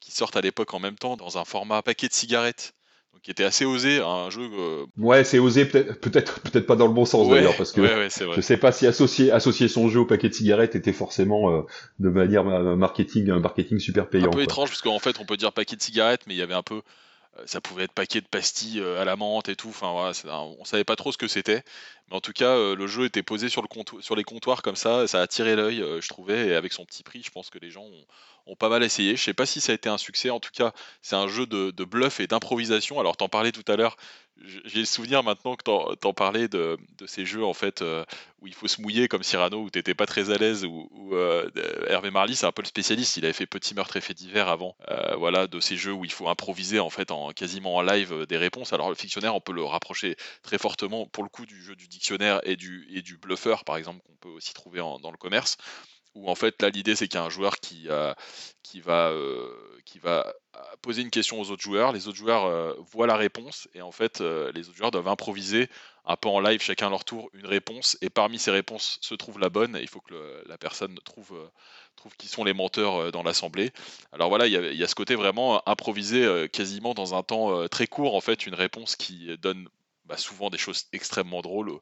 qui 0.00 0.12
sortent 0.12 0.36
à 0.36 0.40
l'époque 0.40 0.72
en 0.72 0.80
même 0.80 0.96
temps 0.96 1.16
dans 1.16 1.36
un 1.36 1.44
format 1.44 1.82
paquet 1.82 2.08
de 2.08 2.14
cigarettes. 2.14 2.72
Donc, 3.12 3.20
qui 3.20 3.30
était 3.30 3.44
assez 3.44 3.66
osé, 3.66 4.00
un 4.00 4.30
jeu. 4.30 4.48
Ouais, 4.96 5.22
c'est 5.22 5.38
osé, 5.38 5.66
peut-être, 5.66 6.00
peut-être, 6.00 6.40
peut-être 6.40 6.66
pas 6.66 6.76
dans 6.76 6.86
le 6.86 6.94
bon 6.94 7.04
sens 7.04 7.28
d'ailleurs, 7.28 7.54
parce 7.58 7.70
que 7.70 7.82
je 8.08 8.40
sais 8.40 8.56
pas 8.56 8.72
si 8.72 8.86
associer, 8.86 9.30
associer 9.30 9.68
son 9.68 9.90
jeu 9.90 10.00
au 10.00 10.06
paquet 10.06 10.30
de 10.30 10.34
cigarettes 10.34 10.74
était 10.76 10.94
forcément 10.94 11.66
de 11.98 12.08
manière 12.08 12.44
marketing, 12.44 13.28
un 13.28 13.40
marketing 13.40 13.78
super 13.78 14.08
payant. 14.08 14.28
Un 14.28 14.30
peu 14.30 14.42
étrange, 14.42 14.70
parce 14.70 14.80
qu'en 14.80 14.98
fait, 14.98 15.20
on 15.20 15.26
peut 15.26 15.36
dire 15.36 15.52
paquet 15.52 15.76
de 15.76 15.82
cigarettes, 15.82 16.22
mais 16.26 16.32
il 16.32 16.38
y 16.38 16.42
avait 16.42 16.54
un 16.54 16.62
peu 16.62 16.80
ça 17.46 17.60
pouvait 17.60 17.84
être 17.84 17.92
paquet 17.92 18.20
de 18.20 18.26
pastilles 18.26 18.80
euh, 18.80 19.00
à 19.00 19.04
la 19.04 19.16
menthe 19.16 19.48
et 19.48 19.56
tout. 19.56 19.68
Enfin, 19.68 19.92
voilà, 19.92 20.12
on 20.58 20.64
savait 20.64 20.84
pas 20.84 20.96
trop 20.96 21.12
ce 21.12 21.18
que 21.18 21.28
c'était. 21.28 21.62
Mais 22.08 22.16
en 22.16 22.20
tout 22.20 22.32
cas, 22.32 22.56
euh, 22.56 22.76
le 22.76 22.86
jeu 22.86 23.04
était 23.06 23.22
posé 23.22 23.48
sur, 23.48 23.66
sur 24.00 24.16
les 24.16 24.24
comptoirs 24.24 24.62
comme 24.62 24.76
ça. 24.76 25.06
Ça 25.06 25.20
a 25.20 25.22
attiré 25.22 25.56
l'œil, 25.56 25.84
je 26.00 26.08
trouvais. 26.08 26.48
Et 26.48 26.54
avec 26.54 26.72
son 26.72 26.84
petit 26.84 27.02
prix, 27.02 27.22
je 27.24 27.30
pense 27.30 27.50
que 27.50 27.58
les 27.58 27.70
gens 27.70 27.84
ont, 27.84 28.04
pas 28.58 28.68
mal 28.68 28.82
essayé. 28.82 29.16
Je 29.16 29.22
sais 29.22 29.34
pas 29.34 29.46
si 29.46 29.60
ça 29.60 29.72
a 29.72 29.74
été 29.74 29.88
un 29.88 29.98
succès. 29.98 30.30
En 30.30 30.40
tout 30.40 30.50
cas, 30.52 30.72
c'est 31.02 31.16
un 31.16 31.28
jeu 31.28 31.46
de, 31.46 31.84
bluff 31.84 32.20
et 32.20 32.26
d'improvisation. 32.26 33.00
Alors, 33.00 33.16
t'en 33.16 33.28
parlais 33.28 33.52
tout 33.52 33.64
à 33.70 33.76
l'heure 33.76 33.96
j'ai 34.64 34.80
le 34.80 34.86
souvenir 34.86 35.22
maintenant 35.22 35.56
que 35.56 35.62
t'en, 35.62 35.92
en 36.02 36.14
parlais 36.14 36.48
de, 36.48 36.78
ces 37.06 37.24
jeux 37.26 37.44
en 37.44 37.52
fait 37.52 37.82
euh, 37.82 38.04
où 38.40 38.46
il 38.46 38.54
faut 38.54 38.68
se 38.68 38.80
mouiller 38.80 39.08
comme 39.08 39.22
Cyrano 39.22 39.62
où 39.62 39.70
t'étais 39.70 39.94
pas 39.94 40.06
très 40.06 40.30
à 40.30 40.38
l'aise 40.38 40.64
ou 40.64 40.88
euh, 41.12 41.48
Hervé 41.88 42.10
Marly 42.10 42.34
c'est 42.34 42.46
un 42.46 42.52
peu 42.52 42.62
le 42.62 42.66
spécialiste 42.66 43.16
il 43.16 43.24
avait 43.24 43.32
fait 43.32 43.46
Petit 43.46 43.74
meurtre 43.74 43.96
et 43.96 44.00
fait 44.00 44.14
divers 44.14 44.48
avant 44.48 44.76
euh, 44.88 45.14
voilà 45.16 45.46
de 45.46 45.60
ces 45.60 45.76
jeux 45.76 45.92
où 45.92 46.04
il 46.04 46.12
faut 46.12 46.28
improviser 46.28 46.80
en 46.80 46.90
fait 46.90 47.10
en 47.10 47.30
quasiment 47.30 47.76
en 47.76 47.82
live 47.82 48.26
des 48.26 48.38
réponses 48.38 48.72
alors 48.72 48.88
le 48.88 48.94
fictionnaire 48.94 49.34
on 49.34 49.40
peut 49.40 49.52
le 49.52 49.64
rapprocher 49.64 50.16
très 50.42 50.58
fortement 50.58 51.06
pour 51.06 51.22
le 51.22 51.28
coup 51.28 51.46
du 51.46 51.62
jeu 51.62 51.76
du 51.76 51.88
dictionnaire 51.88 52.40
et 52.44 52.56
du 52.56 52.88
et 52.92 53.02
du 53.02 53.18
bluffeur 53.18 53.64
par 53.64 53.76
exemple 53.76 54.00
qu'on 54.06 54.16
peut 54.16 54.34
aussi 54.34 54.54
trouver 54.54 54.78
dans 54.78 55.10
le 55.10 55.18
commerce 55.18 55.56
où 56.14 56.28
en 56.28 56.34
fait 56.34 56.60
là 56.62 56.68
l'idée 56.68 56.96
c'est 56.96 57.08
qu'il 57.08 57.18
y 57.18 57.22
a 57.22 57.24
un 57.24 57.30
joueur 57.30 57.58
qui, 57.60 57.86
va, 57.86 58.16
qui 59.84 59.98
va 59.98 60.34
poser 60.82 61.02
une 61.02 61.10
question 61.10 61.40
aux 61.40 61.50
autres 61.50 61.62
joueurs, 61.62 61.92
les 61.92 62.08
autres 62.08 62.18
joueurs 62.18 62.76
voient 62.90 63.06
la 63.06 63.16
réponse 63.16 63.68
et 63.74 63.82
en 63.82 63.92
fait 63.92 64.20
les 64.20 64.68
autres 64.68 64.76
joueurs 64.76 64.90
doivent 64.90 65.08
improviser 65.08 65.68
un 66.04 66.16
peu 66.16 66.28
en 66.28 66.40
live 66.40 66.60
chacun 66.60 66.88
à 66.88 66.90
leur 66.90 67.04
tour 67.04 67.30
une 67.32 67.46
réponse 67.46 67.96
et 68.00 68.10
parmi 68.10 68.38
ces 68.38 68.50
réponses 68.50 68.98
se 69.00 69.14
trouve 69.14 69.38
la 69.38 69.48
bonne 69.48 69.78
il 69.80 69.88
faut 69.88 70.00
que 70.00 70.42
la 70.46 70.58
personne 70.58 70.98
trouve, 71.04 71.38
trouve 71.96 72.14
qui 72.16 72.28
sont 72.28 72.44
les 72.44 72.54
menteurs 72.54 73.12
dans 73.12 73.22
l'assemblée. 73.22 73.70
Alors 74.12 74.28
voilà, 74.28 74.46
il 74.46 74.52
y, 74.52 74.84
a, 74.84 74.88
ce 74.88 74.94
côté 74.94 75.14
vraiment 75.14 75.66
improvisé 75.68 76.48
quasiment 76.52 76.94
dans 76.94 77.14
un 77.14 77.22
temps 77.22 77.68
très 77.68 77.86
court 77.86 78.14
en 78.14 78.20
fait 78.20 78.46
une 78.46 78.54
réponse 78.54 78.96
qui 78.96 79.36
donne 79.38 79.68
bah, 80.04 80.16
souvent 80.16 80.50
des 80.50 80.58
choses 80.58 80.86
extrêmement 80.92 81.42
drôles 81.42 81.80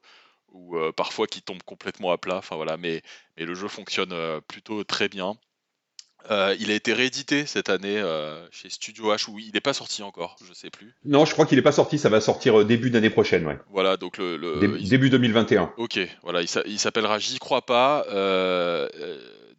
ou 0.51 0.77
euh, 0.77 0.91
parfois 0.91 1.27
qui 1.27 1.41
tombe 1.41 1.63
complètement 1.63 2.11
à 2.11 2.17
plat. 2.17 2.37
Enfin 2.37 2.55
voilà, 2.55 2.77
mais, 2.77 3.01
mais 3.37 3.45
le 3.45 3.55
jeu 3.55 3.67
fonctionne 3.67 4.13
euh, 4.13 4.41
plutôt 4.41 4.83
très 4.83 5.09
bien. 5.09 5.35
Euh, 6.29 6.55
il 6.59 6.69
a 6.69 6.75
été 6.75 6.93
réédité 6.93 7.47
cette 7.47 7.69
année 7.69 7.99
chez 8.51 8.69
Studio 8.69 9.11
H, 9.11 9.27
où 9.27 9.39
il 9.39 9.51
n'est 9.55 9.59
pas 9.59 9.73
sorti 9.73 10.03
encore, 10.03 10.35
je 10.47 10.53
sais 10.53 10.69
plus. 10.69 10.93
Non, 11.03 11.25
je 11.25 11.33
crois 11.33 11.47
qu'il 11.47 11.57
n'est 11.57 11.63
pas 11.63 11.71
sorti, 11.71 11.97
ça 11.97 12.09
va 12.09 12.21
sortir 12.21 12.63
début 12.63 12.91
d'année 12.91 13.09
prochaine, 13.09 13.47
ouais. 13.47 13.57
Voilà, 13.71 13.97
donc 13.97 14.19
le. 14.19 14.59
début 14.87 15.09
2021. 15.09 15.73
Ok, 15.77 15.99
voilà, 16.21 16.43
il 16.43 16.79
s'appellera 16.79 17.17
J'y 17.17 17.39
crois 17.39 17.65
pas. 17.65 18.05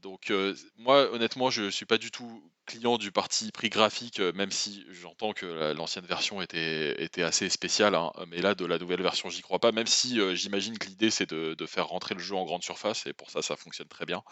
Donc 0.03 0.33
moi 0.77 1.11
honnêtement 1.13 1.51
je 1.51 1.71
suis 1.71 1.87
pas 1.87 1.99
du 1.99 2.11
tout 2.11 2.43
client 2.67 2.99
du 2.99 3.11
parti 3.11 3.51
prix 3.53 3.71
graphique, 3.71 4.21
même 4.21 4.51
si 4.51 4.85
j'entends 4.91 5.33
que 5.33 5.73
l'ancienne 5.73 6.07
version 6.07 6.41
était, 6.43 7.03
était 7.03 7.23
assez 7.23 7.49
spéciale, 7.49 7.95
hein, 7.95 8.13
mais 8.29 8.39
là 8.41 8.55
de 8.55 8.65
la 8.65 8.79
nouvelle 8.79 9.03
version 9.03 9.29
j'y 9.29 9.43
crois 9.43 9.59
pas, 9.59 9.73
même 9.73 9.87
si 9.87 10.21
j'imagine 10.37 10.79
que 10.79 10.87
l'idée 10.87 11.11
c'est 11.11 11.29
de, 11.29 11.67
faire 11.67 11.89
rentrer 11.89 12.15
le 12.15 12.21
jeu 12.21 12.35
en 12.35 12.45
grande 12.45 12.63
surface 12.63 13.07
et 13.07 13.13
pour 13.13 13.31
ça 13.31 13.43
ça 13.43 13.57
fonctionne 13.57 13.89
très 13.89 14.05
bien. 14.05 14.23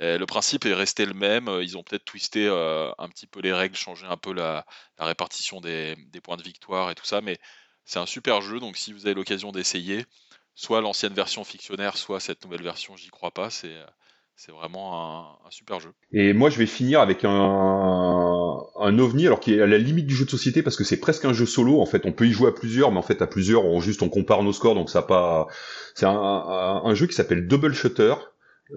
le 0.00 0.24
principe 0.24 0.64
est 0.66 0.74
resté 0.74 1.06
le 1.06 1.14
même, 1.14 1.48
ils 1.62 1.76
ont 1.76 1.82
peut-être 1.82 2.04
twisté 2.04 2.48
un 2.48 3.08
petit 3.08 3.26
peu 3.26 3.40
les 3.40 3.52
règles, 3.52 3.76
changé 3.76 4.06
un 4.06 4.16
peu 4.16 4.32
la, 4.32 4.64
répartition 4.98 5.60
des, 5.60 5.96
des, 6.08 6.20
points 6.20 6.36
de 6.36 6.42
victoire 6.42 6.90
et 6.90 6.94
tout 6.94 7.06
ça, 7.06 7.20
mais 7.20 7.38
c'est 7.84 7.98
un 7.98 8.06
super 8.06 8.40
jeu, 8.40 8.60
donc 8.60 8.76
si 8.76 8.92
vous 8.92 9.06
avez 9.06 9.14
l'occasion 9.14 9.52
d'essayer, 9.52 10.04
soit 10.54 10.80
l'ancienne 10.80 11.14
version 11.14 11.44
fictionnaire, 11.44 11.96
soit 11.96 12.20
cette 12.20 12.44
nouvelle 12.44 12.62
version 12.62 12.96
j'y 12.96 13.08
crois 13.08 13.32
pas, 13.32 13.50
c'est 13.50 13.76
c'est 14.36 14.52
vraiment 14.52 15.38
un, 15.44 15.50
super 15.50 15.80
jeu. 15.80 15.90
Et 16.12 16.32
moi, 16.32 16.50
je 16.50 16.58
vais 16.58 16.66
finir 16.66 17.00
avec 17.00 17.24
un, 17.24 17.30
un 17.30 18.98
ovni, 18.98 19.26
alors 19.26 19.40
qui 19.40 19.54
est 19.54 19.62
à 19.62 19.66
la 19.66 19.78
limite 19.78 20.06
du 20.06 20.14
jeu 20.14 20.24
de 20.24 20.30
société 20.30 20.62
parce 20.62 20.76
que 20.76 20.84
c'est 20.84 20.98
presque 20.98 21.24
un 21.24 21.32
jeu 21.32 21.46
solo. 21.46 21.80
En 21.80 21.86
fait, 21.86 22.06
on 22.06 22.12
peut 22.12 22.26
y 22.26 22.32
jouer 22.32 22.48
à 22.48 22.52
plusieurs, 22.52 22.90
mais 22.90 22.98
en 22.98 23.02
fait, 23.02 23.22
à 23.22 23.26
plusieurs, 23.26 23.64
on 23.64 23.80
juste 23.80 24.02
on 24.02 24.08
compare 24.08 24.42
nos 24.42 24.52
scores, 24.52 24.74
donc 24.74 24.90
ça 24.90 25.02
pas. 25.02 25.46
C'est 25.94 26.06
un, 26.06 26.12
un, 26.12 26.94
jeu 26.94 27.06
qui 27.06 27.14
s'appelle 27.14 27.46
Double 27.46 27.74
Shutter. 27.74 28.14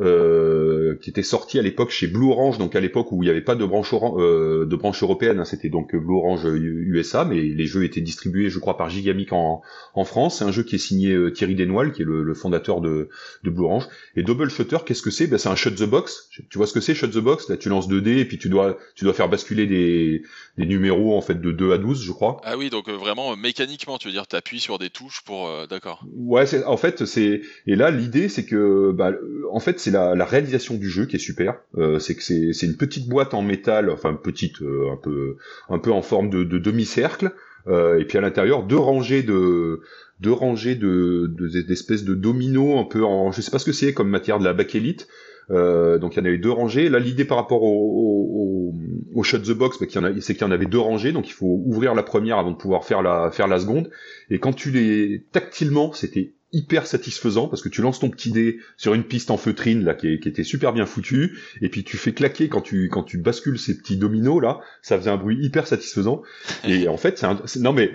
Euh, 0.01 0.97
qui 1.01 1.09
était 1.09 1.23
sorti 1.23 1.57
à 1.57 1.61
l'époque 1.61 1.89
chez 1.89 2.07
Blue 2.07 2.29
Orange, 2.29 2.57
donc 2.57 2.75
à 2.75 2.81
l'époque 2.81 3.13
où 3.13 3.23
il 3.23 3.27
n'y 3.27 3.29
avait 3.29 3.39
pas 3.39 3.55
de 3.55 3.63
branche, 3.63 3.93
euh, 3.93 4.65
de 4.65 4.75
branche 4.75 5.01
européenne, 5.01 5.39
hein, 5.39 5.45
c'était 5.45 5.69
donc 5.69 5.95
Blue 5.95 6.15
Orange 6.15 6.43
USA, 6.45 7.23
mais 7.23 7.41
les 7.41 7.65
jeux 7.65 7.85
étaient 7.85 8.01
distribués, 8.01 8.49
je 8.49 8.59
crois, 8.59 8.77
par 8.77 8.89
Gigamic 8.89 9.31
en, 9.31 9.61
en 9.93 10.03
France. 10.03 10.39
C'est 10.39 10.43
un 10.43 10.51
jeu 10.51 10.63
qui 10.63 10.75
est 10.75 10.79
signé 10.79 11.13
euh, 11.13 11.31
Thierry 11.31 11.55
Desnoil, 11.55 11.93
qui 11.93 12.01
est 12.01 12.05
le, 12.05 12.33
fondateur 12.33 12.81
de, 12.81 13.09
de, 13.43 13.49
Blue 13.49 13.63
Orange. 13.63 13.87
Et 14.17 14.23
Double 14.23 14.49
Shutter, 14.49 14.79
qu'est-ce 14.85 15.01
que 15.01 15.11
c'est? 15.11 15.27
Ben, 15.27 15.37
C'est 15.37 15.47
un 15.47 15.55
shut 15.55 15.75
the 15.75 15.89
box. 15.89 16.29
Tu 16.49 16.57
vois 16.57 16.67
ce 16.67 16.73
que 16.73 16.81
c'est, 16.81 16.93
shut 16.93 17.11
the 17.11 17.19
box? 17.19 17.47
Là, 17.47 17.55
tu 17.55 17.69
lances 17.69 17.87
2 17.87 18.01
dés 18.01 18.19
et 18.19 18.25
puis 18.25 18.37
tu 18.37 18.49
dois, 18.49 18.77
tu 18.95 19.05
dois 19.05 19.13
faire 19.13 19.29
basculer 19.29 19.65
des, 19.65 20.23
des 20.57 20.65
numéros 20.65 21.15
en 21.15 21.21
fait 21.21 21.39
de 21.39 21.51
2 21.51 21.71
à 21.71 21.77
12, 21.77 22.03
je 22.03 22.11
crois. 22.11 22.41
Ah 22.43 22.57
oui, 22.57 22.69
donc 22.69 22.89
vraiment 22.89 23.37
mécaniquement, 23.37 23.97
tu 23.97 24.09
veux 24.09 24.13
dire, 24.13 24.27
tu 24.27 24.35
appuies 24.35 24.59
sur 24.59 24.77
des 24.77 24.89
touches 24.89 25.21
pour... 25.25 25.49
D'accord. 25.69 26.03
Ouais, 26.13 26.45
en 26.65 26.77
fait, 26.77 27.05
c'est... 27.05 27.41
Et 27.65 27.75
là, 27.77 27.91
l'idée, 27.91 28.27
c'est 28.27 28.45
que... 28.45 28.91
Bah, 28.91 29.13
en 29.51 29.59
fait, 29.61 29.79
c'est 29.85 29.91
la, 29.91 30.15
la, 30.15 30.25
réalisation 30.25 30.75
du 30.75 30.89
jeu 30.89 31.05
qui 31.05 31.15
est 31.15 31.19
super. 31.19 31.59
Euh, 31.77 31.99
c'est 31.99 32.15
que 32.15 32.23
c'est 32.23 32.65
une 32.65 32.75
petite 32.75 33.07
boîte 33.07 33.35
en 33.35 33.43
métal, 33.43 33.91
enfin 33.91 34.15
petite, 34.15 34.61
euh, 34.63 34.91
un 34.91 34.97
peu 34.97 35.37
un 35.69 35.77
peu 35.77 35.91
en 35.91 36.01
forme 36.01 36.31
de, 36.31 36.43
de 36.43 36.57
demi-cercle, 36.57 37.31
euh, 37.67 37.99
et 37.99 38.05
puis 38.05 38.17
à 38.17 38.21
l'intérieur 38.21 38.63
deux 38.63 38.77
rangées 38.77 39.21
de 39.21 39.81
deux 40.21 40.31
rangées 40.31 40.73
de 40.73 41.31
d'espèces 41.67 42.03
de, 42.03 42.15
dominos 42.15 42.79
un 42.79 42.85
peu 42.85 43.03
en, 43.03 43.31
je 43.31 43.41
sais 43.41 43.51
pas 43.51 43.59
ce 43.59 43.65
que 43.65 43.73
c'est 43.73 43.93
comme 43.93 44.09
matière 44.09 44.39
de 44.39 44.43
la 44.43 44.53
bakélite. 44.53 45.07
Donc 45.49 46.15
il 46.15 46.17
y 46.17 46.21
en 46.21 46.25
avait 46.25 46.39
deux 46.39 46.49
rangées. 46.49 46.89
Là, 46.89 46.97
l'idée 46.97 47.25
par 47.25 47.37
rapport 47.37 47.61
au, 47.61 48.73
shut 49.21 49.43
the 49.43 49.51
box, 49.51 49.77
bah, 49.79 49.85
c'est 50.19 50.33
qu'il 50.33 50.41
y 50.41 50.49
en 50.49 50.51
avait 50.51 50.65
deux 50.65 50.79
rangées, 50.79 51.11
donc 51.11 51.27
il 51.29 51.33
faut 51.33 51.61
ouvrir 51.65 51.93
la 51.93 52.01
première 52.01 52.39
avant 52.39 52.51
de 52.51 52.57
pouvoir 52.57 52.85
faire 52.85 53.03
la 53.03 53.29
faire 53.29 53.47
la 53.47 53.59
seconde. 53.59 53.91
Et 54.31 54.39
quand 54.39 54.53
tu 54.53 54.71
les 54.71 55.23
tactilement, 55.31 55.93
c'était 55.93 56.33
hyper 56.55 56.87
satisfaisant 56.87 57.47
parce 57.47 57.61
que 57.61 57.69
tu 57.69 57.81
lances 57.81 57.99
ton 57.99 58.09
petit 58.09 58.31
dé 58.31 58.59
sur 58.77 58.93
une 58.93 59.03
piste 59.03 59.29
en 59.29 59.37
feutrine 59.37 59.83
là 59.83 59.93
qui, 59.93 60.19
qui, 60.19 60.29
était 60.29 60.43
super 60.43 60.73
bien 60.73 60.85
foutue 60.85 61.37
et 61.61 61.69
puis 61.69 61.83
tu 61.83 61.97
fais 61.97 62.13
claquer 62.13 62.47
quand 62.47 62.61
tu 62.61 62.89
quand 62.89 63.03
tu 63.03 63.17
bascules 63.17 63.59
ces 63.59 63.77
petits 63.77 63.97
dominos 63.97 64.41
là 64.41 64.61
ça 64.81 64.97
faisait 64.97 65.11
un 65.11 65.17
bruit 65.17 65.37
hyper 65.41 65.67
satisfaisant. 65.67 66.21
Et 66.67 66.87
en 66.87 66.97
fait 66.97 67.23
c'est 67.45 67.59
non 67.59 67.73
mais 67.73 67.91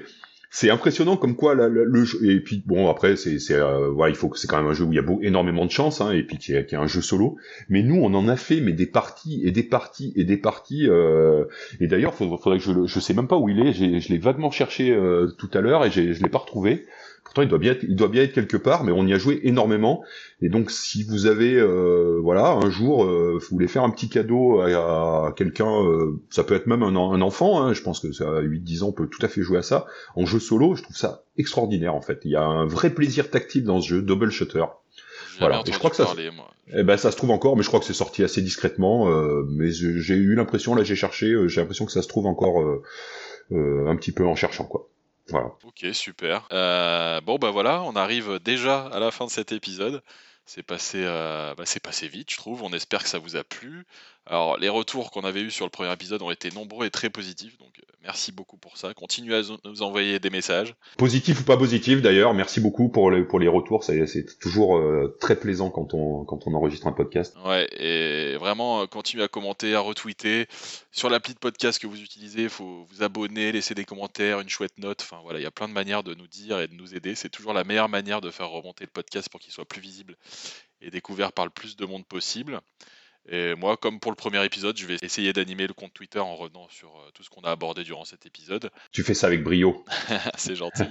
c'est 0.52 0.68
impressionnant 0.68 1.16
comme 1.16 1.36
quoi 1.36 1.54
le 1.54 2.04
jeu 2.04 2.18
et 2.28 2.40
puis 2.40 2.62
bon 2.66 2.90
après 2.90 3.14
c'est 3.14 3.38
c'est 3.38 3.54
euh, 3.54 3.94
il 4.08 4.16
faut 4.16 4.28
que 4.28 4.36
c'est 4.36 4.48
quand 4.48 4.56
même 4.56 4.66
un 4.66 4.74
jeu 4.74 4.84
où 4.84 4.92
il 4.92 4.96
y 4.96 4.98
a 4.98 5.02
beau, 5.02 5.20
énormément 5.22 5.64
de 5.64 5.70
chance 5.70 6.00
hein, 6.00 6.10
et 6.10 6.24
puis 6.24 6.38
qui 6.38 6.52
est, 6.52 6.74
un 6.74 6.88
jeu 6.88 7.00
solo. 7.00 7.36
Mais 7.68 7.82
nous 7.82 7.94
on 7.94 8.12
en 8.14 8.26
a 8.26 8.36
fait 8.36 8.60
mais 8.60 8.72
des 8.72 8.86
parties 8.86 9.42
et 9.44 9.52
des 9.52 9.62
parties 9.62 10.12
et 10.16 10.24
des 10.24 10.36
parties 10.36 10.88
euh, 10.88 11.44
et 11.78 11.86
d'ailleurs 11.86 12.14
faudrait 12.14 12.58
que 12.58 12.64
je 12.64 12.84
je 12.84 13.00
sais 13.00 13.14
même 13.14 13.28
pas 13.28 13.36
où 13.36 13.48
il 13.48 13.60
est 13.60 13.72
je 13.72 14.08
l'ai 14.08 14.18
vaguement 14.18 14.50
cherché 14.50 14.90
euh, 14.90 15.28
tout 15.38 15.50
à 15.54 15.60
l'heure 15.60 15.84
et 15.84 15.90
je 15.92 16.00
l'ai 16.00 16.28
pas 16.28 16.38
retrouvé 16.38 16.84
Pourtant, 17.30 17.42
il 17.42 17.48
doit 17.48 17.58
bien 17.58 17.72
être, 17.72 17.84
il 17.84 17.94
doit 17.94 18.08
bien 18.08 18.24
être 18.24 18.32
quelque 18.32 18.56
part, 18.56 18.82
mais 18.82 18.90
on 18.90 19.06
y 19.06 19.14
a 19.14 19.18
joué 19.18 19.38
énormément. 19.44 20.02
Et 20.42 20.48
donc, 20.48 20.72
si 20.72 21.04
vous 21.04 21.26
avez, 21.26 21.54
euh, 21.54 22.18
voilà, 22.20 22.48
un 22.48 22.70
jour, 22.70 23.04
euh, 23.04 23.38
vous 23.40 23.46
voulez 23.52 23.68
faire 23.68 23.84
un 23.84 23.90
petit 23.90 24.08
cadeau 24.08 24.60
à, 24.62 25.32
quelqu'un, 25.36 25.70
euh, 25.70 26.20
ça 26.28 26.42
peut 26.42 26.56
être 26.56 26.66
même 26.66 26.82
un, 26.82 26.96
un 26.96 27.20
enfant, 27.20 27.62
hein, 27.62 27.72
je 27.72 27.82
pense 27.82 28.00
que 28.00 28.10
ça, 28.10 28.24
à 28.24 28.42
8-10 28.42 28.82
ans, 28.82 28.88
on 28.88 28.92
peut 28.92 29.06
tout 29.06 29.24
à 29.24 29.28
fait 29.28 29.42
jouer 29.42 29.58
à 29.58 29.62
ça. 29.62 29.86
En 30.16 30.26
jeu 30.26 30.40
solo, 30.40 30.74
je 30.74 30.82
trouve 30.82 30.96
ça 30.96 31.22
extraordinaire, 31.36 31.94
en 31.94 32.00
fait. 32.00 32.18
Il 32.24 32.32
y 32.32 32.36
a 32.36 32.42
un 32.42 32.66
vrai 32.66 32.90
plaisir 32.90 33.30
tactile 33.30 33.62
dans 33.62 33.80
ce 33.80 33.90
jeu, 33.90 34.02
Double 34.02 34.32
Shutter. 34.32 34.64
Voilà. 35.38 35.62
Et 35.64 35.70
je 35.70 35.78
crois 35.78 35.90
que 35.90 35.96
ça, 35.96 36.12
eh 36.72 36.82
ben, 36.82 36.96
ça 36.96 37.12
se 37.12 37.16
trouve 37.16 37.30
encore, 37.30 37.56
mais 37.56 37.62
je 37.62 37.68
crois 37.68 37.78
que 37.78 37.86
c'est 37.86 37.92
sorti 37.92 38.24
assez 38.24 38.42
discrètement. 38.42 39.08
mais 39.46 39.70
j'ai 39.70 40.16
eu 40.16 40.34
l'impression, 40.34 40.74
là, 40.74 40.82
j'ai 40.82 40.96
cherché, 40.96 41.32
j'ai 41.46 41.60
l'impression 41.60 41.86
que 41.86 41.92
ça 41.92 42.02
se 42.02 42.08
trouve 42.08 42.26
encore 42.26 42.60
un 43.52 43.94
petit 43.94 44.10
peu 44.10 44.26
en 44.26 44.34
cherchant, 44.34 44.64
quoi. 44.64 44.89
Ok, 45.62 45.86
super. 45.92 46.48
Euh, 46.52 47.20
bon, 47.20 47.38
bah 47.38 47.50
voilà, 47.50 47.82
on 47.82 47.94
arrive 47.94 48.38
déjà 48.40 48.86
à 48.86 48.98
la 48.98 49.10
fin 49.10 49.26
de 49.26 49.30
cet 49.30 49.52
épisode. 49.52 50.02
C'est 50.44 50.62
passé, 50.62 51.02
euh, 51.04 51.54
bah, 51.54 51.64
c'est 51.66 51.80
passé 51.80 52.08
vite, 52.08 52.30
je 52.32 52.36
trouve. 52.36 52.62
On 52.62 52.72
espère 52.72 53.02
que 53.02 53.08
ça 53.08 53.18
vous 53.18 53.36
a 53.36 53.44
plu. 53.44 53.86
Alors, 54.30 54.58
les 54.58 54.68
retours 54.68 55.10
qu'on 55.10 55.22
avait 55.22 55.40
eus 55.40 55.50
sur 55.50 55.66
le 55.66 55.70
premier 55.70 55.92
épisode 55.92 56.22
ont 56.22 56.30
été 56.30 56.52
nombreux 56.52 56.86
et 56.86 56.90
très 56.90 57.10
positifs, 57.10 57.58
donc 57.58 57.72
euh, 57.80 57.92
merci 58.04 58.30
beaucoup 58.30 58.56
pour 58.56 58.76
ça. 58.76 58.94
Continuez 58.94 59.34
à 59.34 59.42
nous 59.64 59.82
envoyer 59.82 60.20
des 60.20 60.30
messages. 60.30 60.76
Positif 60.98 61.40
ou 61.40 61.42
pas 61.42 61.56
positif 61.56 62.00
d'ailleurs, 62.00 62.32
merci 62.32 62.60
beaucoup 62.60 62.88
pour 62.88 63.10
les, 63.10 63.24
pour 63.24 63.40
les 63.40 63.48
retours. 63.48 63.82
C'est 63.82 64.38
toujours 64.38 64.78
euh, 64.78 65.16
très 65.20 65.34
plaisant 65.34 65.70
quand 65.70 65.94
on, 65.94 66.24
quand 66.24 66.46
on 66.46 66.54
enregistre 66.54 66.86
un 66.86 66.92
podcast. 66.92 67.36
Ouais, 67.44 67.68
et 67.76 68.36
vraiment, 68.36 68.82
euh, 68.82 68.86
continuez 68.86 69.24
à 69.24 69.28
commenter, 69.28 69.74
à 69.74 69.80
retweeter. 69.80 70.46
Sur 70.92 71.10
l'appli 71.10 71.34
de 71.34 71.40
podcast 71.40 71.82
que 71.82 71.88
vous 71.88 72.00
utilisez, 72.00 72.44
il 72.44 72.50
faut 72.50 72.86
vous 72.88 73.02
abonner, 73.02 73.50
laisser 73.50 73.74
des 73.74 73.84
commentaires, 73.84 74.38
une 74.38 74.48
chouette 74.48 74.78
note. 74.78 75.02
Enfin 75.02 75.18
voilà, 75.24 75.40
il 75.40 75.42
y 75.42 75.46
a 75.46 75.50
plein 75.50 75.66
de 75.66 75.72
manières 75.72 76.04
de 76.04 76.14
nous 76.14 76.28
dire 76.28 76.60
et 76.60 76.68
de 76.68 76.74
nous 76.74 76.94
aider. 76.94 77.16
C'est 77.16 77.30
toujours 77.30 77.52
la 77.52 77.64
meilleure 77.64 77.88
manière 77.88 78.20
de 78.20 78.30
faire 78.30 78.50
remonter 78.50 78.84
le 78.84 78.90
podcast 78.90 79.28
pour 79.28 79.40
qu'il 79.40 79.52
soit 79.52 79.64
plus 79.64 79.80
visible 79.80 80.16
et 80.80 80.90
découvert 80.90 81.32
par 81.32 81.46
le 81.46 81.50
plus 81.50 81.74
de 81.74 81.84
monde 81.84 82.06
possible. 82.06 82.60
Et 83.28 83.54
moi, 83.54 83.76
comme 83.76 84.00
pour 84.00 84.10
le 84.10 84.16
premier 84.16 84.44
épisode, 84.44 84.76
je 84.76 84.86
vais 84.86 84.96
essayer 85.02 85.32
d'animer 85.32 85.66
le 85.66 85.74
compte 85.74 85.92
Twitter 85.92 86.18
en 86.18 86.36
revenant 86.36 86.68
sur 86.70 86.88
euh, 86.88 87.10
tout 87.14 87.22
ce 87.22 87.30
qu'on 87.30 87.42
a 87.42 87.50
abordé 87.50 87.84
durant 87.84 88.04
cet 88.04 88.26
épisode. 88.26 88.70
Tu 88.92 89.04
fais 89.04 89.14
ça 89.14 89.28
avec 89.28 89.44
brio. 89.44 89.84
C'est 90.36 90.56
gentil. 90.56 90.84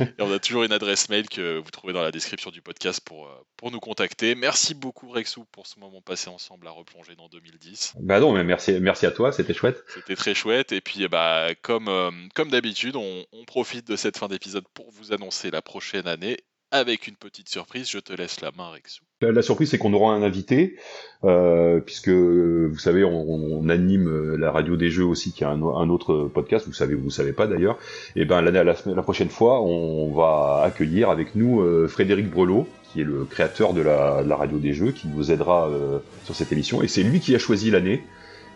Et 0.00 0.20
on 0.20 0.30
a 0.30 0.38
toujours 0.38 0.64
une 0.64 0.72
adresse 0.72 1.08
mail 1.08 1.28
que 1.28 1.58
vous 1.58 1.70
trouvez 1.70 1.92
dans 1.92 2.02
la 2.02 2.10
description 2.10 2.50
du 2.50 2.60
podcast 2.60 3.00
pour, 3.00 3.26
euh, 3.26 3.46
pour 3.56 3.70
nous 3.70 3.80
contacter. 3.80 4.34
Merci 4.34 4.74
beaucoup 4.74 5.08
Rexou 5.08 5.44
pour 5.52 5.66
ce 5.66 5.78
moment 5.78 6.02
passé 6.02 6.28
ensemble 6.28 6.66
à 6.66 6.70
replonger 6.70 7.14
dans 7.16 7.28
2010. 7.28 7.94
Bah 8.00 8.20
non, 8.20 8.32
mais 8.32 8.44
merci, 8.44 8.78
merci 8.80 9.06
à 9.06 9.10
toi, 9.10 9.32
c'était 9.32 9.54
chouette. 9.54 9.82
C'était 9.88 10.16
très 10.16 10.34
chouette. 10.34 10.72
Et 10.72 10.80
puis, 10.80 11.08
bah, 11.08 11.54
comme, 11.62 11.88
euh, 11.88 12.10
comme 12.34 12.50
d'habitude, 12.50 12.96
on, 12.96 13.24
on 13.32 13.44
profite 13.44 13.86
de 13.86 13.96
cette 13.96 14.18
fin 14.18 14.28
d'épisode 14.28 14.66
pour 14.74 14.90
vous 14.90 15.12
annoncer 15.12 15.50
la 15.50 15.62
prochaine 15.62 16.06
année 16.06 16.36
avec 16.72 17.06
une 17.06 17.16
petite 17.16 17.48
surprise. 17.48 17.88
Je 17.88 18.00
te 18.00 18.12
laisse 18.12 18.40
la 18.40 18.50
main, 18.50 18.68
Rexou. 18.70 19.05
La 19.22 19.40
surprise, 19.40 19.70
c'est 19.70 19.78
qu'on 19.78 19.94
aura 19.94 20.12
un 20.12 20.22
invité, 20.22 20.76
euh, 21.24 21.80
puisque 21.80 22.10
vous 22.10 22.78
savez, 22.78 23.02
on, 23.02 23.66
anime 23.70 24.34
la 24.36 24.50
radio 24.50 24.76
des 24.76 24.90
jeux 24.90 25.06
aussi, 25.06 25.32
qui 25.32 25.42
est 25.42 25.46
un, 25.46 25.62
autre 25.62 26.30
podcast. 26.32 26.66
Vous 26.66 26.74
savez, 26.74 26.94
vous 26.94 27.10
savez 27.10 27.32
pas 27.32 27.46
d'ailleurs. 27.46 27.78
Et 28.14 28.26
ben 28.26 28.42
la, 28.42 28.50
la, 28.50 28.74
la, 28.84 29.02
prochaine 29.02 29.30
fois, 29.30 29.62
on 29.62 30.12
va 30.12 30.60
accueillir 30.62 31.08
avec 31.08 31.34
nous 31.34 31.62
euh, 31.62 31.88
Frédéric 31.88 32.30
Brelot, 32.30 32.68
qui 32.92 33.00
est 33.00 33.04
le 33.04 33.24
créateur 33.24 33.72
de 33.72 33.80
la, 33.80 34.36
radio 34.36 34.58
des 34.58 34.74
jeux, 34.74 34.92
qui 34.92 35.08
nous 35.08 35.32
aidera 35.32 35.70
euh, 35.70 35.98
sur 36.24 36.34
cette 36.34 36.52
émission. 36.52 36.82
Et 36.82 36.88
c'est 36.88 37.02
lui 37.02 37.20
qui 37.20 37.34
a 37.34 37.38
choisi 37.38 37.70
l'année. 37.70 38.04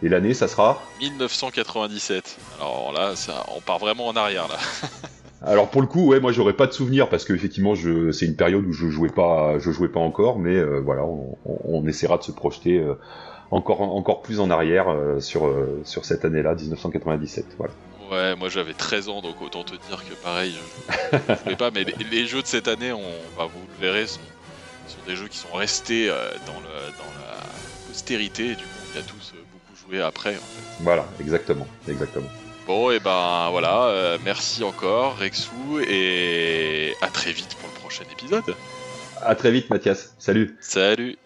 Et 0.02 0.11
l'année, 0.11 0.34
ça 0.34 0.46
sera 0.46 0.82
1997. 1.00 2.36
Alors 2.58 2.92
là, 2.92 3.14
on 3.56 3.62
part 3.62 3.78
vraiment 3.78 4.08
en 4.08 4.16
arrière 4.16 4.46
là. 4.46 4.58
Alors 5.43 5.70
pour 5.70 5.80
le 5.80 5.86
coup, 5.86 6.07
ouais, 6.07 6.20
moi 6.20 6.32
j'aurais 6.32 6.53
pas 6.53 6.66
de 6.66 6.72
souvenir 6.72 7.09
parce 7.09 7.24
que 7.24 7.32
effectivement, 7.32 7.74
je, 7.74 8.12
c'est 8.12 8.26
une 8.26 8.36
période 8.36 8.64
où 8.66 8.72
je 8.72 8.88
jouais 8.88 9.09
pas, 9.09 9.59
je 9.59 9.70
jouais 9.70 9.88
pas 9.88 10.01
encore, 10.01 10.38
mais 10.38 10.55
euh, 10.55 10.80
voilà, 10.80 11.03
on, 11.05 11.86
essaiera 11.86 12.18
de 12.18 12.22
se 12.22 12.32
projeter 12.32 12.78
euh, 12.78 12.95
encore, 13.51 13.80
encore 13.80 14.20
plus 14.20 14.38
en 14.38 14.51
arrière 14.51 14.91
euh, 14.91 15.18
sur 15.18 15.51
sur 15.84 16.05
cette 16.05 16.26
année-là, 16.26 16.55
1997. 16.55 17.57
Voilà. 17.57 17.72
Ouais, 18.11 18.36
moi 18.36 18.49
j'avais 18.49 18.74
13 18.74 19.09
ans, 19.09 19.22
donc 19.22 19.41
autant 19.41 19.64
te 19.64 19.74
dire 19.88 20.05
que 20.07 20.14
pareil, 20.14 20.55
je, 21.12 21.34
jouais 21.45 21.57
pas. 21.57 21.70
Mais 21.70 21.84
les, 22.11 22.26
jeux 22.26 22.43
de 22.43 22.47
cette 22.47 22.68
année, 22.68 22.93
on, 22.93 23.01
bah, 23.38 23.49
vous 23.53 23.61
le 23.78 23.86
verrez, 23.86 24.07
sont, 24.07 24.20
sont 24.88 24.99
des 25.07 25.16
jeux 25.16 25.28
qui 25.28 25.38
sont 25.38 25.53
restés 25.55 26.09
dans, 26.09 26.61
le, 26.61 26.93
dans 26.99 27.12
la 27.24 27.36
postérité. 27.88 28.47
Et 28.47 28.57
du 28.57 28.64
coup, 28.64 28.80
on 28.93 28.97
y 28.97 29.01
a 29.01 29.03
tous 29.03 29.32
beaucoup 29.53 29.88
joué 29.88 30.03
après. 30.03 30.36
Voilà, 30.80 31.07
exactement, 31.18 31.66
exactement. 31.88 32.28
Bon, 32.66 32.90
et 32.90 33.00
ben 33.00 33.48
voilà, 33.50 33.84
euh, 33.86 34.18
merci 34.24 34.62
encore 34.62 35.16
Rexou 35.18 35.80
et 35.80 36.94
à 37.00 37.08
très 37.08 37.32
vite 37.32 37.56
pour 37.56 37.68
le 37.68 37.80
prochain 37.80 38.04
épisode. 38.12 38.54
À 39.22 39.34
très 39.34 39.50
vite 39.50 39.68
Mathias, 39.70 40.14
salut. 40.18 40.56
Salut. 40.61 41.16